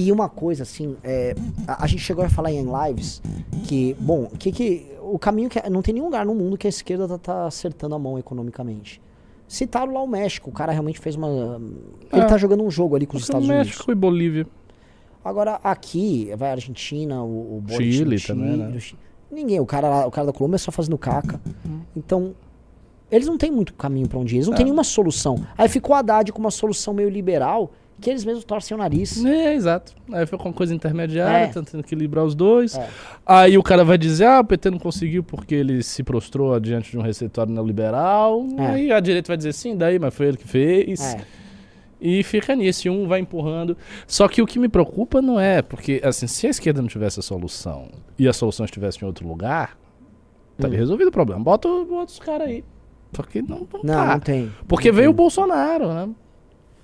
E 0.00 0.12
uma 0.12 0.28
coisa 0.28 0.62
assim, 0.62 0.96
é, 1.02 1.34
a, 1.66 1.82
a 1.82 1.86
gente 1.88 2.02
chegou 2.04 2.24
a 2.24 2.28
falar 2.28 2.52
em 2.52 2.64
lives 2.86 3.20
que, 3.66 3.96
bom, 3.98 4.26
que 4.38 4.52
que 4.52 4.86
o 5.02 5.18
caminho 5.18 5.48
que 5.48 5.58
não 5.68 5.82
tem 5.82 5.92
nenhum 5.94 6.06
lugar 6.06 6.24
no 6.24 6.34
mundo 6.36 6.56
que 6.56 6.68
a 6.68 6.70
esquerda 6.70 7.08
tá, 7.08 7.18
tá 7.18 7.46
acertando 7.46 7.96
a 7.96 7.98
mão 7.98 8.16
economicamente. 8.16 9.00
Citaram 9.48 9.92
lá 9.92 10.00
o 10.02 10.06
México, 10.06 10.50
o 10.50 10.52
cara 10.52 10.70
realmente 10.70 11.00
fez 11.00 11.16
uma 11.16 11.60
ele 12.12 12.20
É. 12.22 12.24
tá 12.26 12.36
jogando 12.38 12.62
um 12.62 12.70
jogo 12.70 12.94
ali 12.94 13.06
com 13.06 13.16
os 13.16 13.22
Porque 13.24 13.32
Estados 13.38 13.48
México 13.48 13.84
Unidos. 13.90 13.92
e 13.92 13.94
Bolívia. 13.94 14.46
Agora 15.24 15.58
aqui, 15.64 16.30
vai 16.36 16.50
a 16.50 16.52
Argentina, 16.52 17.20
o, 17.22 17.62
o 17.66 17.72
Chile 17.72 18.16
no 18.16 18.22
também, 18.22 18.56
né? 18.56 18.72
o 18.76 18.80
Chi- 18.80 18.96
Ninguém, 19.32 19.58
o 19.58 19.66
cara 19.66 19.88
lá, 19.88 20.06
o 20.06 20.10
cara 20.12 20.28
da 20.28 20.32
Colômbia 20.32 20.56
é 20.56 20.58
só 20.58 20.70
fazendo 20.70 20.96
caca. 20.96 21.40
Então, 21.96 22.34
eles 23.10 23.26
não 23.26 23.36
têm 23.36 23.50
muito 23.50 23.74
caminho 23.74 24.08
pra 24.08 24.18
onde 24.18 24.34
ir, 24.36 24.38
eles 24.38 24.46
não 24.46 24.54
É. 24.54 24.56
têm 24.56 24.64
nenhuma 24.64 24.84
solução. 24.84 25.44
Aí 25.56 25.68
ficou 25.68 25.94
a 25.94 25.98
Haddad 25.98 26.30
com 26.32 26.38
uma 26.38 26.50
solução 26.52 26.94
meio 26.94 27.08
liberal, 27.10 27.70
que 28.00 28.08
eles 28.10 28.24
mesmos 28.24 28.44
torcem 28.44 28.74
o 28.76 28.78
nariz. 28.78 29.24
É, 29.24 29.54
exato. 29.54 29.92
Aí 30.12 30.24
foi 30.26 30.38
uma 30.38 30.52
coisa 30.52 30.74
intermediária, 30.74 31.44
É. 31.44 31.46
tentando 31.48 31.80
equilibrar 31.80 32.24
os 32.24 32.34
dois. 32.34 32.76
É. 32.76 32.88
Aí 33.26 33.58
o 33.58 33.62
cara 33.62 33.84
vai 33.84 33.98
dizer, 33.98 34.24
ah, 34.26 34.40
o 34.40 34.44
PT 34.44 34.70
não 34.70 34.78
conseguiu 34.78 35.22
porque 35.24 35.54
ele 35.54 35.82
se 35.82 36.02
prostrou 36.02 36.58
diante 36.60 36.90
de 36.92 36.98
um 36.98 37.02
receituário 37.02 37.52
neoliberal. 37.52 38.46
É. 38.58 38.66
Aí 38.66 38.92
a 38.92 39.00
direita 39.00 39.28
vai 39.28 39.36
dizer, 39.36 39.52
sim, 39.52 39.76
daí, 39.76 39.98
mas 39.98 40.14
foi 40.14 40.26
ele 40.28 40.36
que 40.36 40.46
fez. 40.46 41.14
É. 41.14 41.20
E 42.00 42.22
fica 42.22 42.54
nisso, 42.54 42.86
e 42.86 42.90
um 42.90 43.08
vai 43.08 43.18
empurrando. 43.18 43.76
Só 44.06 44.28
que 44.28 44.40
o 44.40 44.46
que 44.46 44.56
me 44.60 44.68
preocupa 44.68 45.20
não 45.20 45.40
é, 45.40 45.60
porque 45.62 46.00
assim, 46.04 46.28
se 46.28 46.46
a 46.46 46.50
esquerda 46.50 46.80
não 46.80 46.88
tivesse 46.88 47.18
a 47.18 47.22
solução 47.22 47.88
e 48.16 48.28
a 48.28 48.32
solução 48.32 48.64
estivesse 48.64 49.02
em 49.02 49.06
outro 49.06 49.26
lugar, 49.26 49.76
estaria 50.56 50.76
Hum. 50.76 50.80
resolvido 50.80 51.08
o 51.08 51.10
problema. 51.12 51.42
Bota, 51.42 51.66
o- 51.66 51.84
bota 51.84 52.12
os 52.12 52.20
caras 52.20 52.46
aí. 52.46 52.62
Só 53.12 53.24
que 53.24 53.42
não, 53.42 53.66
não, 53.72 53.80
Não, 53.82 53.94
tá. 53.94 54.06
não 54.12 54.20
tem. 54.20 54.52
Porque 54.68 54.90
Não 54.90 54.96
veio 54.96 55.10
o 55.10 55.12
tem. 55.12 55.16
Bolsonaro, 55.16 55.92
né? 55.92 56.08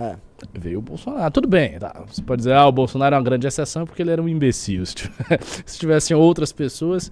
É. 0.05 0.17
Veio 0.59 0.79
o 0.79 0.83
Bolsonaro. 0.83 1.31
Tudo 1.31 1.49
bem, 1.49 1.79
tá. 1.79 2.05
Você 2.07 2.23
pode 2.23 2.41
dizer, 2.41 2.55
ah, 2.55 2.67
o 2.67 2.73
Bolsonaro 2.73 3.15
é 3.15 3.19
uma 3.19 3.25
grande 3.25 3.47
exceção 3.47 3.87
porque 3.87 4.03
ele 4.03 4.11
era 4.11 4.23
um 4.23 4.29
imbecil. 4.29 4.85
Se 4.87 5.09
se 5.65 5.79
tivessem 5.79 6.17
outras 6.17 6.53
pessoas. 6.53 7.11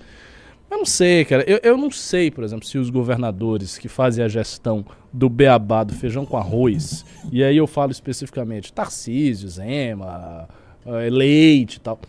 Eu 0.71 0.79
não 0.79 0.87
sei, 0.87 1.25
cara. 1.27 1.45
Eu, 1.47 1.61
eu 1.63 1.77
não 1.77 1.91
sei, 1.91 2.31
por 2.31 2.43
exemplo, 2.43 2.67
se 2.67 2.79
os 2.79 2.89
governadores 2.89 3.77
que 3.77 3.89
fazem 3.89 4.25
a 4.25 4.29
gestão 4.29 4.85
do 5.13 5.29
beabá, 5.29 5.85
do 5.85 5.93
feijão 5.93 6.25
com 6.25 6.37
arroz, 6.37 7.05
e 7.31 7.45
aí 7.45 7.59
eu 7.59 7.67
falo 7.67 7.93
especificamente 7.93 8.73
Tarcísio, 8.73 9.51
Zema, 9.51 10.49
eh, 10.87 11.11
Leite 11.11 11.77
e 11.77 11.81
tal. 11.81 12.01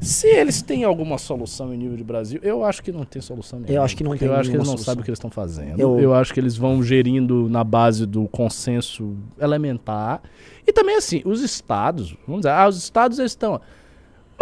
Se 0.00 0.26
eles 0.26 0.62
têm 0.62 0.82
alguma 0.84 1.16
solução 1.18 1.72
em 1.72 1.76
nível 1.76 1.96
de 1.96 2.02
Brasil, 2.04 2.40
eu 2.42 2.64
acho 2.64 2.82
que 2.82 2.90
não 2.90 3.04
tem 3.04 3.22
solução 3.22 3.60
nenhuma. 3.60 3.78
Eu 3.78 3.82
acho 3.82 3.96
que 3.96 4.02
não 4.02 4.16
tem 4.16 4.26
Eu 4.26 4.34
acho 4.34 4.50
que 4.50 4.56
eles 4.56 4.66
não 4.66 4.72
solução. 4.72 4.84
sabem 4.84 5.00
o 5.02 5.04
que 5.04 5.10
eles 5.10 5.18
estão 5.18 5.30
fazendo. 5.30 5.78
Eu- 5.78 6.00
Eu... 6.00 6.14
acho 6.14 6.32
que 6.34 6.40
eles 6.40 6.56
vão 6.56 6.82
gerindo 6.82 7.48
na 7.48 7.62
base 7.62 8.04
do 8.06 8.26
consenso 8.28 9.16
elementar. 9.40 10.20
E 10.66 10.72
também, 10.72 10.96
assim, 10.96 11.22
os 11.24 11.40
estados, 11.42 12.16
vamos 12.26 12.42
dizer, 12.42 12.50
ah, 12.54 12.66
os 12.68 12.76
estados 12.78 13.18
eles 13.18 13.32
estão. 13.32 13.60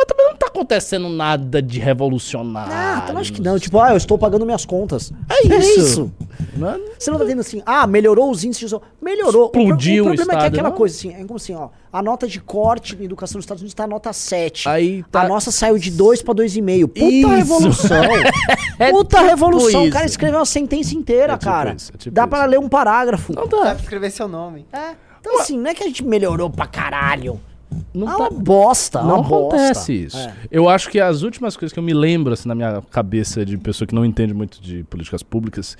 Mas 0.00 0.06
também 0.06 0.26
não 0.28 0.36
tá 0.36 0.46
acontecendo 0.46 1.08
nada 1.10 1.60
de 1.60 1.78
revolucionário. 1.78 2.72
Ah, 2.74 3.06
eu 3.10 3.18
acho 3.18 3.32
que 3.32 3.40
não. 3.42 3.58
Tipo, 3.58 3.78
ah, 3.80 3.90
eu 3.90 3.96
estou 3.98 4.16
pagando 4.16 4.46
minhas 4.46 4.64
contas. 4.64 5.12
É 5.28 5.46
isso. 5.46 6.10
Não- 6.56 6.80
Você 6.98 7.10
não 7.10 7.18
tá 7.18 7.24
vendo 7.24 7.40
assim, 7.40 7.62
ah, 7.66 7.86
melhorou 7.86 8.30
os 8.30 8.42
índices. 8.44 8.70
de- 8.70 8.80
Melhorou. 9.00 9.46
O 9.46 9.48
pro- 9.50 9.60
Explodiu 9.60 10.04
o, 10.04 10.12
o 10.12 10.14
problema 10.14 10.32
é 10.32 10.36
que 10.38 10.44
é 10.44 10.48
aquela 10.48 10.70
não? 10.70 10.76
coisa 10.76 10.96
assim, 10.96 11.12
é 11.12 11.18
como 11.24 11.36
assim, 11.36 11.54
ó. 11.54 11.68
A 11.92 12.02
nota 12.02 12.26
de 12.26 12.40
corte 12.40 12.96
em 12.98 13.04
educação 13.04 13.36
nos 13.38 13.44
Estados 13.44 13.60
Unidos 13.62 13.74
tá 13.74 13.86
nota 13.86 14.12
7. 14.12 14.68
Aí 14.68 15.02
tá. 15.10 15.22
A 15.22 15.28
nossa 15.28 15.50
saiu 15.50 15.76
de 15.78 15.90
2 15.90 16.22
pra 16.22 16.32
2,5. 16.34 16.88
Puta 16.88 17.04
Isso. 17.04 17.28
revolução. 17.28 18.02
É 18.78 18.90
Puta 18.92 19.18
tipo 19.18 19.28
revolução. 19.28 19.84
O 19.86 19.90
cara 19.90 20.06
isso. 20.06 20.14
escreveu 20.14 20.38
uma 20.38 20.46
sentença 20.46 20.94
inteira, 20.94 21.34
É 21.34 21.36
tipo 21.36 21.44
cara. 21.50 21.74
isso, 21.74 21.92
é 21.94 21.98
tipo 21.98 22.14
Dá 22.14 22.22
isso. 22.22 22.30
pra 22.30 22.44
ler 22.46 22.58
um 22.58 22.66
parágrafo. 22.68 23.34
Não 23.34 23.46
Dá 23.46 23.56
dá. 23.58 23.62
pra 23.74 23.82
escrever 23.82 24.10
seu 24.10 24.26
nome. 24.26 24.64
É. 24.72 24.92
Então, 25.20 25.38
assim, 25.38 25.58
não 25.58 25.70
é 25.70 25.74
que 25.74 25.82
a 25.82 25.86
gente 25.86 26.02
melhorou 26.02 26.48
pra 26.48 26.66
caralho. 26.66 27.38
Não 27.94 28.08
é 28.08 28.16
tá- 28.16 28.18
uma 28.18 28.30
bosta, 28.30 29.02
Não 29.02 29.20
uma 29.20 29.22
bosta. 29.22 29.56
acontece 29.56 29.92
isso. 30.04 30.16
É. 30.18 30.34
Eu 30.50 30.68
acho 30.68 30.88
que 30.90 30.98
as 31.00 31.22
últimas 31.22 31.56
coisas 31.56 31.72
que 31.72 31.78
eu 31.78 31.82
me 31.82 31.92
lembro, 31.94 32.32
assim, 32.32 32.48
na 32.48 32.54
minha 32.54 32.82
cabeça 32.90 33.44
de 33.44 33.56
pessoa 33.58 33.86
que 33.86 33.94
não 33.94 34.04
entende 34.04 34.34
muito 34.34 34.60
de 34.60 34.82
políticas 34.84 35.22
públicas, 35.22 35.76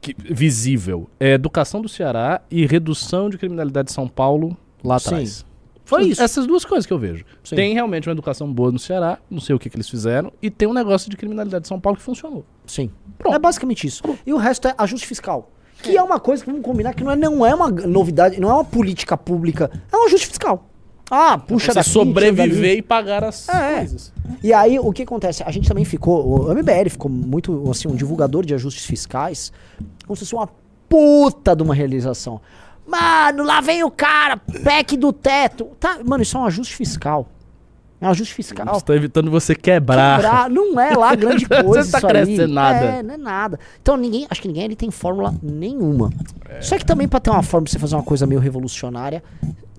que, 0.00 0.14
visível, 0.18 1.08
é 1.18 1.32
educação 1.34 1.80
do 1.82 1.88
Ceará 1.88 2.40
e 2.50 2.64
redução 2.66 3.28
de 3.28 3.36
criminalidade 3.38 3.86
de 3.88 3.92
São 3.92 4.08
Paulo 4.08 4.56
lá 4.82 4.98
Sim. 4.98 5.06
atrás. 5.08 5.46
Foi 5.84 6.04
isso. 6.04 6.22
Essas 6.22 6.46
duas 6.46 6.64
coisas 6.64 6.86
que 6.86 6.92
eu 6.92 6.98
vejo. 6.98 7.24
Sim. 7.42 7.56
Tem 7.56 7.74
realmente 7.74 8.08
uma 8.08 8.12
educação 8.12 8.50
boa 8.52 8.70
no 8.70 8.78
Ceará, 8.78 9.18
não 9.28 9.40
sei 9.40 9.56
o 9.56 9.58
que, 9.58 9.68
que 9.68 9.76
eles 9.76 9.88
fizeram, 9.90 10.32
e 10.40 10.48
tem 10.48 10.68
um 10.68 10.72
negócio 10.72 11.10
de 11.10 11.16
criminalidade 11.16 11.62
de 11.62 11.68
São 11.68 11.80
Paulo 11.80 11.96
que 11.98 12.02
funcionou. 12.04 12.44
Sim. 12.64 12.90
Pronto. 13.18 13.34
É 13.34 13.38
basicamente 13.38 13.86
isso. 13.86 14.02
E 14.24 14.32
o 14.32 14.36
resto 14.36 14.68
é 14.68 14.74
ajuste 14.78 15.06
fiscal. 15.06 15.50
Que 15.82 15.96
é 15.96 16.02
uma 16.02 16.20
coisa 16.20 16.44
que 16.44 16.50
vamos 16.50 16.64
combinar 16.64 16.94
que 16.94 17.02
não 17.02 17.10
é, 17.10 17.16
não 17.16 17.44
é 17.44 17.54
uma 17.54 17.68
novidade, 17.70 18.38
não 18.38 18.50
é 18.50 18.52
uma 18.52 18.64
política 18.64 19.16
pública, 19.16 19.70
é 19.90 19.96
um 19.96 20.06
ajuste 20.06 20.26
fiscal. 20.28 20.69
Ah, 21.10 21.36
puxa 21.36 21.72
Você 21.72 21.78
daqui, 21.80 21.90
sobreviver 21.90 22.78
e 22.78 22.82
pagar 22.82 23.24
as 23.24 23.48
É. 23.48 23.76
coisas. 23.78 24.12
E 24.42 24.52
aí, 24.52 24.78
o 24.78 24.92
que 24.92 25.02
acontece? 25.02 25.42
A 25.42 25.50
gente 25.50 25.68
também 25.68 25.84
ficou, 25.84 26.46
o 26.48 26.54
MBL 26.54 26.88
ficou 26.88 27.10
muito, 27.10 27.68
assim, 27.70 27.88
um 27.88 27.96
divulgador 27.96 28.44
de 28.46 28.54
ajustes 28.54 28.84
fiscais, 28.86 29.52
como 30.06 30.16
se 30.16 30.20
fosse 30.20 30.34
uma 30.34 30.48
puta 30.88 31.54
de 31.56 31.62
uma 31.62 31.74
realização. 31.74 32.40
Mano, 32.86 33.44
lá 33.44 33.60
vem 33.60 33.82
o 33.84 33.90
cara, 33.90 34.36
PEC 34.36 34.96
do 34.96 35.12
teto. 35.12 35.66
Tá, 35.78 35.98
mano, 36.04 36.22
isso 36.22 36.36
é 36.36 36.40
um 36.40 36.44
ajuste 36.44 36.74
fiscal. 36.76 37.28
É 38.00 38.06
um 38.06 38.10
ajuste 38.10 38.32
fiscal. 38.34 38.76
Está 38.76 38.94
evitando 38.94 39.30
você 39.30 39.54
quebrar. 39.54 40.20
Quebrar, 40.20 40.48
não 40.50 40.80
é 40.80 40.94
lá 40.96 41.14
grande 41.14 41.44
Você 41.50 41.62
coisa 41.62 41.90
tá 41.92 41.98
isso 41.98 42.06
aí. 42.06 42.12
crescendo 42.12 42.54
nada. 42.54 42.78
É, 42.86 43.02
não 43.02 43.14
é 43.14 43.16
nada. 43.18 43.60
Então 43.82 43.96
ninguém, 43.96 44.26
acho 44.30 44.40
que 44.40 44.48
ninguém 44.48 44.64
ali 44.64 44.74
tem 44.74 44.90
fórmula 44.90 45.34
nenhuma. 45.42 46.10
Só 46.60 46.78
que 46.78 46.84
também 46.86 47.06
pra 47.06 47.20
ter 47.20 47.30
uma 47.30 47.42
fórmula 47.42 47.64
pra 47.64 47.72
você 47.72 47.78
fazer 47.78 47.94
uma 47.96 48.02
coisa 48.02 48.26
meio 48.26 48.40
revolucionária, 48.40 49.22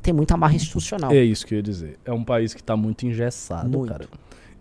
tem 0.01 0.13
muita 0.13 0.35
marra 0.37 0.55
institucional. 0.55 1.11
É 1.11 1.23
isso 1.23 1.45
que 1.45 1.53
eu 1.53 1.57
ia 1.57 1.63
dizer. 1.63 1.97
É 2.05 2.11
um 2.11 2.23
país 2.23 2.53
que 2.53 2.61
tá 2.63 2.75
muito 2.75 3.05
engessado, 3.05 3.69
Muito. 3.69 3.91
cara. 3.91 4.05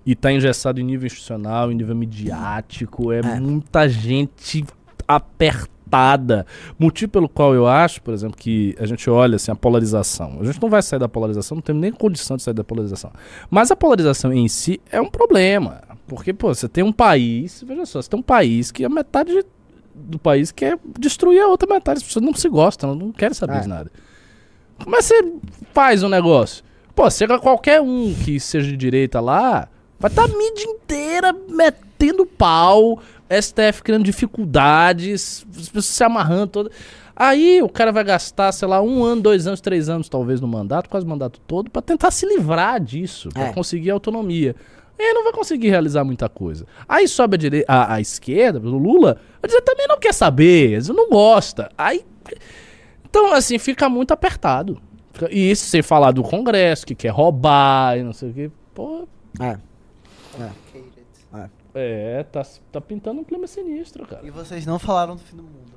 E 0.05 0.14
tá 0.14 0.32
engessado 0.32 0.80
em 0.80 0.84
nível 0.84 1.07
institucional, 1.07 1.70
em 1.70 1.74
nível 1.74 1.95
midiático. 1.95 3.12
É, 3.12 3.18
É. 3.20 3.41
muita 3.41 3.88
gente 3.88 4.64
apertada. 5.07 6.47
Motivo 6.78 7.11
pelo 7.11 7.28
qual 7.28 7.55
eu 7.55 7.66
acho, 7.66 8.01
por 8.03 8.14
exemplo, 8.14 8.36
que 8.36 8.74
a 8.78 8.86
gente 8.86 9.09
olha 9.11 9.36
assim, 9.36 9.51
a 9.51 9.55
polarização. 9.57 10.38
A 10.41 10.45
gente 10.45 10.61
não 10.62 10.70
vai 10.70 10.82
sair 10.82 10.99
da 11.01 11.09
polarização, 11.09 11.57
não 11.57 11.62
temos 11.62 11.82
nem 11.82 11.93
condição 11.93 12.36
de 12.36 12.43
sair 12.43 12.55
da 12.55 12.62
polarização. 12.64 13.12
Mas 13.51 13.70
a 13.70 13.76
polarização 13.76 14.32
em 14.32 14.47
si 14.49 14.80
é 14.91 15.01
um 15.01 15.11
problema. 15.11 15.80
Porque, 16.07 16.32
pô, 16.32 16.53
você 16.55 16.68
tem 16.68 16.82
um 16.84 16.93
país, 16.93 17.62
veja 17.66 17.84
só, 17.86 18.01
você 18.03 18.09
tem 18.09 18.18
um 18.18 18.22
país 18.22 18.70
que 18.70 18.84
a 18.84 18.88
metade 18.88 19.45
do 19.95 20.18
país 20.18 20.51
quer 20.51 20.78
destruir 20.99 21.41
a 21.41 21.49
outra 21.49 21.68
metade. 21.72 21.99
As 21.99 22.03
pessoas 22.05 22.24
não 22.24 22.34
se 22.34 22.49
gostam, 22.49 22.95
não 22.95 23.12
querem 23.12 23.34
saber 23.34 23.57
É. 23.57 23.61
de 23.61 23.68
nada. 23.68 23.91
Como 24.83 24.97
é 24.97 24.99
que 24.99 25.05
você 25.05 25.33
faz 25.72 26.03
um 26.03 26.09
negócio? 26.09 26.64
Pô, 26.95 27.09
chega 27.11 27.39
qualquer 27.39 27.81
um 27.81 28.14
que 28.24 28.39
seja 28.41 28.68
de 28.70 28.76
direita 28.76 29.20
lá, 29.20 29.68
vai 29.99 30.11
estar 30.11 30.24
a 30.24 30.28
mídia 30.28 30.64
inteira 30.64 31.33
metendo 31.49 32.26
pau, 32.26 33.01
STF 33.31 33.83
criando 33.83 34.05
dificuldades, 34.05 35.47
as 35.57 35.66
pessoas 35.68 35.85
se 35.87 36.05
amarrando 36.05 36.47
toda. 36.49 36.70
Aí 37.14 37.62
o 37.62 37.68
cara 37.68 37.93
vai 37.93 38.03
gastar, 38.03 38.51
sei 38.53 38.66
lá, 38.66 38.81
um 38.81 39.05
ano, 39.05 39.20
dois 39.22 39.47
anos, 39.47 39.61
três 39.61 39.89
anos, 39.89 40.09
talvez, 40.09 40.41
no 40.41 40.49
mandato, 40.49 40.89
quase 40.89 41.05
o 41.05 41.09
mandato 41.09 41.39
todo, 41.47 41.70
pra 41.70 41.83
tentar 41.83 42.11
se 42.11 42.26
livrar 42.26 42.81
disso, 42.81 43.28
pra 43.28 43.49
É. 43.49 43.53
conseguir 43.53 43.91
autonomia. 43.91 44.57
E 44.99 45.03
aí 45.03 45.12
não 45.14 45.24
vai 45.24 45.33
conseguir 45.33 45.68
realizar 45.68 46.03
muita 46.05 46.28
coisa. 46.28 46.66
Aí 46.89 47.07
sobe 47.07 47.35
a, 47.35 47.39
direi- 47.39 47.64
a, 47.68 47.95
a 47.95 48.01
esquerda, 48.01 48.59
o 48.59 48.62
Lula, 48.78 49.18
vai 49.41 49.49
dizer, 49.49 49.61
também 49.62 49.87
não 49.87 49.99
quer 49.99 50.12
saber, 50.14 50.83
não 50.89 51.09
gosta. 51.11 51.70
Aí 51.76 52.05
então, 53.11 53.34
assim, 53.34 53.58
fica 53.58 53.88
muito 53.88 54.12
apertado. 54.12 54.80
E 55.30 55.50
isso 55.50 55.66
sem 55.66 55.82
falar 55.82 56.12
do 56.12 56.22
Congresso, 56.22 56.86
que 56.86 56.94
quer 56.94 57.08
roubar 57.11 57.98
e 57.98 58.02
não 58.02 58.12
sei 58.12 58.30
o 58.30 58.32
que. 58.32 58.50
Pô, 58.74 59.06
É. 59.38 59.58
é, 61.74 62.22
tá, 62.24 62.42
tá 62.72 62.80
pintando 62.80 63.20
um 63.20 63.24
clima 63.24 63.46
sinistro, 63.46 64.06
cara. 64.06 64.22
E 64.26 64.30
vocês 64.30 64.64
não 64.66 64.78
falaram 64.78 65.14
do 65.16 65.22
fim 65.22 65.36
do 65.36 65.42
mundo. 65.42 65.70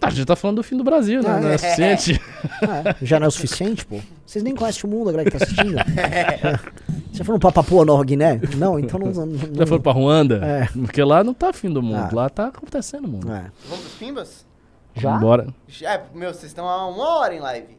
A 0.00 0.10
gente 0.10 0.26
tá 0.26 0.36
falando 0.36 0.56
do 0.56 0.62
fim 0.62 0.76
do 0.76 0.84
Brasil, 0.84 1.22
né? 1.22 1.30
Ah, 1.30 1.40
Não 1.40 1.48
é 1.48 1.54
é. 1.54 1.58
suficiente. 1.58 2.20
É, 2.62 3.04
já 3.04 3.18
não 3.18 3.24
é 3.24 3.28
o 3.28 3.30
suficiente, 3.30 3.84
pô. 3.84 3.98
Vocês 4.24 4.42
nem 4.44 4.54
conhecem 4.54 4.88
o 4.88 4.92
mundo, 4.92 5.08
a 5.08 5.12
galera 5.12 5.30
que 5.30 5.36
tá 5.36 5.44
assistindo. 5.44 5.76
Você 7.12 7.24
falou 7.24 7.40
pra 7.40 7.50
Papua 7.50 7.84
Nova 7.84 8.04
Guiné? 8.04 8.40
Não, 8.56 8.78
então 8.78 9.00
não. 9.00 9.10
não, 9.10 9.26
não 9.26 9.54
Já 9.54 9.66
foram 9.66 9.82
pra 9.82 9.92
Ruanda? 9.92 10.40
É. 10.44 10.66
Porque 10.66 11.02
lá 11.02 11.24
não 11.24 11.34
tá 11.34 11.52
fim 11.52 11.70
do 11.70 11.82
mundo, 11.82 12.08
Ah. 12.12 12.14
lá 12.14 12.28
tá 12.30 12.46
acontecendo 12.48 13.06
o 13.06 13.08
mundo. 13.08 13.32
É. 13.32 13.50
Vamos 13.68 13.84
pros 13.84 13.94
pimbas? 13.98 14.45
Já? 14.96 15.18
Bora. 15.18 15.46
Já, 15.68 15.94
é, 15.94 16.06
meu, 16.14 16.32
vocês 16.32 16.46
estão 16.50 16.68
há 16.68 16.86
uma 16.88 17.18
hora 17.18 17.34
em 17.34 17.40
live. 17.40 17.76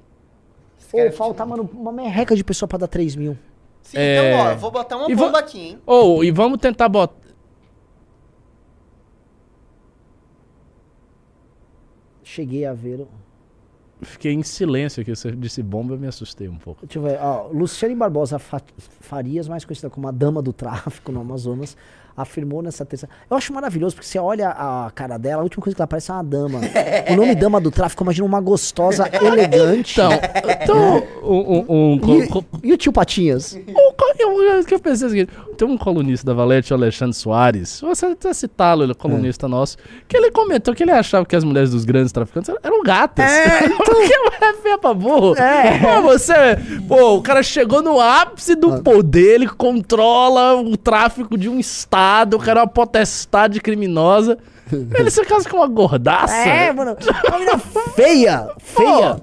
Querem 0.91 1.11
falta, 1.11 1.43
continuar? 1.43 1.57
mano, 1.63 1.69
uma 1.81 1.91
merreca 1.91 2.35
de 2.35 2.43
pessoa 2.43 2.67
pra 2.69 2.77
dar 2.77 2.87
3 2.87 3.15
mil. 3.15 3.37
Sim, 3.81 3.97
É. 3.97 4.33
então, 4.33 4.51
ó, 4.51 4.55
vou 4.55 4.71
botar 4.71 4.97
uma 4.97 5.11
E 5.11 5.15
bomba 5.15 5.39
aqui, 5.39 5.59
hein? 5.59 5.81
Ou, 5.85 6.23
e 6.23 6.31
vamos 6.31 6.59
tentar 6.59 6.87
botar. 6.89 7.15
Cheguei 12.23 12.65
a 12.65 12.73
ver. 12.73 13.01
o- 13.01 13.07
Fiquei 14.01 14.31
em 14.31 14.43
silêncio 14.43 15.01
aqui, 15.01 15.15
você 15.15 15.31
disse 15.31 15.63
bomba, 15.63 15.95
eu 15.95 15.99
me 15.99 16.05
assustei 16.05 16.47
um 16.47 16.57
pouco. 16.57 16.85
Deixa 16.85 16.99
eu 16.99 17.03
ver. 17.03 17.19
Ó, 17.19 17.47
Luciane 17.47 17.95
Barbosa 17.95 18.37
Fa- 18.37 18.61
Farias, 18.77 19.47
mais 19.47 19.65
conhecida 19.65 19.89
como 19.89 20.07
a 20.07 20.11
dama 20.11 20.39
do 20.41 20.53
tráfico 20.53 21.11
no 21.11 21.21
Amazonas, 21.21 21.75
afirmou 22.17 22.63
nessa 22.63 22.83
terça. 22.83 23.07
Eu 23.29 23.37
acho 23.37 23.53
maravilhoso, 23.53 23.95
porque 23.95 24.07
você 24.07 24.17
olha 24.17 24.49
a 24.49 24.91
cara 24.93 25.19
dela, 25.19 25.41
a 25.41 25.43
última 25.43 25.61
coisa 25.61 25.75
que 25.75 25.81
ela 25.81 25.87
parece 25.87 26.09
é 26.09 26.15
uma 26.15 26.23
dama. 26.23 26.59
O 27.11 27.15
nome 27.15 27.35
dama 27.37 27.61
do 27.61 27.69
tráfico, 27.69 28.03
imagina 28.03 28.25
uma 28.25 28.41
gostosa 28.41 29.07
elegante. 29.13 29.93
Então, 29.93 30.11
então 30.61 31.03
um, 31.21 31.35
um, 31.35 31.93
um, 31.93 32.01
E, 32.63 32.69
e 32.69 32.73
o 32.73 32.77
tio 32.77 32.91
Patinhas? 32.91 33.53
O 33.53 33.93
que 34.65 34.73
eu 34.73 34.79
pensei 34.79 35.07
o 35.07 35.09
seguinte, 35.09 35.31
tem 35.57 35.67
um 35.67 35.77
colunista 35.77 36.25
da 36.25 36.33
Valete, 36.33 36.73
o 36.73 36.75
Alexandre 36.75 37.15
Soares, 37.15 37.81
você 37.81 38.05
até 38.07 38.33
citá-lo, 38.33 38.83
ele 38.83 38.91
é 38.91 38.95
colunista 38.95 39.47
nosso, 39.47 39.77
que 40.07 40.15
ele 40.17 40.31
comentou 40.31 40.73
que 40.75 40.83
ele 40.83 40.91
achava 40.91 41.25
que 41.25 41.35
as 41.35 41.43
mulheres 41.43 41.71
dos 41.71 41.85
grandes 41.85 42.11
traficantes 42.11 42.53
eram- 42.63 42.83
gatas. 42.83 43.25
É, 43.29 43.65
então- 43.67 43.95
que 44.07 44.17
mulher 44.17 44.55
feia 44.61 44.77
pra 44.77 44.93
burro. 44.93 45.35
É. 45.35 45.79
Pô, 45.79 46.01
você, 46.03 46.33
pô, 46.87 47.15
o 47.15 47.21
cara 47.21 47.41
chegou 47.43 47.81
no 47.81 47.99
ápice 47.99 48.53
Ah. 48.53 48.55
do 48.55 48.81
poder, 48.81 49.35
ele 49.35 49.47
controla 49.47 50.55
o 50.55 50.77
tráfico 50.77 51.37
de 51.37 51.49
um 51.49 51.59
estado, 51.59 52.35
o 52.35 52.39
cara 52.39 52.59
é 52.59 52.63
uma 52.63 52.67
potestade 52.69 53.59
criminosa. 53.59 54.37
Ele 54.99 55.09
se 55.09 55.23
casa 55.23 55.49
com 55.49 55.57
uma 55.57 55.67
gordaça. 55.67 56.35
É, 56.35 56.73
mano. 56.73 56.97
Uma 57.29 57.39
menina 57.39 57.57
feia, 57.95 58.49
feia. 58.59 59.15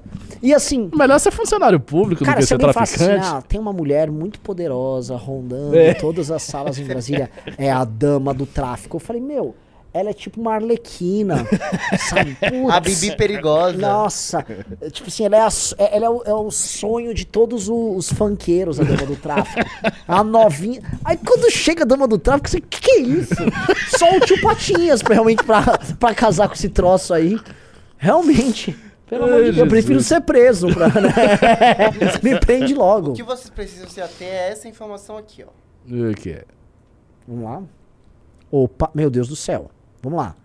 E 0.45 0.53
assim, 0.55 0.91
Melhor 0.95 1.19
ser 1.19 1.31
funcionário 1.31 1.81
público 1.81 2.23
Cara, 2.25 2.37
do 2.37 2.41
que 2.41 2.43
se 2.45 2.49
ser 2.49 2.61
fala 2.61 2.83
assim, 2.83 2.97
traficante. 2.99 3.27
ah, 3.27 3.43
tem 3.43 3.59
uma 3.59 3.73
mulher 3.73 4.11
muito 4.11 4.39
poderosa 4.41 5.17
rondando 5.17 5.75
É. 5.75 5.95
todas 5.95 6.31
as 6.31 6.43
salas 6.43 6.79
em 6.79 6.85
Brasília, 6.85 7.31
é 7.57 7.73
a 7.73 7.83
dama 7.85 8.35
do 8.35 8.45
tráfico. 8.45 8.97
Eu 8.97 9.01
falei, 9.01 9.23
meu, 9.23 9.55
ela 9.91 10.11
é 10.11 10.13
tipo 10.13 10.39
uma 10.41 10.55
arlequina, 10.55 11.47
sabe? 12.11 12.35
Putz, 12.35 12.75
A 12.75 12.81
Bibi 12.81 13.17
perigosa. 13.17 13.79
Nossa, 13.79 14.45
tipo 14.93 15.09
assim, 15.09 15.25
ela, 15.25 15.37
é, 15.37 15.41
a 15.41 15.49
é- 15.79 15.97
ela 15.97 16.05
é, 16.07 16.11
o, 16.11 16.23
é 16.27 16.35
o 16.35 16.51
sonho 16.51 17.15
de 17.15 17.25
todos 17.25 17.69
o- 17.71 17.95
os 17.97 18.13
funkeiros, 18.13 18.79
a 18.79 18.85
dama 18.85 19.07
do 19.07 19.17
tráfico. 19.17 19.67
A 20.07 20.23
novinha. 20.23 20.83
Aí 21.05 21.17
quando 21.17 21.51
chega 21.51 21.85
a 21.85 21.87
dama 21.87 22.07
do 22.07 22.19
tráfico, 22.19 22.51
você, 22.51 22.61
que 22.61 22.81
que 22.83 22.91
é 22.91 23.01
isso? 23.01 23.35
Só 23.97 24.15
o 24.15 24.21
tio 24.21 24.39
Patinhas 24.43 25.01
pra, 25.03 25.15
realmente 25.15 25.43
pra, 25.43 25.63
pra 25.99 26.15
casar 26.15 26.49
com 26.49 26.55
esse 26.55 26.69
troço 26.69 27.15
aí. 27.15 27.39
Realmente. 27.97 28.77
Pelo 29.15 29.27
amor 29.27 29.45
de 29.45 29.53
Deus, 29.53 29.59
eu 29.59 29.69
prefiro 29.69 30.01
ser 30.01 30.21
preso. 30.23 30.67
Pra, 30.75 30.89
né? 30.89 31.11
Me 32.23 32.39
prende 32.41 32.75
logo. 32.75 33.13
O 33.13 33.15
que 33.15 33.23
vocês 33.23 33.49
precisam 33.49 33.89
se 33.89 34.01
ater 34.01 34.27
é 34.27 34.51
essa 34.51 34.69
informação 34.69 35.17
aqui, 35.17 35.45
ó. 35.45 35.51
O 35.89 36.15
que 36.15 36.31
é? 36.31 36.45
Vamos 37.27 37.45
lá. 37.45 37.63
Opa, 38.51 38.91
meu 38.95 39.09
Deus 39.09 39.29
do 39.29 39.37
céu. 39.37 39.71
Vamos 40.03 40.19
lá. 40.19 40.37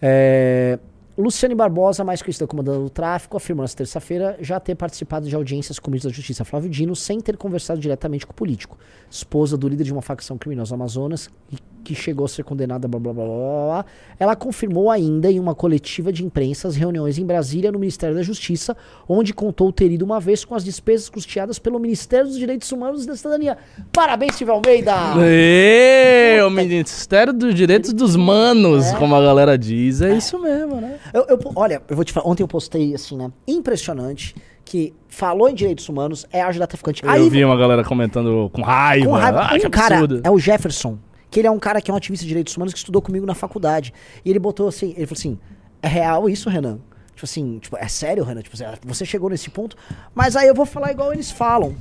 É, 0.00 0.78
Luciane 1.16 1.54
Barbosa, 1.54 2.04
mais 2.04 2.22
conhecida 2.22 2.46
como 2.46 2.62
dona 2.62 2.80
do 2.80 2.90
tráfico, 2.90 3.36
afirmou 3.36 3.62
nesta 3.62 3.78
terça-feira 3.78 4.36
já 4.40 4.60
ter 4.60 4.74
participado 4.74 5.28
de 5.28 5.34
audiências 5.34 5.78
com 5.78 5.88
o 5.88 5.90
ministro 5.90 6.10
da 6.10 6.14
Justiça 6.14 6.44
Flávio 6.44 6.70
Dino 6.70 6.94
sem 6.94 7.20
ter 7.20 7.36
conversado 7.36 7.80
diretamente 7.80 8.26
com 8.26 8.32
o 8.32 8.34
político. 8.34 8.78
Esposa 9.10 9.56
do 9.56 9.68
líder 9.68 9.84
de 9.84 9.92
uma 9.92 10.02
facção 10.02 10.38
criminosa 10.38 10.76
no 10.76 10.82
Amazonas 10.82 11.30
e 11.52 11.56
que 11.84 11.94
chegou 11.94 12.24
a 12.24 12.28
ser 12.28 12.42
condenada, 12.42 12.88
blá 12.88 12.98
blá 12.98 13.12
blá 13.12 13.24
blá 13.24 13.34
blá. 13.34 13.84
Ela 14.18 14.34
confirmou 14.34 14.90
ainda 14.90 15.30
em 15.30 15.38
uma 15.38 15.54
coletiva 15.54 16.12
de 16.12 16.24
imprensa 16.24 16.66
as 16.66 16.74
reuniões 16.74 17.18
em 17.18 17.24
Brasília 17.26 17.70
no 17.70 17.78
Ministério 17.78 18.16
da 18.16 18.22
Justiça, 18.22 18.76
onde 19.08 19.32
contou 19.34 19.70
ter 19.72 19.90
ido 19.92 20.04
uma 20.04 20.18
vez 20.18 20.44
com 20.44 20.54
as 20.54 20.64
despesas 20.64 21.08
custeadas 21.08 21.58
pelo 21.58 21.78
Ministério 21.78 22.26
dos 22.26 22.38
Direitos 22.38 22.72
Humanos 22.72 23.04
e 23.04 23.06
da 23.06 23.14
Cidadania. 23.14 23.58
Parabéns, 23.92 24.34
Silvio 24.34 24.54
Almeida! 24.54 24.92
Ê, 25.20 26.40
o 26.42 26.50
Ministério 26.50 27.32
dos 27.32 27.54
Direitos 27.54 27.92
dos 27.92 28.16
Manos, 28.16 28.90
como 28.94 29.14
a 29.14 29.20
galera 29.22 29.56
diz. 29.58 30.00
É, 30.00 30.14
isso 30.16 30.38
mesmo, 30.40 30.80
né? 30.80 30.96
Eu, 31.12 31.26
eu- 31.28 31.38
olha, 31.54 31.82
eu 31.88 31.94
vou 31.96 32.04
te 32.04 32.12
falar, 32.12 32.26
ontem 32.28 32.42
eu 32.42 32.48
postei 32.48 32.94
assim, 32.94 33.16
né? 33.16 33.30
Impressionante 33.46 34.34
que 34.64 34.94
falou 35.08 35.48
em 35.48 35.54
direitos 35.54 35.86
humanos 35.88 36.26
é 36.32 36.40
ajudar 36.42 36.66
traficante. 36.66 37.02
eu 37.04 37.28
vi 37.28 37.44
uma 37.44 37.56
galera 37.56 37.84
comentando 37.84 38.48
com 38.52 38.62
raiva. 38.62 39.06
com 39.06 39.12
raiva. 39.12 39.40
Ah, 39.42 39.58
que 39.58 39.66
um 39.66 39.70
cara 39.70 39.96
absurdo. 39.98 40.20
é 40.24 40.30
o 40.30 40.38
Jefferson, 40.38 40.98
que 41.34 41.40
ele 41.40 41.48
é 41.48 41.50
um 41.50 41.58
cara 41.58 41.80
que 41.80 41.90
é 41.90 41.94
um 41.94 41.96
ativista 41.96 42.22
de 42.24 42.28
direitos 42.28 42.56
humanos 42.56 42.72
que 42.72 42.78
estudou 42.78 43.02
comigo 43.02 43.26
na 43.26 43.34
faculdade. 43.34 43.92
E 44.24 44.30
ele 44.30 44.38
botou 44.38 44.68
assim, 44.68 44.94
ele 44.96 45.04
falou 45.04 45.18
assim: 45.18 45.38
"É 45.82 45.88
real 45.88 46.28
isso, 46.30 46.48
Renan?" 46.48 46.78
Tipo 47.12 47.24
assim, 47.24 47.58
tipo, 47.58 47.76
é 47.76 47.88
sério, 47.88 48.22
Renan? 48.22 48.40
Tipo, 48.42 48.54
assim, 48.54 48.64
você 48.84 49.04
chegou 49.04 49.28
nesse 49.28 49.50
ponto. 49.50 49.76
Mas 50.14 50.36
aí 50.36 50.46
eu 50.46 50.54
vou 50.54 50.64
falar 50.64 50.92
igual 50.92 51.12
eles 51.12 51.30
falam. 51.32 51.74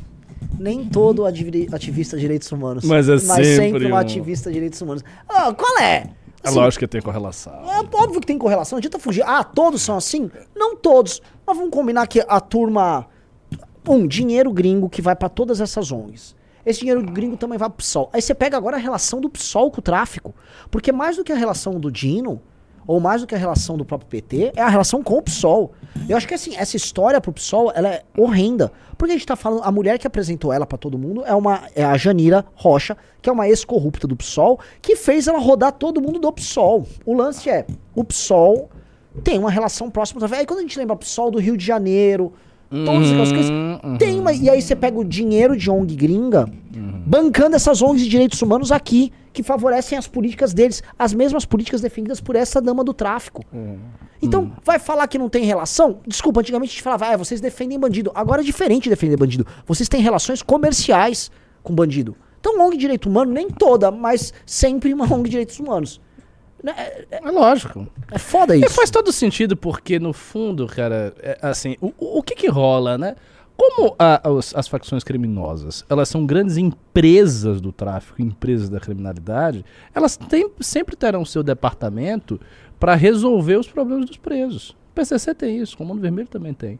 Nem 0.60 0.86
todo 0.86 1.24
ativi- 1.26 1.68
ativista 1.72 2.16
de 2.18 2.22
direitos 2.24 2.52
humanos. 2.52 2.84
Mas 2.84 3.08
é 3.08 3.18
sempre 3.20 3.86
um 3.86 3.92
um- 3.92 3.96
ativista 3.96 4.50
de 4.50 4.56
direitos 4.56 4.82
humanos. 4.82 5.04
Ah, 5.30 5.54
qual 5.54 5.80
é? 5.80 6.10
É 6.44 6.50
Assim, 6.50 6.58
lógico 6.58 6.80
que 6.80 6.88
tem 6.88 7.02
correlação. 7.02 7.54
é 7.72 7.80
óbvio 7.96 8.20
que 8.20 8.28
tem 8.28 8.38
correlação, 8.40 8.76
não 8.76 8.80
adianta 8.80 8.98
fugir. 9.00 9.24
Ah, 9.26 9.44
todos 9.44 9.82
são 9.84 9.96
assim? 9.98 10.30
Não 10.56 10.76
todos. 10.76 11.22
Mas 11.46 11.56
vamos 11.56 11.72
combinar 11.72 12.06
que 12.08 12.24
a 12.28 12.40
turma. 12.42 13.08
Um, 13.88 14.08
dinheiro 14.08 14.52
gringo 14.52 14.90
que 14.90 15.02
vai 15.02 15.16
pra 15.16 15.30
todas 15.30 15.62
essas 15.62 15.92
ONGs. 15.92 16.36
Esse 16.66 16.80
dinheiro 16.80 17.04
gringo 17.04 17.38
também 17.38 17.58
vai 17.58 17.70
pro 17.70 17.78
PSOL. 17.78 18.10
Aí 18.14 18.22
você 18.22 18.34
pega 18.34 18.56
agora 18.58 18.78
a 18.78 18.80
relação 18.80 19.20
do 19.20 19.30
PSOL 19.30 19.70
com 19.72 19.80
o 19.80 19.84
tráfico. 19.84 20.34
Porque 20.72 20.92
mais 20.92 21.18
do 21.18 21.24
que 21.24 21.32
a 21.32 21.36
relação 21.36 21.80
do 21.80 21.92
Dino, 21.92 22.42
ou 22.86 23.00
mais 23.00 23.22
do 23.22 23.28
que 23.28 23.36
a 23.36 23.38
relação 23.38 23.78
do 23.78 23.86
próprio 23.86 24.10
PT, 24.10 24.54
é 24.56 24.62
a 24.62 24.70
relação 24.70 25.02
com 25.04 25.18
o 25.18 25.22
PSOL. 25.22 25.74
Eu 26.08 26.18
acho 26.18 26.28
que 26.28 26.34
assim, 26.34 26.56
essa 26.56 26.76
história 26.76 27.20
pro 27.20 27.32
PSOL, 27.32 27.72
ela 27.74 27.90
é 27.90 28.04
horrenda. 28.18 28.72
Porque 28.98 29.14
a 29.14 29.18
gente 29.18 29.26
tá 29.26 29.36
falando, 29.36 29.64
a 29.64 29.72
mulher 29.72 29.98
que 29.98 30.08
apresentou 30.08 30.52
ela 30.52 30.66
pra 30.66 30.78
todo 30.78 30.98
mundo 30.98 31.24
é 31.26 31.34
uma 31.34 31.64
é 31.76 31.84
a 31.84 31.98
Janira 31.98 32.46
Rocha, 32.56 32.98
que 33.22 33.30
é 33.30 33.34
uma 33.34 33.48
ex-corrupta 33.48 34.08
do 34.08 34.16
PSOL, 34.16 34.60
que 34.82 34.96
fez 34.96 35.28
ela 35.28 35.40
rodar 35.40 35.74
todo 35.74 36.02
mundo 36.02 36.20
do 36.20 36.32
PSOL. 36.32 36.86
O 37.06 37.14
lance 37.14 37.50
é, 37.50 37.66
o 37.96 38.04
PSOL 38.04 38.70
tem 39.24 39.38
uma 39.38 39.52
relação 39.52 39.90
próxima. 39.90 40.26
Aí 40.36 40.46
quando 40.46 40.60
a 40.60 40.64
gente 40.64 40.78
lembra 40.78 40.96
PSOL 40.96 41.32
do 41.32 41.40
Rio 41.40 41.58
de 41.58 41.66
Janeiro, 41.66 42.34
todas 42.86 43.10
aquelas 43.10 43.32
coisas, 43.32 43.52
Uhum, 43.52 43.98
tem 43.98 44.20
uma, 44.20 44.34
e 44.34 44.50
aí 44.50 44.62
você 44.62 44.76
pega 44.76 44.98
o 44.98 45.04
dinheiro 45.04 45.56
de 45.56 45.70
ONG 45.70 45.96
gringa, 45.96 46.50
bancando 47.06 47.56
essas 47.56 47.82
ONGs 47.82 48.04
de 48.04 48.10
direitos 48.10 48.42
humanos 48.42 48.72
aqui, 48.72 49.12
que 49.32 49.44
favorecem 49.44 49.98
as 49.98 50.08
políticas 50.08 50.54
deles, 50.54 50.82
as 50.98 51.14
mesmas 51.14 51.46
políticas 51.46 51.82
defendidas 51.82 52.22
por 52.22 52.36
essa 52.36 52.62
dama 52.62 52.84
do 52.84 52.94
tráfico. 52.94 53.44
Então, 54.22 54.54
vai 54.64 54.80
falar 54.80 55.08
que 55.08 55.18
não 55.18 55.28
tem 55.28 55.44
relação? 55.44 56.00
Desculpa, 56.08 56.40
antigamente 56.40 56.70
a 56.70 56.74
gente 56.74 56.84
falava, 56.84 57.08
ah, 57.08 57.18
vocês 57.18 57.42
defendem 57.42 57.78
bandido. 57.78 58.12
Agora 58.16 58.42
é 58.42 58.44
diferente 58.44 58.84
de 58.86 58.90
defender 58.92 59.18
bandido. 59.18 59.46
Vocês 59.66 59.90
têm 59.90 60.02
relações 60.02 60.42
comerciais 60.42 61.30
com 61.62 61.74
bandido. 61.76 62.16
Então, 62.40 62.60
ONG 62.60 62.76
de 62.76 62.82
direito 62.82 63.10
humano, 63.10 63.32
nem 63.32 63.50
toda, 63.50 63.92
mas 63.92 64.34
sempre 64.46 64.94
uma 64.94 65.06
ONG 65.14 65.24
de 65.24 65.30
direitos 65.32 65.60
humanos. 65.60 66.00
Né, 66.64 66.74
É, 66.78 67.06
é- 67.12 67.20
É 67.28 67.32
lógico. 67.32 67.86
é 68.10 68.18
foda 68.18 68.56
E 68.56 68.62
isso. 68.62 68.70
faz 68.74 68.90
todo 68.90 69.12
sentido, 69.12 69.56
porque 69.58 70.00
no 70.00 70.14
fundo, 70.14 70.66
cara, 70.66 71.14
é, 71.20 71.38
assim, 71.42 71.76
o, 71.82 71.92
o 72.00 72.24
que 72.24 72.36
que 72.36 72.48
rola, 72.48 72.98
né? 72.98 73.16
Como 73.58 73.94
a- 74.00 74.22
os- 74.30 74.56
as 74.56 74.68
facções 74.68 75.04
criminosas, 75.04 75.86
elas 75.90 76.08
são 76.10 76.26
grandes 76.26 76.58
empresas 76.58 77.60
do 77.62 77.72
tráfico, 77.72 78.22
empresas 78.22 78.70
da 78.70 78.80
criminalidade, 78.80 79.64
elas 79.94 80.16
têm- 80.18 80.50
sempre 80.62 80.96
terão 80.96 81.24
seu 81.26 81.44
departamento 81.44 82.40
para 82.80 82.96
resolver 82.96 83.58
os 83.58 83.68
problemas 83.68 84.06
dos 84.06 84.18
presos. 84.18 84.70
O 84.72 84.94
PCC 84.96 85.36
tem 85.36 85.58
isso, 85.60 85.76
o 85.76 85.78
Comando 85.78 86.02
Vermelho 86.02 86.28
também 86.28 86.54
tem. 86.54 86.80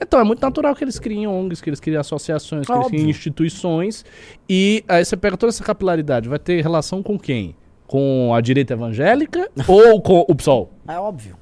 Então 0.00 0.20
é 0.20 0.24
muito 0.24 0.40
natural 0.40 0.74
que 0.74 0.84
eles 0.84 0.98
criem 0.98 1.26
ONGs, 1.26 1.60
que 1.60 1.68
eles 1.70 1.80
criem 1.80 1.98
associações, 1.98 2.66
que 2.66 2.72
eles 2.72 2.86
criem 2.86 3.00
Óbvio. 3.02 3.10
instituições. 3.10 4.04
E 4.48 4.84
aí 4.86 5.04
você 5.04 5.16
pega 5.16 5.36
toda 5.36 5.50
essa 5.50 5.64
capilaridade, 5.64 6.28
vai 6.28 6.38
ter 6.38 6.62
relação 6.62 7.02
com 7.02 7.18
quem? 7.18 7.56
Com 7.86 8.32
a 8.34 8.40
direita 8.40 8.72
evangélica 8.74 9.48
ou 9.68 10.00
com 10.02 10.24
o 10.28 10.34
PSOL? 10.34 10.72
É 10.88 10.98
óbvio. 10.98 11.36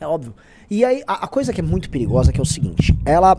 É 0.00 0.06
óbvio. 0.06 0.34
E 0.70 0.84
aí, 0.84 1.02
a, 1.06 1.24
a 1.24 1.28
coisa 1.28 1.52
que 1.52 1.60
é 1.60 1.64
muito 1.64 1.88
perigosa 1.90 2.32
que 2.32 2.38
é 2.38 2.42
o 2.42 2.46
seguinte: 2.46 2.94
ela 3.04 3.36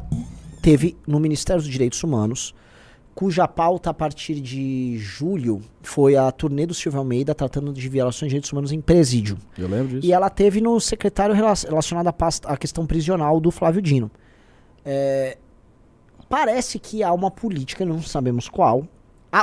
teve 0.62 0.98
no 1.08 1.20
Ministério 1.20 1.62
dos 1.62 1.70
Direitos 1.72 2.02
Humanos, 2.04 2.56
cuja 3.14 3.48
pauta 3.48 3.92
a 3.92 3.94
partir 3.94 4.42
de 4.42 4.98
julho 4.98 5.62
foi 5.84 6.16
a 6.16 6.32
turnê 6.32 6.66
do 6.66 6.74
Silvio 6.74 7.00
Almeida 7.00 7.36
tratando 7.36 7.72
de 7.72 7.88
violações 7.88 8.30
de 8.30 8.32
direitos 8.32 8.52
humanos 8.52 8.72
em 8.72 8.82
presídio. 8.82 9.38
Eu 9.58 9.68
lembro 9.68 9.88
disso. 9.90 10.06
E 10.08 10.12
ela 10.12 10.30
teve 10.30 10.60
no 10.60 10.80
secretário 10.80 11.36
rela- 11.36 11.54
relacionado 11.68 12.08
à, 12.08 12.14
pasta- 12.14 12.50
à 12.50 12.58
questão 12.58 12.86
prisional 12.88 13.40
do 13.40 13.52
Flávio 13.52 13.82
Dino. 13.82 14.10
É, 14.84 15.38
parece 16.28 16.80
que 16.80 17.04
há 17.04 17.14
uma 17.14 17.30
política, 17.32 17.86
não 17.86 18.02
sabemos 18.02 18.50
qual, 18.50 18.88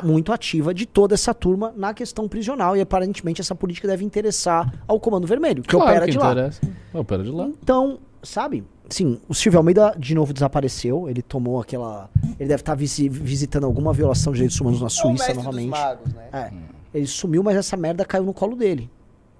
muito 0.00 0.32
ativa 0.32 0.72
de 0.72 0.86
toda 0.86 1.14
essa 1.14 1.34
turma 1.34 1.72
na 1.76 1.92
questão 1.92 2.28
prisional. 2.28 2.76
E 2.76 2.80
aparentemente 2.80 3.40
essa 3.40 3.54
política 3.54 3.86
deve 3.88 4.04
interessar 4.04 4.72
ao 4.86 4.98
Comando 5.00 5.26
Vermelho, 5.26 5.62
que 5.62 5.68
Claro 5.70 5.90
opera 5.90 6.04
que 6.06 6.12
de 6.12 6.18
lá. 6.18 6.30
interessa. 6.32 6.60
Opera 6.94 7.22
de 7.24 7.30
lá. 7.30 7.46
Então, 7.62 7.98
sabe? 8.22 8.64
Sim, 8.88 9.20
o 9.28 9.34
Silvio 9.34 9.58
Almeida 9.58 9.94
de 9.98 10.14
novo 10.14 10.32
desapareceu. 10.32 11.08
Ele 11.08 11.20
tomou 11.22 11.60
aquela. 11.60 12.08
Ele 12.38 12.48
deve 12.48 12.60
estar 12.62 12.74
visi- 12.74 13.08
visitando 13.08 13.64
alguma 13.64 13.92
violação 13.92 14.32
de 14.32 14.36
direitos 14.38 14.60
humanos 14.60 14.80
na 14.80 14.86
É 14.86 14.88
o 14.88 14.90
Suíça 14.90 15.34
novamente. 15.34 15.68
magos, 15.70 16.12
né? 16.12 16.28
É. 16.32 16.52
Ele 16.94 17.06
sumiu, 17.06 17.42
mas 17.42 17.56
essa 17.56 17.76
merda 17.76 18.04
caiu 18.04 18.22
no 18.24 18.34
colo 18.34 18.54
dele. 18.54 18.90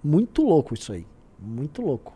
Muito 0.03 0.43
louco 0.43 0.75
isso 0.75 0.93
aí. 0.93 1.07
Muito 1.39 1.83
louco. 1.83 2.15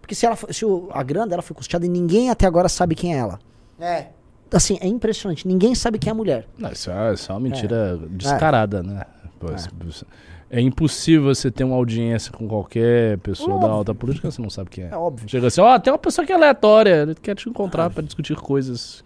Porque 0.00 0.14
se, 0.14 0.24
ela, 0.26 0.36
se 0.50 0.64
o- 0.64 0.88
a 0.92 1.02
grana 1.02 1.26
dela 1.28 1.42
foi 1.42 1.54
custeada 1.54 1.84
e 1.84 1.88
ninguém 1.88 2.30
até 2.30 2.46
agora 2.46 2.68
sabe 2.68 2.94
quem 2.94 3.14
é 3.14 3.18
ela. 3.18 3.38
É. 3.78 4.06
Assim, 4.52 4.78
é 4.80 4.86
impressionante. 4.86 5.46
Ninguém 5.48 5.74
sabe 5.74 5.98
quem 5.98 6.10
é 6.10 6.12
a 6.12 6.14
mulher. 6.14 6.46
Não, 6.58 6.70
isso, 6.70 6.90
é, 6.90 7.14
isso 7.14 7.30
é 7.30 7.34
uma 7.34 7.40
mentira 7.40 7.98
descarada, 8.10 8.82
né? 8.82 9.02
Pô, 9.40 9.50
É. 9.50 9.54
isso- 9.88 10.06
É 10.54 10.60
impossível 10.60 11.34
você 11.34 11.50
ter 11.50 11.64
uma 11.64 11.76
audiência 11.76 12.30
com 12.30 12.46
qualquer 12.46 13.16
pessoa 13.20 13.48
da 13.52 13.54
Óbvio. 13.54 13.70
alta 13.70 13.94
política, 13.94 14.30
você 14.30 14.42
não 14.42 14.50
sabe 14.50 14.68
quem 14.68 14.84
é. 14.84 14.88
É 14.90 14.96
óbvio. 14.96 15.26
Chega 15.26 15.46
assim, 15.46 15.62
ó, 15.62 15.78
tem 15.78 15.90
uma 15.90 15.98
pessoa 15.98 16.26
que 16.26 16.30
é 16.30 16.34
aleatória, 16.34 17.04
ele 17.04 17.14
quer 17.14 17.34
te 17.34 17.48
encontrar 17.48 17.88
pra 17.88 18.02
discutir 18.02 18.36
coisas. 18.36 19.02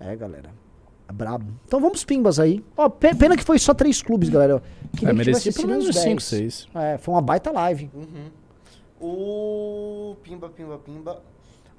É, 0.00 0.16
galera. 0.16 0.48
É 1.06 1.12
brabo. 1.12 1.44
Então 1.66 1.78
vamos 1.78 2.04
pimbas 2.04 2.38
aí. 2.40 2.64
Ó, 2.74 2.88
pe- 2.88 3.14
pena 3.14 3.36
que 3.36 3.44
foi 3.44 3.58
só 3.58 3.74
três 3.74 4.00
clubes, 4.00 4.30
galera. 4.30 4.62
Queria 4.94 5.08
É, 5.08 5.10
que 5.10 5.16
merecia 5.18 5.52
pelo 5.52 5.68
menos 5.68 5.84
uns 5.84 5.90
uns 5.90 5.96
5, 6.02 6.08
10. 6.20 6.24
6. 6.24 6.68
É, 6.74 6.96
foi 6.96 7.12
uma 7.14 7.20
baita 7.20 7.50
live. 7.52 7.90
O 9.00 10.16
Pimba, 10.22 10.48
Pimba, 10.48 10.78
Pimba. 10.78 11.20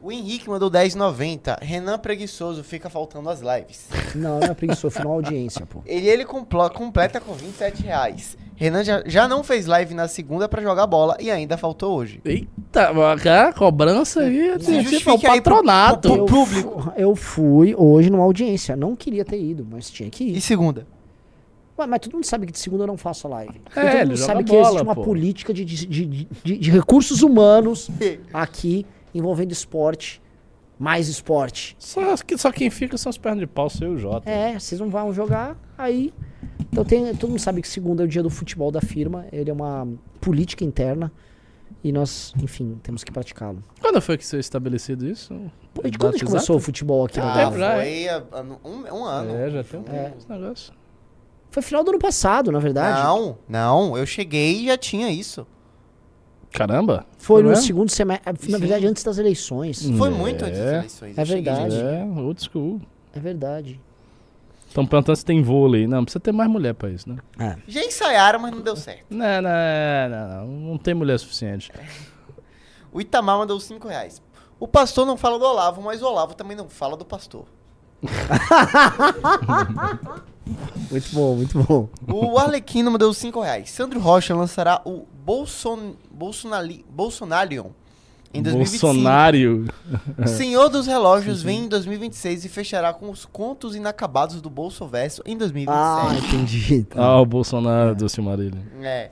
O 0.03 0.11
Henrique 0.11 0.49
mandou 0.49 0.69
10,90. 0.69 1.59
Renan 1.61 1.97
preguiçoso 1.97 2.61
fica 2.61 2.89
faltando 2.89 3.29
as 3.29 3.39
lives. 3.39 3.87
Não, 4.13 4.37
não 4.39 4.47
é 4.47 4.53
preguiçoso, 4.53 4.93
foi 4.93 5.05
uma 5.05 5.13
audiência, 5.15 5.65
pô. 5.65 5.79
Ele, 5.85 6.07
ele 6.09 6.25
complo- 6.25 6.69
completa 6.71 7.21
com 7.21 7.31
27 7.33 7.83
reais. 7.83 8.37
Renan 8.55 8.83
já, 8.83 9.01
já 9.05 9.27
não 9.29 9.43
fez 9.45 9.65
live 9.65 9.93
na 9.93 10.09
segunda 10.09 10.49
pra 10.49 10.61
jogar 10.61 10.85
bola 10.87 11.15
e 11.21 11.31
ainda 11.31 11.57
faltou 11.57 11.95
hoje. 11.97 12.19
Eita, 12.25 12.91
cara, 13.23 13.53
cobrança 13.53 14.21
aí, 14.21 14.59
Se 14.59 14.65
que 14.65 14.81
justifique 14.81 15.25
o 15.25 15.31
aí 15.31 15.39
pro- 15.41 15.55
patronato. 15.55 16.09
pro- 16.09 16.17
Eu 16.17 16.25
público. 16.25 16.81
fu- 16.81 16.93
Eu 16.97 17.15
fui 17.15 17.73
hoje 17.75 18.09
numa 18.09 18.23
audiência. 18.25 18.75
Não 18.75 18.97
queria 18.97 19.23
ter 19.23 19.41
ido, 19.41 19.65
mas 19.69 19.89
tinha 19.89 20.09
que 20.09 20.25
E 20.25 20.35
ir. 20.37 20.41
segunda? 20.41 20.85
Ué, 21.79 21.87
mas 21.87 21.99
todo 22.01 22.13
mundo 22.13 22.25
sabe 22.25 22.45
que 22.45 22.51
de 22.51 22.59
segunda 22.59 22.83
eu 22.83 22.87
não 22.87 22.97
faço 22.97 23.27
live. 23.29 23.59
É, 23.75 23.81
todo 23.81 23.87
ele 23.95 24.05
mundo 24.05 24.15
joga 24.17 24.33
sabe 24.33 24.43
que 24.43 24.51
bola, 24.51 24.65
existe 24.67 24.83
uma 24.83 24.95
pô. 24.95 25.01
política 25.03 25.53
de, 25.53 25.63
de, 25.65 25.85
de, 25.87 26.05
de- 26.43 26.57
de 26.57 26.71
recursos 26.71 27.23
humanos 27.23 27.89
aqui 28.33 28.85
envolvendo 29.13 29.51
esporte, 29.51 30.21
mais 30.79 31.07
esporte. 31.07 31.75
Só, 31.79 32.15
que- 32.17 32.37
só 32.37 32.51
quem 32.51 32.69
fica 32.69 32.97
são 32.97 33.09
as 33.09 33.17
pernas 33.17 33.39
de 33.41 33.47
pau, 33.47 33.69
seu 33.69 33.91
e 33.93 33.95
o 33.95 33.97
Jota. 33.97 34.29
É, 34.29 34.57
vocês 34.59 34.79
não 34.81 34.89
vão 34.89 35.13
jogar, 35.13 35.57
aí. 35.77 36.13
Então 36.71 36.83
tem, 36.83 37.15
todo 37.15 37.29
mundo 37.29 37.39
sabe 37.39 37.61
que 37.61 37.67
segunda 37.67 38.03
é 38.03 38.05
o 38.05 38.07
dia 38.07 38.23
do 38.23 38.29
futebol 38.29 38.71
da 38.71 38.81
firma. 38.81 39.25
Ele 39.31 39.49
é 39.49 39.53
uma 39.53 39.87
política 40.19 40.63
interna. 40.63 41.11
E 41.83 41.91
nós, 41.91 42.33
enfim, 42.41 42.79
temos 42.81 43.03
que 43.03 43.11
praticá-lo. 43.11 43.61
Quando 43.81 44.01
foi 44.01 44.17
que 44.17 44.25
foi 44.25 44.39
estabelecido 44.39 45.05
isso? 45.05 45.33
Pô, 45.73 45.81
e 45.81 45.91
Data 45.91 45.97
quando 45.99 46.13
a 46.15 46.17
gente 46.17 46.25
começou 46.25 46.55
o 46.55 46.59
futebol 46.59 47.05
aqui 47.05 47.19
na 47.19 47.31
Ah, 47.33 47.35
Gávea? 47.35 47.59
já, 47.59 47.75
foi 47.75 48.07
há- 48.09 48.23
há 48.31 48.41
um, 48.67 48.99
um 48.99 49.05
ano. 49.05 49.35
É, 49.35 49.49
já 49.49 49.63
tem 49.65 49.79
um 49.79 49.83
É. 49.87 50.03
tempo 50.05 50.17
esse 50.17 50.29
negócio. 50.29 50.73
Foi 51.51 51.61
final 51.61 51.83
do 51.83 51.89
ano 51.91 51.99
passado, 51.99 52.51
na 52.51 52.59
verdade. 52.59 53.03
Não, 53.03 53.37
não. 53.47 53.97
Eu 53.97 54.05
cheguei 54.05 54.61
e 54.61 54.65
já 54.67 54.77
tinha 54.77 55.11
isso. 55.11 55.45
Caramba. 56.53 57.05
Foi 57.17 57.41
no 57.43 57.49
mesmo? 57.49 57.63
segundo 57.65 57.89
semestre. 57.89 58.31
Na 58.31 58.57
Sim. 58.57 58.57
verdade, 58.59 58.87
antes 58.87 59.03
das 59.03 59.17
eleições. 59.17 59.85
Foi 59.97 60.07
É. 60.09 60.11
muito 60.11 60.45
antes 60.45 60.57
das 60.59 60.71
eleições. 60.73 61.17
É 61.17 61.21
eu 61.21 61.25
cheguei 61.25 61.43
verdade. 61.43 61.75
É, 61.81 62.05
old 62.21 62.41
school. 62.43 62.79
É 63.13 63.19
verdade. 63.19 63.81
Estão 64.67 64.85
perguntando 64.85 65.15
se 65.15 65.25
tem 65.25 65.41
vôlei. 65.43 65.85
Não, 65.87 66.03
precisa 66.03 66.19
ter 66.19 66.31
mais 66.31 66.49
mulher 66.49 66.73
pra 66.73 66.89
isso, 66.89 67.09
né? 67.09 67.17
É. 67.37 67.57
Já 67.67 67.83
ensaiaram, 67.83 68.39
mas 68.39 68.51
não 68.51 68.61
deu 68.61 68.75
certo. 68.75 69.05
Não, 69.09 69.41
não, 69.41 69.49
não, 70.09 70.47
não, 70.47 70.47
não 70.71 70.77
tem 70.77 70.93
mulher 70.93 71.19
suficiente. 71.19 71.71
O 72.91 73.01
Itamar 73.01 73.37
mandou 73.37 73.59
5 73.59 73.87
reais. 73.87 74.21
O 74.59 74.67
pastor 74.67 75.05
não 75.05 75.17
fala 75.17 75.37
do 75.37 75.45
Olavo, 75.45 75.81
mas 75.81 76.01
o 76.01 76.05
Olavo 76.07 76.33
também 76.35 76.55
não 76.55 76.69
fala 76.69 76.95
do 76.95 77.03
pastor. 77.05 77.45
Muito 80.91 81.09
bom, 81.13 81.35
muito 81.35 81.63
bom. 81.63 81.89
O 82.07 82.37
Arlequino 82.37 82.91
mandou 82.91 83.13
5 83.13 83.39
reais. 83.41 83.69
Sandro 83.71 83.99
Rocha 83.99 84.35
lançará 84.35 84.81
o 84.85 85.05
Bolson... 85.25 85.95
Bolsonali... 86.13 86.85
Bolsonarion 86.89 87.71
em 88.33 88.41
2025. 88.41 88.87
Bolsonaro. 88.87 89.65
Senhor 90.27 90.69
dos 90.69 90.87
Relógios 90.87 91.43
vem 91.43 91.65
em 91.65 91.67
2026 91.67 92.45
e 92.45 92.49
fechará 92.49 92.93
com 92.93 93.09
os 93.09 93.25
contos 93.25 93.75
inacabados 93.75 94.41
do 94.41 94.49
Bolsoverso 94.49 95.21
em 95.25 95.37
2027. 95.37 95.77
Ah, 95.77 96.17
entendi. 96.17 96.83
Tá. 96.85 97.03
Ah, 97.03 97.21
o 97.21 97.25
Bolsonaro 97.25 97.95
do 97.95 98.09
Silmarillion. 98.09 98.61
É. 98.81 99.11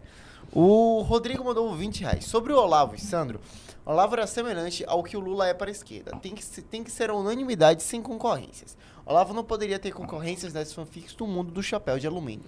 O 0.52 1.02
Rodrigo 1.02 1.46
mandou 1.46 1.74
20 1.74 2.02
reais. 2.02 2.26
Sobre 2.26 2.52
o 2.52 2.58
Olavo 2.58 2.96
e 2.96 3.00
Sandro, 3.00 3.40
Olavo 3.86 4.16
era 4.16 4.28
semelhante 4.28 4.84
ao 4.88 5.04
que 5.04 5.16
o 5.16 5.20
Lula 5.20 5.48
é 5.48 5.54
para 5.54 5.70
a 5.70 5.72
esquerda. 5.72 6.12
Tem 6.22 6.34
que, 6.34 6.44
tem 6.62 6.84
que 6.84 6.92
ser 6.92 7.12
unanimidade 7.12 7.84
sem 7.84 8.02
concorrências. 8.02 8.76
Olavo 9.06 9.34
não 9.34 9.44
poderia 9.44 9.80
ter 9.80 9.92
concorrências 9.92 10.52
das 10.52 10.74
fanfics 10.74 11.14
do 11.14 11.26
mundo 11.26 11.52
do 11.52 11.64
chapéu 11.64 11.98
de 11.98 12.08
alumínio. 12.08 12.46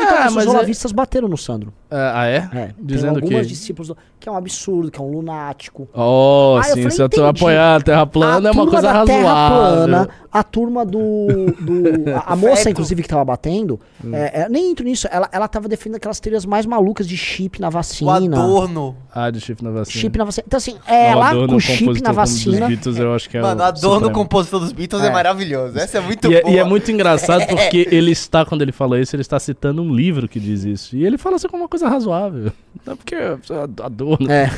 Então, 0.00 0.16
Ah, 0.16 0.26
os 0.28 0.34
mas 0.34 0.46
é- 0.46 0.50
olavistas 0.50 0.92
bateram 0.92 1.26
no 1.28 1.36
Sandro. 1.36 1.72
Ah, 1.90 2.26
é? 2.26 2.48
É, 2.54 2.70
Dizendo 2.78 3.14
tem 3.14 3.22
algumas 3.24 3.46
que. 3.46 3.52
discípulos 3.52 3.88
do- 3.88 3.96
que 4.20 4.28
é 4.28 4.32
um 4.32 4.36
absurdo, 4.36 4.90
que 4.90 5.00
é 5.00 5.02
um 5.02 5.10
lunático. 5.10 5.88
Oh, 5.94 6.56
Ah, 6.60 6.62
sim, 6.64 6.70
falei, 6.82 6.90
se 6.90 7.02
eu 7.02 7.08
tô 7.08 7.24
apoiar 7.24 7.76
a 7.76 7.80
Terra 7.80 8.06
plana 8.06 8.48
é 8.48 8.52
uma 8.52 8.66
coisa 8.66 8.92
razoável. 8.92 9.56
plana, 9.56 10.08
a 10.30 10.42
turma 10.44 10.84
do. 10.84 11.26
do- 11.60 12.14
a, 12.14 12.32
a 12.32 12.36
moça, 12.36 12.70
inclusive, 12.70 13.02
que 13.02 13.08
tava 13.08 13.24
batendo, 13.24 13.80
Hum. 14.04 14.14
é, 14.14 14.42
é, 14.42 14.48
nem 14.48 14.70
entro 14.70 14.84
nisso, 14.84 15.08
ela, 15.10 15.28
ela 15.32 15.48
tava 15.48 15.66
defendendo 15.66 15.96
aquelas 15.96 16.20
teorias 16.20 16.44
mais 16.46 16.64
malucas 16.66 17.08
de 17.08 17.16
chip 17.16 17.60
na 17.60 17.68
O 17.68 17.70
vacina. 17.72 18.14
Adorno. 18.16 18.96
Ah, 19.12 19.30
de 19.30 19.40
chip 19.40 19.64
na 19.64 19.70
vacina. 19.70 20.00
Chip 20.00 20.16
na 20.18 20.24
vacina. 20.24 20.44
Então, 20.46 20.58
assim, 20.58 20.74
Não, 20.86 20.94
ela 20.94 21.28
Adorno, 21.30 21.54
com 21.54 21.60
chip 21.60 21.80
na 21.80 21.86
como 21.86 22.02
dos 22.02 22.14
vacina. 22.14 22.68
Beatles, 22.68 22.98
eu 22.98 23.14
acho 23.14 23.28
que 23.30 23.36
é 23.38 23.40
Mano, 23.42 23.60
o 23.60 23.64
Adorno, 23.64 23.94
supremo. 24.06 24.14
compositor 24.14 24.60
dos 24.60 24.72
Beatles, 24.72 25.02
é, 25.02 25.06
É. 25.06 25.10
maravilhoso. 25.10 25.76
Essa 25.78 25.98
é 25.98 26.00
muito 26.00 26.30
E 26.30 26.36
é, 26.36 26.42
boa. 26.42 26.54
e 26.54 26.58
é 26.58 26.64
muito 26.64 26.90
engraçado 26.92 27.46
porque 27.48 27.88
ele 27.90 28.12
está, 28.12 28.44
quando 28.44 28.62
ele 28.62 28.72
fala 28.72 29.00
isso, 29.00 29.16
ele 29.16 29.22
está 29.22 29.38
citando 29.40 29.67
um 29.72 29.94
livro 29.94 30.28
que 30.28 30.38
diz 30.40 30.64
isso. 30.64 30.96
E 30.96 31.04
ele 31.04 31.18
fala 31.18 31.36
assim 31.36 31.48
como 31.48 31.62
uma 31.62 31.68
coisa 31.68 31.88
razoável. 31.88 32.52
Não 32.84 32.92
é 32.94 32.96
porque 32.96 33.14
é 33.14 33.38
Adorno. 33.82 34.30
É. 34.30 34.50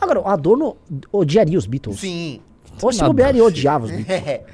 Agora, 0.00 0.20
o 0.20 0.28
Adorno 0.28 0.76
odiaria 1.10 1.58
os 1.58 1.66
Beatles. 1.66 1.98
Sim. 2.00 2.40
Ou 2.80 2.92
se 2.92 3.02
bobear, 3.02 3.30
ele 3.30 3.40
odiava 3.40 3.86
os 3.86 3.90
Beatles. 3.92 4.10
É. 4.26 4.44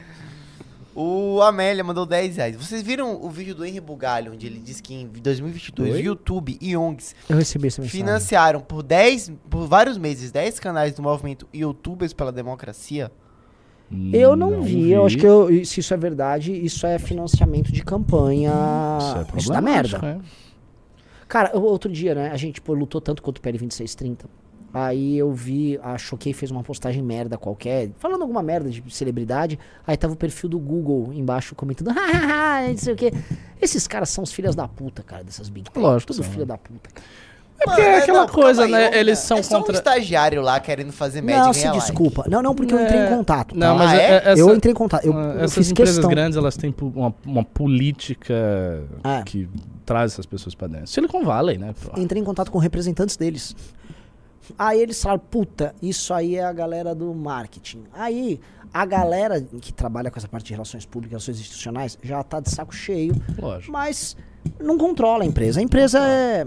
O 1.01 1.41
Amélia 1.43 1.85
mandou 1.85 2.05
10 2.05 2.37
reais. 2.39 2.57
Vocês 2.57 2.83
viram 2.83 3.23
o 3.23 3.31
vídeo 3.31 3.55
do 3.55 3.65
Henry 3.65 3.81
Bugalho, 3.81 4.33
onde 4.33 4.47
ele 4.49 4.59
diz 4.59 4.81
que 4.81 4.93
em 4.93 5.07
2022 5.07 5.95
Oi? 5.95 6.01
YouTube 6.01 6.59
e 6.61 6.77
ONGs 6.77 7.15
Eu 7.29 7.37
recebi 7.37 7.69
essa 7.69 7.81
mensagem. 7.81 8.01
financiaram 8.05 8.61
por 8.61 8.83
10, 8.83 9.33
por 9.49 9.69
vários 9.69 9.97
meses 9.97 10.33
10 10.33 10.59
canais 10.59 10.95
do 10.95 11.01
movimento 11.03 11.47
YouTubers 11.55 12.13
pela 12.13 12.33
Democracia? 12.33 13.13
Eu 14.13 14.37
não, 14.37 14.61
vi, 14.63 14.91
eu 14.91 15.07
acho 15.07 15.17
que 15.17 15.27
eu- 15.27 15.49
se 15.65 15.81
isso 15.81 15.95
é 15.95 15.97
verdade, 15.97 16.53
isso 16.53 16.87
é 16.87 16.99
financiamento 16.99 17.73
de 17.73 17.83
campanha. 17.83 18.53
Isso 19.01 19.17
é 19.35 19.39
Isso 19.39 19.49
dá 19.53 19.61
merda. 19.63 19.99
é. 20.05 20.19
Cara, 21.27 21.51
eu- 21.55 21.63
outro 21.63 21.91
dia, 21.91 22.15
né, 22.15 22.31
a 22.31 22.37
gente 22.37 22.61
pô, 22.61 22.75
lutou 22.75 23.01
tanto 23.01 23.23
contra 23.23 23.39
o 23.41 23.43
PL 23.43 23.57
2630. 23.59 24.27
Aí 24.73 25.17
eu 25.17 25.33
vi, 25.33 25.79
a 25.83 25.97
Choquei 25.97 26.35
fez 26.35 26.51
uma 26.51 26.63
postagem 26.63 27.03
merda 27.03 27.39
qualquer, 27.39 27.91
falando 27.99 28.21
alguma 28.21 28.43
merda 28.43 28.69
de 28.69 28.85
celebridade. 28.95 29.59
Aí 29.87 29.97
tava 29.97 30.13
o 30.13 30.17
perfil 30.17 30.51
do 30.51 30.59
Google 30.59 31.11
embaixo 31.15 31.55
comentando, 31.55 31.89
hahaha, 31.89 32.69
não 32.69 32.77
sei 32.77 32.93
o 32.93 32.97
quê. 32.97 33.11
Esses 33.61 33.87
caras 33.87 34.11
são 34.11 34.23
os 34.23 34.31
filhos 34.33 34.55
da 34.55 34.69
puta, 34.69 35.03
cara, 35.03 35.25
dessas 35.25 35.49
big 35.49 35.71
tech. 35.71 35.79
Lógico 35.83 36.13
Tudo 36.13 36.23
são, 36.23 36.31
filho 36.33 36.45
né? 36.45 36.49
da 36.49 36.59
puta. 36.59 36.91
cara. 36.93 37.07
É 37.61 37.65
porque 37.65 37.81
é 37.81 37.99
aquela 37.99 38.29
coisa, 38.29 38.69
né, 38.69 38.97
eles 38.97 39.19
são 39.19 39.39
é 39.39 39.43
só 39.43 39.59
contra- 39.59 39.73
um 39.75 39.77
estagiário 39.77 40.41
lá 40.41 40.61
querendo 40.61 40.93
fazer 40.93 41.21
média 41.23 41.43
Não, 41.43 41.51
e 41.51 41.55
se 41.55 41.67
like. 41.67 41.79
desculpa. 41.81 42.25
Não, 42.29 42.41
não, 42.41 42.55
porque 42.55 42.73
eu 42.73 42.81
entrei 42.81 43.01
em 43.01 43.05
É, 43.05 43.09
contato. 43.09 43.57
Não, 43.57 43.77
tá? 43.77 43.85
mas 43.85 43.91
Ah, 43.91 43.97
é- 43.97 43.99
é? 43.99 44.11
é- 44.13 44.17
essa, 44.33 44.41
eu 44.41 44.55
entrei 44.55 44.73
em 44.73 44.77
contato. 44.77 45.05
Eu, 45.05 45.13
ah, 45.17 45.23
eu 45.35 45.41
essas 45.41 45.55
fiz 45.55 45.71
empresas 45.73 45.95
questão. 45.97 46.09
grandes, 46.11 46.37
elas 46.39 46.57
têm 46.57 46.73
uma, 46.81 47.13
uma 47.27 47.45
política 47.45 48.35
É. 49.03 49.23
que 49.25 49.49
traz 49.85 50.13
essas 50.13 50.25
pessoas 50.27 50.55
pra 50.55 50.69
dentro. 50.69 50.87
Silicon 50.87 51.25
Valley, 51.25 51.59
né? 51.59 51.75
pô. 51.85 52.01
entrei 52.01 52.23
em 52.23 52.25
contato 52.25 52.51
com 52.53 52.59
representantes 52.59 53.17
deles. 53.17 53.57
Aí 54.59 54.81
eles 54.81 55.03
falaram, 55.03 55.21
puta, 55.31 55.75
isso 55.83 56.15
aí 56.15 56.37
é 56.37 56.45
a 56.45 56.53
galera 56.53 56.95
do 56.95 57.13
marketing. 57.13 57.83
Aí 57.93 58.41
a 58.73 58.87
galera 58.87 59.41
que 59.61 59.73
trabalha 59.73 60.11
com 60.11 60.19
essa 60.19 60.29
parte 60.29 60.47
de 60.47 60.53
relações 60.53 60.87
públicas, 60.87 61.13
relações 61.25 61.41
institucionais, 61.41 61.99
já 62.03 62.23
tá 62.23 62.41
de 62.41 62.51
saco 62.51 62.75
cheio, 62.75 63.15
Lógico. 63.39 63.73
mas 63.73 64.17
não 64.61 64.79
controla 64.79 65.25
a 65.25 65.27
empresa. 65.27 65.61
A 65.61 65.63
empresa 65.63 65.99
é. 66.01 66.47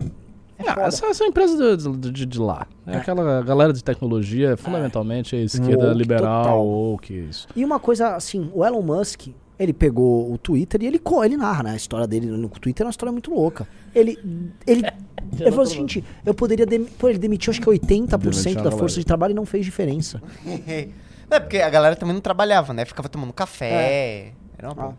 É 0.68 0.82
essa, 0.88 1.06
essa 1.06 1.24
é 1.24 1.26
a 1.26 1.30
empresa 1.30 1.78
do- 1.78 1.98
do- 1.98 2.12
de, 2.12 2.26
de 2.26 2.40
lá. 2.40 2.68
É, 2.88 2.94
É. 2.94 2.98
aquela 2.98 3.42
galera 3.42 3.72
de 3.74 3.84
tecnologia, 3.84 4.56
fundamentalmente, 4.58 5.36
é 5.36 5.40
esquerda 5.42 5.88
Woke 5.88 5.98
liberal 5.98 6.44
total. 6.44 6.66
ou 6.68 6.98
que 6.98 7.14
isso. 7.14 7.48
E 7.56 7.64
uma 7.66 7.80
coisa 7.80 8.16
assim, 8.16 8.50
o 8.54 8.66
Elon 8.66 8.82
Musk, 8.82 9.28
ele 9.60 9.74
pegou 9.74 10.32
o 10.34 10.38
Twitter 10.38 10.82
e 10.84 10.88
ele, 10.88 10.98
co- 11.00 11.24
ele 11.24 11.38
narra, 11.38 11.64
né? 11.64 11.72
A 11.72 11.76
história 11.76 12.08
dele 12.08 12.26
no 12.28 12.50
Twitter 12.50 12.84
é 12.84 12.88
uma 12.88 12.92
história 12.92 13.12
muito 13.12 13.32
louca. 13.34 13.68
Ele. 13.94 14.18
Ele, 14.66 14.82
ele 15.40 15.50
falou 15.52 15.66
o 15.66 15.68
seguinte: 15.68 16.04
eu 16.26 16.34
poderia. 16.34 16.66
Dem 16.66 16.84
pô, 16.86 17.10
ele 17.10 17.20
demitiu 17.20 17.52
acho 17.52 17.62
que 17.62 17.68
80% 17.68 18.18
Demitiu 18.18 18.42
da 18.56 18.62
galera. 18.64 18.78
força 18.78 19.00
de 19.00 19.06
trabalho 19.06 19.32
e 19.32 19.36
não 19.36 19.46
fez 19.46 19.64
diferença. 19.66 20.22
É 21.34 21.40
porque 21.40 21.60
a 21.60 21.70
galera 21.70 21.96
também 21.96 22.14
não 22.14 22.20
trabalhava, 22.22 22.74
né? 22.74 22.84
Ficava 22.84 23.08
tomando 23.08 23.32
café. 23.32 24.34
Era 24.58 24.74
uma 24.74 24.88
Ah. 24.90 24.94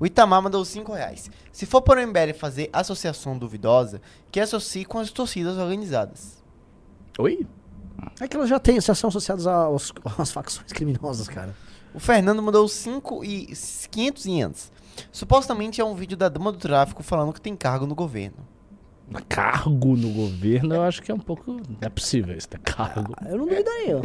O 0.00 0.06
Itamar 0.06 0.40
mandou 0.42 0.64
5 0.64 0.92
reais. 0.92 1.30
Se 1.52 1.66
for 1.66 1.82
para 1.82 2.00
o 2.00 2.06
MBL 2.06 2.32
fazer 2.38 2.70
associação 2.72 3.36
duvidosa, 3.36 4.00
que 4.30 4.38
associe 4.40 4.84
com 4.84 4.98
as 4.98 5.10
torcidas 5.10 5.56
organizadas. 5.58 6.42
Oi? 7.18 7.46
É 8.20 8.28
que 8.28 8.36
elas 8.36 8.48
já 8.48 8.60
têm, 8.60 8.80
já 8.80 8.94
são 8.94 9.08
associadas 9.08 9.46
aos, 9.46 9.92
às 10.18 10.30
facções 10.30 10.72
criminosas, 10.72 11.28
cara. 11.28 11.54
O 11.92 11.98
Fernando 11.98 12.40
mandou 12.42 12.68
5 12.68 13.24
e 13.24 13.52
500 13.90 14.26
ienes. 14.26 14.72
Supostamente 15.10 15.80
é 15.80 15.84
um 15.84 15.94
vídeo 15.94 16.16
da 16.16 16.28
dama 16.28 16.52
do 16.52 16.58
tráfico 16.58 17.02
falando 17.02 17.32
que 17.32 17.40
tem 17.40 17.56
cargo 17.56 17.86
no 17.86 17.94
governo. 17.94 18.36
Cargo 19.28 19.96
no 19.96 20.10
governo, 20.12 20.74
eu 20.74 20.82
acho 20.82 21.02
que 21.02 21.10
é 21.10 21.14
um 21.14 21.18
pouco. 21.18 21.50
Não 21.52 21.62
é 21.80 21.88
possível 21.88 22.36
isso 22.36 22.48
ter 22.48 22.58
cargo. 22.60 23.14
Eu 23.26 23.38
não 23.38 23.46
duvidaria. 23.46 23.96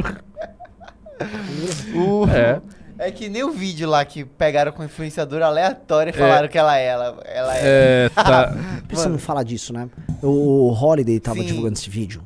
O- 1.95 2.25
É. 2.33 2.61
É 2.97 3.11
que 3.11 3.27
nem 3.27 3.43
o 3.43 3.51
vídeo 3.51 3.89
lá 3.89 4.03
que 4.05 4.23
pegaram 4.23 4.71
com 4.71 4.83
influenciadora 4.83 5.47
aleatória 5.47 6.11
e 6.11 6.13
falaram 6.13 6.47
que 6.47 6.57
ela 6.57 6.77
é. 6.77 6.85
Ela, 6.85 7.17
ela 7.25 7.57
é. 7.57 7.61
É, 7.63 8.09
tá. 8.15 8.55
Precisa 8.87 9.09
não 9.09 9.17
falar 9.17 9.43
disso, 9.43 9.73
né? 9.73 9.89
O 10.21 10.71
Holiday 10.71 11.19
tava 11.19 11.39
Sim. 11.39 11.47
divulgando 11.47 11.73
esse 11.73 11.89
vídeo. 11.89 12.21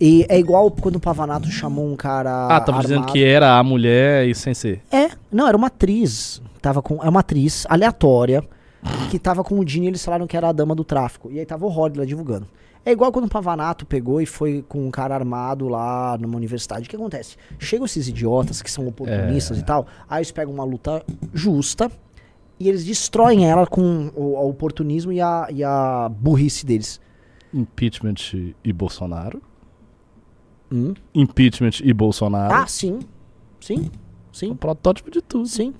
E 0.00 0.24
é 0.28 0.38
igual 0.38 0.70
quando 0.70 0.96
o 0.96 1.00
Pavanato 1.00 1.50
chamou 1.50 1.90
um 1.90 1.96
cara. 1.96 2.46
Ah, 2.48 2.60
tava 2.60 2.80
dizendo 2.80 3.00
armado. 3.00 3.12
que 3.12 3.24
era 3.24 3.58
a 3.58 3.62
mulher 3.62 4.26
e 4.26 4.34
sem 4.34 4.54
ser. 4.54 4.80
É, 4.92 5.10
não, 5.30 5.46
era 5.46 5.56
uma 5.56 5.66
atriz. 5.66 6.40
Tava 6.60 6.82
com, 6.82 7.02
é 7.02 7.08
uma 7.08 7.20
atriz 7.20 7.66
aleatória 7.68 8.42
que 9.10 9.18
tava 9.18 9.42
com 9.42 9.58
o 9.58 9.64
Dini 9.64 9.86
e 9.86 9.88
eles 9.90 10.04
falaram 10.04 10.26
que 10.26 10.36
era 10.36 10.48
a 10.48 10.52
dama 10.52 10.74
do 10.74 10.84
tráfico. 10.84 11.30
E 11.30 11.38
aí 11.38 11.46
tava 11.46 11.66
o 11.66 11.68
Holiday 11.68 12.00
lá 12.00 12.06
divulgando. 12.06 12.46
É 12.88 12.92
igual 12.92 13.12
quando 13.12 13.26
o 13.26 13.28
Pavanato 13.28 13.84
pegou 13.84 14.18
e 14.18 14.24
foi 14.24 14.64
com 14.66 14.86
um 14.86 14.90
cara 14.90 15.14
armado 15.14 15.68
lá 15.68 16.16
numa 16.18 16.36
universidade. 16.36 16.86
O 16.86 16.88
que 16.88 16.96
acontece? 16.96 17.36
Chegam 17.58 17.84
esses 17.84 18.08
idiotas 18.08 18.62
que 18.62 18.70
são 18.70 18.86
oportunistas 18.88 19.58
É. 19.58 19.60
e 19.60 19.64
tal, 19.64 19.86
aí 20.08 20.18
eles 20.20 20.30
pegam 20.30 20.54
uma 20.54 20.64
luta 20.64 21.04
justa 21.34 21.90
e 22.58 22.66
eles 22.66 22.86
destroem 22.86 23.46
ela 23.46 23.66
com 23.66 24.10
o, 24.16 24.22
o 24.36 24.48
oportunismo 24.48 25.12
e 25.12 25.20
a, 25.20 25.48
e 25.52 25.62
a 25.62 26.08
burrice 26.08 26.64
deles. 26.64 26.98
Impeachment 27.52 28.14
e 28.64 28.72
Bolsonaro. 28.72 29.42
Hum? 30.72 30.94
Impeachment 31.14 31.80
e 31.82 31.92
Bolsonaro. 31.92 32.54
Ah, 32.54 32.66
sim. 32.66 33.00
Sim. 33.60 33.90
o 34.32 34.36
Sim. 34.36 34.54
protótipo 34.54 35.10
de 35.10 35.20
tudo. 35.20 35.46
Sim. 35.46 35.74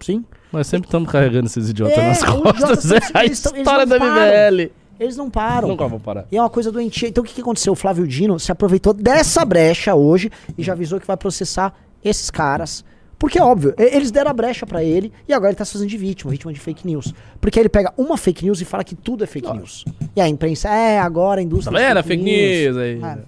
Sim. 0.00 0.24
Nós 0.52 0.68
sempre 0.68 0.86
estamos 0.86 1.10
carregando 1.10 1.46
esses 1.46 1.68
idiotas 1.70 1.98
É, 1.98 2.08
nas 2.08 2.18
os 2.22 2.24
costas. 2.24 2.84
idiotas, 2.84 3.10
É 3.14 3.18
a 3.18 3.24
história 3.24 3.86
da 3.86 3.98
param. 3.98 4.14
MBL. 4.14 4.70
Eles 4.98 5.16
não 5.16 5.30
param. 5.30 5.68
Nunca 5.68 5.86
vou 5.86 6.00
parar. 6.00 6.26
E 6.30 6.36
é 6.36 6.40
uma 6.42 6.50
coisa 6.50 6.72
doentia. 6.72 7.08
Então 7.08 7.22
o 7.22 7.26
que, 7.26 7.34
que 7.34 7.40
aconteceu? 7.40 7.72
O 7.72 7.76
Flávio 7.76 8.06
Dino 8.06 8.38
se 8.38 8.50
aproveitou 8.50 8.92
dessa 8.92 9.44
brecha 9.44 9.94
hoje 9.94 10.30
e 10.56 10.62
já 10.62 10.72
avisou 10.72 10.98
que 11.00 11.06
vai 11.06 11.16
processar 11.16 11.72
esses 12.04 12.30
caras. 12.30 12.84
Porque 13.18 13.36
é 13.38 13.42
óbvio, 13.42 13.74
eles 13.76 14.12
deram 14.12 14.30
a 14.30 14.34
brecha 14.34 14.64
pra 14.64 14.82
ele 14.84 15.12
e 15.26 15.32
agora 15.32 15.50
ele 15.50 15.56
tá 15.56 15.64
se 15.64 15.72
fazendo 15.72 15.88
de 15.88 15.96
vítima, 15.96 16.30
vítima 16.30 16.52
de 16.52 16.60
fake 16.60 16.86
news. 16.86 17.12
Porque 17.40 17.58
ele 17.58 17.68
pega 17.68 17.92
uma 17.96 18.16
fake 18.16 18.44
news 18.44 18.60
e 18.60 18.64
fala 18.64 18.84
que 18.84 18.94
tudo 18.94 19.24
é 19.24 19.26
fake 19.26 19.52
news. 19.52 19.84
E 20.14 20.20
a 20.20 20.28
imprensa, 20.28 20.68
é, 20.68 21.00
agora 21.00 21.40
a 21.40 21.42
Tá 21.42 21.46
indústria. 21.46 21.76
vendo? 21.78 21.96
é 21.96 22.00
É 22.00 22.02
Fake 22.02 22.22
news 22.22 22.76
aí. 22.76 23.00
Ah, 23.02 23.18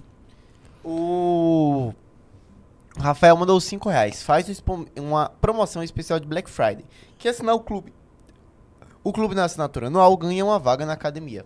O 0.83 1.93
Rafael 2.97 3.35
mandou 3.37 3.59
5 3.59 3.89
reais. 3.89 4.23
Faz 4.23 4.47
um 4.67 4.85
uma 5.01 5.29
promoção 5.41 5.83
especial 5.83 6.19
de 6.19 6.27
Black 6.27 6.49
Friday. 6.49 6.85
Que 7.17 7.27
assinar 7.27 7.55
o 7.55 7.59
clube. 7.59 7.93
O 9.03 9.11
clube 9.11 9.35
na 9.35 9.45
assinatura 9.45 9.87
anual 9.87 10.15
ganha 10.15 10.45
uma 10.45 10.59
vaga 10.59 10.85
na 10.85 10.93
academia. 10.93 11.45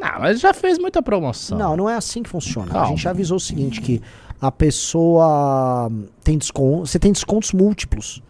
Ah, 0.00 0.18
mas 0.18 0.40
já 0.40 0.54
fez 0.54 0.78
muita 0.78 1.02
promoção. 1.02 1.58
Não, 1.58 1.76
não 1.76 1.90
é 1.90 1.94
assim 1.94 2.22
que 2.22 2.28
funciona. 2.30 2.70
A 2.70 2.72
Calma. 2.72 2.88
gente 2.88 3.02
já 3.02 3.10
avisou 3.10 3.36
o 3.36 3.40
seguinte, 3.40 3.80
que 3.80 4.00
a 4.40 4.50
pessoa 4.50 5.90
tem 6.24 6.38
desconto, 6.38 6.86
você 6.86 6.98
tem 6.98 7.12
descontos 7.12 7.52
múltiplos 7.52 8.22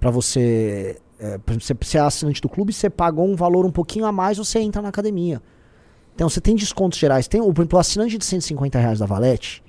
Pra 0.00 0.10
você, 0.10 1.00
é, 1.18 1.38
você, 1.58 1.74
você 1.74 1.98
é 1.98 2.00
assinante 2.00 2.40
do 2.40 2.48
clube, 2.48 2.72
você 2.72 2.88
pagou 2.88 3.26
um 3.26 3.34
valor 3.34 3.66
um 3.66 3.70
pouquinho 3.70 4.06
a 4.06 4.12
mais, 4.12 4.38
você 4.38 4.58
entra 4.60 4.82
na 4.82 4.88
academia. 4.88 5.42
Então 6.14 6.28
você 6.28 6.40
tem 6.40 6.54
descontos 6.54 6.98
gerais. 6.98 7.26
Tem, 7.26 7.40
o, 7.40 7.52
por 7.52 7.62
exemplo, 7.62 7.76
o 7.76 7.80
assinante 7.80 8.18
de 8.18 8.24
150 8.24 8.78
reais 8.78 8.98
da 8.98 9.06
Valete, 9.06 9.62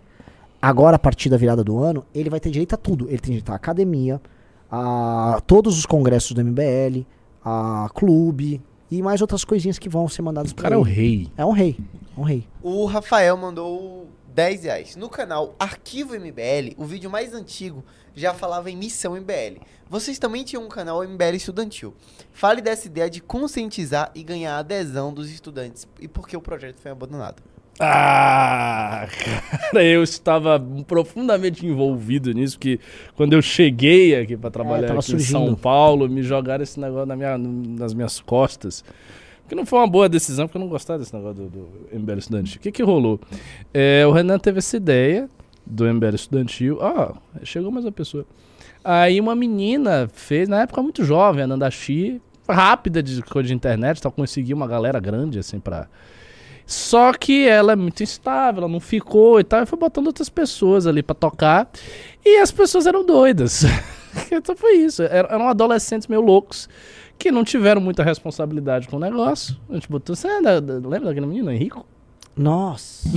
agora 0.62 0.98
a 0.98 1.00
partir 1.00 1.30
da 1.30 1.38
virada 1.38 1.64
do 1.64 1.82
ano, 1.82 2.06
ele 2.14 2.30
vai 2.30 2.40
ter 2.40 2.50
direito 2.50 2.74
a 2.74 2.78
tudo. 2.78 3.08
Ele 3.08 3.20
tem 3.20 3.32
direito 3.32 3.52
à 3.52 3.56
academia, 3.56 4.22
a 4.72 5.42
todos 5.48 5.78
os 5.78 5.86
congressos 5.86 6.32
do 6.34 6.44
MBL, 6.44 7.06
a 7.44 7.90
clube 7.94 8.62
e 8.92 9.02
mais 9.02 9.22
outras 9.22 9.44
coisinhas 9.44 9.78
que 9.80 9.88
vão 9.90 10.08
ser 10.08 10.22
mandadas 10.22 10.52
O 10.52 10.56
pra 10.56 10.64
cara 10.64 10.76
é 10.76 10.78
o 10.78 10.86
ele. 10.86 10.94
rei. 10.96 11.32
É 11.38 11.46
um 11.46 11.52
rei. 11.52 11.78
É 12.16 12.20
um 12.20 12.24
rei. 12.24 12.48
O 12.62 12.86
Rafael 12.86 13.36
mandou 13.38 14.08
10 14.34 14.64
reais. 14.64 14.96
No 14.96 15.10
canal 15.10 15.56
Arquivo 15.60 16.14
MBL, 16.16 16.74
o 16.78 16.86
vídeo 16.86 17.10
mais 17.10 17.34
antigo 17.34 17.84
já 18.16 18.34
falava 18.34 18.70
em 18.70 18.76
missão 18.76 19.14
MBL. 19.16 19.62
Vocês 19.90 20.20
também 20.20 20.44
tinham 20.44 20.64
um 20.64 20.70
canal 20.70 21.04
MBL 21.04 21.36
estudantil. 21.36 21.94
Fale 22.32 22.62
dessa 22.62 22.88
ideia 22.88 23.10
de 23.10 23.22
conscientizar 23.22 24.12
e 24.14 24.24
ganhar 24.24 24.56
a 24.56 24.60
adesão 24.60 25.14
dos 25.14 25.30
estudantes 25.32 25.88
e 26.00 26.08
por 26.08 26.28
que 26.28 26.36
o 26.38 26.42
projeto 26.42 26.78
foi 26.80 26.92
abandonado. 26.92 27.42
Ah, 27.80 29.08
cara, 29.08 29.84
eu 29.84 30.04
estava 30.04 30.62
profundamente 30.86 31.66
envolvido 31.66 32.34
nisso, 32.34 32.58
porque 32.58 32.80
quando 33.16 33.34
eu 33.34 33.42
cheguei 33.42 34.16
aqui 34.20 34.36
para 34.36 34.52
trabalhar 34.52 34.88
tava 34.88 35.00
aqui 35.00 35.14
em. 35.14 35.20
São 35.20 35.56
Paulo, 35.56 36.10
me 36.10 36.22
jogaram 36.22 36.62
esse 36.62 36.78
negócio 36.80 37.06
na 37.06 37.16
minha, 37.16 37.38
nas 37.38 37.94
minhas 37.94 38.20
costas. 38.20 38.84
Que 39.48 39.56
não 39.56 39.66
foi 39.66 39.80
uma 39.80 39.88
boa 39.88 40.08
decisão, 40.10 40.46
porque 40.46 40.58
eu 40.58 40.62
não 40.62 40.68
gostava 40.68 41.00
desse 41.00 41.16
negócio 41.16 41.44
do, 41.44 41.50
do 41.50 42.00
MBL 42.00 42.20
Estudantil. 42.20 42.58
O 42.58 42.62
que 42.62 42.72
que 42.72 42.84
rolou? 42.84 43.20
É, 43.74 44.06
o 44.06 44.12
Renan 44.12 44.38
teve 44.38 44.60
essa 44.60 44.78
ideia 44.78 45.28
do 45.66 45.92
MBL 45.92 46.16
Estudantil. 46.16 46.80
Ah, 46.82 47.16
chegou 47.44 47.72
mais 47.72 47.86
uma 47.86 47.92
pessoa. 47.92 48.26
Aí 48.84 49.20
uma 49.20 49.36
menina 49.36 50.10
fez, 50.14 50.48
na 50.48 50.62
época 50.62 50.82
muito 50.84 51.04
jovem, 51.04 51.44
a 51.44 51.48
Nandashi, 51.48 52.22
rápida 52.48 53.02
de 53.02 53.22
coisa 53.24 53.48
de 53.48 53.54
internet, 53.54 54.02
tal, 54.02 54.12
conseguiu 54.12 54.56
uma 54.56 54.68
galera 54.68 55.00
grande, 55.00 55.40
assim, 55.40 55.60
pra... 55.60 55.88
Só 56.72 57.12
que 57.14 57.48
ela 57.48 57.72
é 57.74 57.76
muito 57.76 58.04
instável, 58.04 58.60
ela 58.62 58.72
não 58.72 58.80
ficou 58.80 59.40
e 59.40 59.44
tal, 59.44 59.64
e 59.64 59.66
foi 59.66 59.80
botando 59.80 60.06
outras 60.06 60.30
pessoas 60.30 60.86
ali 60.86 61.02
pra 61.02 61.16
tocar, 61.16 61.68
e 62.24 62.38
as 62.38 62.52
pessoas 62.52 62.86
eram 62.86 63.04
doidas. 63.04 63.64
então 64.32 64.56
foi 64.56 64.74
isso, 64.74 65.02
Era- 65.02 65.30
eram 65.34 65.50
adolescentes 65.50 66.08
meio 66.08 66.22
loucos, 66.22 66.70
que 67.18 67.32
não 67.32 67.44
tiveram 67.44 67.82
muita 67.82 68.04
responsabilidade 68.04 68.88
com 68.88 68.98
o 68.98 69.00
negócio. 69.00 69.58
A 69.68 69.74
gente 69.74 69.90
botou, 69.90 70.16
você 70.16 70.28
lembra, 70.28 70.60
lembra 70.60 71.06
daquele 71.08 71.26
menino, 71.26 71.52
Henrico? 71.52 71.84
Nossa. 72.38 73.10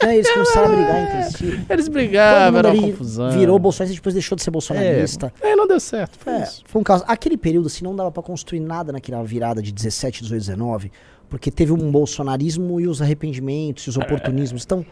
É. 0.00 0.04
Não, 0.04 0.12
eles 0.12 0.30
começaram 0.30 0.66
a 0.72 0.76
brigar 0.76 1.00
entre 1.00 1.38
si. 1.38 1.66
Eles 1.68 1.88
brigavam, 1.88 2.58
era 2.58 2.72
uma 2.72 2.82
confusão. 2.90 3.30
virou 3.32 3.58
bolsonarista 3.58 3.94
e 3.96 4.00
depois 4.00 4.14
deixou 4.14 4.36
de 4.36 4.42
ser 4.42 4.50
bolsonarista. 4.50 5.32
É, 5.40 5.56
não 5.56 5.66
deu 5.66 5.80
certo, 5.80 6.16
foi 6.18 6.32
É, 6.34 6.48
foi 6.66 6.80
um 6.80 6.84
caso. 6.84 7.02
Aquele 7.08 7.36
período, 7.36 7.66
assim, 7.66 7.82
não 7.84 7.96
dava 7.96 8.12
pra 8.12 8.22
construir 8.22 8.60
nada 8.60 8.92
naquela 8.92 9.24
virada 9.24 9.60
de 9.62 9.72
17, 9.72 10.22
18, 10.22 10.40
19, 10.40 10.92
porque 11.28 11.50
teve 11.50 11.72
um 11.72 11.90
bolsonarismo 11.90 12.80
e 12.80 12.86
os 12.86 13.02
arrependimentos 13.02 13.84
e 13.84 13.90
os 13.90 13.96
oportunismos. 13.96 14.64
Então, 14.64 14.84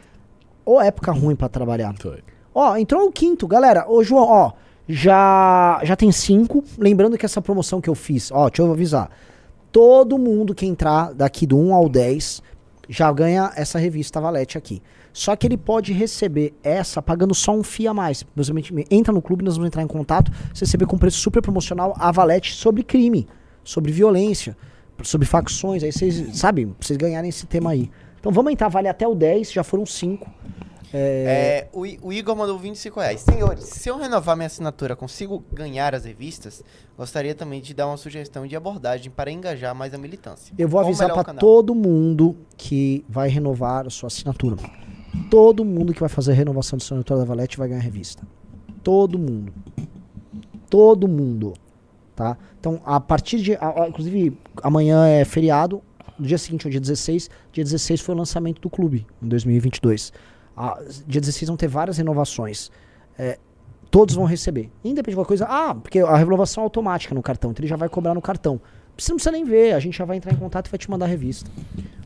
ou 0.65 0.81
época 0.81 1.13
ruim 1.13 1.37
pra 1.37 1.49
trabalhar. 1.49 1.95
Foi. 2.01 2.23
Ó, 2.55 2.77
entrou 2.77 3.07
o 3.07 3.13
quinto, 3.13 3.47
galera. 3.47 3.85
Ô, 3.89 4.03
João, 4.03 4.25
ó, 4.25 4.53
já, 4.89 5.81
já 5.83 5.97
tem 5.97 6.11
cinco. 6.13 6.63
Lembrando 6.79 7.19
que 7.19 7.27
essa 7.27 7.43
promoção 7.43 7.81
que 7.81 7.89
eu 7.91 7.95
fiz, 7.95 8.31
ó, 8.31 8.49
deixa 8.49 8.63
eu 8.63 8.73
avisar. 8.73 9.11
Todo 9.73 10.19
mundo 10.19 10.55
que 10.55 10.65
entrar 10.65 11.13
daqui 11.13 11.47
do 11.47 11.59
1 11.59 11.75
ao 11.75 11.89
10 11.89 12.43
já 12.89 13.11
ganha 13.11 13.53
essa 13.57 13.79
revista 13.79 14.21
Valete 14.21 14.57
aqui. 14.57 14.81
Só 15.13 15.35
que 15.37 15.47
ele 15.47 15.57
pode 15.57 15.93
receber 15.93 16.55
essa 16.63 17.01
pagando 17.01 17.35
só 17.35 17.53
um 17.53 17.63
FII 17.63 17.89
a 17.89 17.95
mais. 17.95 18.25
Entra 18.91 19.13
no 19.13 19.23
clube, 19.23 19.45
nós 19.45 19.57
vamos 19.57 19.69
entrar 19.69 19.83
em 19.83 19.87
contato. 19.87 20.31
Você 20.53 20.65
receber 20.65 20.87
com 20.87 20.99
preço 20.99 21.19
super 21.19 21.41
promocional 21.41 21.95
a 21.99 22.11
Valete 22.11 22.55
sobre 22.55 22.83
crime, 22.83 23.27
sobre 23.63 23.93
violência, 23.93 24.57
sobre 25.03 25.27
facções. 25.27 25.83
Aí 25.83 25.93
vocês, 25.93 26.37
sabe, 26.39 26.67
pra 26.67 26.75
vocês 26.81 26.97
ganharem 26.97 27.29
esse 27.29 27.47
tema 27.47 27.71
aí. 27.71 27.91
Então 28.21 28.33
vamos 28.33 28.53
entrar, 28.53 28.69
vale 28.69 28.89
até 28.89 29.07
o 29.07 29.15
10, 29.15 29.53
já 29.53 29.63
foram 29.65 29.85
5. 29.85 30.31
É, 30.97 31.67
o, 31.73 31.85
I- 31.85 31.99
o 32.01 32.13
Igor 32.13 32.37
mandou 32.37 32.57
25 32.57 33.01
reais. 33.01 33.21
Senhores, 33.21 33.65
se 33.65 33.89
eu 33.89 33.99
renovar 33.99 34.37
minha 34.37 34.47
assinatura, 34.47 34.95
consigo 34.95 35.43
ganhar 35.53 35.93
as 35.93 36.05
revistas? 36.05 36.63
Gostaria 36.97 37.35
também 37.35 37.61
de 37.61 37.75
dar 37.75 37.89
uma 37.89 37.97
sugestão 37.97 38.47
de 38.47 38.55
abordagem 38.55 39.11
para 39.11 39.29
engajar 39.31 39.75
mais 39.75 39.93
a 39.93 39.99
militância. 39.99 40.55
Eu 40.57 40.69
vou 40.69 40.81
o 40.81 40.85
avisar 40.85 41.11
canal? 41.25 41.41
todo 41.41 41.75
mundo 41.75 42.37
que 42.57 43.05
vai 43.09 43.29
renovar 43.29 43.89
a 43.89 43.91
sua 43.91 44.07
assinatura. 44.07 44.57
Todo 45.29 45.65
mundo 45.65 45.93
que 45.93 45.99
vai 46.01 46.09
fazer 46.09 46.31
a 46.31 46.35
renovação 46.37 46.77
de 46.77 46.85
assinatura 46.85 47.19
da 47.21 47.25
Valete 47.25 47.59
vai 47.59 47.67
ganhar 47.69 47.81
a 47.81 47.85
revista. 47.85 48.23
Todo 48.83 49.19
mundo. 49.19 49.53
Todo 50.71 51.09
mundo. 51.09 51.55
Tá? 52.15 52.37
Então, 52.61 52.81
a 52.85 53.01
partir 53.01 53.41
de. 53.41 53.55
a- 53.57 53.83
a- 53.85 53.89
inclusive, 53.89 54.39
amanhã 54.63 55.07
é 55.07 55.25
feriado. 55.25 55.83
No 56.19 56.25
dia 56.27 56.39
seguinte, 56.39 56.65
é 56.65 56.69
o 56.69 56.71
dia 56.71 56.81
16. 56.81 57.29
Dia 57.53 57.65
16 57.65 58.01
foi 58.01 58.15
o 58.15 58.19
lançamento 58.19 58.61
do 58.61 58.71
clube, 58.71 59.05
em 59.21 59.27
2022. 59.29 60.13
Ah, 60.57 60.79
dia 61.09 61.21
16 61.21 61.49
vão 61.49 61.57
ter 61.57 61.67
várias 61.67 61.99
renovações. 61.99 62.71
É, 63.19 63.37
todos 63.91 64.15
vão 64.15 64.25
receber. 64.25 64.71
Independente 64.85 65.11
de 65.11 65.15
qualquer 65.17 65.29
coisa. 65.29 65.47
Ah, 65.49 65.75
porque 65.75 65.99
a 65.99 66.17
renovação 66.17 66.63
é 66.63 66.65
automática 66.65 67.13
no 67.15 67.23
cartão. 67.23 67.51
Então 67.51 67.63
ele 67.63 67.69
já 67.69 67.77
vai 67.77 67.89
cobrar 67.89 68.15
no 68.15 68.23
cartão. 68.23 68.61
Você 68.97 69.13
não 69.13 69.17
precisa 69.17 69.33
nem 69.33 69.45
ver. 69.45 69.73
A 69.75 69.81
gente 69.81 69.97
já 69.97 70.05
vai 70.05 70.17
entrar 70.17 70.33
em 70.33 70.37
contato 70.37 70.67
e 70.67 70.71
vai 70.71 70.79
te 70.79 70.91
mandar 70.91 71.07
a 71.07 71.09
revista. 71.09 71.51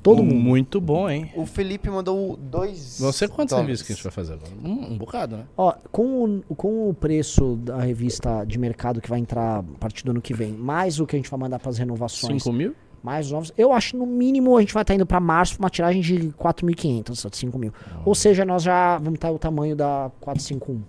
Todo 0.02 0.22
mundo. 0.22 0.34
Muito 0.34 0.80
bom, 0.80 1.08
hein? 1.10 1.30
O 1.34 1.44
Felipe 1.44 1.90
mandou 1.90 2.36
dois. 2.36 2.98
Não 3.00 3.12
sei 3.12 3.28
quantos 3.28 3.54
serviços 3.54 3.86
que 3.86 3.92
a 3.92 3.94
gente 3.94 4.02
vai 4.04 4.12
fazer 4.12 4.34
agora. 4.34 4.52
Um, 4.64 4.92
um 4.92 4.98
bocado, 4.98 5.36
né? 5.36 5.44
Ó, 5.56 5.72
com 5.92 6.42
o, 6.48 6.54
com 6.54 6.88
o 6.88 6.94
preço 6.94 7.56
da 7.56 7.78
revista 7.78 8.44
de 8.44 8.58
mercado 8.58 9.00
que 9.00 9.08
vai 9.10 9.18
entrar 9.18 9.58
a 9.58 9.62
partir 9.78 10.04
do 10.04 10.12
ano 10.12 10.22
que 10.22 10.32
vem, 10.32 10.52
mais 10.52 11.00
o 11.00 11.06
que 11.06 11.16
a 11.16 11.18
gente 11.18 11.30
vai 11.30 11.38
mandar 11.38 11.58
para 11.58 11.70
as 11.70 11.78
renovações, 11.78 12.42
5 12.42 12.52
mil? 12.54 12.74
mais 13.02 13.26
os 13.26 13.32
novos, 13.32 13.52
eu 13.56 13.72
acho 13.72 13.96
no 13.96 14.04
mínimo 14.06 14.56
a 14.56 14.60
gente 14.60 14.74
vai 14.74 14.82
estar 14.82 14.94
indo 14.94 15.06
para 15.06 15.20
março 15.20 15.56
pra 15.56 15.64
uma 15.64 15.70
tiragem 15.70 16.00
de 16.00 16.28
4.500, 16.30 17.14
só 17.14 17.28
de 17.28 17.36
5 17.36 17.58
mil. 17.58 17.72
Ou 18.04 18.14
seja, 18.14 18.44
nós 18.44 18.62
já 18.62 18.98
vamos 18.98 19.14
estar 19.14 19.30
o 19.30 19.38
tamanho 19.38 19.76
da 19.76 20.10
451. 20.20 20.82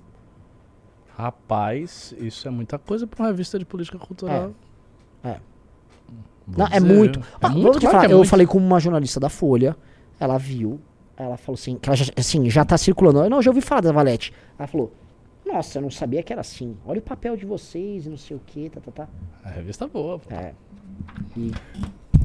Rapaz, 1.16 2.16
isso 2.18 2.48
é 2.48 2.52
muita 2.52 2.80
coisa 2.80 3.06
pra 3.06 3.24
uma 3.24 3.30
revista 3.30 3.60
de 3.60 3.66
política 3.66 3.98
cultural. 4.00 4.54
É. 5.24 5.30
É. 5.32 5.40
Não, 6.58 6.68
é 6.68 6.80
muito. 6.80 7.20
É 7.20 7.24
Ah, 7.42 7.50
muito, 7.50 7.80
claro 7.80 7.98
falar, 7.98 8.10
é 8.10 8.14
eu 8.14 8.18
muito. 8.18 8.30
falei 8.30 8.46
com 8.46 8.58
uma 8.58 8.80
jornalista 8.80 9.20
da 9.20 9.30
Folha, 9.30 9.76
ela 10.20 10.38
viu, 10.38 10.80
ela 11.18 11.38
falou 11.38 11.56
assim, 11.56 11.78
que 11.78 11.90
ela 11.90 11.96
já, 11.96 12.06
assim, 12.18 12.50
já 12.50 12.64
tá 12.66 12.78
circulando. 12.78 13.20
Eu, 13.20 13.30
não, 13.30 13.42
já 13.42 13.50
ouvi 13.52 13.62
falar 13.62 13.82
da 13.82 13.92
Valete. 13.92 14.34
Ela 14.58 14.68
falou, 14.68 14.92
nossa, 15.46 15.78
eu 15.78 15.82
não 15.82 15.92
sabia 15.92 16.22
que 16.24 16.32
era 16.32 16.42
assim. 16.42 16.76
Olha 16.86 17.00
o 17.00 17.02
papel 17.02 17.36
de 17.38 17.46
vocês 17.46 18.06
e 18.06 18.10
não 18.10 18.18
sei 18.18 18.38
o 18.38 18.42
que, 18.46 18.70
tá, 18.70 18.80
tá, 18.82 18.92
tá. 18.92 19.08
A 19.44 19.50
revista 19.50 19.86
é 19.86 19.88
boa, 19.88 20.20
pô. 20.20 20.34
É. 20.34 20.54
E- 21.38 21.52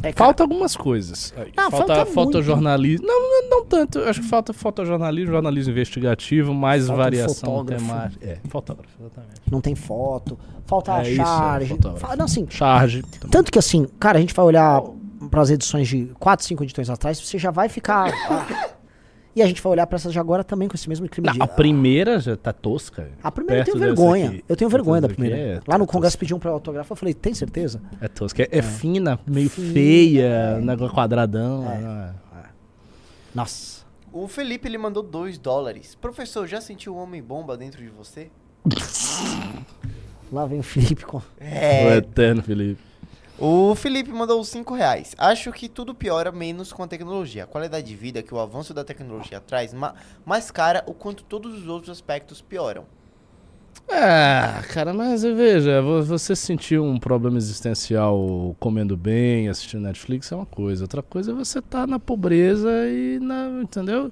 é, 0.08 0.12
Falta 0.12 0.42
algumas 0.42 0.76
coisas. 0.76 1.32
Não, 1.56 1.70
falta 1.70 1.94
falta 1.96 2.06
fotojornalismo. 2.12 3.06
Não, 3.06 3.20
não, 3.20 3.50
não 3.50 3.64
tanto. 3.64 3.98
Eu 3.98 4.08
acho 4.08 4.20
que 4.20 4.26
falta 4.28 4.52
fotojornalismo, 4.52 5.32
jornalismo 5.32 5.70
investigativo, 5.72 6.52
mais 6.54 6.86
Falta 6.86 7.02
variação 7.02 7.34
fotógrafo. 7.52 7.84
temática. 7.86 8.26
É, 8.26 8.38
fotógrafo, 8.48 8.88
exatamente. 9.00 9.40
não 9.50 9.60
tem 9.60 9.74
foto, 9.74 10.38
falta 10.66 10.92
É 11.02 11.02
isso, 11.12 11.22
é, 11.22 11.24
charge. 11.24 11.68
fotógrafo. 11.68 12.06
fa- 12.06 12.16
não, 12.16 12.24
assim, 12.26 12.46
Charge. 12.48 13.02
tanto 13.30 13.50
que 13.50 13.58
assim, 13.58 13.86
cara, 13.98 14.18
a 14.18 14.20
gente 14.20 14.34
vai 14.34 14.44
olhar 14.44 14.82
para 15.30 15.40
as 15.40 15.50
edições 15.50 15.88
de 15.88 16.06
4, 16.18 16.44
5 16.46 16.62
edições 16.64 16.90
atrás, 16.90 17.18
você 17.18 17.38
já 17.38 17.50
vai 17.50 17.68
ficar. 17.68 18.12
ah. 19.34 19.38
E 19.38 19.42
a 19.42 19.46
gente 19.46 19.60
vai 19.62 19.72
olhar 19.72 19.86
para 19.86 19.96
essas 19.96 20.12
de 20.12 20.18
agora 20.18 20.44
também 20.44 20.68
com 20.68 20.76
esse 20.76 20.88
mesmo 20.88 21.08
crime 21.08 21.26
Não, 21.26 21.34
de. 21.34 21.42
a 21.42 21.46
primeira 21.46 22.20
já 22.20 22.36
tá 22.36 22.52
tosca. 22.52 23.08
A 23.22 23.30
primeira 23.32 23.60
eu 23.62 23.64
tenho 23.64 23.78
vergonha. 23.78 24.28
aqui. 24.30 24.44
Eu 24.48 24.56
tenho 24.56 24.70
vergonha 24.70 25.00
da 25.00 25.08
primeira. 25.08 25.36
é- 25.36 25.60
Lá 25.66 25.76
no 25.78 25.86
tá 25.86 25.92
Congresso 25.92 26.16
pediam 26.18 26.38
pra 26.38 26.50
autógrafo, 26.50 26.92
eu 26.92 26.96
falei, 26.96 27.12
tem 27.14 27.34
certeza? 27.34 27.80
É 28.00 28.08
tosca. 28.08 28.42
É, 28.42 28.48
é 28.58 28.62
fina, 28.62 29.18
meio 29.26 29.50
Fina. 29.50 29.72
feia, 29.72 30.58
negócio 30.60 30.94
quadradão. 30.94 31.64
É. 31.70 31.78
né? 31.78 32.14
Nossa. 33.34 33.84
O 34.12 34.28
Felipe 34.28 34.68
ele 34.68 34.78
mandou 34.78 35.02
2 35.02 35.38
dólares. 35.38 35.96
Professor, 36.00 36.46
já 36.46 36.60
sentiu 36.60 36.94
um 36.94 36.98
homem-bomba 37.00 37.56
dentro 37.56 37.82
de 37.82 37.88
você? 37.90 38.30
Lá 40.32 40.46
vem 40.46 40.60
o 40.60 40.62
Felipe 40.62 41.04
com. 41.04 41.18
O 41.18 41.22
É. 41.40 41.96
eterno 41.96 42.42
Felipe. 42.42 42.80
O 43.38 43.74
Felipe 43.74 44.10
mandou 44.12 44.42
5 44.44 44.74
reais. 44.74 45.14
Acho 45.18 45.52
que 45.52 45.68
tudo 45.68 45.94
piora 45.94 46.30
menos 46.30 46.72
com 46.72 46.82
a 46.82 46.86
tecnologia. 46.88 47.44
A 47.44 47.46
qualidade 47.46 47.86
de 47.86 47.96
vida 47.96 48.22
que 48.22 48.32
o 48.32 48.38
avanço 48.38 48.72
da 48.72 48.84
tecnologia 48.84 49.40
traz, 49.40 49.74
ma 49.74 49.94
mais 50.24 50.50
cara 50.50 50.84
o 50.86 50.94
quanto 50.94 51.24
todos 51.24 51.58
os 51.58 51.66
outros 51.66 51.90
aspectos 51.90 52.40
pioram. 52.40 52.84
Ah, 53.90 54.62
cara, 54.72 54.94
mas 54.94 55.22
veja, 55.22 55.82
vo- 55.82 56.02
você 56.02 56.34
sentir 56.34 56.80
um 56.80 56.98
problema 56.98 57.36
existencial 57.36 58.56
comendo 58.58 58.96
bem, 58.96 59.48
assistindo 59.48 59.82
Netflix 59.82 60.30
é 60.32 60.36
uma 60.36 60.46
coisa. 60.46 60.84
Outra 60.84 61.02
coisa 61.02 61.32
é 61.32 61.34
você 61.34 61.58
estar 61.58 61.86
na 61.86 61.98
pobreza 61.98 62.70
e 62.88 63.18
na, 63.20 63.48
entendeu? 63.62 64.10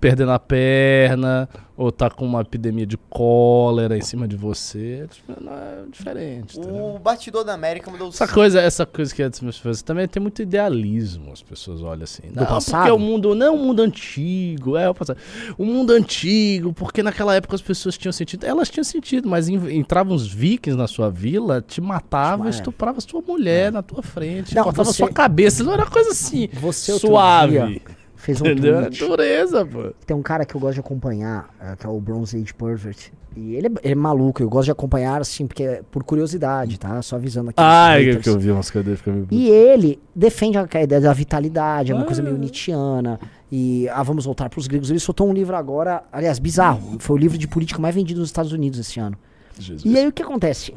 Perdendo 0.00 0.32
a 0.32 0.38
perna, 0.38 1.46
ou 1.76 1.92
tá 1.92 2.08
com 2.08 2.24
uma 2.24 2.40
epidemia 2.40 2.86
de 2.86 2.96
cólera 2.96 3.96
em 3.98 4.00
cima 4.00 4.26
de 4.26 4.34
você. 4.34 5.06
É 5.28 5.40
não 5.40 5.52
é 5.52 5.82
diferente, 5.90 6.58
entendeu? 6.58 6.94
O 6.94 6.98
Batidor 6.98 7.44
da 7.44 7.52
América 7.52 7.90
mandou 7.90 8.08
Essa 8.08 8.26
coisa, 8.26 8.60
essa 8.60 8.86
coisa 8.86 9.14
que 9.14 9.22
é 9.22 9.28
pessoas 9.28 9.82
também 9.82 10.08
tem 10.08 10.20
muito 10.22 10.40
idealismo, 10.40 11.30
as 11.32 11.42
pessoas 11.42 11.82
olham 11.82 12.04
assim. 12.04 12.22
Não, 12.34 12.46
passado? 12.46 12.80
porque 12.80 12.90
o 12.92 12.98
mundo, 12.98 13.34
não 13.34 13.54
o 13.54 13.58
mundo 13.58 13.80
antigo, 13.82 14.76
é 14.76 14.88
o 14.88 14.94
passado. 14.94 15.18
O 15.58 15.64
mundo 15.66 15.90
antigo, 15.92 16.72
porque 16.72 17.02
naquela 17.02 17.34
época 17.34 17.54
as 17.54 17.62
pessoas 17.62 17.98
tinham 17.98 18.12
sentido, 18.12 18.44
elas 18.46 18.70
tinham 18.70 18.84
sentido, 18.84 19.28
mas 19.28 19.48
en- 19.50 19.70
entravam 19.76 20.14
os 20.14 20.26
vikings 20.26 20.78
na 20.78 20.88
sua 20.88 21.10
vila, 21.10 21.60
te 21.60 21.80
matavam, 21.80 22.46
É. 22.46 22.50
estuprava 22.50 23.00
sua 23.02 23.20
mulher 23.20 23.70
na 23.70 23.82
tua 23.82 24.02
frente, 24.02 24.54
Não, 24.54 24.64
cortava 24.64 24.84
você- 24.90 24.96
sua 24.96 25.10
cabeça, 25.12 25.62
não 25.62 25.74
era 25.74 25.84
coisa 25.84 26.10
assim, 26.10 26.48
Você 26.54 26.92
outro 26.92 27.08
suave. 27.08 27.58
dia 27.58 27.80
fez 28.20 28.40
um 28.40 28.46
Entendeu? 28.46 28.78
É 28.78 28.82
tweet. 28.82 29.04
dureza, 29.06 29.64
pô. 29.66 29.92
Tem 30.06 30.16
um 30.16 30.22
cara 30.22 30.44
que 30.44 30.54
eu 30.54 30.60
gosto 30.60 30.74
de 30.74 30.80
acompanhar, 30.80 31.48
é, 31.60 31.74
que 31.76 31.86
é 31.86 31.88
o 31.88 32.00
Bronze 32.00 32.36
Age 32.36 32.52
Pervert. 32.54 33.10
E 33.36 33.54
ele 33.54 33.68
é, 33.68 33.70
ele 33.84 33.92
é 33.92 33.94
maluco, 33.94 34.42
eu 34.42 34.48
gosto 34.50 34.64
de 34.66 34.70
acompanhar, 34.72 35.20
assim, 35.20 35.46
porque 35.46 35.62
é 35.62 35.82
por 35.90 36.02
curiosidade, 36.02 36.78
tá? 36.80 37.00
Só 37.00 37.14
avisando 37.16 37.50
aqui. 37.50 37.56
Ai, 37.60 38.04
haters. 38.04 38.22
que 38.24 38.28
eu 38.28 38.38
vi 38.38 38.50
umas 38.50 38.70
coisas 38.70 38.84
dele, 38.84 38.96
fica 38.96 39.12
meio... 39.12 39.28
E 39.30 39.48
ele 39.48 40.00
defende 40.14 40.58
a 40.58 40.68
a 40.72 40.82
ideia 40.82 41.00
da 41.00 41.12
vitalidade, 41.12 41.92
é 41.92 41.94
uma 41.94 42.04
coisa 42.04 42.22
meio 42.22 42.34
Ah. 42.34 42.38
nietzschiana. 42.38 43.20
E 43.52 43.88
ah, 43.88 44.02
vamos 44.02 44.24
voltar 44.24 44.48
para 44.48 44.58
os 44.58 44.66
gregos. 44.66 44.90
Ele 44.90 44.98
soltou 44.98 45.28
um 45.28 45.32
livro 45.32 45.54
agora, 45.56 46.02
aliás, 46.12 46.38
bizarro. 46.40 46.96
Foi 46.98 47.14
o 47.16 47.18
livro 47.18 47.38
de 47.38 47.46
política 47.46 47.80
mais 47.80 47.94
vendido 47.94 48.18
nos 48.20 48.28
Estados 48.28 48.52
Unidos 48.52 48.78
esse 48.80 48.98
ano. 48.98 49.16
Jesus. 49.58 49.84
E 49.84 49.96
aí 49.96 50.06
o 50.08 50.12
que 50.12 50.22
acontece? 50.22 50.74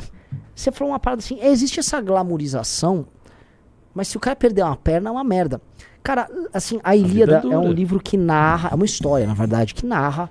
Você 0.56 0.72
falou 0.72 0.94
uma 0.94 1.00
parada 1.00 1.22
assim, 1.22 1.40
existe 1.42 1.80
essa 1.80 2.00
glamorização, 2.02 3.06
mas 3.96 4.08
se 4.08 4.18
o 4.18 4.20
cara 4.20 4.36
perder 4.36 4.64
uma 4.64 4.76
perna 4.76 5.10
é 5.10 5.12
uma 5.12 5.24
merda. 5.24 5.60
Cara, 6.04 6.30
assim, 6.54 6.80
a 6.84 6.96
Ilíada 6.96 7.40
vida 7.40 7.54
é 7.54 7.56
é 7.56 7.58
um 7.58 7.72
livro 7.72 8.00
que 8.00 8.18
narra, 8.18 8.70
é 8.72 8.76
uma 8.76 8.86
história, 8.86 9.26
na 9.26 9.34
verdade, 9.34 9.74
que 9.74 9.86
narra 9.86 10.30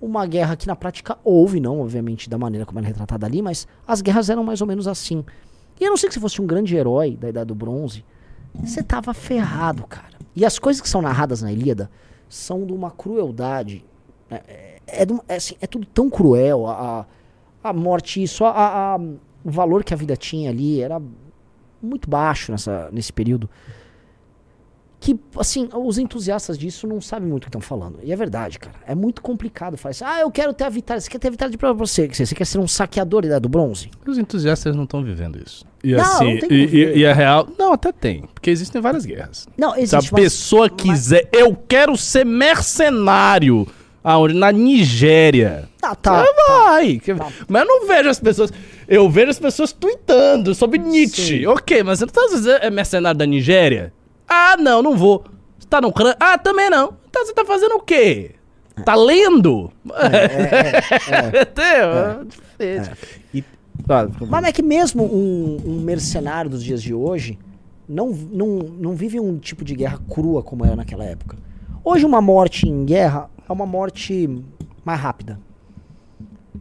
uma 0.00 0.26
guerra 0.26 0.54
que 0.56 0.66
na 0.66 0.76
prática 0.76 1.16
houve, 1.24 1.58
não 1.58 1.80
obviamente 1.80 2.28
da 2.28 2.36
maneira 2.36 2.66
como 2.66 2.78
ela 2.78 2.86
é 2.86 2.90
retratada 2.90 3.24
ali, 3.26 3.40
mas 3.40 3.66
as 3.88 4.02
guerras 4.02 4.28
eram 4.28 4.44
mais 4.44 4.60
ou 4.60 4.66
menos 4.66 4.86
assim. 4.86 5.24
E 5.80 5.86
a 5.86 5.88
não 5.90 5.96
ser 5.96 6.08
que 6.08 6.14
você 6.14 6.20
fosse 6.20 6.40
um 6.42 6.46
grande 6.46 6.76
herói 6.76 7.16
da 7.16 7.28
Idade 7.30 7.46
do 7.48 7.54
Bronze, 7.54 8.04
você 8.54 8.82
tava 8.82 9.14
ferrado, 9.14 9.86
cara. 9.86 10.14
E 10.34 10.44
as 10.44 10.58
coisas 10.58 10.82
que 10.82 10.88
são 10.88 11.00
narradas 11.00 11.40
na 11.40 11.50
Ilíada 11.50 11.90
são 12.28 12.66
de 12.66 12.72
uma 12.74 12.90
crueldade. 12.90 13.84
É, 14.30 14.34
é, 14.86 15.02
é 15.02 15.06
é 15.28 15.36
assim, 15.36 15.54
é 15.60 15.66
tudo 15.66 15.86
tão 15.86 16.10
cruel. 16.10 16.66
A, 16.66 17.06
a, 17.64 17.70
a 17.70 17.72
morte, 17.72 18.22
isso, 18.22 18.44
a, 18.44 18.50
a- 18.50 18.94
a- 18.96 19.00
o 19.44 19.50
valor 19.50 19.82
que 19.82 19.94
a 19.94 19.96
vida 19.96 20.16
tinha 20.16 20.50
ali 20.50 20.80
era 20.80 21.00
muito 21.82 22.08
baixo 22.08 22.52
nessa, 22.52 22.88
nesse 22.92 23.12
período. 23.12 23.48
Que, 25.06 25.16
assim, 25.38 25.68
os 25.72 25.98
entusiastas 25.98 26.58
disso 26.58 26.84
não 26.84 27.00
sabem 27.00 27.28
muito 27.28 27.44
o 27.44 27.46
que 27.46 27.48
estão 27.50 27.60
falando. 27.60 28.00
E 28.02 28.12
é 28.12 28.16
verdade, 28.16 28.58
cara. 28.58 28.74
É 28.84 28.92
muito 28.92 29.22
complicado 29.22 29.76
falar 29.76 29.92
assim, 29.92 30.02
ah, 30.04 30.20
eu 30.22 30.30
quero 30.32 30.52
ter 30.52 30.64
a 30.64 30.68
vitalidade. 30.68 31.04
Você 31.04 31.10
quer 31.10 31.18
ter 31.20 31.28
a 31.28 31.30
vitalidade 31.30 31.56
pra 31.56 31.72
você? 31.72 32.08
Você 32.08 32.34
quer 32.34 32.44
ser 32.44 32.58
um 32.58 32.66
saqueador 32.66 33.22
da 33.22 33.28
Idade 33.28 33.42
do 33.42 33.48
Bronze? 33.48 33.88
Os 34.04 34.18
entusiastas 34.18 34.74
não 34.74 34.82
estão 34.82 35.04
vivendo 35.04 35.40
isso. 35.40 35.64
E 35.84 35.92
Não, 35.94 36.00
assim, 36.02 36.40
não 36.40 36.48
e, 36.50 36.64
e, 36.64 36.98
e 36.98 37.06
a 37.06 37.14
real. 37.14 37.46
Não, 37.56 37.72
até 37.72 37.92
tem. 37.92 38.22
Porque 38.34 38.50
existem 38.50 38.82
várias 38.82 39.06
guerras. 39.06 39.46
Não, 39.56 39.74
Se 39.74 39.78
a 39.78 39.82
existe, 39.82 40.12
mas- 40.12 40.22
pessoa 40.22 40.68
quiser, 40.68 41.28
eu 41.32 41.54
quero 41.54 41.96
ser 41.96 42.26
mercenário. 42.26 43.64
Aonde? 44.02 44.34
Na 44.34 44.50
Nigéria. 44.50 45.68
Ah, 45.82 45.94
tá. 45.94 46.24
Você 46.24 46.32
vai. 46.48 46.98
Que- 46.98 47.14
Mas 47.48 47.62
eu 47.62 47.68
não 47.68 47.86
vejo 47.86 48.08
as 48.08 48.18
pessoas. 48.18 48.52
Eu 48.88 49.08
vejo 49.08 49.30
as 49.30 49.38
pessoas 49.38 49.72
tweetando 49.72 50.52
sobre 50.52 50.78
Nietzsche. 50.80 51.38
Sim. 51.40 51.46
Ok, 51.46 51.82
mas 51.84 52.00
você 52.00 52.06
não 52.06 52.12
tá 52.12 52.26
dizendo 52.28 52.58
é 52.62 52.70
mercenário 52.70 53.16
da 53.18 53.24
Nigéria? 53.26 53.92
Ah, 54.28 54.56
não, 54.58 54.82
não 54.82 54.96
vou. 54.96 55.24
Você 55.58 55.66
tá 55.68 55.80
no 55.80 55.88
Ucrânia? 55.88 56.16
Ah, 56.20 56.36
também 56.38 56.68
não. 56.70 56.94
Então 57.08 57.24
você 57.24 57.32
tá 57.32 57.44
fazendo 57.44 57.76
o 57.76 57.80
quê? 57.80 58.32
Tá 58.84 58.94
lendo? 58.94 59.72
É, 59.94 61.42
Entendeu? 61.42 62.26
E- 63.34 63.44
ah, 63.88 64.06
Mas 64.28 64.44
é 64.44 64.52
que 64.52 64.62
mesmo 64.62 65.04
um, 65.04 65.56
um 65.64 65.80
mercenário 65.80 66.50
dos 66.50 66.62
dias 66.62 66.82
de 66.82 66.92
hoje 66.92 67.38
não, 67.88 68.08
não, 68.10 68.46
não 68.58 68.92
vive 68.94 69.20
um 69.20 69.38
tipo 69.38 69.64
de 69.64 69.74
guerra 69.74 69.98
crua 70.10 70.42
como 70.42 70.64
era 70.64 70.74
naquela 70.76 71.04
época. 71.04 71.36
Hoje 71.84 72.04
uma 72.04 72.20
morte 72.20 72.68
em 72.68 72.84
guerra 72.84 73.30
é 73.48 73.52
uma 73.52 73.66
morte 73.66 74.28
mais 74.84 75.00
rápida. 75.00 75.38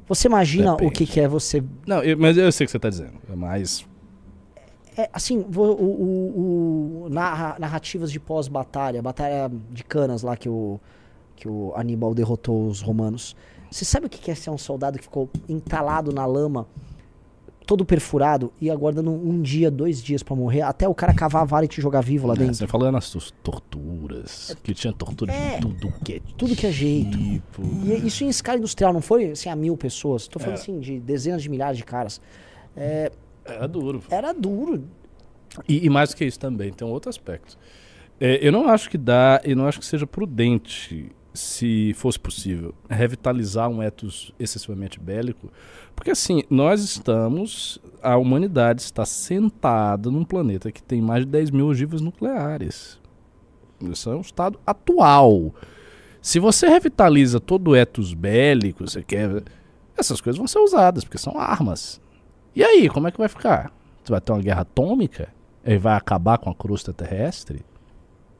Você 0.08 0.28
imagina 0.28 0.74
o 0.74 0.78
Depende. 0.78 0.94
que, 0.94 1.06
que 1.08 1.20
é 1.20 1.28
você. 1.28 1.64
Não, 1.88 2.04
eu- 2.04 2.18
mas 2.18 2.38
eu 2.38 2.52
sei 2.52 2.66
o 2.66 2.68
que 2.68 2.72
você 2.72 2.80
tá 2.80 2.90
dizendo. 2.90 3.14
É 3.32 3.36
mais. 3.36 3.86
É, 4.98 5.10
assim, 5.12 5.40
o, 5.40 5.60
o- 5.62 7.04
o- 7.06 7.10
narra- 7.10 7.58
narrativas 7.60 8.12
de 8.12 8.20
pós-batalha, 8.20 9.02
batalha 9.02 9.52
de 9.72 9.84
canas 9.84 10.22
lá 10.24 10.38
que 10.38 10.48
o, 10.48 10.80
que 11.36 11.48
o 11.50 11.74
Aníbal 11.76 12.14
derrotou 12.14 12.68
os 12.68 12.82
romanos. 12.82 13.36
Você 13.70 13.84
sabe 13.84 14.06
o 14.06 14.10
que 14.10 14.32
é 14.32 14.36
ser 14.36 14.52
um 14.52 14.58
soldado 14.58 14.98
que 14.98 15.04
ficou 15.04 15.30
entalado 15.50 16.14
na 16.14 16.26
lama, 16.26 16.66
todo 17.68 17.84
perfurado, 17.84 18.54
e 18.62 18.70
aguardando 18.70 19.12
um 19.12 19.42
dia, 19.42 19.70
dois 19.72 20.02
dias 20.02 20.22
pra 20.24 20.36
morrer, 20.36 20.62
até 20.62 20.88
o 20.88 20.94
cara 20.96 21.14
cavar 21.14 21.42
a 21.42 21.46
vara 21.46 21.66
e 21.66 21.68
te 21.68 21.82
jogar 21.82 22.00
vivo 22.02 22.28
lá 22.28 22.36
É, 22.36 22.38
dentro? 22.38 22.54
você 22.56 22.68
falando 22.68 22.94
nas 22.94 23.10
tor- 23.10 23.32
torturas. 23.44 24.56
Que 24.64 24.74
tinha 24.74 24.94
tortura 24.94 25.34
É. 25.34 25.56
de 25.56 25.62
tudo 25.62 25.92
que 26.04 26.14
é 26.14 26.22
Tudo 26.38 26.56
que 26.56 26.68
é 26.68 26.72
jeito. 26.72 27.18
tipo. 27.18 27.64
E 27.84 27.92
é 27.92 27.98
isso 27.98 28.24
em 28.24 28.30
escala 28.30 28.60
industrial, 28.60 28.94
não 28.94 29.02
foi 29.02 29.32
assim 29.32 29.50
a 29.50 29.56
mil 29.56 29.76
pessoas. 29.76 30.28
Tô 30.28 30.40
falando 30.40 30.58
É. 30.58 30.62
assim 30.62 30.80
de 30.80 31.00
dezenas 31.00 31.42
de 31.42 31.50
milhares 31.50 31.78
de 31.78 31.84
caras. 31.84 32.22
É, 32.78 33.12
Era 33.46 33.68
duro. 33.68 34.04
era 34.10 34.34
duro. 34.34 34.84
E, 35.68 35.86
e 35.86 35.90
mais 35.90 36.10
do 36.10 36.18
que 36.18 36.26
isso 36.26 36.40
também, 36.40 36.74
tem 36.74 36.88
um 36.88 36.92
outro 36.92 37.10
aspecto. 37.10 37.58
É, 38.20 38.46
eu 38.46 38.52
não 38.52 38.68
acho 38.68 38.90
que 38.90 38.98
dá, 38.98 39.42
eu 39.44 39.56
não 39.56 39.68
acho 39.68 39.80
que 39.80 39.86
seja 39.86 40.08
prudente, 40.08 41.12
se 41.34 41.94
fosse 41.94 42.20
possível, 42.20 42.74
revitalizar 42.90 43.70
um 43.70 43.84
ethos 43.84 44.34
excessivamente 44.40 45.00
bélico, 45.00 45.52
porque 45.96 46.12
assim, 46.12 46.44
nós 46.50 46.82
estamos, 46.82 47.80
a 48.02 48.18
humanidade 48.18 48.82
está 48.82 49.06
sentada 49.06 50.10
num 50.10 50.24
planeta 50.24 50.72
que 50.72 50.82
tem 50.82 51.02
mais 51.02 51.26
de 51.26 51.32
10 51.32 51.52
mil 51.52 51.68
ogivas 51.68 52.02
nucleares. 52.02 53.00
Isso 53.82 54.10
é 54.10 54.16
um 54.16 54.22
estado 54.22 54.60
atual. 54.66 55.54
Se 56.22 56.40
você 56.40 56.68
revitaliza 56.68 57.40
todo 57.40 57.72
o 57.72 57.76
ethos 57.76 58.14
bélico, 58.14 58.88
você 58.88 59.04
quer, 59.04 59.44
essas 59.98 60.22
coisas 60.22 60.38
vão 60.38 60.48
ser 60.48 60.60
usadas, 60.60 61.04
porque 61.04 61.18
são 61.18 61.38
armas. 61.38 62.02
E 62.56 62.64
aí, 62.64 62.90
como 62.90 63.08
é 63.08 63.12
que 63.12 63.18
vai 63.18 63.28
ficar? 63.28 63.72
Você 64.04 64.12
vai 64.12 64.22
ter 64.22 64.32
uma 64.32 64.42
guerra 64.42 64.62
atômica? 64.62 65.30
Ele 65.64 65.78
vai 65.78 65.96
acabar 65.96 66.38
com 66.38 66.50
a 66.50 66.56
crosta 66.56 66.94
terrestre? 66.94 67.66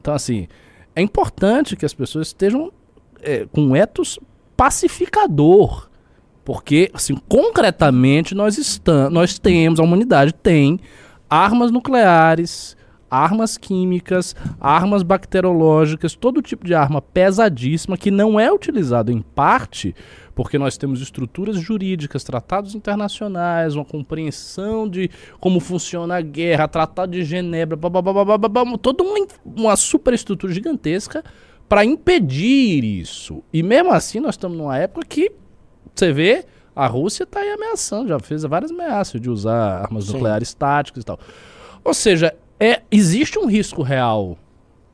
Então, 0.00 0.14
assim, 0.14 0.48
é 0.94 1.02
importante 1.02 1.76
que 1.76 1.84
as 1.84 1.92
pessoas 1.92 2.28
estejam 2.28 2.72
é, 3.20 3.46
com 3.46 3.60
um 3.60 3.76
ethos 3.76 4.18
pacificador. 4.56 5.90
Porque, 6.44 6.90
assim, 6.94 7.16
concretamente, 7.28 8.34
nós, 8.34 8.56
estamos, 8.56 9.12
nós 9.12 9.38
temos, 9.38 9.80
a 9.80 9.82
humanidade 9.82 10.32
tem 10.32 10.78
armas 11.28 11.70
nucleares, 11.70 12.76
armas 13.24 13.56
químicas, 13.56 14.34
armas 14.60 15.02
bacteriológicas, 15.02 16.14
todo 16.14 16.42
tipo 16.42 16.64
de 16.64 16.74
arma 16.74 17.00
pesadíssima 17.00 17.96
que 17.96 18.10
não 18.10 18.38
é 18.38 18.52
utilizado 18.52 19.10
em 19.10 19.20
parte 19.20 19.94
porque 20.36 20.58
nós 20.58 20.76
temos 20.76 21.00
estruturas 21.00 21.58
jurídicas, 21.58 22.22
tratados 22.22 22.74
internacionais, 22.74 23.74
uma 23.74 23.86
compreensão 23.86 24.86
de 24.86 25.10
como 25.40 25.58
funciona 25.58 26.18
a 26.18 26.20
guerra, 26.20 26.68
tratado 26.68 27.12
de 27.12 27.24
Genebra, 27.24 27.74
babá, 27.74 28.02
toda 28.76 29.02
uma, 29.02 29.26
uma 29.44 29.76
superestrutura 29.76 30.52
gigantesca 30.52 31.24
para 31.66 31.86
impedir 31.86 32.84
isso. 32.84 33.42
E 33.50 33.62
mesmo 33.62 33.90
assim 33.92 34.20
nós 34.20 34.34
estamos 34.34 34.58
numa 34.58 34.76
época 34.76 35.06
que 35.06 35.32
você 35.94 36.12
vê 36.12 36.44
a 36.76 36.86
Rússia 36.86 37.24
está 37.24 37.40
aí 37.40 37.50
ameaçando, 37.52 38.08
já 38.08 38.18
fez 38.18 38.42
várias 38.42 38.70
ameaças 38.70 39.18
de 39.18 39.30
usar 39.30 39.84
armas 39.84 40.04
Sim. 40.04 40.12
nucleares 40.12 40.52
táticas 40.52 41.02
e 41.02 41.06
tal. 41.06 41.18
Ou 41.82 41.94
seja, 41.94 42.36
é, 42.58 42.80
existe 42.90 43.38
um 43.38 43.46
risco 43.46 43.82
real 43.82 44.38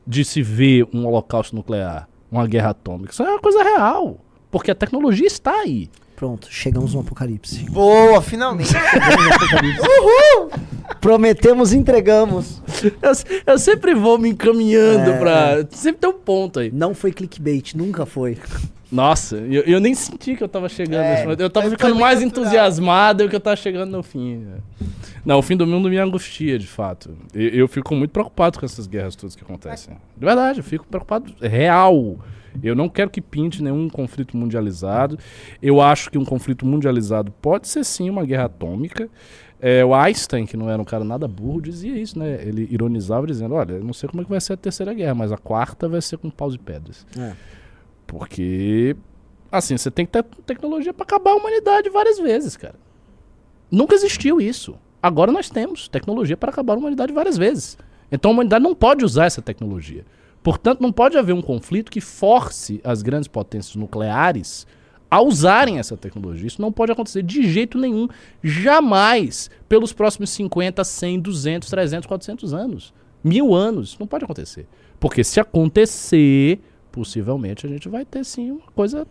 de 0.05 0.25
se 0.25 0.41
ver 0.41 0.85
um 0.93 1.05
holocausto 1.05 1.55
nuclear, 1.55 2.07
uma 2.31 2.45
guerra 2.47 2.71
atômica. 2.71 3.11
Isso 3.13 3.23
é 3.23 3.29
uma 3.29 3.39
coisa 3.39 3.63
real. 3.63 4.17
Porque 4.51 4.69
a 4.71 4.75
tecnologia 4.75 5.27
está 5.27 5.51
aí. 5.61 5.89
Pronto, 6.15 6.47
chegamos 6.51 6.93
no 6.93 6.99
apocalipse. 7.01 7.63
Boa, 7.71 8.21
finalmente. 8.21 8.71
Prometemos, 11.01 11.73
entregamos. 11.73 12.61
Eu, 13.01 13.11
eu 13.53 13.59
sempre 13.59 13.93
vou 13.93 14.17
me 14.17 14.29
encaminhando 14.29 15.11
É. 15.11 15.17
pra. 15.17 15.67
Sempre 15.71 16.01
tem 16.01 16.09
um 16.09 16.13
ponto 16.19 16.59
aí. 16.59 16.71
Não 16.71 16.93
foi 16.93 17.11
clickbait, 17.11 17.73
nunca 17.75 18.05
foi. 18.05 18.37
Nossa, 18.93 19.37
eu, 19.37 19.63
eu 19.63 19.79
nem 19.79 19.95
senti 19.95 20.35
que 20.35 20.43
eu 20.43 20.47
tava 20.47 20.69
chegando 20.69 21.01
É. 21.03 21.35
Eu 21.39 21.49
tava 21.49 21.69
ficando 21.69 21.95
mais 21.95 22.21
natural. 22.21 22.45
entusiasmado 22.45 23.27
que 23.27 23.35
eu 23.35 23.39
tava 23.39 23.55
chegando 23.55 23.89
no 23.91 24.03
fim. 24.03 24.37
né? 24.37 24.57
Não, 25.25 25.39
o 25.39 25.41
fim 25.41 25.57
do 25.57 25.65
mundo 25.65 25.89
me 25.89 25.97
angustia, 25.97 26.59
de 26.59 26.67
fato. 26.67 27.17
Eu, 27.33 27.49
eu 27.49 27.67
fico 27.67 27.95
muito 27.95 28.11
preocupado 28.11 28.59
com 28.59 28.65
essas 28.65 28.85
guerras 28.85 29.15
todas 29.15 29.35
que 29.35 29.43
acontecem. 29.43 29.95
De 30.15 30.25
verdade, 30.25 30.59
eu 30.59 30.63
fico 30.63 30.85
preocupado. 30.85 31.33
Real. 31.41 32.19
Eu 32.61 32.75
não 32.75 32.87
quero 32.87 33.09
que 33.09 33.19
pinte 33.19 33.63
nenhum 33.63 33.89
conflito 33.89 34.37
mundializado. 34.37 35.17
Eu 35.61 35.81
acho 35.81 36.11
que 36.11 36.17
um 36.17 36.25
conflito 36.25 36.65
mundializado 36.65 37.31
pode 37.41 37.67
ser 37.67 37.83
sim 37.83 38.09
uma 38.11 38.23
guerra 38.23 38.45
atômica. 38.45 39.09
É, 39.59 39.83
o 39.83 39.95
Einstein, 39.95 40.45
que 40.45 40.57
não 40.57 40.69
era 40.69 40.79
um 40.79 40.85
cara 40.85 41.03
nada 41.05 41.27
burro, 41.27 41.61
dizia 41.61 41.97
isso, 41.97 42.19
né? 42.19 42.37
Ele 42.43 42.67
ironizava 42.69 43.25
dizendo: 43.25 43.55
Olha, 43.55 43.73
eu 43.73 43.83
não 43.83 43.93
sei 43.93 44.07
como 44.09 44.21
é 44.21 44.25
que 44.25 44.29
vai 44.29 44.41
ser 44.41 44.53
a 44.53 44.57
terceira 44.57 44.93
guerra, 44.93 45.15
mas 45.15 45.31
a 45.31 45.37
quarta 45.37 45.87
vai 45.87 46.01
ser 46.01 46.17
com 46.17 46.29
paus 46.29 46.53
e 46.53 46.59
pedras. 46.59 47.07
É. 47.17 47.31
Porque, 48.13 48.95
assim, 49.51 49.75
você 49.75 49.89
tem 49.89 50.05
que 50.05 50.11
ter 50.11 50.23
tecnologia 50.45 50.93
pra 50.93 51.03
acabar 51.03 51.31
a 51.31 51.35
humanidade 51.35 51.89
várias 51.89 52.19
vezes, 52.19 52.55
cara. 52.55 52.75
Nunca 53.71 53.95
existiu 53.95 54.39
isso. 54.39 54.75
Agora 55.01 55.31
nós 55.31 55.49
temos 55.49 55.87
tecnologia 55.87 56.37
para 56.37 56.51
acabar 56.51 56.75
a 56.75 56.77
humanidade 56.77 57.11
várias 57.11 57.37
vezes. 57.37 57.77
Então 58.11 58.29
a 58.29 58.33
humanidade 58.33 58.63
não 58.63 58.75
pode 58.75 59.03
usar 59.03 59.25
essa 59.25 59.41
tecnologia. 59.41 60.05
Portanto, 60.43 60.81
não 60.81 60.91
pode 60.91 61.17
haver 61.17 61.33
um 61.33 61.41
conflito 61.41 61.91
que 61.91 61.99
force 61.99 62.79
as 62.83 63.01
grandes 63.01 63.27
potências 63.27 63.75
nucleares 63.75 64.67
a 65.09 65.21
usarem 65.21 65.79
essa 65.79 65.97
tecnologia. 65.97 66.47
Isso 66.47 66.61
não 66.61 66.71
pode 66.71 66.91
acontecer 66.91 67.23
de 67.23 67.49
jeito 67.51 67.77
nenhum, 67.77 68.07
jamais, 68.43 69.49
pelos 69.67 69.91
próximos 69.91 70.29
50, 70.29 70.83
100, 70.83 71.19
200, 71.19 71.69
300, 71.69 72.07
400 72.07 72.53
anos. 72.53 72.93
Mil 73.23 73.53
anos. 73.55 73.89
Isso 73.89 73.97
não 73.99 74.07
pode 74.07 74.23
acontecer. 74.25 74.67
Porque 74.99 75.23
se 75.23 75.39
acontecer, 75.39 76.59
possivelmente 76.93 77.65
a 77.65 77.69
gente 77.69 77.89
vai 77.89 78.05
ter 78.05 78.23
sim 78.23 78.51
uma 78.51 78.71
coisa 78.75 79.05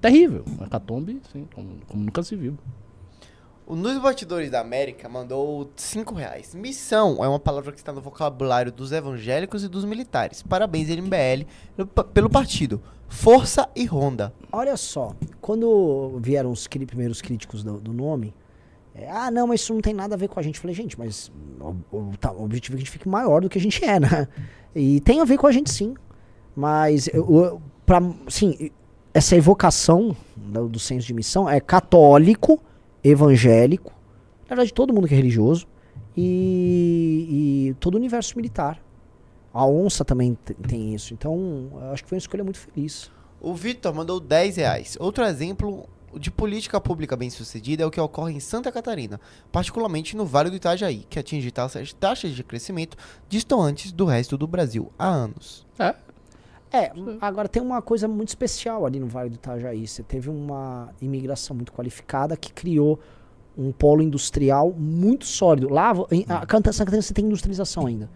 terrível. 0.00 0.44
Uma 0.46 0.68
catombe, 0.68 1.20
sim, 1.32 1.48
como, 1.54 1.70
como 1.88 2.04
nunca 2.04 2.22
se 2.22 2.36
viu. 2.36 2.56
O 3.66 3.74
Nos 3.74 3.98
Batidores 3.98 4.50
da 4.50 4.60
América 4.60 5.08
mandou 5.08 5.70
5 5.74 6.14
reais. 6.14 6.54
Missão 6.54 7.24
é 7.24 7.26
uma 7.28 7.40
palavra 7.40 7.72
que 7.72 7.78
está 7.78 7.94
no 7.94 8.00
vocabulário 8.02 8.70
dos 8.70 8.92
evangélicos 8.92 9.64
e 9.64 9.68
dos 9.68 9.86
militares. 9.86 10.42
Parabéns, 10.42 10.90
MBL, 10.90 11.46
pelo 11.74 11.88
pa- 11.88 12.04
pelo 12.04 12.28
partido. 12.30 12.82
Força 13.08 13.66
e 13.74 13.86
Ronda. 13.86 14.34
Olha 14.52 14.76
só, 14.76 15.14
quando 15.40 16.18
vieram 16.20 16.50
os 16.52 16.66
cri- 16.66 16.84
primeiros 16.84 17.22
críticos 17.22 17.64
do, 17.64 17.80
do 17.80 17.92
nome, 17.92 18.34
É, 18.96 19.10
ah, 19.10 19.28
não, 19.28 19.48
mas 19.48 19.60
isso 19.60 19.74
não 19.74 19.80
tem 19.80 19.92
nada 19.92 20.14
a 20.14 20.18
ver 20.18 20.28
com 20.28 20.38
a 20.38 20.42
gente. 20.42 20.54
Eu 20.56 20.60
falei, 20.62 20.76
gente, 20.76 20.96
mas 20.96 21.32
o, 21.60 21.74
o- 21.96 22.16
tá, 22.20 22.30
o 22.30 22.44
objetivo 22.44 22.74
é 22.74 22.76
que 22.76 22.82
a 22.82 22.84
gente 22.84 22.92
fique 22.92 23.08
maior 23.08 23.40
do 23.40 23.48
que 23.48 23.58
a 23.58 23.60
gente 23.60 23.82
é, 23.84 23.98
né? 23.98 24.28
E 24.72 25.00
tem 25.00 25.20
a 25.20 25.24
ver 25.24 25.36
com 25.38 25.46
a 25.48 25.52
gente 25.52 25.68
sim. 25.72 25.94
Mas, 26.56 27.08
eu, 27.08 27.60
pra, 27.84 28.00
assim, 28.26 28.70
essa 29.12 29.36
evocação 29.36 30.16
do, 30.36 30.68
do 30.68 30.78
senso 30.78 31.06
de 31.06 31.12
missão 31.14 31.48
é 31.48 31.60
católico, 31.60 32.60
evangélico, 33.02 33.92
na 34.48 34.56
verdade 34.56 34.72
todo 34.72 34.92
mundo 34.92 35.06
que 35.08 35.14
é 35.14 35.16
religioso, 35.16 35.66
e, 36.16 37.70
e 37.70 37.74
todo 37.80 37.94
o 37.94 37.98
universo 37.98 38.36
militar. 38.36 38.80
A 39.52 39.64
onça 39.66 40.04
também 40.04 40.36
te- 40.44 40.54
tem 40.54 40.94
isso. 40.94 41.14
Então, 41.14 41.70
eu 41.72 41.92
acho 41.92 42.02
que 42.02 42.08
foi 42.08 42.16
uma 42.16 42.20
escolha 42.20 42.42
muito 42.44 42.58
feliz. 42.58 43.10
O 43.40 43.54
Vitor 43.54 43.94
mandou 43.94 44.18
10 44.18 44.56
reais. 44.56 44.96
Outro 44.98 45.24
exemplo 45.24 45.88
de 46.18 46.30
política 46.30 46.80
pública 46.80 47.16
bem 47.16 47.30
sucedida 47.30 47.82
é 47.82 47.86
o 47.86 47.90
que 47.90 48.00
ocorre 48.00 48.32
em 48.34 48.40
Santa 48.40 48.70
Catarina, 48.72 49.20
particularmente 49.52 50.16
no 50.16 50.24
Vale 50.24 50.50
do 50.50 50.56
Itajaí, 50.56 51.04
que 51.10 51.18
atinge 51.18 51.50
taxas, 51.50 51.92
taxas 51.92 52.32
de 52.32 52.42
crescimento 52.44 52.96
distantes 53.28 53.90
do 53.92 54.04
resto 54.04 54.36
do 54.38 54.46
Brasil 54.46 54.90
há 54.98 55.08
anos. 55.08 55.66
É. 55.78 55.94
É, 56.74 56.90
agora 57.20 57.48
tem 57.48 57.62
uma 57.62 57.80
coisa 57.80 58.08
muito 58.08 58.28
especial 58.28 58.84
ali 58.84 58.98
no 58.98 59.06
Vale 59.06 59.30
do 59.30 59.34
Itajaí. 59.34 59.86
Você 59.86 60.02
teve 60.02 60.28
uma 60.28 60.88
imigração 61.00 61.54
muito 61.54 61.72
qualificada 61.72 62.36
que 62.36 62.52
criou 62.52 62.98
um 63.56 63.70
polo 63.70 64.02
industrial 64.02 64.72
muito 64.76 65.24
sólido. 65.24 65.68
Lá, 65.72 65.92
em, 66.10 66.24
a 66.28 66.44
Canta- 66.44 66.72
Santa 66.72 66.86
Catarina 66.86 67.02
você 67.02 67.14
tem 67.14 67.24
industrialização 67.26 67.86
ainda. 67.86 68.10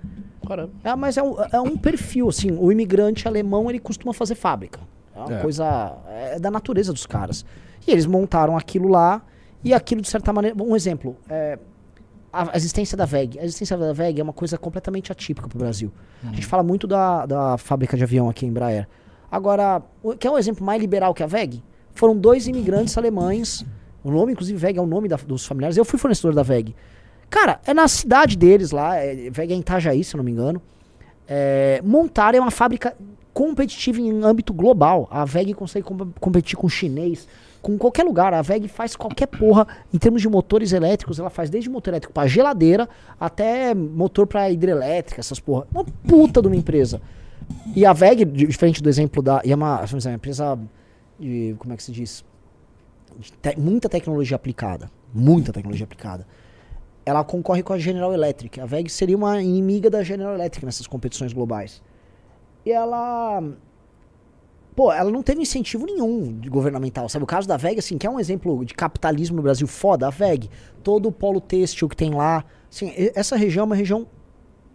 Caramba. 0.46 0.72
É, 0.82 0.96
mas 0.96 1.16
é 1.16 1.22
um, 1.22 1.36
é 1.52 1.60
um 1.60 1.76
perfil, 1.76 2.28
assim, 2.28 2.50
o 2.50 2.72
imigrante 2.72 3.28
alemão, 3.28 3.70
ele 3.70 3.78
costuma 3.78 4.12
fazer 4.12 4.34
fábrica. 4.34 4.80
É 5.14 5.20
uma 5.20 5.34
É. 5.34 5.40
coisa, 5.40 5.96
é 6.08 6.38
da 6.40 6.50
natureza 6.50 6.92
dos 6.92 7.06
caras. 7.06 7.44
E 7.86 7.90
eles 7.92 8.06
montaram 8.06 8.56
aquilo 8.56 8.88
lá, 8.88 9.22
e 9.62 9.72
aquilo, 9.72 10.00
de 10.02 10.08
certa 10.08 10.32
maneira, 10.32 10.56
um 10.60 10.74
exemplo, 10.74 11.16
é, 11.28 11.58
a 12.52 12.56
existência 12.56 12.96
da 12.96 13.04
VEG. 13.04 13.38
A 13.38 13.44
existência 13.44 13.76
da 13.76 13.92
VEG 13.92 14.20
é 14.20 14.22
uma 14.24 14.32
coisa 14.32 14.56
completamente 14.58 15.10
atípica 15.12 15.48
para 15.48 15.56
o 15.56 15.58
Brasil. 15.58 15.92
A 16.24 16.34
gente 16.34 16.46
fala 16.46 16.62
muito 16.62 16.86
da, 16.86 17.26
da 17.26 17.58
fábrica 17.58 17.96
de 17.96 18.02
avião 18.04 18.28
aqui 18.28 18.44
em 18.46 18.48
Embraer. 18.48 18.86
Agora, 19.30 19.82
o- 20.02 20.14
quer 20.14 20.30
um 20.30 20.38
exemplo 20.38 20.64
mais 20.64 20.80
liberal 20.80 21.12
que 21.14 21.22
a 21.22 21.26
VEG? 21.26 21.62
Foram 21.94 22.16
dois 22.16 22.46
imigrantes 22.46 22.96
alemães, 22.96 23.64
o 24.04 24.10
nome, 24.10 24.32
inclusive, 24.32 24.58
VEG 24.58 24.78
é 24.78 24.82
o 24.82 24.86
nome 24.86 25.08
da- 25.08 25.16
dos 25.16 25.44
familiares. 25.44 25.76
Eu 25.76 25.84
fui 25.84 25.98
fornecedor 25.98 26.34
da 26.34 26.42
VEG. 26.42 26.74
Cara, 27.28 27.60
é 27.66 27.74
na 27.74 27.86
cidade 27.88 28.36
deles 28.36 28.70
lá, 28.70 28.96
é, 28.96 29.28
VEG 29.30 29.52
é 29.52 29.56
em 29.56 29.60
Itajaí, 29.60 30.02
se 30.04 30.14
eu 30.14 30.18
não 30.18 30.24
me 30.24 30.30
engano. 30.30 30.62
É, 31.26 31.80
montaram 31.84 32.40
uma 32.40 32.50
fábrica 32.50 32.96
competitiva 33.34 34.00
em 34.00 34.24
âmbito 34.24 34.52
global. 34.52 35.06
A 35.10 35.24
VEG 35.24 35.52
consegue 35.54 35.84
com- 35.84 36.10
competir 36.18 36.56
com 36.56 36.66
o 36.66 36.70
chinês, 36.70 37.28
com 37.62 37.76
qualquer 37.78 38.04
lugar. 38.04 38.32
A 38.34 38.42
VEG 38.42 38.68
faz 38.68 38.94
qualquer 38.96 39.26
porra 39.26 39.66
em 39.92 39.98
termos 39.98 40.22
de 40.22 40.28
motores 40.28 40.72
elétricos. 40.72 41.18
Ela 41.18 41.30
faz 41.30 41.50
desde 41.50 41.68
motor 41.70 41.90
elétrico 41.92 42.12
pra 42.12 42.26
geladeira 42.26 42.88
até 43.18 43.74
motor 43.74 44.26
pra 44.26 44.50
hidrelétrica, 44.50 45.20
essas 45.20 45.40
porra. 45.40 45.66
Uma 45.72 45.84
puta 45.84 46.40
de 46.40 46.48
uma 46.48 46.56
empresa. 46.56 47.00
E 47.74 47.84
a 47.86 47.92
VEG, 47.92 48.24
di- 48.24 48.46
diferente 48.46 48.82
do 48.82 48.88
exemplo 48.88 49.22
da. 49.22 49.40
E 49.44 49.52
é 49.52 49.54
uma, 49.54 49.80
empresa. 50.12 50.58
De, 51.18 51.56
como 51.58 51.72
é 51.72 51.76
que 51.76 51.82
se 51.82 51.92
diz? 51.92 52.24
Te- 53.42 53.58
muita 53.58 53.88
tecnologia 53.88 54.36
aplicada. 54.36 54.90
Muita 55.12 55.52
tecnologia 55.52 55.84
aplicada. 55.84 56.26
Ela 57.04 57.24
concorre 57.24 57.62
com 57.62 57.72
a 57.72 57.78
General 57.78 58.12
Electric. 58.12 58.60
A 58.60 58.66
VEG 58.66 58.90
seria 58.90 59.16
uma 59.16 59.40
inimiga 59.40 59.88
da 59.88 60.02
General 60.02 60.34
Electric 60.34 60.64
nessas 60.66 60.86
competições 60.86 61.32
globais. 61.32 61.82
E 62.66 62.70
ela. 62.70 63.42
Pô, 64.78 64.92
ela 64.92 65.10
não 65.10 65.24
teve 65.24 65.42
incentivo 65.42 65.86
nenhum 65.86 66.40
governamental, 66.48 67.08
sabe? 67.08 67.24
O 67.24 67.26
caso 67.26 67.48
da 67.48 67.56
VEG, 67.56 67.80
assim, 67.80 67.98
que 67.98 68.06
é 68.06 68.10
um 68.10 68.20
exemplo 68.20 68.64
de 68.64 68.74
capitalismo 68.74 69.34
no 69.34 69.42
Brasil 69.42 69.66
foda, 69.66 70.06
a 70.06 70.10
VEG, 70.10 70.48
todo 70.84 71.08
o 71.08 71.10
polo 71.10 71.40
têxtil 71.40 71.88
que 71.88 71.96
tem 71.96 72.14
lá, 72.14 72.44
assim, 72.70 72.92
essa 73.12 73.34
região 73.34 73.62
é 73.62 73.66
uma 73.66 73.74
região 73.74 74.06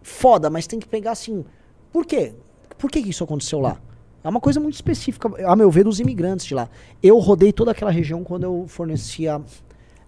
foda, 0.01 0.49
mas 0.49 0.67
tem 0.67 0.77
que 0.77 0.89
pegar 0.89 1.11
assim, 1.11 1.45
por 1.89 2.05
quê? 2.05 2.33
Por 2.77 2.91
que 2.91 3.01
que 3.01 3.11
isso 3.11 3.23
aconteceu 3.23 3.61
lá? 3.61 3.81
É 4.21 4.27
uma 4.27 4.41
coisa 4.41 4.59
muito 4.59 4.73
específica, 4.73 5.31
a 5.49 5.55
meu 5.55 5.71
ver, 5.71 5.85
dos 5.85 6.01
imigrantes 6.01 6.45
de 6.45 6.53
lá. 6.53 6.69
Eu 7.01 7.17
rodei 7.19 7.53
toda 7.53 7.71
aquela 7.71 7.89
região 7.89 8.25
quando 8.25 8.43
eu 8.43 8.65
fornecia 8.67 9.41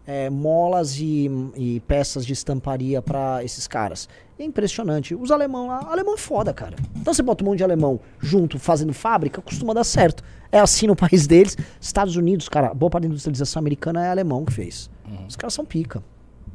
é, 0.07 0.29
molas 0.29 0.97
e, 0.99 1.29
e 1.55 1.79
peças 1.81 2.25
de 2.25 2.33
estamparia 2.33 3.01
pra 3.01 3.43
esses 3.43 3.67
caras. 3.67 4.07
É 4.37 4.43
impressionante. 4.43 5.15
Os 5.15 5.31
alemão 5.31 5.67
lá, 5.67 5.79
alemão 5.91 6.15
é 6.15 6.17
foda, 6.17 6.53
cara. 6.53 6.75
Então 6.95 7.13
você 7.13 7.23
bota 7.23 7.43
um 7.43 7.47
monte 7.47 7.59
de 7.59 7.63
alemão 7.63 7.99
junto 8.19 8.59
fazendo 8.59 8.93
fábrica, 8.93 9.41
costuma 9.41 9.73
dar 9.73 9.83
certo. 9.85 10.23
É 10.51 10.59
assim 10.59 10.87
no 10.87 10.95
país 10.97 11.25
deles. 11.25 11.57
Estados 11.79 12.15
Unidos, 12.17 12.49
cara, 12.49 12.73
boa 12.73 12.89
parte 12.89 13.03
da 13.03 13.09
industrialização 13.09 13.59
americana 13.61 14.05
é 14.05 14.09
alemão 14.09 14.43
que 14.45 14.51
fez. 14.53 14.89
Os 15.27 15.35
caras 15.35 15.53
são 15.53 15.63
pica. 15.65 16.03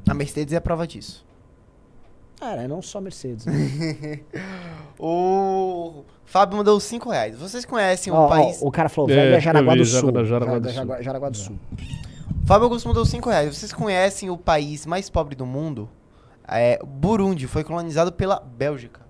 A 0.08 0.12
Mercedes 0.14 0.52
é 0.52 0.56
a 0.56 0.60
prova 0.60 0.86
disso. 0.86 1.24
Cara, 2.38 2.62
é 2.62 2.68
não 2.68 2.80
só 2.82 3.00
Mercedes. 3.00 3.46
né? 3.46 4.20
O 4.98 6.04
Fábio 6.26 6.58
mandou 6.58 6.78
5 6.78 7.08
reais. 7.10 7.36
Vocês 7.38 7.64
conhecem 7.64 8.12
Ó, 8.12 8.16
o 8.16 8.24
ó, 8.24 8.28
país. 8.28 8.58
o 8.60 8.70
cara 8.70 8.88
falou, 8.88 9.10
É, 9.10 9.14
velho, 9.14 9.34
é 9.36 9.40
Jaraguá 9.40 9.72
vi, 9.72 9.78
do 9.80 9.84
Sul. 9.86 10.12
Jaraguá- 10.24 10.24
Jaraguá 10.26 10.58
do 10.58 10.70
Sul. 10.72 11.02
Jaraguá 11.02 11.30
do 11.30 11.36
Sul. 11.36 11.58
Fábio 12.50 12.64
Augusto 12.64 12.88
mandou 12.88 13.06
5 13.06 13.30
reais. 13.30 13.56
Vocês 13.56 13.72
conhecem 13.72 14.28
o 14.28 14.36
país 14.36 14.84
mais 14.84 15.08
pobre 15.08 15.36
do 15.36 15.46
mundo? 15.46 15.88
É, 16.48 16.80
Burundi 16.84 17.46
foi 17.46 17.62
colonizado 17.62 18.10
pela 18.10 18.40
Bélgica. 18.40 19.02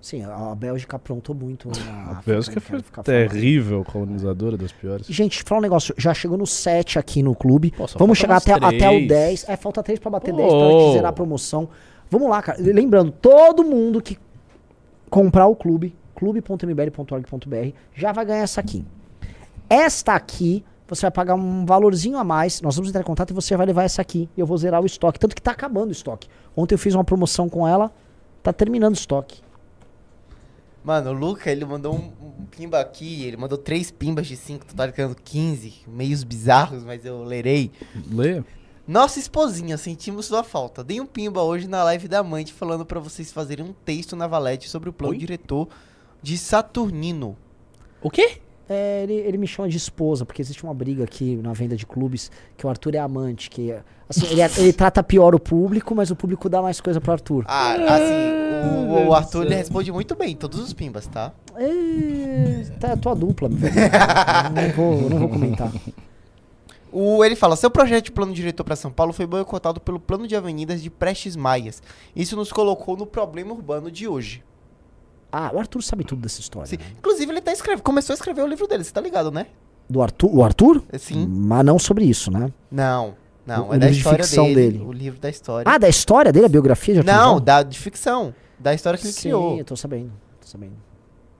Sim, 0.00 0.24
a 0.24 0.52
Bélgica 0.52 0.96
aprontou 0.96 1.36
muito. 1.36 1.68
na 1.68 1.74
A 1.92 2.02
África, 2.18 2.22
Bélgica 2.32 2.54
não 2.56 2.60
foi 2.62 2.82
ficar 2.82 3.04
falando. 3.04 3.28
terrível, 3.30 3.84
colonizadora 3.84 4.56
das 4.56 4.72
piores. 4.72 5.06
Gente, 5.06 5.40
falar 5.44 5.60
um 5.60 5.62
negócio, 5.62 5.94
já 5.96 6.12
chegou 6.12 6.36
no 6.36 6.44
7 6.44 6.98
aqui 6.98 7.22
no 7.22 7.32
clube. 7.32 7.70
Pô, 7.76 7.86
Vamos 7.96 8.18
chegar 8.18 8.38
até, 8.38 8.54
até 8.54 8.88
o 8.88 8.94
três. 8.94 9.08
10. 9.08 9.48
É, 9.48 9.56
falta 9.56 9.80
3 9.80 10.00
pra 10.00 10.10
bater 10.10 10.32
Pô. 10.32 10.38
10 10.38 10.52
pra 10.52 10.68
gente 10.68 10.92
zerar 10.94 11.10
a 11.10 11.12
promoção. 11.12 11.68
Vamos 12.10 12.28
lá, 12.28 12.42
cara. 12.42 12.58
Lembrando, 12.60 13.12
todo 13.12 13.62
mundo 13.62 14.02
que 14.02 14.18
comprar 15.08 15.46
o 15.46 15.54
clube, 15.54 15.94
clube.mbl.org.br, 16.16 17.76
já 17.94 18.10
vai 18.10 18.24
ganhar 18.26 18.42
essa 18.42 18.60
aqui. 18.60 18.84
Esta 19.70 20.14
aqui, 20.16 20.64
você 20.94 21.02
vai 21.02 21.10
pagar 21.10 21.34
um 21.34 21.64
valorzinho 21.64 22.18
a 22.18 22.24
mais. 22.24 22.60
Nós 22.60 22.76
vamos 22.76 22.90
entrar 22.90 23.00
em 23.00 23.04
contato 23.04 23.30
e 23.30 23.32
você 23.32 23.56
vai 23.56 23.66
levar 23.66 23.84
essa 23.84 24.02
aqui. 24.02 24.28
E 24.36 24.40
eu 24.40 24.46
vou 24.46 24.58
zerar 24.58 24.82
o 24.82 24.86
estoque. 24.86 25.18
Tanto 25.18 25.34
que 25.34 25.40
tá 25.40 25.52
acabando 25.52 25.88
o 25.88 25.92
estoque. 25.92 26.28
Ontem 26.54 26.74
eu 26.74 26.78
fiz 26.78 26.94
uma 26.94 27.04
promoção 27.04 27.48
com 27.48 27.66
ela, 27.66 27.90
tá 28.42 28.52
terminando 28.52 28.92
o 28.92 28.98
estoque. 28.98 29.40
Mano, 30.84 31.10
o 31.10 31.12
Luca, 31.12 31.50
ele 31.50 31.64
mandou 31.64 31.94
um, 31.94 32.12
um 32.40 32.44
pimba 32.44 32.80
aqui, 32.80 33.24
ele 33.24 33.36
mandou 33.36 33.56
três 33.56 33.90
pimbas 33.90 34.26
de 34.26 34.36
5, 34.36 34.66
totalizando 34.66 35.14
15, 35.14 35.84
meios 35.86 36.24
bizarros, 36.24 36.84
mas 36.84 37.06
eu 37.06 37.22
lerei. 37.22 37.70
Lê. 38.10 38.42
Nossa 38.86 39.20
esposinha, 39.20 39.78
sentimos 39.78 40.26
sua 40.26 40.42
falta. 40.42 40.82
Dei 40.82 41.00
um 41.00 41.06
pimba 41.06 41.40
hoje 41.42 41.68
na 41.68 41.84
live 41.84 42.08
da 42.08 42.18
Amante 42.18 42.52
falando 42.52 42.84
pra 42.84 42.98
vocês 42.98 43.32
fazerem 43.32 43.64
um 43.64 43.72
texto 43.72 44.16
na 44.16 44.26
Valete 44.26 44.68
sobre 44.68 44.90
o 44.90 44.92
plano 44.92 45.12
Oi? 45.12 45.18
diretor 45.18 45.68
de 46.20 46.36
Saturnino. 46.36 47.36
O 48.02 48.10
quê? 48.10 48.42
É, 48.68 49.02
ele, 49.02 49.14
ele 49.14 49.38
me 49.38 49.46
chama 49.46 49.68
de 49.68 49.76
esposa, 49.76 50.24
porque 50.24 50.40
existe 50.40 50.62
uma 50.64 50.72
briga 50.72 51.04
aqui 51.04 51.36
na 51.36 51.52
venda 51.52 51.76
de 51.76 51.84
clubes, 51.84 52.30
que 52.56 52.66
o 52.66 52.70
Arthur 52.70 52.94
é 52.94 52.98
amante, 52.98 53.50
que 53.50 53.74
assim, 54.08 54.26
ele, 54.26 54.40
ele 54.58 54.72
trata 54.72 55.02
pior 55.02 55.34
o 55.34 55.40
público, 55.40 55.94
mas 55.94 56.10
o 56.10 56.16
público 56.16 56.48
dá 56.48 56.62
mais 56.62 56.80
coisa 56.80 57.00
pro 57.00 57.12
Arthur. 57.12 57.44
Ah, 57.48 57.72
assim, 57.72 58.88
o, 58.88 59.08
o 59.08 59.14
Arthur 59.14 59.46
ele 59.46 59.54
responde 59.54 59.90
muito 59.90 60.14
bem, 60.14 60.36
todos 60.36 60.60
os 60.60 60.72
pimbas, 60.72 61.06
tá? 61.06 61.32
É, 61.56 62.64
tá, 62.78 62.88
é 62.90 62.96
tua 62.96 63.14
dupla, 63.14 63.48
velho. 63.48 63.74
não, 64.54 64.70
vou, 64.70 65.10
não 65.10 65.18
vou 65.18 65.28
comentar. 65.28 65.70
O, 66.92 67.24
ele 67.24 67.34
fala, 67.34 67.56
seu 67.56 67.70
projeto 67.70 68.04
de 68.04 68.12
plano 68.12 68.34
diretor 68.34 68.64
para 68.64 68.76
São 68.76 68.92
Paulo 68.92 69.14
foi 69.14 69.26
boicotado 69.26 69.80
pelo 69.80 69.98
plano 69.98 70.28
de 70.28 70.36
avenidas 70.36 70.82
de 70.82 70.90
Prestes 70.90 71.34
Maias. 71.34 71.82
Isso 72.14 72.36
nos 72.36 72.52
colocou 72.52 72.96
no 72.96 73.06
problema 73.06 73.52
urbano 73.52 73.90
de 73.90 74.06
hoje. 74.06 74.44
Ah, 75.32 75.50
o 75.54 75.58
Arthur 75.58 75.82
sabe 75.82 76.04
tudo 76.04 76.20
dessa 76.20 76.40
história. 76.40 76.66
Sim. 76.68 76.76
né? 76.76 76.84
Inclusive, 76.98 77.32
ele 77.32 77.40
tá 77.40 77.50
escrevendo, 77.52 77.82
começou 77.82 78.12
a 78.12 78.16
escrever 78.16 78.42
o 78.42 78.46
livro 78.46 78.66
dele, 78.66 78.84
você 78.84 78.92
tá 78.92 79.00
ligado, 79.00 79.30
né? 79.32 79.46
Do 79.88 80.02
Arthur? 80.02 80.30
O 80.32 80.44
Arthur? 80.44 80.82
Sim. 80.98 81.26
Mas 81.26 81.64
não 81.64 81.78
sobre 81.78 82.04
isso, 82.04 82.30
né? 82.30 82.52
Não, 82.70 83.14
não, 83.46 83.68
O- 83.70 83.72
é 83.72 83.76
o 83.76 83.80
da 83.80 83.88
de 83.88 83.96
história 83.98 84.24
ficção 84.24 84.44
dele, 84.44 84.72
dele. 84.78 84.84
O 84.84 84.92
livro 84.92 85.18
da 85.18 85.30
história. 85.30 85.70
Ah, 85.70 85.78
da 85.78 85.88
história 85.88 86.30
dele, 86.30 86.46
a 86.46 86.48
biografia 86.50 86.94
de 86.94 87.00
Arthur 87.00 87.12
não, 87.12 87.24
João? 87.30 87.40
da, 87.40 87.62
de 87.62 87.78
ficção. 87.78 88.34
Da 88.58 88.74
história 88.74 88.98
que 88.98 89.06
ele 89.06 89.12
Sim, 89.12 89.20
criou. 89.22 89.58
eu 89.58 89.64
tô 89.64 89.74
sabendo, 89.74 90.12
tô 90.40 90.46
sabendo. 90.46 90.74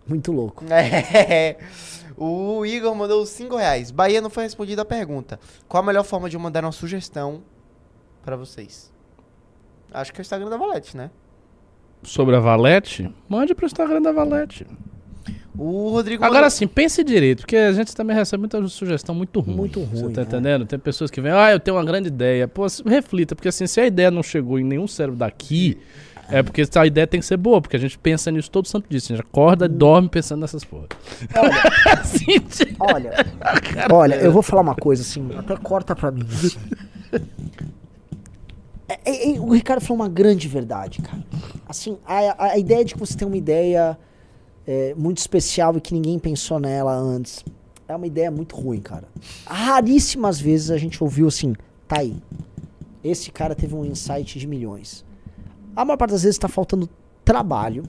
Muito 0.06 0.32
louco. 0.32 0.64
É. 0.72 1.56
O 2.16 2.64
Igor 2.66 2.94
mandou 2.94 3.24
5 3.24 3.56
reais. 3.56 3.90
Bahia 3.90 4.20
não 4.20 4.28
foi 4.28 4.42
respondida 4.44 4.82
a 4.82 4.84
pergunta. 4.84 5.38
Qual 5.68 5.82
a 5.82 5.86
melhor 5.86 6.04
forma 6.04 6.28
de 6.28 6.36
eu 6.36 6.40
mandar 6.40 6.64
uma 6.64 6.72
sugestão 6.72 7.42
pra 8.22 8.36
vocês? 8.36 8.92
Acho 9.92 10.12
que 10.12 10.20
é 10.20 10.20
o 10.20 10.22
Instagram 10.22 10.50
da 10.50 10.56
Valete, 10.56 10.96
né? 10.96 11.10
Sobre 12.02 12.34
a 12.36 12.40
Valete? 12.40 13.10
Mande 13.28 13.54
pro 13.54 13.66
Instagram 13.66 14.02
da 14.02 14.12
Valete. 14.12 14.66
O 15.56 15.90
Rodrigo 15.90 16.24
Agora 16.24 16.48
sim, 16.48 16.66
pense 16.66 17.04
direito, 17.04 17.40
porque 17.40 17.56
a 17.56 17.72
gente 17.72 17.94
também 17.94 18.16
recebe 18.16 18.40
muita 18.40 18.66
sugestão 18.68 19.14
muito 19.14 19.38
ruim. 19.38 19.54
Muito 19.54 19.80
Você 19.80 20.02
ruim, 20.02 20.12
tá 20.12 20.22
é. 20.22 20.24
entendendo? 20.24 20.64
Tem 20.64 20.78
pessoas 20.78 21.10
que 21.10 21.20
vêm, 21.20 21.30
ah, 21.30 21.52
eu 21.52 21.60
tenho 21.60 21.76
uma 21.76 21.84
grande 21.84 22.08
ideia. 22.08 22.48
Pô, 22.48 22.66
reflita, 22.86 23.34
porque 23.34 23.48
assim, 23.48 23.66
se 23.66 23.80
a 23.80 23.86
ideia 23.86 24.10
não 24.10 24.22
chegou 24.22 24.58
em 24.58 24.64
nenhum 24.64 24.88
cérebro 24.88 25.18
daqui, 25.18 25.78
é 26.30 26.42
porque 26.42 26.62
a 26.74 26.86
ideia 26.86 27.06
tem 27.06 27.20
que 27.20 27.26
ser 27.26 27.36
boa, 27.36 27.60
porque 27.60 27.76
a 27.76 27.78
gente 27.78 27.98
pensa 27.98 28.30
nisso 28.30 28.50
todo 28.50 28.66
santo 28.66 28.86
dia. 28.88 28.96
assim, 28.96 29.12
A 29.12 29.16
gente 29.18 29.26
acorda 29.26 29.66
e 29.66 29.68
dorme 29.68 30.08
pensando 30.08 30.40
nessas 30.40 30.64
porra. 30.64 30.86
Assim, 32.00 32.38
tipo, 32.40 32.76
Olha, 32.80 33.12
olha, 33.92 34.14
eu 34.14 34.32
vou 34.32 34.42
falar 34.42 34.62
uma 34.62 34.74
coisa 34.74 35.02
assim, 35.02 35.28
até 35.36 35.54
corta 35.56 35.94
pra 35.94 36.10
mim. 36.10 36.24
É- 39.04 39.32
é- 39.34 39.40
o 39.40 39.50
Ricardo 39.52 39.80
falou 39.80 40.02
uma 40.02 40.08
grande 40.08 40.48
verdade, 40.48 41.00
cara. 41.02 41.22
Assim, 41.68 41.96
a, 42.06 42.44
a- 42.52 42.58
ideia 42.58 42.84
de 42.84 42.94
que 42.94 43.00
você 43.00 43.16
tem 43.16 43.26
uma 43.26 43.36
ideia 43.36 43.98
é, 44.66 44.94
muito 44.96 45.18
especial 45.18 45.76
e 45.76 45.80
que 45.80 45.92
ninguém 45.92 46.18
pensou 46.18 46.58
nela 46.60 46.94
antes 46.94 47.44
é 47.88 47.96
uma 47.96 48.06
ideia 48.06 48.30
muito 48.30 48.54
ruim, 48.56 48.80
cara. 48.80 49.04
Raríssimas 49.46 50.40
vezes 50.40 50.70
a 50.70 50.78
gente 50.78 51.02
ouviu 51.02 51.26
assim, 51.28 51.54
tá 51.86 52.00
aí. 52.00 52.16
Esse 53.04 53.30
cara 53.30 53.54
teve 53.54 53.74
um 53.74 53.84
insight 53.84 54.38
de 54.38 54.46
milhões. 54.46 55.04
A 55.74 55.84
maior 55.84 55.96
parte 55.96 56.12
das 56.12 56.22
vezes 56.22 56.38
tá 56.38 56.48
faltando 56.48 56.88
trabalho, 57.24 57.82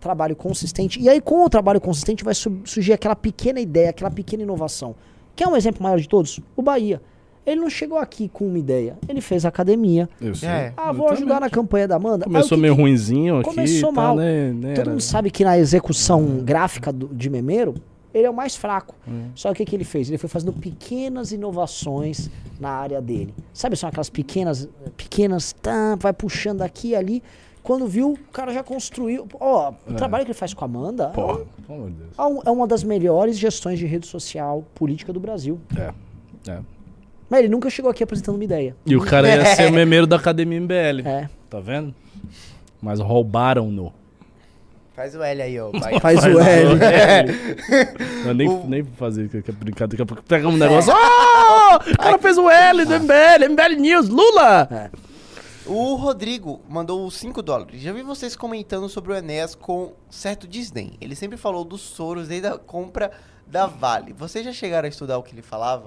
trabalho 0.00 0.34
consistente. 0.36 1.00
E 1.00 1.08
aí, 1.08 1.20
com 1.20 1.44
o 1.44 1.50
trabalho 1.50 1.80
consistente, 1.80 2.22
vai 2.24 2.34
su- 2.34 2.60
surgir 2.64 2.92
aquela 2.92 3.16
pequena 3.16 3.60
ideia, 3.60 3.90
aquela 3.90 4.10
pequena 4.10 4.42
inovação. 4.42 4.94
Quer 5.34 5.46
um 5.48 5.56
exemplo 5.56 5.82
maior 5.82 5.98
de 5.98 6.08
todos? 6.08 6.38
O 6.56 6.62
Bahia. 6.62 7.00
Ele 7.44 7.60
não 7.60 7.68
chegou 7.70 7.98
aqui 7.98 8.28
com 8.28 8.46
uma 8.46 8.58
ideia. 8.58 8.96
Ele 9.08 9.20
fez 9.20 9.44
academia. 9.44 10.08
Eu 10.20 10.34
sei. 10.34 10.48
É. 10.48 10.72
Ah, 10.76 10.92
vou 10.92 11.08
ajudar 11.10 11.40
na 11.40 11.50
campanha 11.50 11.88
da 11.88 11.96
Amanda. 11.96 12.24
Começou 12.24 12.56
meio 12.56 12.74
ruinzinho 12.74 13.38
aqui. 13.40 13.50
Começou 13.50 13.92
tá, 13.92 14.00
mal. 14.00 14.16
né, 14.16 14.52
né, 14.52 14.74
Todo 14.74 14.80
era- 14.82 14.90
mundo 14.90 15.00
sabe 15.00 15.30
que 15.30 15.44
na 15.44 15.58
execução 15.58 16.38
gráfica 16.44 16.92
do- 16.92 17.08
de 17.08 17.28
Memeiro, 17.28 17.74
ele 18.14 18.26
é 18.26 18.30
o 18.30 18.34
mais 18.34 18.54
fraco. 18.54 18.94
Hum. 19.08 19.30
Só 19.34 19.48
que 19.48 19.54
o 19.54 19.56
que, 19.56 19.70
que 19.70 19.76
ele 19.76 19.82
fez? 19.84 20.08
Ele 20.08 20.18
foi 20.18 20.28
fazendo 20.28 20.52
pequenas 20.52 21.32
inovações 21.32 22.30
na 22.60 22.70
área 22.70 23.00
dele. 23.02 23.34
Sabe, 23.52 23.74
são 23.76 23.88
aquelas 23.88 24.08
pequenas, 24.10 24.68
pequenas, 24.96 25.52
tá, 25.52 25.96
vai 25.98 26.12
puxando 26.12 26.62
aqui 26.62 26.88
e 26.90 26.94
ali. 26.96 27.22
Quando 27.62 27.86
viu, 27.86 28.12
o 28.12 28.32
cara 28.32 28.52
já 28.52 28.62
construiu. 28.62 29.26
Ó, 29.38 29.72
o 29.88 29.94
trabalho 29.94 30.24
que 30.24 30.30
ele 30.32 30.38
faz 30.38 30.52
com 30.54 30.64
a 30.64 30.68
Amanda 30.68 31.04
É. 31.04 31.08
Porra, 31.08 31.40
é, 31.40 31.62
pelo 31.66 31.78
amor 31.78 31.90
de 31.90 31.96
Deus. 31.96 32.10
um- 32.18 32.40
é 32.44 32.50
uma 32.52 32.66
das 32.66 32.82
melhores 32.84 33.38
gestões 33.38 33.78
de 33.78 33.86
rede 33.86 34.06
social 34.06 34.64
política 34.74 35.12
do 35.12 35.18
Brasil. 35.20 35.60
É. 35.76 35.92
é. 36.50 36.58
Mas 37.32 37.38
ele 37.38 37.48
nunca 37.48 37.70
chegou 37.70 37.90
aqui 37.90 38.04
apresentando 38.04 38.34
uma 38.34 38.44
ideia. 38.44 38.76
E 38.84 38.94
o 38.94 39.00
cara 39.00 39.26
ia 39.26 39.56
ser 39.56 39.66
o 39.66 39.72
memeiro 39.72 40.06
da 40.06 40.16
Academia 40.16 40.60
MBL. 40.60 41.00
É. 41.02 41.30
Tá 41.48 41.60
vendo? 41.60 41.94
Mas 42.78 43.00
roubaram-no. 43.00 43.90
Faz 44.94 45.14
o 45.14 45.22
L 45.22 45.40
aí, 45.40 45.58
ó. 45.58 45.70
pai. 45.70 45.98
Faz 45.98 46.22
o 46.26 46.38
L. 46.38 46.78
Não, 48.26 48.34
nem, 48.36 48.66
nem 48.66 48.82
vou 48.82 48.92
fazer, 48.98 49.30
que 49.30 49.50
é 49.50 49.54
brincadeira. 49.54 49.88
Daqui 49.88 50.02
a 50.02 50.04
pouco 50.04 50.22
pega 50.24 50.46
um 50.46 50.58
negócio. 50.58 50.92
Oh! 50.92 51.76
O 51.76 51.96
cara 51.96 52.18
fez 52.18 52.36
o 52.36 52.50
L 52.50 52.84
do 52.84 53.00
MBL, 53.00 53.48
MBL 53.48 53.80
News, 53.80 54.10
Lula! 54.10 54.90
O 55.64 55.94
Rodrigo 55.94 56.60
mandou 56.68 57.10
5 57.10 57.40
dólares. 57.40 57.80
Já 57.80 57.94
vi 57.94 58.02
vocês 58.02 58.36
comentando 58.36 58.90
sobre 58.90 59.10
o 59.10 59.16
Enéas 59.16 59.54
com 59.54 59.94
certo 60.10 60.46
desdém. 60.46 60.98
Ele 61.00 61.16
sempre 61.16 61.38
falou 61.38 61.64
dos 61.64 61.80
Soros 61.80 62.28
desde 62.28 62.48
a 62.48 62.58
compra 62.58 63.10
da 63.46 63.64
Vale. 63.66 64.12
Vocês 64.12 64.44
já 64.44 64.52
chegaram 64.52 64.84
a 64.84 64.90
estudar 64.90 65.16
o 65.16 65.22
que 65.22 65.34
ele 65.34 65.40
falava? 65.40 65.86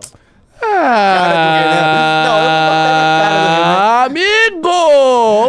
Ah, 0.61 2.35
amigo! 4.05 4.69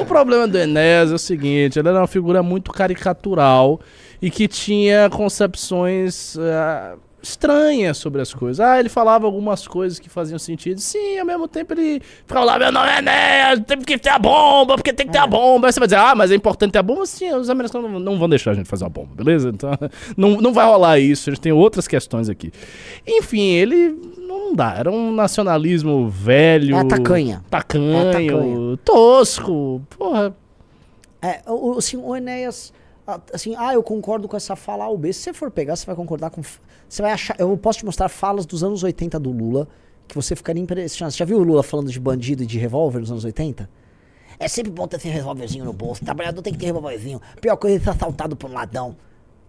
O 0.01 0.07
problema 0.07 0.49
do 0.49 0.59
Enéas 0.59 1.11
é 1.13 1.15
o 1.15 1.19
seguinte: 1.19 1.79
ele 1.79 1.89
era 1.89 1.99
uma 2.01 2.07
figura 2.07 2.43
muito 2.43 2.73
caricatural 2.73 3.81
e 4.21 4.31
que 4.31 4.49
tinha 4.49 5.11
concepções 5.11 6.37
ah, 6.39 6.97
estranhas 7.23 7.99
sobre 7.99 8.23
as 8.23 8.33
coisas. 8.33 8.61
Ah, 8.61 8.79
ele 8.79 8.89
falava 8.89 9.27
algumas 9.27 9.67
coisas 9.67 9.99
que 9.99 10.09
faziam 10.09 10.39
sentido. 10.39 10.81
Sim, 10.81 11.19
ao 11.19 11.27
mesmo 11.27 11.49
tempo 11.49 11.75
ele 11.75 12.01
ficava 12.01 12.45
lá: 12.45 12.59
meu 12.59 12.73
nome 12.73 12.89
é 12.89 12.99
Enéas, 12.99 13.61
tem 13.67 13.81
que 13.81 13.99
ter 13.99 14.11
a 14.11 14.19
bomba, 14.19 14.77
porque 14.77 14.93
tem 14.93 15.07
que 15.07 15.13
ter 15.13 15.19
a 15.19 15.27
bomba. 15.27 15.67
Aí 15.67 15.73
você 15.73 15.81
vai 15.81 15.87
dizer: 15.89 15.99
ah, 15.99 16.15
mas 16.15 16.31
é 16.31 16.35
importante 16.35 16.73
ter 16.73 16.79
a 16.79 16.83
bomba? 16.83 17.07
Sim, 17.07 17.35
os 17.35 17.51
americanos 17.51 17.91
não, 17.91 17.99
não 17.99 18.19
vão 18.19 18.29
deixar 18.29 18.53
a 18.53 18.55
gente 18.55 18.69
fazer 18.69 18.85
a 18.85 18.89
bomba, 18.89 19.15
beleza? 19.15 19.51
Então 19.51 19.71
não, 20.17 20.41
não 20.41 20.53
vai 20.53 20.67
rolar 20.67 20.99
isso. 20.99 21.29
A 21.31 21.33
gente 21.33 21.43
tem 21.43 21.53
outras 21.53 21.89
questões 21.89 22.29
aqui. 22.29 22.53
Enfim, 23.07 23.43
ele. 23.43 24.16
Não 24.27 24.55
dá, 24.55 24.75
era 24.75 24.91
um 24.91 25.13
nacionalismo 25.13 26.09
velho. 26.09 26.77
É 26.77 26.85
tacanha. 26.85 27.45
Tacanho, 27.51 27.97
É 27.97 28.13
tacanha. 28.13 28.77
tosco. 28.85 29.81
Porra. 29.91 30.35
É, 31.23 31.41
o, 31.47 31.75
o- 31.75 31.79
assim, 31.79 31.97
o 31.97 32.15
Enéas, 32.17 32.73
assim, 33.33 33.55
ah, 33.57 33.73
eu 33.75 33.83
concordo 33.83 34.29
com 34.29 34.37
essa 34.37 34.55
fala 34.57 34.85
A 34.85 34.89
ou 34.89 34.99
B. 34.99 35.13
Se 35.13 35.21
você 35.21 35.33
for 35.33 35.51
pegar, 35.51 35.77
você 35.77 35.87
vai 35.87 35.95
concordar 35.97 36.31
com. 36.31 36.43
Você 36.89 37.03
vai 37.03 37.13
achar. 37.13 37.35
Eu 37.39 37.57
posso 37.57 37.79
te 37.81 37.85
mostrar 37.85 38.09
falas 38.09 38.47
dos 38.47 38.63
anos 38.63 38.83
80 38.83 39.19
do 39.19 39.31
Lula 39.31 39.67
que 40.09 40.15
você 40.15 40.37
ficaria 40.37 40.63
impressionado. 40.63 41.13
Você 41.13 41.19
já 41.19 41.25
viu 41.25 41.39
o 41.39 41.43
Lula 41.43 41.63
falando 41.63 41.91
de 41.91 41.99
bandido 41.99 42.43
e 42.43 42.47
de 42.47 42.59
revólver 42.59 43.01
nos 43.01 43.11
anos 43.11 43.25
80? 43.25 43.69
É 44.39 44.47
sempre 44.49 44.71
bom 44.71 44.87
ter 44.87 44.97
esse 44.97 45.09
revólverzinho 45.09 45.65
no 45.65 45.73
bolso. 45.73 46.05
Trabalhador 46.05 46.43
tem 46.43 46.53
que 46.53 46.59
ter 46.59 46.67
revólverzinho. 46.67 47.21
Pior 47.41 47.57
coisa 47.57 47.77
é 47.77 47.81
ser 47.81 47.91
assaltado 47.91 48.37
por 48.37 48.51
um 48.51 48.53
ladrão. 48.53 48.95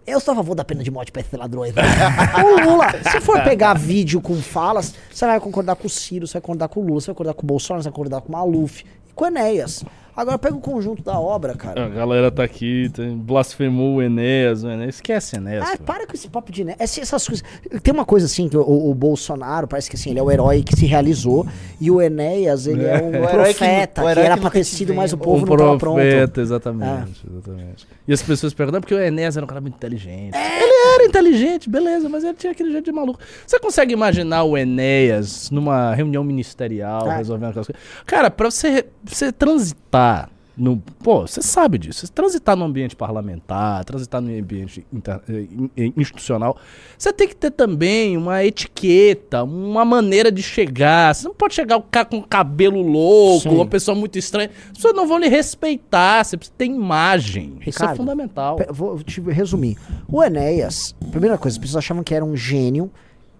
Eu 0.08 0.20
sou 0.20 0.32
a 0.32 0.36
favor 0.36 0.54
da 0.54 0.64
pena 0.64 0.82
de 0.82 0.90
morte 0.90 1.12
pra 1.12 1.20
esses 1.20 1.38
ladrões. 1.38 1.74
né? 1.74 1.82
o 2.42 2.70
Lula, 2.70 2.86
se 3.12 3.20
for 3.20 3.42
pegar 3.42 3.74
vídeo 3.74 4.22
com 4.22 4.40
falas, 4.40 4.94
você 5.12 5.26
vai 5.26 5.38
concordar 5.38 5.76
com 5.76 5.86
o 5.86 5.90
Ciro, 5.90 6.26
você 6.26 6.34
vai 6.34 6.40
concordar 6.40 6.68
com 6.68 6.80
o 6.80 6.82
Lula, 6.82 7.00
você 7.00 7.08
vai 7.08 7.14
concordar 7.14 7.34
com 7.34 7.42
o 7.42 7.46
Bolsonaro, 7.46 7.82
você 7.82 7.90
vai 7.90 7.94
concordar 7.94 8.20
com 8.22 8.28
o 8.30 8.32
Maluf 8.32 8.86
e 9.06 9.12
com 9.12 9.24
o 9.24 9.26
Enéas. 9.26 9.84
Agora 10.18 10.36
pega 10.36 10.56
o 10.56 10.60
conjunto 10.60 11.00
da 11.02 11.18
obra, 11.20 11.54
cara. 11.54 11.86
A 11.86 11.88
galera 11.88 12.28
tá 12.30 12.42
aqui, 12.42 12.90
blasfemou 13.18 13.96
o 13.98 14.02
Enéas, 14.02 14.64
o 14.64 14.68
Enéas. 14.68 14.96
Esquece 14.96 15.36
Enéas. 15.36 15.64
Ah, 15.64 15.76
pô. 15.76 15.84
para 15.84 16.06
com 16.08 16.12
esse 16.14 16.28
papo 16.28 16.50
de 16.50 16.64
né? 16.64 16.74
Essa- 16.76 17.00
Essas 17.00 17.24
coisas. 17.28 17.44
Tem 17.82 17.94
uma 17.94 18.04
coisa 18.04 18.26
assim 18.26 18.48
que 18.48 18.56
o, 18.56 18.90
o 18.90 18.94
Bolsonaro 18.94 19.68
parece 19.68 19.88
que 19.88 19.94
assim, 19.94 20.10
ele 20.10 20.18
é 20.18 20.22
o 20.22 20.28
herói 20.30 20.64
que 20.64 20.74
se 20.74 20.86
realizou 20.86 21.46
e 21.80 21.88
o 21.88 22.02
Enéas, 22.02 22.66
ele 22.66 22.84
é, 22.84 23.00
um 23.00 23.08
O 23.08 23.12
que 23.12 23.32
profeta, 23.32 24.02
que, 24.02 24.08
herói 24.08 24.24
era 24.24 24.34
que 24.34 24.40
pra 24.40 24.50
ter 24.50 24.64
te 24.64 24.64
sido, 24.64 24.92
mas 24.92 25.12
o 25.12 25.16
Um 25.16 25.18
povo 25.20 25.46
não 25.46 25.56
tava 25.56 25.78
pronto. 25.78 25.94
profeta, 25.94 26.40
exatamente, 26.40 27.22
exatamente. 27.30 27.86
E 28.08 28.12
as 28.12 28.20
pessoas 28.20 28.52
perguntam, 28.52 28.78
"Ah, 28.78 28.80
porque 28.80 28.94
o 28.94 29.00
Enéas 29.00 29.36
era 29.36 29.44
um 29.44 29.48
cara 29.48 29.60
muito 29.60 29.76
inteligente. 29.76 30.34
É. 30.36 30.67
Era 30.98 31.08
inteligente, 31.08 31.68
beleza, 31.70 32.08
mas 32.08 32.24
ele 32.24 32.34
tinha 32.34 32.52
aquele 32.52 32.72
jeito 32.72 32.84
de 32.86 32.92
maluco. 32.92 33.20
Você 33.46 33.58
consegue 33.60 33.92
imaginar 33.92 34.42
o 34.42 34.56
Enéas 34.56 35.50
numa 35.50 35.94
reunião 35.94 36.24
ministerial, 36.24 37.10
É. 37.10 37.16
resolvendo 37.18 37.50
aquelas 37.50 37.66
coisas? 37.66 37.82
Cara, 38.04 38.30
pra 38.30 38.50
você, 38.50 38.86
você 39.04 39.30
transitar 39.30 40.30
no. 40.58 40.78
Pô, 41.02 41.26
você 41.26 41.40
sabe 41.40 41.78
disso. 41.78 42.06
Você 42.06 42.12
transitar 42.12 42.56
no 42.56 42.64
ambiente 42.64 42.96
parlamentar, 42.96 43.84
transitar 43.84 44.20
no 44.20 44.28
ambiente 44.36 44.84
inter- 44.92 45.20
eh, 45.28 45.46
in- 45.76 45.92
institucional, 45.96 46.56
você 46.96 47.12
tem 47.12 47.28
que 47.28 47.36
ter 47.36 47.50
também 47.50 48.16
uma 48.16 48.44
etiqueta, 48.44 49.42
uma 49.44 49.84
maneira 49.84 50.30
de 50.32 50.42
chegar. 50.42 51.14
Você 51.14 51.26
não 51.28 51.34
pode 51.34 51.54
chegar 51.54 51.76
o 51.76 51.82
cara 51.82 52.06
com 52.06 52.22
cabelo 52.22 52.82
louco, 52.82 53.48
Sim. 53.48 53.54
uma 53.54 53.66
pessoa 53.66 53.94
muito 53.94 54.18
estranha. 54.18 54.50
As 54.66 54.72
pessoas 54.78 54.94
não 54.94 55.06
vão 55.06 55.18
lhe 55.18 55.28
respeitar. 55.28 56.24
Você 56.24 56.36
precisa 56.36 56.54
ter 56.58 56.66
imagem. 56.66 57.54
Isso 57.66 57.78
é 57.78 57.82
Ricardo, 57.82 57.96
fundamental. 57.96 58.58
Vou 58.70 58.98
te 59.02 59.20
resumir. 59.20 59.76
O 60.06 60.22
Enéas, 60.22 60.94
primeira 61.10 61.38
coisa, 61.38 61.54
as 61.56 61.58
pessoas 61.58 61.84
achavam 61.84 62.02
que 62.02 62.14
era 62.14 62.24
um 62.24 62.36
gênio 62.36 62.90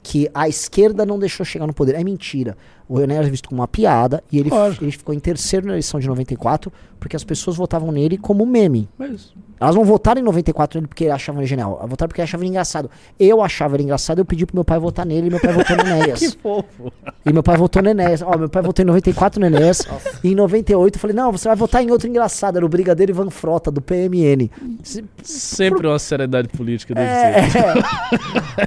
que 0.02 0.30
a 0.32 0.48
esquerda 0.48 1.04
não 1.04 1.18
deixou 1.18 1.44
chegar 1.44 1.66
no 1.66 1.74
poder. 1.74 1.94
É 1.94 2.02
mentira. 2.04 2.56
O 2.88 3.00
Enéas 3.00 3.26
é 3.26 3.30
visto 3.30 3.48
como 3.50 3.60
uma 3.60 3.68
piada 3.68 4.22
e 4.32 4.38
ele, 4.38 4.50
ele 4.80 4.90
ficou 4.92 5.14
em 5.14 5.18
terceiro 5.20 5.66
na 5.66 5.72
eleição 5.72 6.00
de 6.00 6.08
94 6.08 6.72
porque 6.98 7.14
as 7.14 7.22
pessoas 7.22 7.56
votavam 7.56 7.92
nele 7.92 8.16
como 8.18 8.44
meme. 8.46 8.88
Mas, 8.98 9.32
Elas 9.60 9.76
não 9.76 9.84
votaram 9.84 10.20
em 10.20 10.24
94 10.24 10.78
nele 10.78 10.88
porque 10.88 11.06
achavam 11.08 11.40
ele 11.42 11.46
genial. 11.48 11.76
Elas 11.78 11.90
votaram 11.90 12.08
porque 12.08 12.22
achavam 12.22 12.42
ele 12.44 12.50
engraçado. 12.50 12.90
Eu 13.20 13.40
achava 13.42 13.76
ele 13.76 13.84
engraçado, 13.84 14.18
eu 14.18 14.24
pedi 14.24 14.44
pro 14.46 14.56
meu 14.56 14.64
pai 14.64 14.78
votar 14.78 15.04
nele 15.06 15.26
e 15.26 15.30
meu 15.30 15.38
pai 15.38 15.52
votou 15.52 15.76
no 15.76 15.82
Enéas. 15.86 16.18
que 16.18 16.30
fofo. 16.38 16.92
E 17.26 17.32
meu 17.32 17.42
pai 17.42 17.56
votou 17.56 17.82
no 17.82 17.90
Enéas. 17.90 18.22
Ó, 18.22 18.36
meu 18.38 18.48
pai 18.48 18.62
votou 18.62 18.82
em 18.82 18.86
94 18.86 19.38
no 19.38 19.46
Enéas. 19.46 19.82
e 20.24 20.30
em 20.32 20.34
98 20.34 20.96
eu 20.96 21.00
falei, 21.00 21.14
não, 21.14 21.30
você 21.30 21.46
vai 21.46 21.56
votar 21.56 21.84
em 21.84 21.90
outro 21.90 22.08
engraçado. 22.08 22.56
Era 22.56 22.64
o 22.66 22.68
Brigadeiro 22.68 23.12
Ivan 23.12 23.30
Frota, 23.30 23.70
do 23.70 23.80
PMN. 23.82 24.50
Se- 24.82 25.04
Sempre 25.22 25.86
uma 25.86 25.98
seriedade 25.98 26.48
política 26.48 26.94
deve 26.94 27.06
É, 27.08 27.50
ser. 27.50 27.58
é. 27.58 27.74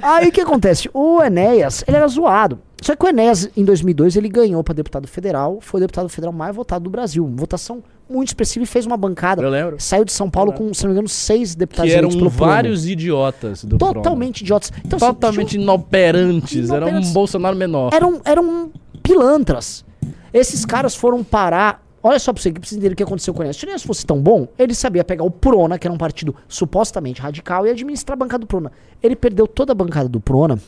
Aí 0.00 0.28
o 0.28 0.32
que 0.32 0.40
acontece? 0.40 0.88
O 0.94 1.20
Enéas, 1.22 1.84
ele 1.86 1.96
era 1.96 2.06
zoado. 2.08 2.58
Só 2.82 2.96
que 2.96 3.04
o 3.04 3.08
Enéas, 3.08 3.48
em 3.56 3.64
2002, 3.64 4.16
ele 4.16 4.28
ganhou 4.28 4.62
pra 4.64 4.74
deputado 4.74 5.06
federal. 5.06 5.58
Foi 5.60 5.78
o 5.78 5.82
deputado 5.82 6.08
federal 6.08 6.32
mais 6.32 6.54
votado 6.54 6.84
do 6.84 6.90
Brasil. 6.90 7.24
Votação 7.36 7.82
muito 8.10 8.28
expressiva 8.28 8.64
e 8.64 8.66
fez 8.66 8.84
uma 8.84 8.96
bancada. 8.96 9.40
Eu 9.40 9.48
lembro. 9.48 9.76
Saiu 9.78 10.04
de 10.04 10.12
São 10.12 10.28
Paulo 10.28 10.52
com, 10.52 10.74
se 10.74 10.82
não 10.82 10.90
me 10.90 10.94
engano, 10.94 11.08
seis 11.08 11.54
deputados 11.54 11.90
Que 11.92 11.96
eram 11.96 12.08
Prono. 12.10 12.28
vários 12.28 12.86
idiotas 12.86 13.64
do 13.64 13.78
Prono. 13.78 13.94
Totalmente 13.94 14.40
idiotas. 14.40 14.72
Então, 14.84 14.96
assim, 14.96 15.06
Totalmente 15.06 15.56
inoperantes. 15.56 16.70
Era 16.70 16.86
um. 16.86 17.12
Bolsonaro 17.12 17.56
menor. 17.56 17.92
eram, 17.94 18.20
eram 18.24 18.70
pilantras. 19.02 19.84
Esses 20.32 20.64
caras 20.64 20.94
foram 20.94 21.22
parar. 21.22 21.82
Olha 22.02 22.18
só 22.18 22.32
pra 22.32 22.42
você 22.42 22.50
que 22.50 22.58
precisa 22.58 22.80
entender 22.80 22.94
o 22.94 22.96
que 22.96 23.02
aconteceu 23.04 23.32
com 23.32 23.40
o 23.40 23.42
Enéas. 23.44 23.56
Se 23.56 23.64
o 23.64 23.66
Enéas 23.66 23.84
fosse 23.84 24.04
tão 24.04 24.20
bom, 24.20 24.48
ele 24.58 24.74
sabia 24.74 25.04
pegar 25.04 25.22
o 25.22 25.30
Prona, 25.30 25.78
que 25.78 25.86
era 25.86 25.94
um 25.94 25.98
partido 25.98 26.34
supostamente 26.48 27.20
radical, 27.20 27.64
e 27.64 27.70
administrar 27.70 28.14
a 28.14 28.18
bancada 28.18 28.40
do 28.40 28.46
Prona. 28.46 28.72
Ele 29.00 29.14
perdeu 29.14 29.46
toda 29.46 29.70
a 29.70 29.74
bancada 29.74 30.08
do 30.08 30.18
Prona. 30.18 30.58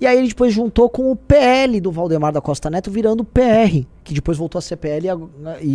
E 0.00 0.06
aí 0.06 0.16
ele 0.18 0.28
depois 0.28 0.52
juntou 0.54 0.88
com 0.88 1.10
o 1.10 1.16
PL 1.16 1.80
do 1.80 1.90
Valdemar 1.90 2.32
da 2.32 2.40
Costa 2.40 2.70
Neto, 2.70 2.90
virando 2.90 3.20
o 3.22 3.24
PR, 3.24 3.84
que 4.04 4.14
depois 4.14 4.38
voltou 4.38 4.58
a 4.58 4.62
ser 4.62 4.76
PL 4.76 5.08
e 5.60 5.68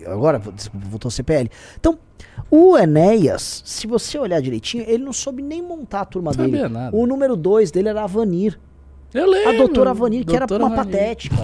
e, 0.00 0.04
agora 0.06 0.40
voltou 0.74 1.08
a 1.08 1.12
ser 1.12 1.22
PL. 1.22 1.48
Então, 1.78 1.96
o 2.50 2.76
Enéas, 2.76 3.62
se 3.64 3.86
você 3.86 4.18
olhar 4.18 4.40
direitinho, 4.42 4.84
ele 4.88 5.04
não 5.04 5.12
soube 5.12 5.40
nem 5.42 5.62
montar 5.62 6.00
a 6.00 6.04
turma 6.04 6.32
Sabia 6.32 6.62
dele. 6.62 6.68
nada. 6.74 6.96
O 6.96 7.06
número 7.06 7.36
dois 7.36 7.70
dele 7.70 7.88
era 7.90 8.02
a 8.02 8.06
Vanir. 8.06 8.58
Eu 9.14 9.24
A 9.24 9.26
lembro. 9.26 9.56
doutora 9.58 9.94
Vanir, 9.94 10.24
que 10.26 10.34
era 10.34 10.46
uma 10.50 10.68
Vanir. 10.68 10.76
patética. 10.76 11.36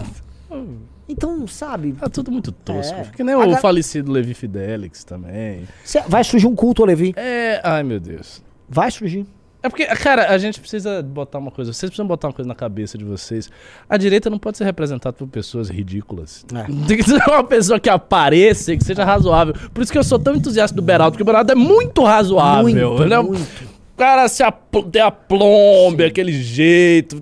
Então, 1.08 1.46
sabe, 1.46 1.92
Tá 1.92 2.08
tudo 2.08 2.32
muito 2.32 2.50
tosco. 2.50 2.94
É. 2.96 3.04
Que 3.14 3.22
nem 3.22 3.34
o 3.36 3.56
falecido 3.58 4.10
Levi 4.10 4.34
Fidelix 4.34 5.04
também. 5.04 5.62
cê- 5.84 6.02
vai 6.08 6.24
surgir 6.24 6.48
um 6.48 6.54
culto, 6.56 6.84
Levi. 6.84 7.12
É. 7.16 7.60
Ai, 7.62 7.84
meu 7.84 8.00
Deus. 8.00 8.42
Vai 8.68 8.90
surgir. 8.90 9.24
É 9.66 9.68
porque, 9.68 9.84
cara, 9.86 10.30
a 10.30 10.38
gente 10.38 10.60
precisa 10.60 11.02
botar 11.02 11.38
uma 11.38 11.50
coisa. 11.50 11.72
Vocês 11.72 11.90
precisam 11.90 12.06
botar 12.06 12.28
uma 12.28 12.32
coisa 12.32 12.48
na 12.48 12.54
cabeça 12.54 12.96
de 12.96 13.04
vocês. 13.04 13.50
A 13.88 13.96
direita 13.96 14.30
não 14.30 14.38
pode 14.38 14.56
ser 14.58 14.64
representada 14.64 15.12
por 15.12 15.26
pessoas 15.26 15.68
ridículas. 15.68 16.46
É. 16.54 16.62
Tem 16.86 16.96
que 16.96 17.02
ser 17.02 17.20
uma 17.28 17.42
pessoa 17.42 17.80
que 17.80 17.90
apareça 17.90 18.72
e 18.72 18.78
que 18.78 18.84
seja 18.84 19.04
razoável. 19.04 19.54
Por 19.74 19.82
isso 19.82 19.90
que 19.90 19.98
eu 19.98 20.04
sou 20.04 20.18
tão 20.18 20.36
entusiasta 20.36 20.74
do 20.76 20.82
Beraldo, 20.82 21.12
porque 21.12 21.22
o 21.22 21.26
Beraldo 21.26 21.50
é 21.50 21.54
muito 21.56 22.04
razoável. 22.04 22.62
Muito, 22.62 23.12
é 23.12 23.18
um- 23.18 23.22
muito. 23.24 23.42
O 23.42 23.96
cara 23.98 24.28
se 24.28 24.42
apl 24.42 24.80
tem 24.82 25.00
a 25.02 25.10
plombe, 25.10 26.04
aquele 26.04 26.30
jeito. 26.32 27.18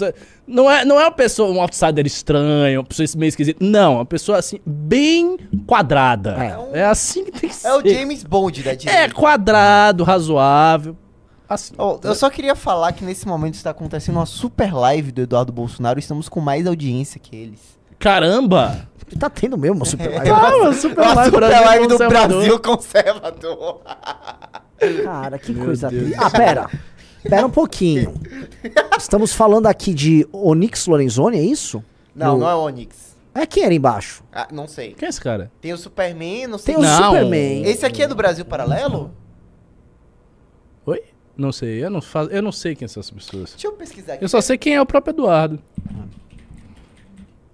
Não 0.47 0.71
é, 0.71 0.85
não 0.85 1.01
é 1.01 1.05
uma 1.05 1.11
pessoa, 1.11 1.51
um 1.51 1.61
outsider 1.61 2.05
estranho, 2.05 2.81
uma 2.81 2.85
pessoa 2.85 3.07
meio 3.17 3.29
esquisita. 3.29 3.65
Não, 3.65 3.95
uma 3.95 4.05
pessoa 4.05 4.39
assim, 4.39 4.59
bem 4.67 5.39
quadrada. 5.67 6.37
É. 6.75 6.81
É, 6.81 6.85
assim 6.85 7.25
que 7.25 7.31
tem 7.33 7.49
que 7.49 7.55
ser. 7.57 7.69
É 7.69 7.75
o 7.75 7.81
James 7.89 8.23
Bond 8.25 8.63
da 8.63 8.73
É 8.73 8.77
direita. 8.77 9.15
quadrado, 9.15 10.05
razoável. 10.05 10.97
Assim. 11.55 11.75
Ó, 11.79 11.99
eu 12.03 12.15
só 12.15 12.29
queria 12.31 12.55
falar 12.55 12.93
que 12.93 13.05
nesse 13.05 13.27
momento 13.27 13.55
está 13.55 13.71
acontecendo 13.71 14.17
uma 14.17 14.27
super 14.27 14.73
live 14.75 15.13
do 15.13 15.23
Eduardo 15.23 15.53
Bolsonaro 15.53 15.99
e 15.99 16.01
estamos 16.01 16.29
com 16.29 16.41
mais 16.41 16.67
audiência 16.67 17.21
que 17.21 17.35
eles. 17.35 17.61
Caramba! 17.99 18.89
Tá 19.19 19.31
tendo 19.31 19.57
mesmo 19.57 19.77
uma 19.77 19.85
super 19.85 20.11
live. 20.11 20.31
Ah, 20.31 20.57
uma 20.57 20.73
super 20.73 20.99
Uma 21.03 21.15
live 21.15 21.31
super 21.31 21.41
Brasil 21.49 21.65
live 21.67 21.87
do 21.87 21.91
conservador. 21.93 22.29
Brasil 22.39 22.59
conservador. 22.61 23.81
Cara, 25.05 25.39
que 25.39 25.53
Meu 25.53 25.65
coisa 25.67 25.89
triste. 25.89 26.15
Ah, 26.19 26.31
pera. 26.31 26.71
Pera 27.23 27.47
um 27.47 27.51
pouquinho. 27.51 28.15
Estamos 28.99 29.33
falando 29.33 29.67
aqui 29.67 29.95
de 29.95 30.27
Onyx 30.33 30.87
Lorenzoni, 30.87 31.39
é 31.39 31.43
isso? 31.43 31.83
Não, 32.15 32.35
No- 32.35 32.41
não 32.41 32.49
é 32.51 32.55
Onyx. 32.57 33.15
É 33.35 33.47
quem 33.47 33.65
era 33.65 33.75
embaixo? 33.75 34.23
Ah, 34.33 34.49
não 34.53 34.67
sei. 34.69 34.95
Quem 34.95 35.07
é 35.07 35.11
esse 35.11 35.21
cara? 35.21 35.51
Tem 35.61 35.73
o 35.73 35.79
Superman, 35.79 36.47
não 36.49 36.59
sei. 36.59 36.75
Tem 36.75 36.83
o 36.85 36.87
Não. 36.87 37.05
Superman. 37.05 37.65
Esse 37.65 37.85
aqui 37.87 38.03
é 38.03 38.09
do 38.09 38.15
Brasil 38.15 38.45
Paralelo? 38.45 39.11
Oi? 40.87 41.03
Não 41.37 41.51
sei, 41.51 41.85
eu 41.85 41.91
não, 41.91 42.01
faço, 42.01 42.31
eu 42.31 42.43
não 42.43 42.53
sei 42.53 42.75
quem 42.77 42.87
são 42.87 43.01
essas 43.01 43.11
pessoas. 43.11 43.51
Deixa 43.51 43.67
eu 43.67 43.73
pesquisar 43.73 44.15
aqui. 44.15 44.25
Eu 44.25 44.29
só 44.29 44.41
sei 44.41 44.57
quem 44.57 44.75
é 44.75 44.81
o 44.81 44.87
próprio 44.87 45.13
Eduardo. 45.13 45.59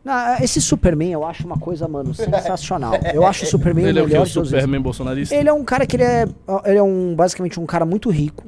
Ah, 0.04 0.38
esse 0.42 0.60
Superman 0.60 1.12
eu 1.12 1.24
acho 1.24 1.46
uma 1.46 1.58
coisa, 1.58 1.86
mano, 1.86 2.14
sensacional. 2.14 2.94
Eu 3.14 3.26
acho 3.26 3.44
o 3.44 3.46
Superman 3.46 3.86
Ele 3.86 3.98
é 3.98 4.02
o 4.02 4.04
o 4.04 4.08
que? 4.08 4.12
melhor 4.12 4.24
O 4.24 4.28
de 4.28 4.34
todos 4.34 4.50
os 4.50 4.54
Superman 4.56 4.80
bolsonarista? 4.80 5.34
Ele 5.34 5.48
é 5.48 5.52
um 5.52 5.64
cara 5.64 5.86
que 5.86 5.96
ele 5.96 6.02
é. 6.02 6.26
Ele 6.64 6.78
é 6.78 6.82
um, 6.82 7.14
basicamente 7.14 7.60
um 7.60 7.66
cara 7.66 7.84
muito 7.84 8.10
rico. 8.10 8.44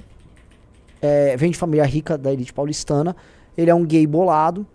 É, 1.01 1.37
vem 1.37 1.51
de 1.51 1.59
família 1.59 1.85
rica 1.85 2.17
da 2.17 2.33
elite 2.33 2.53
paulistana. 2.53 3.15
Ele 3.57 3.71
é 3.71 3.75
um 3.75 3.85
gay 3.85 4.07
bolado. 4.07 4.67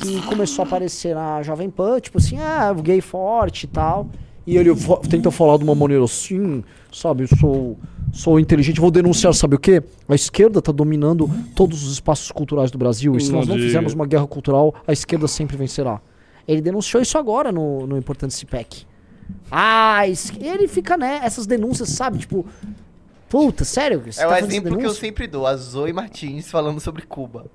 Que 0.00 0.22
começou 0.22 0.64
a 0.64 0.66
aparecer 0.66 1.14
na 1.14 1.42
Jovem 1.42 1.68
Pan, 1.68 2.00
tipo 2.00 2.16
assim, 2.16 2.38
ah, 2.38 2.72
gay 2.72 3.02
forte 3.02 3.64
e 3.64 3.66
tal. 3.66 4.08
E 4.46 4.56
ele 4.56 4.70
tenta 5.08 5.30
falar 5.30 5.58
de 5.58 5.64
uma 5.64 5.74
maneira 5.74 6.02
assim, 6.04 6.64
sabe? 6.90 7.24
Eu 7.24 7.38
sou, 7.38 7.78
sou 8.14 8.38
inteligente, 8.38 8.80
vou 8.80 8.90
denunciar, 8.90 9.34
sabe 9.34 9.56
o 9.56 9.58
quê? 9.58 9.82
A 10.08 10.14
esquerda 10.14 10.62
tá 10.62 10.70
dominando 10.70 11.28
todos 11.54 11.82
os 11.82 11.92
espaços 11.92 12.30
culturais 12.30 12.70
do 12.70 12.78
Brasil. 12.78 13.16
E 13.16 13.20
se 13.20 13.32
nós 13.32 13.46
não 13.46 13.56
fizermos 13.56 13.92
uma 13.92 14.06
guerra 14.06 14.26
cultural, 14.26 14.74
a 14.86 14.92
esquerda 14.92 15.26
sempre 15.26 15.56
vencerá. 15.56 16.00
Ele 16.46 16.60
denunciou 16.60 17.02
isso 17.02 17.18
agora 17.18 17.50
no, 17.50 17.86
no 17.86 17.98
Importante 17.98 18.32
CIPEC. 18.34 18.86
Ah, 19.50 20.02
ele 20.06 20.68
fica, 20.68 20.96
né? 20.96 21.20
Essas 21.22 21.46
denúncias, 21.46 21.88
sabe? 21.88 22.18
Tipo, 22.18 22.46
puta, 23.28 23.64
sério? 23.64 24.00
Você 24.00 24.22
É 24.22 24.26
o 24.26 24.28
tá 24.28 24.36
fazendo 24.36 24.50
exemplo 24.50 24.78
que 24.78 24.86
eu 24.86 24.94
sempre 24.94 25.26
dou, 25.26 25.46
a 25.46 25.56
Zoe 25.56 25.92
Martins 25.92 26.50
falando 26.50 26.80
sobre 26.80 27.02
Cuba. 27.02 27.46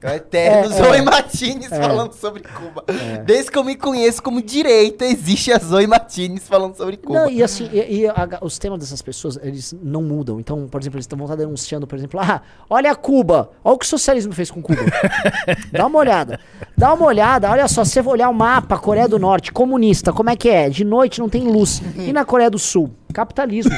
É 0.00 0.12
o 0.12 0.14
eterno 0.14 0.72
É, 0.72 0.76
Zoe 0.76 0.98
é. 0.98 1.02
Martins 1.02 1.72
É. 1.72 1.80
falando 1.82 2.12
sobre 2.12 2.42
Cuba. 2.42 2.84
Desde 3.26 3.50
que 3.50 3.58
eu 3.58 3.64
me 3.64 3.74
conheço 3.74 4.22
como 4.22 4.40
direita, 4.40 5.04
existe 5.04 5.52
a 5.52 5.58
Zoe 5.58 5.86
Martins 5.88 6.46
falando 6.46 6.76
sobre 6.76 6.96
Cuba. 6.96 7.22
Não, 7.22 7.30
e 7.30 7.42
assim, 7.42 7.68
e, 7.72 8.02
e 8.02 8.06
a- 8.06 8.38
os 8.40 8.58
temas 8.58 8.78
dessas 8.78 9.02
pessoas, 9.02 9.38
eles 9.42 9.74
não 9.82 10.02
mudam. 10.02 10.38
Então, 10.38 10.68
por 10.68 10.80
exemplo, 10.80 10.98
eles 10.98 11.06
vão 11.10 11.24
estar 11.24 11.34
denunciando, 11.36 11.86
por 11.86 11.96
exemplo, 11.98 12.20
ah, 12.20 12.40
olha 12.70 12.94
Cuba, 12.94 13.50
olha 13.64 13.74
o 13.74 13.78
que 13.78 13.84
o 13.86 13.88
socialismo 13.88 14.32
fez 14.32 14.50
com 14.50 14.62
Cuba. 14.62 14.80
Dá 15.72 15.86
uma 15.86 15.98
olhada. 15.98 16.38
Dá 16.76 16.92
uma 16.94 17.06
olhada, 17.06 17.50
olha 17.50 17.66
só, 17.66 17.84
se 17.84 18.00
você 18.00 18.08
olhar 18.08 18.28
o 18.28 18.34
mapa, 18.34 18.78
Coreia 18.78 19.08
do 19.08 19.18
Norte, 19.18 19.52
comunista, 19.52 20.12
como 20.12 20.30
é 20.30 20.36
que 20.36 20.48
é? 20.48 20.70
De 20.70 20.84
noite 20.84 21.18
não 21.18 21.28
tem 21.28 21.42
luz. 21.42 21.82
E 21.96 22.12
na 22.12 22.24
Coreia 22.24 22.50
do 22.50 22.58
Sul? 22.58 22.90
Capitalismo. 23.12 23.72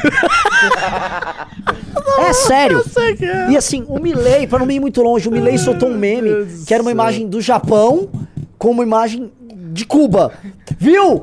é 2.18 2.32
sério. 2.32 2.82
E 3.50 3.56
assim, 3.56 3.84
o 3.88 3.98
Milley, 3.98 4.46
pra 4.46 4.58
não 4.58 4.70
ir 4.70 4.80
muito 4.80 5.00
longe, 5.02 5.28
o 5.28 5.32
Milley 5.32 5.58
soltou 5.58 5.88
um 5.88 5.96
meme 5.96 6.30
que 6.66 6.74
era 6.74 6.82
uma 6.82 6.90
imagem 6.90 7.28
do 7.28 7.40
Japão 7.40 8.08
com 8.58 8.70
uma 8.70 8.82
imagem 8.82 9.32
de 9.72 9.84
Cuba. 9.84 10.32
Viu? 10.78 11.22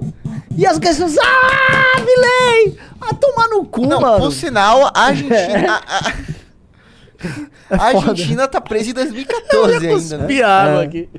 E 0.58 0.66
as 0.66 0.80
pessoas, 0.80 1.16
ah, 1.20 2.00
Milley! 2.00 2.78
Ah, 3.00 3.14
tomar 3.14 3.48
no 3.50 3.64
cu, 3.66 3.86
Não, 3.86 4.02
mano. 4.02 4.20
por 4.20 4.32
sinal, 4.32 4.88
a 4.94 5.02
Argentina. 5.06 5.74
a- 5.88 5.98
a- 5.98 6.14
É 7.70 7.76
A 7.76 7.84
Argentina 7.88 8.48
tá 8.48 8.62
presa 8.62 8.92
em 8.92 8.94
2014 8.94 9.88
ainda, 9.88 10.18
né? 10.20 10.34
É. 10.36 10.84
aqui. 10.84 11.10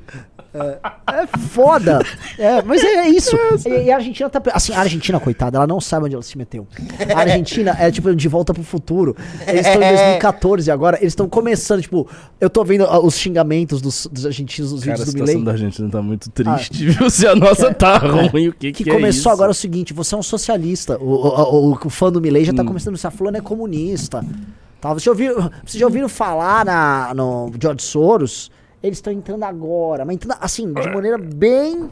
É 0.53 1.27
foda. 1.37 2.01
É, 2.37 2.61
mas 2.63 2.83
é 2.83 3.07
isso. 3.07 3.35
E, 3.65 3.85
e 3.85 3.91
a 3.91 3.95
Argentina 3.97 4.29
tá. 4.29 4.41
Assim, 4.53 4.73
a 4.73 4.79
Argentina, 4.79 5.19
coitada, 5.19 5.57
ela 5.57 5.67
não 5.67 5.79
sabe 5.79 6.05
onde 6.05 6.15
ela 6.15 6.23
se 6.23 6.37
meteu. 6.37 6.67
A 7.15 7.19
Argentina 7.19 7.75
é 7.79 7.91
tipo 7.91 8.15
de 8.15 8.27
volta 8.27 8.53
pro 8.53 8.63
futuro. 8.63 9.15
Eles 9.45 9.65
estão 9.67 9.81
em 9.81 9.87
2014 9.89 10.71
agora. 10.71 10.97
Eles 10.97 11.11
estão 11.11 11.29
começando, 11.29 11.81
tipo, 11.81 12.07
eu 12.39 12.49
tô 12.49 12.63
vendo 12.63 12.85
ah, 12.85 12.99
os 12.99 13.15
xingamentos 13.17 13.81
dos, 13.81 14.07
dos 14.11 14.25
argentinos 14.25 14.71
nos 14.71 14.81
Cara, 14.81 14.93
a 14.93 14.95
vídeos 14.97 15.05
do 15.07 15.11
situação 15.11 15.33
Milley. 15.35 15.45
da 15.45 15.51
Argentina 15.51 15.89
tá 15.89 16.01
muito 16.01 16.29
triste, 16.31 16.85
viu? 16.89 17.09
Se 17.09 17.27
a 17.27 17.35
nossa 17.35 17.73
tá 17.73 17.97
ruim, 17.97 18.47
o 18.47 18.53
que 18.53 18.71
Que, 18.71 18.83
que, 18.83 18.89
é 18.89 18.93
começou 18.93 19.19
isso? 19.19 19.29
agora 19.29 19.51
o 19.51 19.53
seguinte: 19.55 19.93
você 19.93 20.15
é 20.15 20.17
um 20.17 20.23
socialista. 20.23 20.97
O, 20.99 21.05
o, 21.05 21.71
o, 21.71 21.79
o 21.85 21.89
fã 21.89 22.11
do 22.11 22.19
Milley 22.19 22.45
já 22.45 22.53
tá 22.53 22.63
começando 22.63 22.93
a 22.93 22.95
dizer, 22.95 23.11
fulano 23.11 23.37
é 23.37 23.41
comunista. 23.41 24.25
Tá, 24.81 24.93
você 24.93 25.09
ouviu, 25.09 25.35
vocês 25.65 25.79
já 25.79 25.85
ouviram 25.85 26.07
falar 26.07 26.63
na, 26.63 27.13
no 27.13 27.51
George 27.61 27.83
Soros? 27.83 28.49
Eles 28.81 28.97
estão 28.97 29.11
entrando 29.11 29.43
agora, 29.43 30.05
mas 30.05 30.15
entrando 30.15 30.37
assim, 30.41 30.71
de 30.73 30.89
maneira 30.89 31.17
bem. 31.17 31.89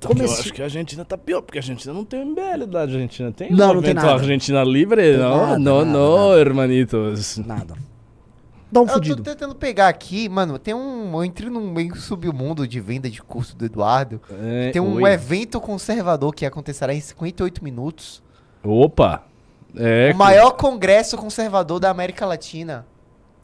Que 0.00 0.22
eu 0.22 0.30
acho 0.30 0.52
que 0.52 0.60
a 0.60 0.64
Argentina 0.66 1.04
tá 1.04 1.16
pior, 1.16 1.40
porque 1.40 1.58
a 1.58 1.60
Argentina 1.62 1.94
não 1.94 2.04
tem 2.04 2.22
o 2.22 2.26
MBL 2.26 2.66
da 2.66 2.82
Argentina. 2.82 3.32
Tem 3.32 3.50
Não, 3.50 3.70
o 3.70 3.74
não 3.74 3.82
tem 3.82 3.94
nada. 3.94 4.12
Argentina 4.12 4.62
Livre? 4.62 5.00
Tem 5.02 5.16
Não, 5.18 5.36
nada, 5.46 5.58
não, 5.58 5.74
nada, 5.78 5.90
não, 5.90 6.28
nada. 6.28 6.40
hermanitos. 6.40 7.38
Nada. 7.38 7.74
Dá 8.70 8.80
um 8.80 8.82
Eu 8.82 8.88
tô 8.88 8.92
fudido. 8.94 9.22
tentando 9.22 9.54
pegar 9.54 9.88
aqui, 9.88 10.28
mano, 10.28 10.58
tem 10.58 10.74
um. 10.74 11.14
Eu 11.14 11.24
entrei 11.24 11.48
num 11.48 11.70
meio 11.72 11.94
submundo 11.96 12.66
de 12.68 12.78
venda 12.80 13.08
de 13.08 13.22
curso 13.22 13.56
do 13.56 13.64
Eduardo. 13.64 14.20
É, 14.42 14.70
Tem 14.70 14.82
um 14.82 15.00
oi. 15.00 15.10
evento 15.12 15.58
conservador 15.60 16.34
que 16.34 16.44
acontecerá 16.44 16.92
em 16.92 17.00
58 17.00 17.62
minutos. 17.64 18.22
Opa! 18.62 19.24
É, 19.74 20.10
o 20.12 20.16
maior 20.16 20.50
congresso 20.52 21.16
conservador 21.16 21.78
da 21.80 21.88
América 21.90 22.26
Latina. 22.26 22.84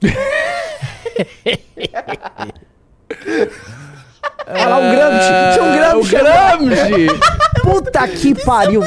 Olha 4.47 4.67
lá, 4.69 4.79
o 4.79 4.91
Gramsci. 4.91 5.29
Tinha 5.55 5.65
um 5.65 5.73
Gramsci. 5.77 6.17
É, 6.17 6.21
O 6.21 6.25
Gramsci! 6.25 7.07
Puta 7.63 8.09
que 8.09 8.35
pariu. 8.45 8.83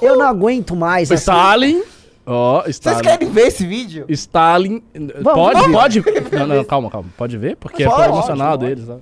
Eu 0.00 0.16
não 0.16 0.26
aguento 0.26 0.74
mais. 0.76 1.10
Assim. 1.10 1.20
Stalin. 1.20 1.82
Ó, 2.26 2.60
Vocês 2.62 2.76
Stalin. 2.76 3.02
querem 3.02 3.30
ver 3.30 3.46
esse 3.48 3.66
vídeo? 3.66 4.04
Stalin. 4.08 4.82
Vamos, 5.20 5.32
pode, 5.34 5.60
vamos. 5.60 5.76
pode. 5.76 6.04
Não, 6.32 6.46
não, 6.46 6.64
calma, 6.64 6.90
calma. 6.90 7.08
Pode 7.16 7.36
ver? 7.36 7.56
Porque 7.56 7.82
é 7.82 7.86
Pode, 7.86 8.04
promocional 8.04 8.56
pode. 8.58 8.74
deles. 8.74 8.88
Ó. 8.88 8.98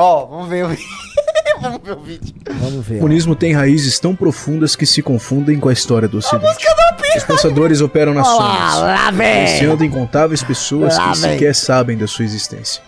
Ó, 0.00 0.26
vamos 0.26 0.48
ver 0.48 0.64
o 0.64 0.68
vídeo. 0.68 0.84
Vamos 1.60 1.80
ver 1.82 1.92
o 1.92 2.00
vídeo. 2.00 2.34
Vamos 2.60 2.86
ver. 2.86 2.96
O 2.96 2.98
comunismo 2.98 3.34
tem 3.34 3.52
raízes 3.52 3.98
tão 3.98 4.14
profundas 4.14 4.76
que 4.76 4.86
se 4.86 5.02
confundem 5.02 5.58
com 5.58 5.68
a 5.68 5.72
história 5.72 6.08
do 6.08 6.18
Ocidente. 6.18 6.66
Os 7.16 7.24
pensadores 7.24 7.80
operam 7.80 8.14
nas 8.14 8.26
sombras, 8.26 9.12
influenciando 9.12 9.84
incontáveis 9.84 10.42
pessoas 10.42 10.96
Lá 10.96 11.12
que 11.12 11.18
vem. 11.20 11.32
sequer 11.32 11.54
sabem 11.54 11.96
da 11.96 12.06
sua 12.06 12.24
existência. 12.24 12.82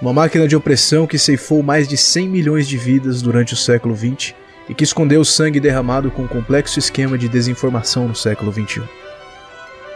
Uma 0.00 0.12
máquina 0.12 0.46
de 0.46 0.54
opressão 0.56 1.06
que 1.06 1.18
ceifou 1.18 1.62
mais 1.62 1.88
de 1.88 1.96
100 1.96 2.28
milhões 2.28 2.68
de 2.68 2.76
vidas 2.76 3.22
durante 3.22 3.54
o 3.54 3.56
século 3.56 3.96
XX 3.96 4.34
e 4.68 4.74
que 4.74 4.84
escondeu 4.84 5.20
o 5.20 5.24
sangue 5.24 5.60
derramado 5.60 6.10
com 6.10 6.22
um 6.22 6.28
complexo 6.28 6.78
esquema 6.78 7.16
de 7.16 7.28
desinformação 7.28 8.08
no 8.08 8.14
século 8.14 8.52
XXI. 8.52 8.82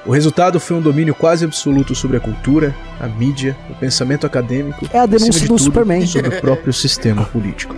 O 0.07 0.13
resultado 0.13 0.59
foi 0.59 0.77
um 0.77 0.81
domínio 0.81 1.15
quase 1.15 1.45
absoluto 1.45 1.95
sobre 1.95 2.17
a 2.17 2.21
cultura, 2.21 2.75
a 2.99 3.07
mídia, 3.07 3.57
o 3.69 3.75
pensamento 3.75 4.27
acadêmico 4.27 4.87
É 4.93 4.99
a 4.99 5.07
denúncia 5.07 5.33
de 5.33 5.41
do 5.41 5.49
tudo, 5.49 5.63
Superman. 5.63 6.07
sobre 6.07 6.37
o 6.37 6.41
próprio 6.41 6.73
sistema 6.73 7.25
político. 7.27 7.77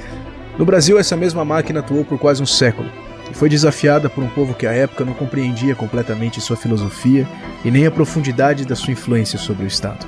No 0.57 0.65
Brasil, 0.65 0.99
essa 0.99 1.17
mesma 1.17 1.45
máquina 1.45 1.81
atuou 1.81 2.05
por 2.05 2.19
quase 2.19 2.41
um 2.43 2.47
século 2.47 2.89
e 3.31 3.35
foi 3.35 3.49
desafiada 3.49 4.09
por 4.09 4.23
um 4.23 4.29
povo 4.29 4.55
que 4.55 4.67
à 4.67 4.73
época 4.73 5.05
não 5.05 5.15
compreendia 5.15 5.75
completamente 5.75 6.41
sua 6.41 6.57
filosofia 6.57 7.27
e 7.65 7.71
nem 7.71 7.87
a 7.87 7.91
profundidade 7.91 8.65
da 8.65 8.77
sua 8.77 8.93
influência 8.93 9.39
sobre 9.39 9.65
o 9.65 9.69
Estado. 9.69 10.07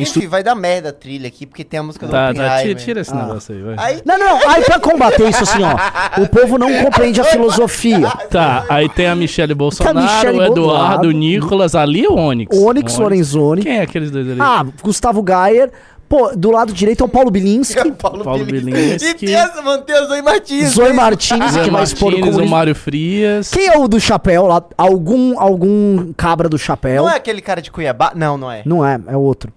Estu- 0.00 0.18
Enfim, 0.20 0.28
vai 0.28 0.42
dar 0.42 0.54
merda 0.54 0.90
a 0.90 0.92
trilha 0.92 1.28
aqui, 1.28 1.44
porque 1.46 1.64
tem 1.64 1.80
a 1.80 1.82
música 1.82 2.06
do 2.06 2.10
Tá, 2.12 2.26
tá. 2.26 2.30
Oppenheimer. 2.30 2.62
Tira, 2.62 2.74
tira 2.74 3.00
esse 3.00 3.12
Ah. 3.12 3.16
negócio 3.16 3.54
aí, 3.54 3.62
vai. 3.62 3.74
Aí, 3.78 4.02
Não, 4.04 4.18
não, 4.18 4.48
aí 4.50 4.62
pra 4.64 4.78
combater 4.78 5.28
isso 5.28 5.42
assim, 5.42 5.62
ó. 5.62 6.22
O 6.22 6.28
povo 6.28 6.56
não 6.58 6.72
compreende 6.82 7.20
a 7.20 7.24
filosofia. 7.24 8.08
Tá, 8.30 8.64
aí 8.68 8.88
tem 8.88 9.06
a 9.08 9.14
Michelle 9.16 9.54
Bolsonaro, 9.54 10.00
Michelle 10.00 10.38
o 10.38 10.42
Eduardo, 10.42 10.60
Bolsonaro. 10.60 11.08
o 11.08 11.10
Nicolas, 11.12 11.74
ali 11.74 12.06
o 12.06 12.14
Onyx. 12.14 12.56
O 12.56 12.66
Onyx 12.68 12.96
Lorenzoni. 12.98 13.62
Quem 13.62 13.78
é 13.78 13.82
aqueles 13.82 14.10
dois 14.10 14.28
ali? 14.28 14.40
Ah, 14.40 14.64
Gustavo 14.82 15.22
Gayer, 15.22 15.70
Pô, 16.08 16.30
do 16.36 16.50
lado 16.50 16.74
direito 16.74 17.02
é 17.02 17.06
o 17.06 17.08
Paulo 17.08 17.30
Bilinski, 17.30 17.90
Paulo, 17.96 18.22
Paulo 18.22 18.44
Bilinski. 18.44 18.70
Bilinski. 18.70 19.24
E 19.24 19.28
tem 19.28 19.34
essa, 19.34 19.62
mano, 19.62 19.82
tem 19.82 19.96
a 19.96 20.04
Zoe 20.04 20.20
Martins. 20.20 20.68
Zoe 20.68 20.92
Martins, 20.92 21.56
que 21.56 21.70
vai 21.70 21.82
expor 21.82 22.12
o 22.12 22.18
Martins, 22.20 22.36
o. 22.36 22.46
Mário 22.46 22.74
Frias. 22.74 23.48
Quem 23.50 23.66
é 23.68 23.78
o 23.78 23.88
do 23.88 23.98
chapéu 23.98 24.46
lá? 24.46 24.62
Algum, 24.76 25.40
algum 25.40 26.12
cabra 26.12 26.50
do 26.50 26.58
chapéu? 26.58 27.04
Não 27.04 27.10
é 27.10 27.16
aquele 27.16 27.40
cara 27.40 27.62
de 27.62 27.70
Cuiabá? 27.70 28.12
Não, 28.14 28.36
não 28.36 28.52
é. 28.52 28.60
Não 28.66 28.84
é, 28.86 29.00
é 29.06 29.16
outro. 29.16 29.50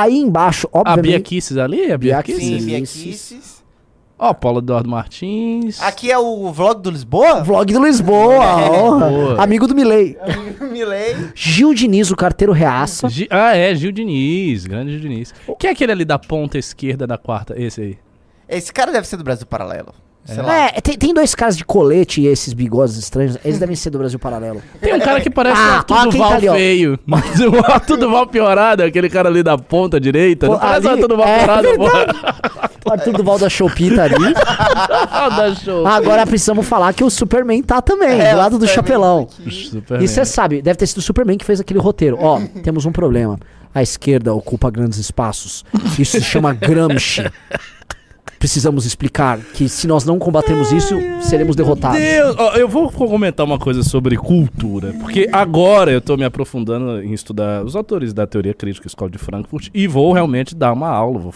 Aí 0.00 0.16
embaixo, 0.18 0.68
A 0.72 0.82
Bia 0.82 0.92
obviamente... 0.92 1.22
Kisses 1.22 1.56
ali? 1.56 1.84
A 1.92 1.98
Bia 1.98 2.16
Bia 2.16 2.22
Kisses? 2.22 2.44
Sim. 2.62 2.66
Bia 2.66 2.80
Kisses. 2.80 3.56
Ó, 4.18 4.32
Paulo 4.32 4.60
Eduardo 4.60 4.88
Martins. 4.88 5.78
Aqui 5.82 6.10
é 6.10 6.18
o 6.18 6.50
vlog 6.50 6.80
do 6.80 6.90
Lisboa? 6.90 7.44
Vlog 7.44 7.70
do 7.70 7.84
Lisboa, 7.84 8.46
ó. 8.46 8.98
Boa. 8.98 9.42
amigo 9.42 9.66
do 9.66 9.74
Milley. 9.74 10.16
Milei. 10.72 11.14
Gil 11.34 11.74
Diniz, 11.74 12.10
o 12.10 12.16
carteiro 12.16 12.50
reaça. 12.52 13.10
Gi- 13.10 13.28
Ah, 13.30 13.54
é, 13.54 13.74
Gil 13.74 13.92
Diniz, 13.92 14.64
grande 14.64 14.92
Gil 14.92 15.00
Diniz. 15.00 15.34
Quem 15.58 15.68
é 15.68 15.72
aquele 15.74 15.92
ali 15.92 16.04
da 16.04 16.18
ponta 16.18 16.56
esquerda 16.56 17.06
da 17.06 17.18
quarta? 17.18 17.54
Esse 17.60 17.80
aí. 17.82 17.98
Esse 18.48 18.72
cara 18.72 18.90
deve 18.90 19.06
ser 19.06 19.18
do 19.18 19.24
Brasil 19.24 19.44
Paralelo. 19.46 19.92
Sei 20.26 20.42
lá. 20.42 20.54
É, 20.66 20.80
tem, 20.80 20.96
tem 20.98 21.14
dois 21.14 21.34
caras 21.34 21.56
de 21.56 21.64
colete 21.64 22.20
e 22.20 22.26
esses 22.26 22.52
bigodes 22.52 22.96
estranhos, 22.96 23.38
eles 23.44 23.58
devem 23.58 23.76
ser 23.76 23.90
do 23.90 23.98
Brasil 23.98 24.18
Paralelo. 24.18 24.60
Tem 24.80 24.94
um 24.94 25.00
cara 25.00 25.20
que 25.20 25.30
parece 25.30 25.56
Ah, 25.60 25.84
um 25.88 25.94
Arthur 25.94 26.10
Duval 26.10 26.28
tá 26.30 26.34
ali, 26.36 26.48
ó. 26.48 26.54
feio. 26.54 26.98
Mas 27.06 27.40
o 27.40 27.56
Arthur 27.72 27.96
Duval 27.96 28.26
piorado, 28.26 28.82
aquele 28.82 29.08
cara 29.08 29.28
ali 29.28 29.42
da 29.42 29.56
ponta 29.56 30.00
direita. 30.00 30.46
Pô, 30.46 30.52
não 30.54 30.60
parece 30.60 30.86
o 30.86 30.90
ali- 30.90 31.00
Arthur 31.02 31.08
Duval 31.08 31.26
é 31.28 31.38
piorado, 31.38 31.68
O 32.84 32.92
Arthur 32.92 33.12
Duval 33.14 33.38
da 33.38 33.48
Shopee 33.48 33.94
tá 33.94 34.04
ali. 34.04 34.14
pô. 34.34 35.54
show. 35.64 35.86
Agora 35.86 36.26
precisamos 36.26 36.66
falar 36.66 36.92
que 36.92 37.02
o 37.04 37.10
Superman 37.10 37.62
tá 37.62 37.80
também, 37.82 38.20
É, 38.20 38.32
do 38.32 38.36
lado 38.38 38.58
do 38.58 38.66
Superman 38.66 38.74
chapelão. 38.74 39.28
Superman. 39.50 40.04
E 40.04 40.08
você 40.08 40.24
sabe, 40.24 40.60
deve 40.62 40.76
ter 40.76 40.86
sido 40.86 40.98
o 40.98 41.02
Superman 41.02 41.36
que 41.38 41.44
fez 41.44 41.60
aquele 41.60 41.78
roteiro. 41.80 42.16
Ó, 42.20 42.40
temos 42.62 42.84
um 42.86 42.92
problema. 42.92 43.38
A 43.74 43.82
esquerda 43.82 44.32
ocupa 44.32 44.70
grandes 44.70 44.98
espaços. 44.98 45.64
Isso 45.98 46.12
se 46.18 46.22
chama 46.22 46.54
Gramsci. 46.54 47.22
Precisamos 48.38 48.84
explicar 48.84 49.38
que 49.38 49.68
se 49.68 49.86
nós 49.86 50.04
não 50.04 50.18
combatermos 50.18 50.70
isso, 50.72 50.94
seremos 51.22 51.56
derrotados. 51.56 51.98
Deus, 51.98 52.36
ó, 52.38 52.54
eu 52.56 52.68
vou 52.68 52.90
comentar 52.90 53.46
uma 53.46 53.58
coisa 53.58 53.82
sobre 53.82 54.16
cultura, 54.16 54.94
porque 55.00 55.28
agora 55.32 55.90
eu 55.90 56.00
tô 56.00 56.16
me 56.16 56.24
aprofundando 56.24 57.02
em 57.02 57.12
estudar 57.12 57.64
os 57.64 57.74
autores 57.74 58.12
da 58.12 58.26
teoria 58.26 58.52
crítica 58.52 58.86
Escola 58.86 59.10
de 59.10 59.18
Frankfurt 59.18 59.68
e 59.72 59.86
vou 59.86 60.12
realmente 60.12 60.54
dar 60.54 60.72
uma 60.72 60.88
aula, 60.88 61.18
vou 61.18 61.34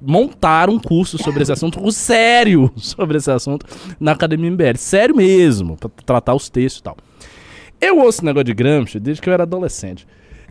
montar 0.00 0.68
um 0.68 0.78
curso 0.78 1.16
sobre 1.22 1.42
esse 1.42 1.52
assunto, 1.52 1.80
um 1.82 1.90
sério 1.90 2.70
sobre 2.76 3.16
esse 3.16 3.30
assunto 3.30 3.66
na 3.98 4.12
Academia 4.12 4.50
MBL, 4.50 4.76
sério 4.76 5.16
mesmo, 5.16 5.76
pra 5.76 5.88
tratar 6.04 6.34
os 6.34 6.48
textos 6.48 6.80
e 6.80 6.82
tal. 6.82 6.96
Eu 7.80 7.98
ouço 7.98 8.18
esse 8.18 8.24
negócio 8.24 8.44
de 8.44 8.54
Gramsci 8.54 9.00
desde 9.00 9.22
que 9.22 9.28
eu 9.28 9.34
era 9.34 9.42
adolescente. 9.42 10.06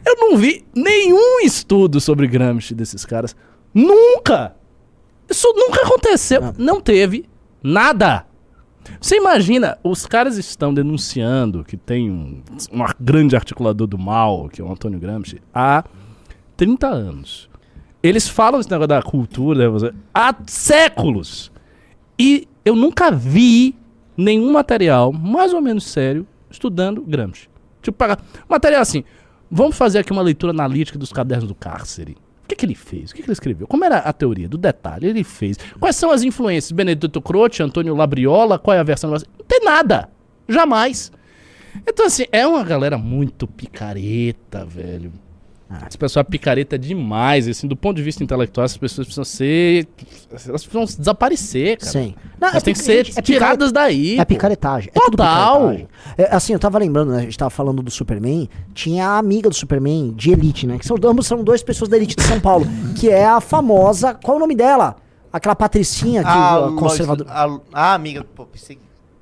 Eu 0.05 0.15
não 0.17 0.37
vi 0.37 0.63
nenhum 0.75 1.39
estudo 1.43 1.99
sobre 1.99 2.27
Gramsci 2.27 2.75
desses 2.75 3.03
caras. 3.05 3.35
Nunca! 3.73 4.55
Isso 5.29 5.51
nunca 5.55 5.81
aconteceu. 5.81 6.53
Não 6.57 6.79
teve 6.79 7.25
nada. 7.61 8.25
Você 9.01 9.17
imagina, 9.17 9.77
os 9.83 10.05
caras 10.05 10.37
estão 10.37 10.73
denunciando 10.73 11.63
que 11.63 11.75
tem 11.75 12.11
um, 12.11 12.43
um 12.71 12.85
grande 12.99 13.35
articulador 13.35 13.87
do 13.87 13.97
mal, 13.97 14.47
que 14.49 14.61
é 14.61 14.63
o 14.63 14.71
Antônio 14.71 14.99
Gramsci, 14.99 15.41
há 15.53 15.83
30 16.55 16.87
anos. 16.87 17.49
Eles 18.01 18.27
falam 18.27 18.59
esse 18.59 18.69
negócio 18.69 18.87
da 18.87 19.01
cultura 19.01 19.69
né, 19.69 19.91
há 20.13 20.35
séculos. 20.45 21.51
E 22.17 22.47
eu 22.63 22.75
nunca 22.75 23.11
vi 23.11 23.75
nenhum 24.15 24.51
material 24.51 25.11
mais 25.11 25.53
ou 25.53 25.61
menos 25.61 25.85
sério 25.85 26.27
estudando 26.49 27.01
Gramsci. 27.01 27.49
Tipo, 27.81 27.97
material 28.47 28.81
assim. 28.81 29.03
Vamos 29.49 29.77
fazer 29.77 29.99
aqui 29.99 30.11
uma 30.11 30.21
leitura 30.21 30.51
analítica 30.51 30.97
dos 30.97 31.13
cadernos 31.13 31.47
do 31.47 31.55
cárcere. 31.55 32.17
O 32.45 32.47
que, 32.47 32.55
que 32.55 32.65
ele 32.65 32.75
fez? 32.75 33.09
O 33.09 33.15
que, 33.15 33.23
que 33.23 33.27
ele 33.27 33.33
escreveu? 33.33 33.65
Como 33.65 33.83
era 33.83 33.97
a 33.97 34.13
teoria? 34.13 34.47
Do 34.47 34.55
detalhe, 34.55 35.07
ele 35.07 35.23
fez. 35.23 35.57
Quais 35.79 35.95
são 35.95 36.11
as 36.11 36.21
influências? 36.21 36.71
Benedetto 36.71 37.19
Croce, 37.19 37.63
Antônio 37.63 37.95
Labriola, 37.95 38.59
qual 38.59 38.77
é 38.77 38.79
a 38.79 38.83
versão? 38.83 39.09
Não 39.09 39.19
tem 39.47 39.61
nada. 39.63 40.09
Jamais. 40.47 41.11
Então, 41.87 42.05
assim, 42.05 42.25
é 42.31 42.45
uma 42.45 42.63
galera 42.63 42.99
muito 42.99 43.47
picareta, 43.47 44.63
velho. 44.63 45.11
Esse 45.87 45.97
pessoal 45.97 46.21
é 46.21 46.29
picareta 46.29 46.77
demais, 46.77 47.47
assim, 47.47 47.67
do 47.67 47.75
ponto 47.75 47.97
de 47.97 48.03
vista 48.03 48.23
intelectual, 48.23 48.65
essas 48.65 48.77
pessoas 48.77 49.07
precisam 49.07 49.25
ser. 49.25 49.87
Elas 50.47 50.63
precisam 50.63 50.85
desaparecer, 50.99 51.77
cara. 51.79 51.91
Sim. 51.91 52.13
Não, 52.39 52.49
Elas 52.49 52.61
têm 52.61 52.73
que 52.73 52.79
ser 52.79 53.05
picareta- 53.05 53.21
tiradas 53.23 53.71
daí. 53.71 54.13
É 54.19 54.23
pô. 54.23 54.25
picaretagem. 54.27 54.89
É 54.93 54.99
tudo 54.99 55.17
Total. 55.17 55.53
picaretagem. 55.61 55.87
É, 56.17 56.35
assim, 56.35 56.53
eu 56.53 56.59
tava 56.59 56.77
lembrando, 56.77 57.11
né? 57.13 57.17
A 57.17 57.21
gente 57.21 57.37
tava 57.37 57.49
falando 57.49 57.81
do 57.81 57.89
Superman. 57.89 58.47
Tinha 58.75 59.07
a 59.07 59.17
amiga 59.17 59.49
do 59.49 59.55
Superman, 59.55 60.13
de 60.15 60.31
Elite, 60.31 60.67
né? 60.67 60.77
Que 60.77 60.85
são, 60.85 60.97
ambos 61.03 61.25
são 61.25 61.43
duas 61.43 61.63
pessoas 61.63 61.89
da 61.89 61.97
Elite 61.97 62.15
de 62.15 62.23
São 62.23 62.39
Paulo. 62.39 62.65
que 62.95 63.09
é 63.09 63.25
a 63.25 63.41
famosa. 63.41 64.13
Qual 64.13 64.35
é 64.35 64.37
o 64.37 64.41
nome 64.41 64.55
dela? 64.55 64.97
Aquela 65.33 65.55
patricinha 65.55 66.21
que 66.21 66.29
A, 66.29 66.67
a 66.67 66.71
conservadora. 66.73 67.29
A, 67.31 67.59
a 67.73 67.93
amiga. 67.95 68.23
Pô, 68.23 68.45
pensei. 68.45 68.77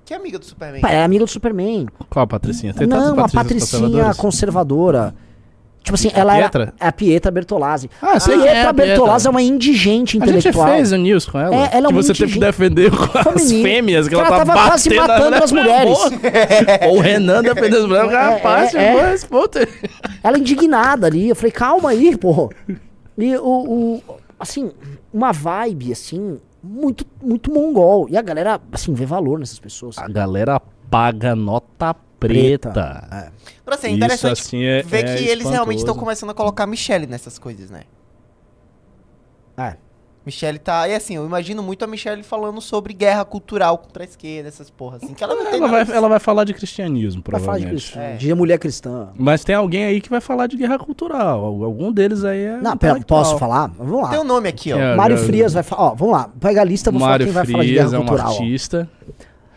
Que 0.06 0.14
amiga 0.14 0.38
do 0.38 0.44
Superman? 0.46 0.82
É 0.86 1.04
amiga 1.06 1.24
do 1.24 1.32
Superman. 1.32 1.88
Qual 2.10 2.24
a 2.24 2.28
Patricinha? 2.28 2.74
Tem 2.74 2.86
Não, 2.86 3.18
a 3.18 3.30
patricinha 3.30 4.14
conservadora. 4.14 5.16
Tipo 5.84 5.96
assim, 5.96 6.10
A 6.16 6.20
ela 6.20 6.34
Pietra? 6.36 6.64
era. 6.64 6.74
É 6.80 6.88
a 6.88 6.92
Pietra 6.94 7.30
Bertolazzi. 7.32 7.90
Ah, 8.02 8.18
sei 8.20 8.38
quem 8.38 8.48
é 8.48 8.52
Pietra 8.54 8.70
a 8.70 8.74
Bertolazzi 8.74 9.24
Pietra. 9.26 9.28
é 9.28 9.32
uma 9.32 9.42
indigente 9.42 10.18
A 10.18 10.26
gente 10.26 10.38
intelectual. 10.40 10.68
fez 10.70 10.92
o 10.94 10.96
news 10.96 11.26
com 11.26 11.38
ela. 11.40 11.56
É, 11.56 11.70
ela 11.74 11.88
é 11.88 11.90
que 11.90 11.94
você 11.94 12.14
teve 12.14 12.34
que 12.34 12.40
defender 12.40 12.90
com 12.90 13.18
as 13.30 13.52
fêmeas, 13.52 14.08
que, 14.08 14.16
ela, 14.16 14.26
ela 14.28 14.38
tá 14.40 14.46
tava 14.46 14.68
quase 14.70 14.96
matando 14.96 15.36
as 15.44 15.52
mulheres. 15.54 15.98
Ou 16.88 16.98
o 16.98 17.00
Renan 17.02 17.42
defendendo 17.44 17.78
as 17.84 17.86
mulheres. 17.86 18.12
É, 18.14 18.16
Rapaz, 18.16 18.74
é, 18.74 18.78
é. 18.96 19.12
aí. 19.12 19.68
Ela 20.24 20.38
indignada 20.40 21.08
ali. 21.08 21.28
Eu 21.30 21.36
falei, 21.36 21.52
calma 21.52 21.90
aí, 21.90 22.16
pô. 22.18 22.50
E 23.18 23.36
o, 23.36 23.44
o- 23.46 24.04
Assim, 24.40 24.72
uma 25.14 25.32
vibe, 25.32 25.92
assim, 25.94 26.38
muito, 26.62 27.06
muito 27.22 27.50
mongol. 27.52 28.08
E 28.10 28.18
a 28.18 28.22
galera, 28.22 28.60
assim, 28.74 28.94
vê 28.94 29.06
valor 29.06 29.40
nessas 29.40 29.58
pessoas. 29.60 29.98
A 29.98 30.08
galera 30.10 30.62
paga 30.90 31.34
nota 31.36 31.94
preta. 32.20 32.72
Preta. 32.72 33.32
Pra 33.66 33.78
ser 33.78 33.88
Isso, 33.88 33.96
interessante 33.98 34.42
assim, 34.42 34.64
é- 34.64 34.82
ver 34.84 35.06
é 35.06 35.16
que 35.18 35.24
eles 35.24 35.50
realmente 35.50 35.78
estão 35.78 35.94
espantoso. 35.94 36.00
começando 36.00 36.30
a 36.32 36.34
colocar 36.34 36.68
Michelle 36.68 37.08
nessas 37.08 37.40
coisas, 37.40 37.70
né? 37.70 37.84
É. 39.58 39.76
Michelle 40.26 40.58
tá. 40.58 40.88
E 40.88 40.96
assim, 40.96 41.16
eu 41.18 41.26
imagino 41.26 41.62
muito 41.62 41.84
a 41.84 41.88
Michelle 41.88 42.24
falando 42.24 42.62
sobre 42.62 42.94
guerra 42.94 43.26
cultural 43.26 43.78
contra 43.78 44.04
a 44.04 44.06
esquerda, 44.06 44.48
essas 44.48 44.70
porras 44.70 45.04
assim. 45.04 45.14
Que 45.14 45.22
ela 45.24 45.36
não 45.36 45.46
tem 45.46 45.56
Ela 45.60 45.68
vai, 45.68 45.96
ela 45.98 46.08
vai 46.10 46.20
falar 46.20 46.46
de 46.46 46.54
cristianismo, 46.54 47.22
Vai 47.28 47.42
falar 47.42 47.58
de 47.60 47.66
provavelmente. 47.66 48.00
É. 48.00 48.16
de 48.16 48.34
mulher 48.34 48.58
cristã. 48.58 49.10
Mas 49.18 49.44
tem 49.44 49.54
alguém 49.54 49.84
aí 49.84 50.00
que 50.00 50.10
vai 50.10 50.22
falar 50.22 50.48
de 50.48 50.56
guerra 50.56 50.80
cultural. 50.80 51.44
Al- 51.44 51.64
Algum 51.66 51.92
deles 51.92 52.24
aí 52.24 52.40
é. 52.42 52.58
Não, 52.58 52.78
pera, 52.78 53.00
posso 53.02 53.38
falar? 53.38 53.68
Vamos 53.78 54.02
lá. 54.02 54.10
Tem 54.12 54.20
um 54.20 54.24
nome 54.24 54.48
aqui, 54.48 54.72
ó. 54.72 54.78
É, 54.78 54.96
Mário 54.96 55.18
já- 55.18 55.26
Frias 55.26 55.54
vai 55.54 55.64
falar. 55.64 55.82
Ó, 55.92 55.96
vamos 55.96 56.14
lá. 56.14 56.30
Pega 56.40 56.62
a 56.62 56.64
lista, 56.64 56.90
vou 56.90 57.02
Mário 57.02 57.26
falar 57.26 57.26
quem 57.26 57.34
vai 57.34 57.46
falar 57.52 57.64
de 57.64 57.70
Frias 57.70 57.92
guerra 57.92 57.96
é 57.98 58.00
um 58.00 58.06
cultural. 58.08 58.34
ó. 58.34 58.38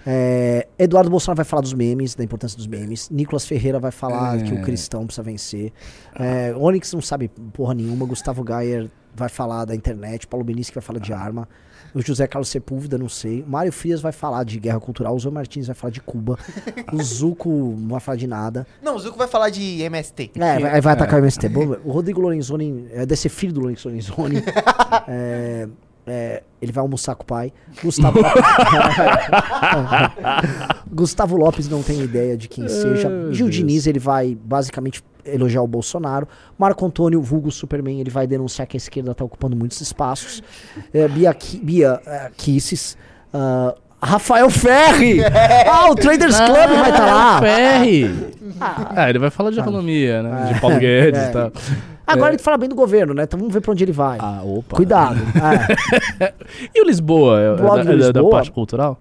É, 0.07 0.69
Eduardo 0.79 1.11
Bolsonaro 1.11 1.37
vai 1.37 1.45
falar 1.45 1.63
dos 1.63 1.73
memes, 1.73 2.15
da 2.15 2.23
importância 2.23 2.57
dos 2.57 2.67
memes. 2.67 3.11
Nicolas 3.11 3.45
Ferreira 3.45 3.81
vai 3.81 3.91
falar 3.91 4.39
É. 4.39 4.43
que 4.43 4.55
o 4.55 4.63
cristão 4.63 5.05
precisa 5.05 5.23
vencer. 5.25 5.73
É, 6.19 6.55
Onyx 6.57 6.93
não 6.93 7.03
sabe 7.03 7.29
porra 7.53 7.75
nenhuma. 7.75 8.07
Gustavo 8.07 8.45
Gayer 8.45 8.89
vai 9.15 9.29
falar 9.29 9.65
da 9.65 9.75
internet. 9.75 10.27
Paulo 10.27 10.45
Benício 10.45 10.73
vai 10.73 10.83
falar 10.83 11.01
de 11.01 11.13
arma. 11.13 11.49
O 11.95 12.03
José 12.03 12.27
Carlos 12.27 12.49
Sepúlveda, 12.51 12.99
não 12.99 13.09
sei. 13.09 13.41
O 13.43 13.49
Mário 13.49 13.73
Frias 13.73 14.03
vai 14.03 14.13
falar 14.13 14.45
de 14.45 14.61
guerra 14.61 14.79
cultural. 14.79 15.15
O 15.17 15.19
Zé 15.19 15.31
Martins 15.31 15.67
vai 15.67 15.75
falar 15.75 15.91
de 15.91 16.01
Cuba. 16.03 16.39
o 16.93 17.01
Zuco 17.03 17.49
não 17.49 17.89
vai 17.89 18.01
falar 18.01 18.17
de 18.17 18.27
nada. 18.27 18.67
Não, 18.83 18.97
o 18.97 18.99
Zuko 18.99 19.17
vai 19.17 19.27
falar 19.27 19.49
de 19.49 19.81
MST. 19.83 20.33
É, 20.37 20.59
vai, 20.59 20.81
vai 20.83 20.93
atacar 20.93 21.15
o 21.21 21.23
MST. 21.25 21.49
Bom, 21.49 21.77
o 21.85 21.91
Rodrigo 21.93 22.21
Lorenzoni, 22.21 22.87
é, 22.93 23.07
deve 23.07 23.17
ser 23.17 23.31
filho 23.31 23.53
do 23.55 23.61
Lorenzoni. 23.61 24.37
É, 25.09 25.69
é, 26.07 26.43
ele 26.63 26.73
vai 26.73 26.83
almoçar 26.83 27.15
com 27.15 27.23
o 27.23 27.27
pai. 27.27 27.53
Gustavo 27.83 28.19
Lopes. 28.21 28.43
Gustavo 30.91 31.37
Lopes 31.37 31.69
não 31.69 31.83
tem 31.83 32.01
ideia 32.03 32.37
de 32.37 32.49
quem 32.49 32.69
seja. 32.69 33.09
Ai, 33.09 33.35
Gil 33.35 33.47
Deus. 33.47 33.55
Diniz, 33.57 33.87
ele 33.87 33.99
vai 33.99 34.35
basicamente 34.35 35.03
elogiar 35.25 35.63
o 35.63 35.67
Bolsonaro. 35.67 36.27
Marco 36.59 36.85
Antônio, 36.87 37.21
vulgo 37.21 37.51
Superman, 37.51 38.01
ele 38.01 38.11
vai 38.11 38.27
denunciar 38.27 38.67
que 38.67 38.77
a 38.77 38.79
esquerda 38.79 39.13
está 39.13 39.25
ocupando 39.25 39.57
muitos 39.57 39.81
espaços. 39.81 40.43
É, 40.95 41.09
Bia, 41.09 41.35
Ki- 41.35 41.59
Bia 41.63 42.01
é, 42.07 42.31
Kisses. 42.37 42.97
ah, 43.33 43.75
Rafael 44.01 44.49
Ferri! 44.51 45.19
Ah, 45.69 45.91
o 45.91 45.95
Traders 45.97 46.37
Club 46.39 46.55
vai 46.79 46.91
estar 46.91 47.07
lá. 47.07 47.41
Ferri. 47.41 48.11
Ah, 48.61 49.11
ele 49.11 49.19
vai 49.19 49.31
falar 49.31 49.51
de 49.51 49.59
economia, 49.59 50.23
né? 50.23 50.53
De 50.53 50.61
Paulo 50.61 50.79
Guedes 50.79 51.21
É. 51.21 51.29
e 51.29 51.33
tal. 51.33 51.53
Agora 52.07 52.33
ele 52.35 52.43
fala 52.43 52.57
bem 52.57 52.69
do 52.69 52.75
governo, 52.75 53.13
né? 53.15 53.25
Então 53.25 53.39
vamos 53.39 53.53
ver 53.53 53.61
pra 53.61 53.73
onde 53.73 53.83
ele 53.85 53.93
vai. 53.93 54.19
Ah, 54.21 54.41
opa. 54.45 54.77
Cuidado. 54.77 55.19
É. 56.21 56.33
E 56.75 56.83
o 56.83 56.87
Lisboa? 56.87 57.41
É, 57.41 57.53
é 57.53 57.57
Blog 57.57 57.77
da, 57.79 57.83
do 57.83 57.91
é 57.91 57.97
da- 57.97 58.13
da 58.13 58.21
Lisboa? 58.21 58.31
parte 58.31 58.51
cultural? 58.53 58.99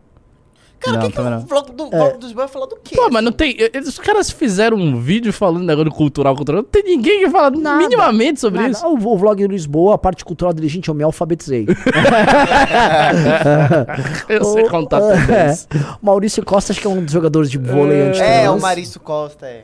Cara, 0.78 0.98
Não, 0.98 1.06
o 1.06 1.10
que, 1.10 1.16
que 1.16 1.22
o 1.22 1.40
vlog, 1.48 1.72
do, 1.72 2.18
dos 2.20 2.32
vai 2.34 2.48
falar 2.50 2.66
do 2.68 2.76
quê? 2.84 2.96
Pô, 2.96 3.10
mas 3.10 3.24
não 3.24 3.32
tem. 3.32 3.56
Os 3.82 3.98
caras 3.98 4.30
fizeram 4.30 4.78
um 4.78 5.00
vídeo 5.00 5.32
falando 5.34 5.64
negócio 5.64 5.90
de 5.90 5.96
cultural, 5.96 6.36
cultural. 6.36 6.62
Não 6.62 6.70
tem 6.70 6.84
ninguém 6.84 7.22
que 7.22 7.30
fala 7.30 7.50
Nada. 7.50 7.78
minimamente 7.78 8.40
sobre 8.42 8.60
Nada. 8.60 8.72
isso. 8.72 8.86
O, 8.86 8.94
o 8.94 9.18
vlog 9.18 9.42
do 9.48 9.52
Lisboa, 9.52 9.96
a 9.96 9.98
parte 9.98 10.24
cultural 10.26 10.54
dele, 10.54 10.68
gente, 10.68 10.90
eu 10.90 10.94
me 10.94 11.02
alfabetizei. 11.04 11.66
Eu 14.30 14.44
sei 14.44 14.64
O- 14.64 14.70
contar 14.70 15.02
é. 15.02 15.58
Maurício 16.02 16.44
Costa, 16.44 16.72
acho 16.74 16.82
que 16.82 16.88
é 16.88 16.90
um 16.90 17.04
dos 17.04 17.12
jogadores 17.14 17.50
de 17.50 17.58
vôlei 17.58 18.12
É. 18.20 18.44
É, 18.44 18.50
o 18.50 18.60
Marício 18.60 19.00
Costa. 19.00 19.46
É. 19.48 19.64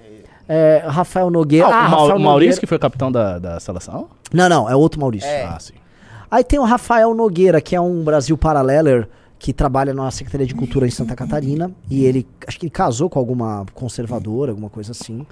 É, 0.54 0.84
Rafael 0.86 1.30
Nogueira. 1.30 1.68
Ah, 1.68 1.70
Ah, 1.70 1.88
o 1.88 1.90
Rafael 1.92 2.20
Maurício 2.20 2.24
Nogueira. 2.24 2.60
que 2.60 2.68
foi 2.68 2.78
capitão 2.78 3.10
da, 3.12 3.40
da 3.40 3.60
seleção? 3.60 4.10
Não, 4.34 4.50
não, 4.50 4.70
é 4.70 4.76
outro 4.76 5.00
Maurício. 5.00 5.30
É. 5.30 5.44
Ah, 5.46 5.58
sim. 5.60 5.74
Aí 6.30 6.44
tem 6.44 6.60
o 6.60 6.64
Rafael 6.64 7.14
Nogueira, 7.14 7.62
que 7.62 7.76
é 7.76 7.80
um 7.80 8.04
Brasil 8.04 8.38
Paraleler, 8.38 9.08
que 9.40 9.54
trabalha 9.54 9.94
na 9.94 10.12
Secretaria 10.12 10.46
de 10.46 10.54
Cultura 10.54 10.86
em 10.86 10.92
Santa 10.92 11.16
Catarina. 11.16 11.72
E 11.90 12.04
ele, 12.06 12.28
acho 12.48 12.60
que 12.60 12.66
ele 12.66 12.72
casou 12.72 13.10
com 13.10 13.18
alguma 13.18 13.66
conservadora, 13.74 14.52
alguma 14.52 14.70
coisa 14.70 14.92
assim. 14.92 15.26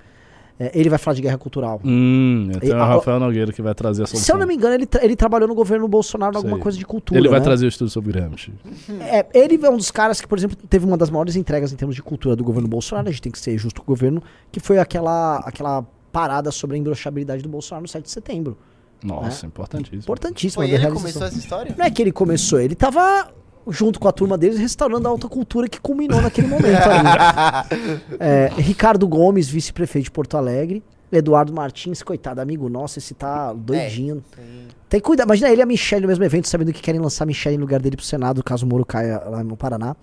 É, 0.60 0.72
ele 0.78 0.90
vai 0.90 1.00
falar 1.00 1.16
de 1.16 1.22
guerra 1.22 1.38
cultural. 1.38 1.80
Hum, 1.86 2.50
tem 2.60 2.70
E 2.70 2.74
o 2.74 2.78
Rafael 2.78 3.18
Nogueira 3.18 3.54
que 3.54 3.62
vai 3.62 3.74
trazer 3.74 4.04
a 4.04 4.06
Se 4.08 4.14
eu 4.16 4.20
solução. 4.20 4.38
não 4.40 4.46
me 4.46 4.56
engano, 4.56 4.74
ele, 4.74 4.86
tra- 4.86 5.02
ele 5.06 5.16
trabalhou 5.16 5.48
no 5.48 5.56
governo 5.56 5.88
Bolsonaro 5.88 6.34
em 6.34 6.38
alguma 6.38 6.60
coisa 6.60 6.78
de 6.78 6.86
cultura. 6.86 7.18
Ele 7.18 7.30
vai 7.30 7.40
né? 7.40 7.46
trazer 7.46 7.66
o 7.66 7.70
estudo 7.70 7.90
sobre 7.90 8.12
Gramsci. 8.12 8.52
É, 9.00 9.26
ele 9.34 9.58
é 9.66 9.70
um 9.70 9.78
dos 9.78 9.90
caras 9.90 10.20
que, 10.20 10.28
por 10.28 10.38
exemplo, 10.38 10.58
teve 10.70 10.86
uma 10.86 10.98
das 10.98 11.10
maiores 11.10 11.38
entregas 11.38 11.72
em 11.72 11.78
termos 11.78 11.96
de 11.96 12.04
cultura 12.04 12.36
do 12.36 12.44
governo 12.44 12.68
Bolsonaro. 12.68 13.08
A 13.08 13.12
gente 13.12 13.22
tem 13.22 13.32
que 13.32 13.40
ser 13.40 13.58
justo 13.58 13.82
com 13.82 13.90
o 13.90 13.96
governo, 13.96 14.22
que 14.52 14.60
foi 14.60 14.80
aquela, 14.80 15.38
aquela 15.46 15.84
parada 16.12 16.52
sobre 16.52 16.76
a 16.76 16.80
embroxabilidade 16.80 17.42
do 17.42 17.48
Bolsonaro 17.48 17.84
no 17.84 17.88
7 17.88 18.04
de 18.04 18.12
setembro. 18.12 18.58
Nossa, 19.02 19.46
importantíssimo. 19.46 20.02
Importantíssima. 20.02 20.64
Foi 20.66 20.74
ele 20.74 20.86
que 20.86 20.92
começou 20.92 21.24
essa 21.26 21.38
história? 21.40 21.74
Não 21.78 21.86
é 21.86 21.90
que 21.90 22.02
ele 22.02 22.12
começou, 22.12 22.60
ele 22.60 22.76
tava 22.76 23.32
junto 23.70 24.00
com 24.00 24.08
a 24.08 24.12
turma 24.12 24.38
deles 24.38 24.58
restaurando 24.58 25.08
a 25.08 25.12
alta 25.12 25.28
cultura 25.28 25.68
que 25.68 25.80
culminou 25.80 26.22
naquele 26.22 26.48
momento 26.48 26.82
ali. 26.88 28.00
É, 28.20 28.52
Ricardo 28.58 29.08
Gomes, 29.08 29.48
vice-prefeito 29.50 30.06
de 30.06 30.12
Porto 30.12 30.36
Alegre. 30.38 30.84
Eduardo 31.12 31.52
Martins, 31.52 32.04
coitado, 32.04 32.40
amigo 32.40 32.70
nosso, 32.70 33.00
esse 33.00 33.16
tá 33.16 33.52
doidinho. 33.52 34.24
Sim. 34.36 34.68
Tem 34.88 35.00
que 35.00 35.06
cuidar. 35.06 35.24
Imagina 35.24 35.50
ele 35.50 35.62
e 35.62 35.64
a 35.64 35.66
Michelle 35.66 36.04
no 36.04 36.08
mesmo 36.08 36.24
evento, 36.24 36.48
sabendo 36.48 36.72
que 36.72 36.82
querem 36.82 37.02
lançar 37.02 37.24
a 37.24 37.28
Michelle 37.28 37.56
em 37.56 37.60
lugar 37.60 37.82
dele 37.82 37.96
pro 37.96 38.06
Senado, 38.06 38.44
caso 38.44 38.66
o 38.66 38.70
Moro 38.70 38.86
caia 38.86 39.20
lá 39.26 39.44
no 39.44 39.58
Paraná. 39.58 39.96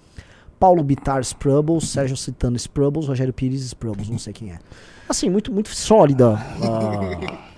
Paulo 0.59 0.83
Bitar 0.83 1.21
Sprubbles, 1.21 1.89
Sérgio 1.89 2.17
Citano 2.17 2.57
Sprubbles, 2.57 3.07
Rogério 3.07 3.33
Pires 3.33 3.63
Sprubbles, 3.63 4.09
não 4.09 4.19
sei 4.19 4.33
quem 4.33 4.51
é. 4.53 4.59
Assim, 5.09 5.29
muito, 5.29 5.53
muito 5.53 5.69
sólida. 5.69 6.39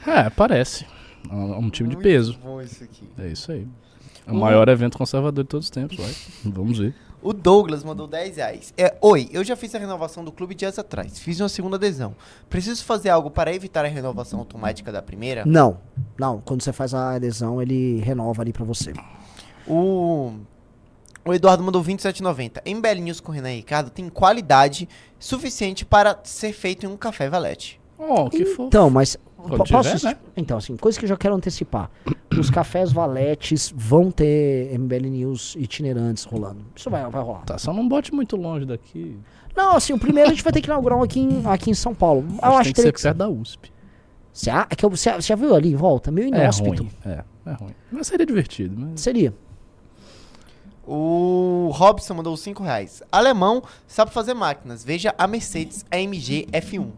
ah, 0.06 0.24
É, 0.26 0.30
parece. 0.30 0.85
É 1.30 1.35
um 1.35 1.59
um 1.59 1.70
time 1.70 1.89
de 1.89 1.97
peso. 1.97 2.39
Bom 2.43 2.60
isso 2.60 2.85
aqui. 2.85 3.09
É 3.18 3.28
isso 3.28 3.52
aí. 3.52 3.66
É 4.28 4.32
o 4.32 4.34
maior 4.34 4.68
evento 4.68 4.98
conservador 4.98 5.42
de 5.42 5.48
todos 5.48 5.66
os 5.66 5.70
tempos, 5.70 5.96
vai. 5.96 6.14
Vamos 6.52 6.78
ver. 6.78 6.94
O 7.20 7.32
Douglas 7.32 7.82
mandou 7.82 8.06
10 8.06 8.36
reais. 8.36 8.72
É, 8.76 8.96
Oi, 9.00 9.28
eu 9.32 9.42
já 9.42 9.56
fiz 9.56 9.74
a 9.74 9.78
renovação 9.78 10.24
do 10.24 10.30
clube 10.30 10.55
dias 10.55 10.78
atrás. 10.78 11.18
Fiz 11.18 11.40
uma 11.40 11.48
segunda 11.48 11.76
adesão. 11.76 12.14
Preciso 12.48 12.84
fazer 12.84 13.09
algo 13.09 13.30
para 13.30 13.52
evitar 13.52 13.84
a 13.84 13.88
renovação 13.88 14.38
automática 14.38 14.92
da 14.92 15.02
primeira? 15.02 15.44
não, 15.44 15.78
não. 16.16 16.40
Quando 16.40 16.62
você 16.62 16.72
faz 16.72 16.94
a 16.94 17.14
adesão, 17.14 17.60
ele 17.60 17.98
renova 18.00 18.42
ali 18.42 18.52
pra 18.52 18.64
você. 18.64 18.92
O, 19.66 20.32
o 21.24 21.34
Eduardo 21.34 21.62
mandou 21.62 21.82
27,90. 21.82 22.62
MBL 22.66 23.02
News 23.02 23.20
com 23.20 23.32
Renan 23.32 23.52
e 23.52 23.56
Ricardo 23.56 23.90
tem 23.90 24.09
qualidade 24.09 24.88
suficiente 25.18 25.84
para 25.84 26.18
ser 26.22 26.52
feito 26.52 26.86
em 26.86 26.88
um 26.88 26.96
café 26.96 27.28
valete. 27.28 27.80
Oh, 27.98 28.30
que 28.30 28.44
fofo. 28.44 28.68
Então, 28.68 28.88
mas. 28.88 29.16
Quando 29.39 29.56
po- 29.65 29.70
posso 29.73 29.97
tiver, 29.97 30.10
né? 30.15 30.19
Então, 30.36 30.59
assim, 30.59 30.77
coisa 30.77 30.98
que 30.98 31.05
eu 31.05 31.09
já 31.09 31.16
quero 31.16 31.35
antecipar. 31.35 31.90
Os 32.39 32.51
cafés 32.51 32.93
valetes 32.93 33.73
vão 33.74 34.10
ter 34.10 34.73
MBL 34.78 35.06
News 35.09 35.55
itinerantes 35.59 36.24
rolando. 36.24 36.65
Isso 36.77 36.90
vai, 36.90 37.09
vai 37.09 37.23
rolar. 37.23 37.44
Tá, 37.44 37.56
só 37.56 37.73
não 37.73 37.89
bote 37.89 38.12
muito 38.12 38.36
longe 38.36 38.66
daqui. 38.66 39.16
Não, 39.56 39.74
assim, 39.77 39.93
o 39.93 39.98
primeiro 39.98 40.28
a 40.28 40.32
gente 40.32 40.43
vai 40.43 40.52
ter 40.52 40.60
que 40.60 40.66
inaugurar 40.69 40.98
um 40.98 41.02
aqui 41.02 41.20
em, 41.20 41.43
aqui 41.47 41.70
em 41.70 41.74
São 41.74 41.94
Paulo. 41.94 42.24
Eu 42.31 42.48
Acho 42.48 42.59
acho 42.59 42.69
que 42.70 42.74
tem 42.74 42.85
que 42.86 42.93
que 42.93 43.01
ser 43.01 43.09
perto 43.09 43.16
da 43.19 43.28
USP. 43.28 43.73
Você, 44.32 44.51
ah, 44.51 44.66
é 44.70 44.74
que 44.77 44.85
eu- 44.85 44.90
você, 44.90 45.12
você 45.12 45.28
já 45.28 45.35
viu 45.36 45.55
ali 45.55 45.73
em 45.73 45.77
volta? 45.77 46.10
Meio 46.10 46.32
É 46.35 46.43
inóspito. 46.43 46.82
ruim. 46.82 46.90
É, 47.05 47.24
é 47.47 47.52
ruim. 47.55 47.74
Mas 47.90 48.06
seria 48.06 48.27
divertido. 48.27 48.74
Mas... 48.78 49.01
Seria. 49.01 49.32
O 50.86 51.70
Robson 51.74 52.15
mandou 52.15 52.36
5 52.36 52.62
reais. 52.62 53.02
Alemão 53.12 53.62
sabe 53.86 54.10
fazer 54.12 54.35
máquinas. 54.35 54.82
Veja 54.85 55.15
a 55.19 55.27
Mercedes 55.27 55.85
AMG 55.90 56.47
F1. 56.52 56.89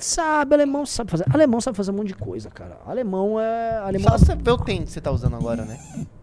Sabe, 0.00 0.54
alemão 0.54 0.86
sabe 0.86 1.10
fazer. 1.10 1.24
Alemão 1.32 1.60
sabe 1.60 1.76
fazer 1.76 1.90
um 1.90 1.94
monte 1.94 2.08
de 2.08 2.14
coisa, 2.14 2.48
cara. 2.50 2.78
Alemão 2.86 3.38
é. 3.40 3.78
Alemão 3.78 4.10
Só 4.10 4.18
você 4.18 4.34
ver 4.36 4.50
o 4.52 4.58
tênis 4.58 4.84
que 4.88 4.92
você 4.92 5.00
tá 5.00 5.10
usando 5.10 5.34
agora, 5.36 5.64
né? 5.64 5.78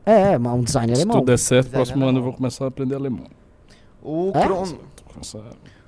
é, 0.06 0.34
é 0.34 0.38
um 0.40 0.64
design 0.64 0.96
Se 0.96 1.02
alemão. 1.02 1.18
tudo 1.20 1.26
der 1.28 1.38
certo, 1.38 1.66
Design 1.66 1.76
próximo 1.86 1.98
ano 1.98 2.04
eu 2.06 2.10
alemão. 2.10 2.24
vou 2.24 2.34
começar 2.34 2.66
a 2.66 2.68
aprender 2.70 2.96
alemão. 2.96 3.26
O 4.02 4.32
É? 4.34 4.42
Crono. 4.46 4.80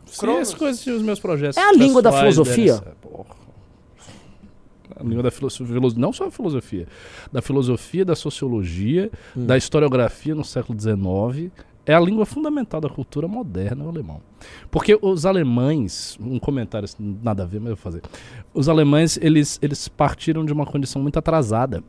Se 0.05 0.25
as 0.25 0.53
coisas 0.53 0.85
os 0.87 1.01
meus 1.01 1.19
projetos. 1.19 1.57
É 1.57 1.61
a 1.61 1.73
língua 1.73 2.01
da 2.01 2.11
filosofia? 2.11 2.75
certo. 2.75 2.95
Porra. 3.01 3.35
A 4.99 5.03
língua 5.03 5.21
da 5.23 5.29
filosofia, 5.31 5.79
não 5.95 6.11
só 6.11 6.25
a 6.25 6.31
filosofia, 6.31 6.87
da 7.31 7.41
filosofia, 7.41 8.03
da 8.03 8.15
sociologia, 8.15 9.11
Hum. 9.35 9.45
da 9.45 9.55
historiografia 9.55 10.33
no 10.33 10.43
século 10.43 10.79
XIX. 10.79 11.51
É 11.87 11.93
a 11.93 11.99
língua 11.99 12.25
fundamental 12.25 12.81
da 12.81 12.89
cultura 12.89 13.27
moderna, 13.27 13.85
o 13.85 13.89
alemão. 13.89 14.19
Porque 14.69 14.99
os 15.01 15.25
alemães, 15.25 16.17
um 16.21 16.37
comentário 16.37 16.87
nada 16.99 17.43
a 17.43 17.45
ver, 17.45 17.59
mas 17.59 17.69
eu 17.69 17.75
vou 17.75 17.81
fazer. 17.83 18.01
Os 18.53 18.67
alemães, 18.67 19.17
eles, 19.21 19.57
eles 19.61 19.87
partiram 19.87 20.43
de 20.45 20.51
uma 20.51 20.65
condição 20.65 21.01
muito 21.01 21.17
atrasada 21.17 21.81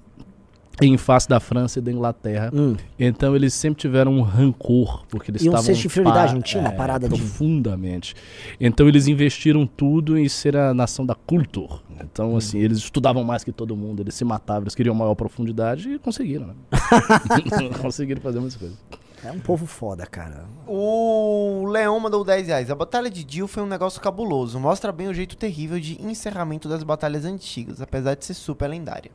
em 0.81 0.97
face 0.97 1.29
da 1.29 1.41
França 1.41 1.81
e 1.81 1.83
da 1.83 1.91
Inglaterra. 1.91 2.53
Hum. 2.55 2.77
Então 2.97 3.35
eles 3.35 3.53
sempre 3.53 3.81
tiveram 3.81 4.13
um 4.13 4.23
rancor, 4.23 5.05
porque 5.09 5.33
eles 5.33 5.43
E 5.43 5.47
um 5.49 5.51
estavam... 5.51 5.67
senso 5.67 5.81
de 5.81 5.87
inferioridade, 5.89 6.29
pa- 6.29 6.35
não 6.35 6.41
tinha 6.43 6.61
uma 6.63 6.69
é, 6.71 6.77
parada 6.77 7.09
de- 7.09 7.17
Profundamente. 7.17 8.15
Então 8.61 8.87
eles 8.87 9.09
investiram 9.09 9.67
tudo 9.67 10.17
em 10.17 10.29
ser 10.29 10.57
a 10.57 10.73
nação 10.73 11.05
da 11.05 11.17
cultura. 11.17 11.81
Então, 12.01 12.35
Hum. 12.35 12.37
assim, 12.37 12.61
eles 12.61 12.79
estudavam 12.79 13.25
mais 13.25 13.43
que 13.43 13.51
todo 13.51 13.75
mundo, 13.77 14.01
eles 14.03 14.15
se 14.15 14.25
matavam, 14.25 14.63
eles 14.63 14.75
queriam 14.77 14.95
maior 14.95 15.17
profundidade 15.17 15.91
e 15.95 15.99
conseguiram, 15.99 16.47
né? 16.47 16.55
conseguiram 17.83 18.21
fazer 18.21 18.39
muitas 18.39 18.57
coisas. 18.57 18.79
É 19.25 19.33
um 19.33 19.41
povo 19.41 19.67
foda, 19.67 20.07
cara. 20.07 20.47
O 20.67 21.65
Leão 21.67 21.99
mandou 21.99 22.25
10 22.25 22.47
reais. 22.47 22.71
A 22.71 22.75
batalha 22.75 23.11
de 23.11 23.25
Dio 23.25 23.49
foi 23.49 23.63
um 23.63 23.67
negócio 23.67 24.01
cabuloso. 24.01 24.61
Mostra 24.61 24.93
bem 24.93 25.09
o 25.09 25.15
jeito 25.15 25.37
terrível 25.37 25.81
de 25.81 26.01
encerramento 26.01 26.69
das 26.69 26.83
batalhas 26.85 27.25
antigas, 27.25 27.81
apesar 27.81 28.15
de 28.15 28.25
ser 28.25 28.35
super 28.35 28.69
lendária. 28.69 29.11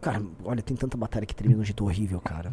Cara, 0.00 0.22
olha, 0.44 0.62
tem 0.62 0.76
tanta 0.76 0.96
batalha 0.96 1.26
que 1.26 1.34
termina 1.34 1.58
de 1.58 1.62
um 1.62 1.64
jeito 1.64 1.84
horrível, 1.84 2.20
cara. 2.20 2.52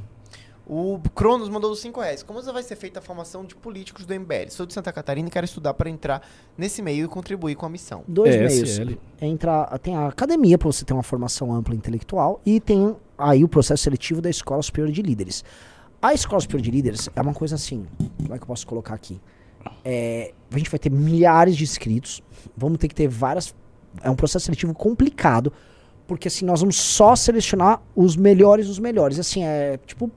O 0.68 1.00
Cronos 1.16 1.50
mandou 1.50 1.76
5 1.76 2.00
reais. 2.00 2.22
Como 2.22 2.40
vai 2.44 2.62
ser 2.62 2.76
feita 2.76 3.00
a 3.00 3.02
formação 3.02 3.44
de 3.44 3.56
políticos 3.56 4.06
do 4.06 4.14
MBL? 4.14 4.50
Sou 4.52 4.68
de 4.68 4.74
Santa 4.74 4.94
Catarina 4.94 5.28
e 5.28 5.32
quero 5.32 5.46
estudar 5.46 5.74
para 5.74 5.90
entrar 5.90 6.22
nesse 6.56 6.80
meio 6.84 7.06
e 7.06 7.08
contribuir 7.08 7.56
com 7.56 7.66
a 7.66 7.70
missão. 7.70 8.04
Dois 8.08 8.36
É, 8.36 8.38
meios. 8.48 8.70
SL. 8.70 8.94
Entra, 9.20 9.66
tem 9.80 9.96
a 9.96 10.08
academia 10.08 10.60
para 10.60 10.68
você 10.68 10.86
ter 10.86 10.94
uma 10.94 11.02
formação 11.02 11.52
ampla 11.52 11.74
intelectual 11.74 12.40
e 12.46 12.60
tem 12.60 12.96
aí 13.20 13.44
o 13.44 13.48
processo 13.48 13.84
seletivo 13.84 14.22
da 14.22 14.30
Escola 14.30 14.62
Superior 14.62 14.92
de 14.92 15.02
Líderes. 15.02 15.44
A 16.02 16.14
Escola 16.14 16.40
Superior 16.40 16.64
de 16.64 16.72
Líderes 16.72 17.10
é 17.14 17.22
uma 17.22 17.34
coisa 17.34 17.56
assim, 17.56 17.86
como 18.18 18.34
é 18.34 18.38
que 18.38 18.44
eu 18.44 18.48
posso 18.48 18.66
colocar 18.66 18.94
aqui? 18.94 19.20
É, 19.84 20.34
a 20.52 20.58
gente 20.58 20.70
vai 20.70 20.80
ter 20.80 20.90
milhares 20.90 21.58
de 21.58 21.64
inscritos, 21.64 22.24
vamos 22.56 22.78
ter 22.78 22.88
que 22.88 22.96
ter 22.96 23.08
várias. 23.08 23.54
É 24.02 24.10
um 24.10 24.16
processo 24.16 24.46
seletivo 24.46 24.74
complicado, 24.74 25.52
porque 26.08 26.30
assim, 26.30 26.46
nós 26.46 26.62
vamos 26.62 26.78
só 26.78 27.16
selecionar 27.16 27.82
os 27.96 28.16
melhores 28.16 28.68
dos 28.68 28.80
melhores. 28.80 29.20
Assim, 29.20 29.44
é 29.44 29.78
tipo. 29.86 30.10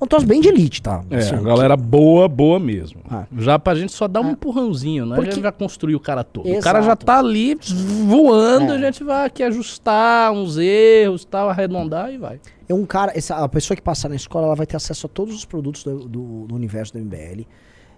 Um 0.00 0.06
troço 0.06 0.26
bem 0.26 0.42
de 0.42 0.48
elite, 0.48 0.82
tá? 0.82 1.02
É, 1.10 1.16
Assim, 1.16 1.34
a 1.36 1.40
galera 1.40 1.74
boa, 1.76 2.28
boa 2.28 2.60
mesmo. 2.60 3.00
Ah. 3.10 3.24
Já 3.38 3.58
pra 3.58 3.74
gente 3.74 3.92
só 3.92 4.06
dar 4.06 4.20
um 4.20 4.28
Ah. 4.28 4.30
empurrãozinho, 4.32 5.06
né? 5.06 5.12
A 5.12 5.16
Porque- 5.16 5.30
gente 5.30 5.40
vai 5.42 5.50
construir 5.52 5.94
o 5.94 6.00
cara 6.00 6.22
todo. 6.22 6.46
O 6.50 6.60
cara 6.60 6.80
já 6.80 6.88
Exato. 6.88 7.06
tá 7.06 7.18
ali 7.18 7.56
voando, 8.04 8.72
É. 8.72 8.76
a 8.76 8.78
gente 8.78 9.02
vai 9.02 9.24
aqui 9.26 9.42
ajustar 9.42 10.32
uns 10.32 10.58
erros, 10.58 11.24
tal, 11.24 11.48
arredondar 11.48 12.12
e 12.12 12.18
vai. 12.18 12.38
É 12.68 12.74
um 12.74 12.84
cara, 12.84 13.12
essa, 13.16 13.36
a 13.36 13.48
pessoa 13.48 13.74
que 13.74 13.82
passar 13.82 14.08
na 14.10 14.16
escola, 14.16 14.46
ela 14.46 14.54
vai 14.54 14.66
ter 14.66 14.76
acesso 14.76 15.06
a 15.06 15.08
todos 15.08 15.34
os 15.34 15.44
produtos 15.46 15.82
do, 15.82 16.00
do- 16.06 16.46
do 16.46 16.54
universo 16.54 16.92
do 16.92 16.98
MBL. 16.98 17.46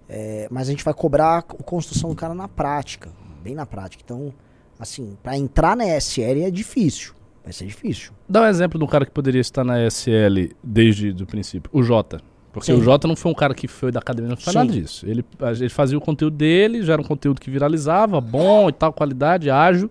É, 0.09 0.47
mas 0.51 0.69
a 0.69 0.71
gente 0.71 0.85
vai 0.85 0.95
cobrar 0.95 1.39
a 1.39 1.43
construção 1.43 2.11
do 2.11 2.17
cara 2.17 2.33
na 2.33 2.47
prática, 2.47 3.11
bem 3.43 3.55
na 3.57 3.67
prática. 3.67 4.03
Então, 4.05 4.33
assim, 4.79 5.17
pra 5.23 5.37
entrar 5.37 5.77
na 5.77 5.85
ESL 5.85 6.45
é 6.45 6.51
difícil. 6.51 7.13
Vai 7.49 7.53
ser 7.55 7.65
difícil. 7.65 8.13
Dá 8.29 8.43
um 8.43 8.45
exemplo 8.45 8.79
de 8.79 8.85
um 8.85 8.87
cara 8.87 9.07
que 9.07 9.11
poderia 9.11 9.41
estar 9.41 9.65
na 9.65 9.83
SL 9.87 10.53
desde 10.63 11.15
o 11.23 11.27
princípio. 11.27 11.71
O 11.73 11.83
Jota. 11.83 12.21
Porque 12.53 12.71
Sim. 12.71 12.79
o 12.79 12.83
Jota 12.83 13.09
não 13.09 13.17
foi 13.17 13.33
um 13.33 13.35
cara 13.35 13.55
que 13.55 13.67
foi 13.67 13.91
da 13.91 14.01
academia, 14.01 14.29
não 14.29 14.37
foi 14.37 14.53
Sim. 14.53 14.59
nada 14.59 14.71
disso. 14.71 15.07
Ele, 15.07 15.25
ele 15.59 15.69
fazia 15.71 15.97
o 15.97 16.01
conteúdo 16.01 16.37
dele, 16.37 16.83
já 16.83 16.93
era 16.93 17.01
um 17.01 17.05
conteúdo 17.07 17.41
que 17.41 17.51
viralizava, 17.51 18.21
bom 18.21 18.69
e 18.69 18.73
tal, 18.73 18.93
qualidade, 18.93 19.49
ágil. 19.49 19.91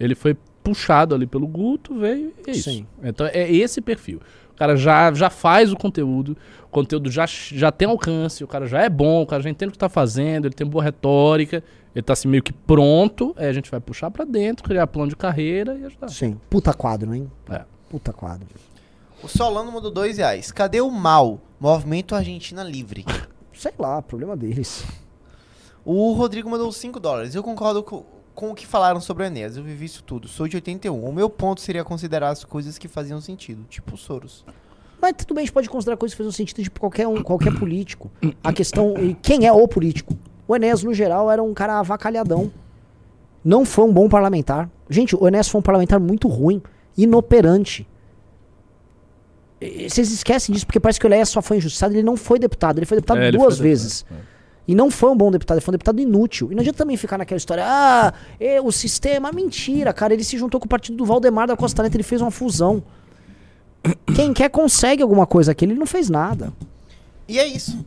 Ele 0.00 0.16
foi 0.16 0.36
puxado 0.64 1.14
ali 1.14 1.28
pelo 1.28 1.46
Guto, 1.46 1.94
veio 1.94 2.32
e 2.44 2.50
é 2.50 2.52
isso. 2.52 2.70
Sim. 2.70 2.84
Então 3.00 3.24
é 3.32 3.52
esse 3.52 3.80
perfil. 3.80 4.20
O 4.52 4.56
cara 4.56 4.74
já, 4.74 5.14
já 5.14 5.30
faz 5.30 5.72
o 5.72 5.76
conteúdo, 5.76 6.36
o 6.64 6.68
conteúdo 6.72 7.08
já, 7.08 7.24
já 7.24 7.70
tem 7.70 7.86
alcance, 7.86 8.42
o 8.42 8.48
cara 8.48 8.66
já 8.66 8.82
é 8.82 8.88
bom, 8.88 9.22
o 9.22 9.26
cara 9.26 9.44
já 9.44 9.48
entende 9.48 9.68
o 9.68 9.72
que 9.72 9.78
tá 9.78 9.88
fazendo, 9.88 10.46
ele 10.46 10.54
tem 10.54 10.66
boa 10.66 10.82
retórica, 10.82 11.62
ele 11.96 12.02
tá 12.02 12.12
assim 12.12 12.28
meio 12.28 12.42
que 12.42 12.52
pronto, 12.52 13.34
aí 13.38 13.46
a 13.46 13.52
gente 13.54 13.70
vai 13.70 13.80
puxar 13.80 14.10
pra 14.10 14.22
dentro, 14.22 14.62
criar 14.62 14.86
plano 14.86 15.08
de 15.08 15.16
carreira 15.16 15.78
e 15.78 15.86
ajudar. 15.86 16.10
Sim. 16.10 16.38
Puta 16.50 16.74
quadro, 16.74 17.14
hein? 17.14 17.32
É. 17.48 17.64
Puta 17.88 18.12
quadro. 18.12 18.46
O 19.22 19.26
Solano 19.26 19.72
mandou 19.72 19.90
2 19.90 20.18
reais. 20.18 20.52
Cadê 20.52 20.78
o 20.82 20.90
MAL? 20.90 21.40
Movimento 21.58 22.14
Argentina 22.14 22.62
Livre. 22.62 23.02
Sei 23.54 23.72
lá, 23.78 24.02
problema 24.02 24.36
deles. 24.36 24.84
O 25.86 26.12
Rodrigo 26.12 26.50
mandou 26.50 26.70
5 26.70 27.00
dólares. 27.00 27.34
Eu 27.34 27.42
concordo 27.42 27.82
com, 27.82 28.04
com 28.34 28.50
o 28.50 28.54
que 28.54 28.66
falaram 28.66 29.00
sobre 29.00 29.24
o 29.24 29.26
Enéas. 29.26 29.56
Eu 29.56 29.62
vivi 29.62 29.86
isso 29.86 30.02
tudo. 30.02 30.28
Sou 30.28 30.46
de 30.46 30.56
81. 30.56 31.02
O 31.02 31.12
meu 31.14 31.30
ponto 31.30 31.62
seria 31.62 31.82
considerar 31.82 32.28
as 32.28 32.44
coisas 32.44 32.76
que 32.76 32.88
faziam 32.88 33.22
sentido, 33.22 33.64
tipo 33.70 33.94
o 33.94 33.96
Soros. 33.96 34.44
Mas 35.00 35.14
tudo 35.16 35.32
bem, 35.32 35.44
a 35.44 35.44
gente 35.46 35.54
pode 35.54 35.70
considerar 35.70 35.96
coisas 35.96 36.14
que 36.14 36.22
fazem 36.22 36.32
sentido 36.32 36.62
de 36.62 36.70
qualquer 36.70 37.08
um, 37.08 37.22
qualquer 37.22 37.58
político. 37.58 38.10
A 38.44 38.52
questão. 38.52 38.92
E 38.98 39.14
quem 39.14 39.46
é 39.46 39.52
o 39.52 39.66
político? 39.66 40.14
O 40.48 40.54
Enéas, 40.54 40.82
no 40.82 40.94
geral, 40.94 41.30
era 41.30 41.42
um 41.42 41.52
cara 41.52 41.78
avacalhadão. 41.78 42.50
Não 43.44 43.64
foi 43.64 43.84
um 43.84 43.92
bom 43.92 44.08
parlamentar. 44.08 44.68
Gente, 44.88 45.16
o 45.16 45.26
Enéas 45.26 45.48
foi 45.48 45.58
um 45.58 45.62
parlamentar 45.62 46.00
muito 46.00 46.28
ruim, 46.28 46.62
inoperante. 46.96 47.86
E 49.60 49.88
Vocês 49.88 50.12
esquecem 50.12 50.52
disso, 50.52 50.66
porque 50.66 50.78
parece 50.80 51.00
que 51.00 51.06
o 51.06 51.08
Eléas 51.08 51.28
só 51.28 51.40
foi 51.40 51.56
injustiçado. 51.56 51.94
Ele 51.94 52.02
não 52.02 52.16
foi 52.16 52.38
deputado, 52.38 52.78
ele 52.78 52.86
foi 52.86 52.98
deputado 52.98 53.18
É, 53.20 53.28
ele 53.28 53.38
duas 53.38 53.56
foi 53.58 53.64
deputado, 53.64 53.68
vezes. 53.68 54.04
é. 54.10 54.36
E 54.68 54.74
não 54.74 54.90
foi 54.90 55.10
um 55.10 55.16
bom 55.16 55.30
deputado, 55.30 55.58
ele 55.58 55.64
foi 55.64 55.70
um 55.72 55.76
deputado 55.76 56.00
inútil. 56.00 56.50
E 56.50 56.54
não 56.56 56.60
adianta 56.60 56.78
também 56.78 56.96
ficar 56.96 57.16
naquela 57.16 57.36
história, 57.36 57.62
ah, 57.64 58.12
é, 58.40 58.60
o 58.60 58.72
sistema, 58.72 59.30
mentira, 59.30 59.92
cara. 59.92 60.12
Ele 60.12 60.24
se 60.24 60.36
juntou 60.36 60.58
com 60.58 60.66
o 60.66 60.68
partido 60.68 60.96
do 60.96 61.04
Valdemar 61.04 61.46
da 61.46 61.56
Costa 61.56 61.82
Neto, 61.84 61.94
ele 61.94 62.02
fez 62.02 62.20
uma 62.20 62.32
fusão. 62.32 62.82
Quem 64.16 64.32
quer 64.32 64.48
consegue 64.50 65.02
alguma 65.02 65.24
coisa 65.24 65.52
aqui, 65.52 65.64
ele 65.64 65.74
não 65.74 65.86
fez 65.86 66.10
nada. 66.10 66.52
E 67.28 67.38
é 67.38 67.46
isso. 67.46 67.84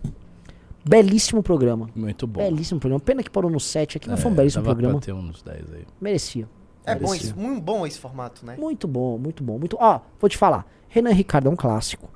Belíssimo 0.88 1.44
programa. 1.44 1.90
Muito 1.96 2.26
bom. 2.26 2.42
Belíssimo 2.42 2.80
programa. 2.80 3.00
Pena 3.00 3.22
que 3.24 3.30
parou 3.30 3.50
no 3.52 3.60
7 3.60 3.98
aqui, 3.98 4.10
mas 4.10 4.20
É, 4.20 4.22
foi 4.22 4.32
um 4.32 4.36
belíssimo 4.36 4.64
dava 4.64 4.76
programa. 4.76 5.00
Pra 5.00 5.06
ter 5.06 5.14
uns 5.14 5.42
10 5.42 5.74
aí. 5.74 5.86
Merecia. 6.00 6.48
É 6.86 6.96
bom 6.96 7.14
isso, 7.14 7.36
muito 7.38 7.62
bom 7.62 7.86
esse 7.86 8.00
formato, 8.00 8.44
né? 8.46 8.56
Muito 8.58 8.88
bom, 8.88 9.18
muito 9.18 9.44
bom. 9.44 9.60
Muito... 9.60 9.78
Ó, 9.80 10.00
vou 10.20 10.30
te 10.30 10.38
falar. 10.38 10.66
Renan 10.88 11.12
e 11.12 11.14
Ricardo 11.14 11.48
é 11.48 11.52
um 11.52 11.56
clássico. 11.56 12.10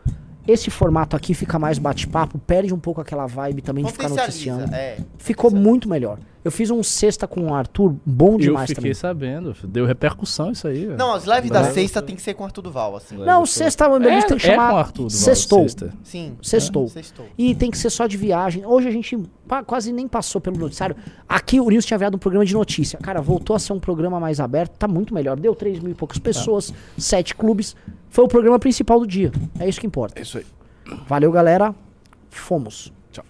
Esse 0.47 0.69
formato 0.71 1.15
aqui 1.15 1.33
fica 1.33 1.59
mais 1.59 1.77
bate-papo, 1.77 2.37
perde 2.39 2.73
um 2.73 2.79
pouco 2.79 2.99
aquela 2.99 3.27
vibe 3.27 3.61
também 3.61 3.85
de 3.85 3.91
ficar 3.91 4.09
noticiando. 4.09 4.73
é. 4.73 4.97
Ficou 5.17 5.51
muito 5.51 5.87
melhor. 5.87 6.17
Eu 6.43 6.51
fiz 6.51 6.69
um 6.69 6.83
sexta 6.83 7.25
com 7.27 7.47
o 7.47 7.53
Arthur, 7.53 7.95
bom 8.05 8.33
Eu 8.33 8.37
demais 8.39 8.67
fiquei 8.69 8.81
também. 8.81 8.93
sabendo, 8.93 9.55
deu 9.63 9.85
repercussão 9.85 10.51
isso 10.51 10.67
aí. 10.67 10.85
velho. 10.85 10.97
Não, 10.97 11.13
as 11.13 11.23
lives 11.23 11.49
da 11.49 11.63
sexta 11.71 12.01
tem 12.01 12.15
que 12.15 12.21
ser 12.21 12.33
com 12.33 12.43
o 12.43 12.45
Arthur 12.45 12.61
Duval, 12.61 12.95
assim. 12.97 13.15
Não, 13.17 13.45
sexta, 13.45 13.87
o 13.87 13.97
meu 13.99 14.09
é, 14.09 14.21
tem 14.21 14.37
que 14.37 14.47
é 14.47 14.51
chamar 14.51 14.69
com 14.69 14.75
o 14.75 14.77
Arthur, 14.77 15.07
Duval, 15.07 15.09
Sextou. 15.09 15.61
sexta. 15.61 15.93
Sim. 16.03 16.35
Sextou. 16.41 16.87
Sextou. 16.89 17.25
E 17.37 17.55
tem 17.55 17.71
que 17.71 17.77
ser 17.77 17.89
só 17.89 18.07
de 18.07 18.17
viagem. 18.17 18.65
Hoje 18.65 18.87
a 18.87 18.91
gente 18.91 19.17
quase 19.65 19.93
nem 19.93 20.07
passou 20.07 20.41
pelo 20.41 20.57
noticiário. 20.57 20.95
Aqui 21.29 21.59
o 21.59 21.69
News 21.69 21.85
tinha 21.85 21.97
virado 21.97 22.15
um 22.15 22.19
programa 22.19 22.45
de 22.45 22.53
notícia. 22.53 22.99
Cara, 22.99 23.21
voltou 23.21 23.55
a 23.55 23.59
ser 23.59 23.71
um 23.73 23.79
programa 23.79 24.19
mais 24.19 24.39
aberto, 24.39 24.77
tá 24.77 24.87
muito 24.87 25.13
melhor. 25.13 25.39
Deu 25.39 25.55
3 25.55 25.79
mil 25.79 25.91
e 25.91 25.95
poucas 25.95 26.17
pessoas, 26.17 26.73
sete 26.97 27.33
clubes. 27.35 27.75
Foi 28.09 28.23
o 28.23 28.27
programa 28.27 28.59
principal 28.59 28.99
do 28.99 29.07
dia. 29.07 29.31
É 29.59 29.67
isso 29.67 29.79
que 29.79 29.87
importa. 29.87 30.19
É 30.19 30.21
isso 30.23 30.37
aí. 30.37 30.45
Valeu, 31.07 31.31
galera. 31.31 31.73
Fomos. 32.29 32.91
Tchau. 33.11 33.23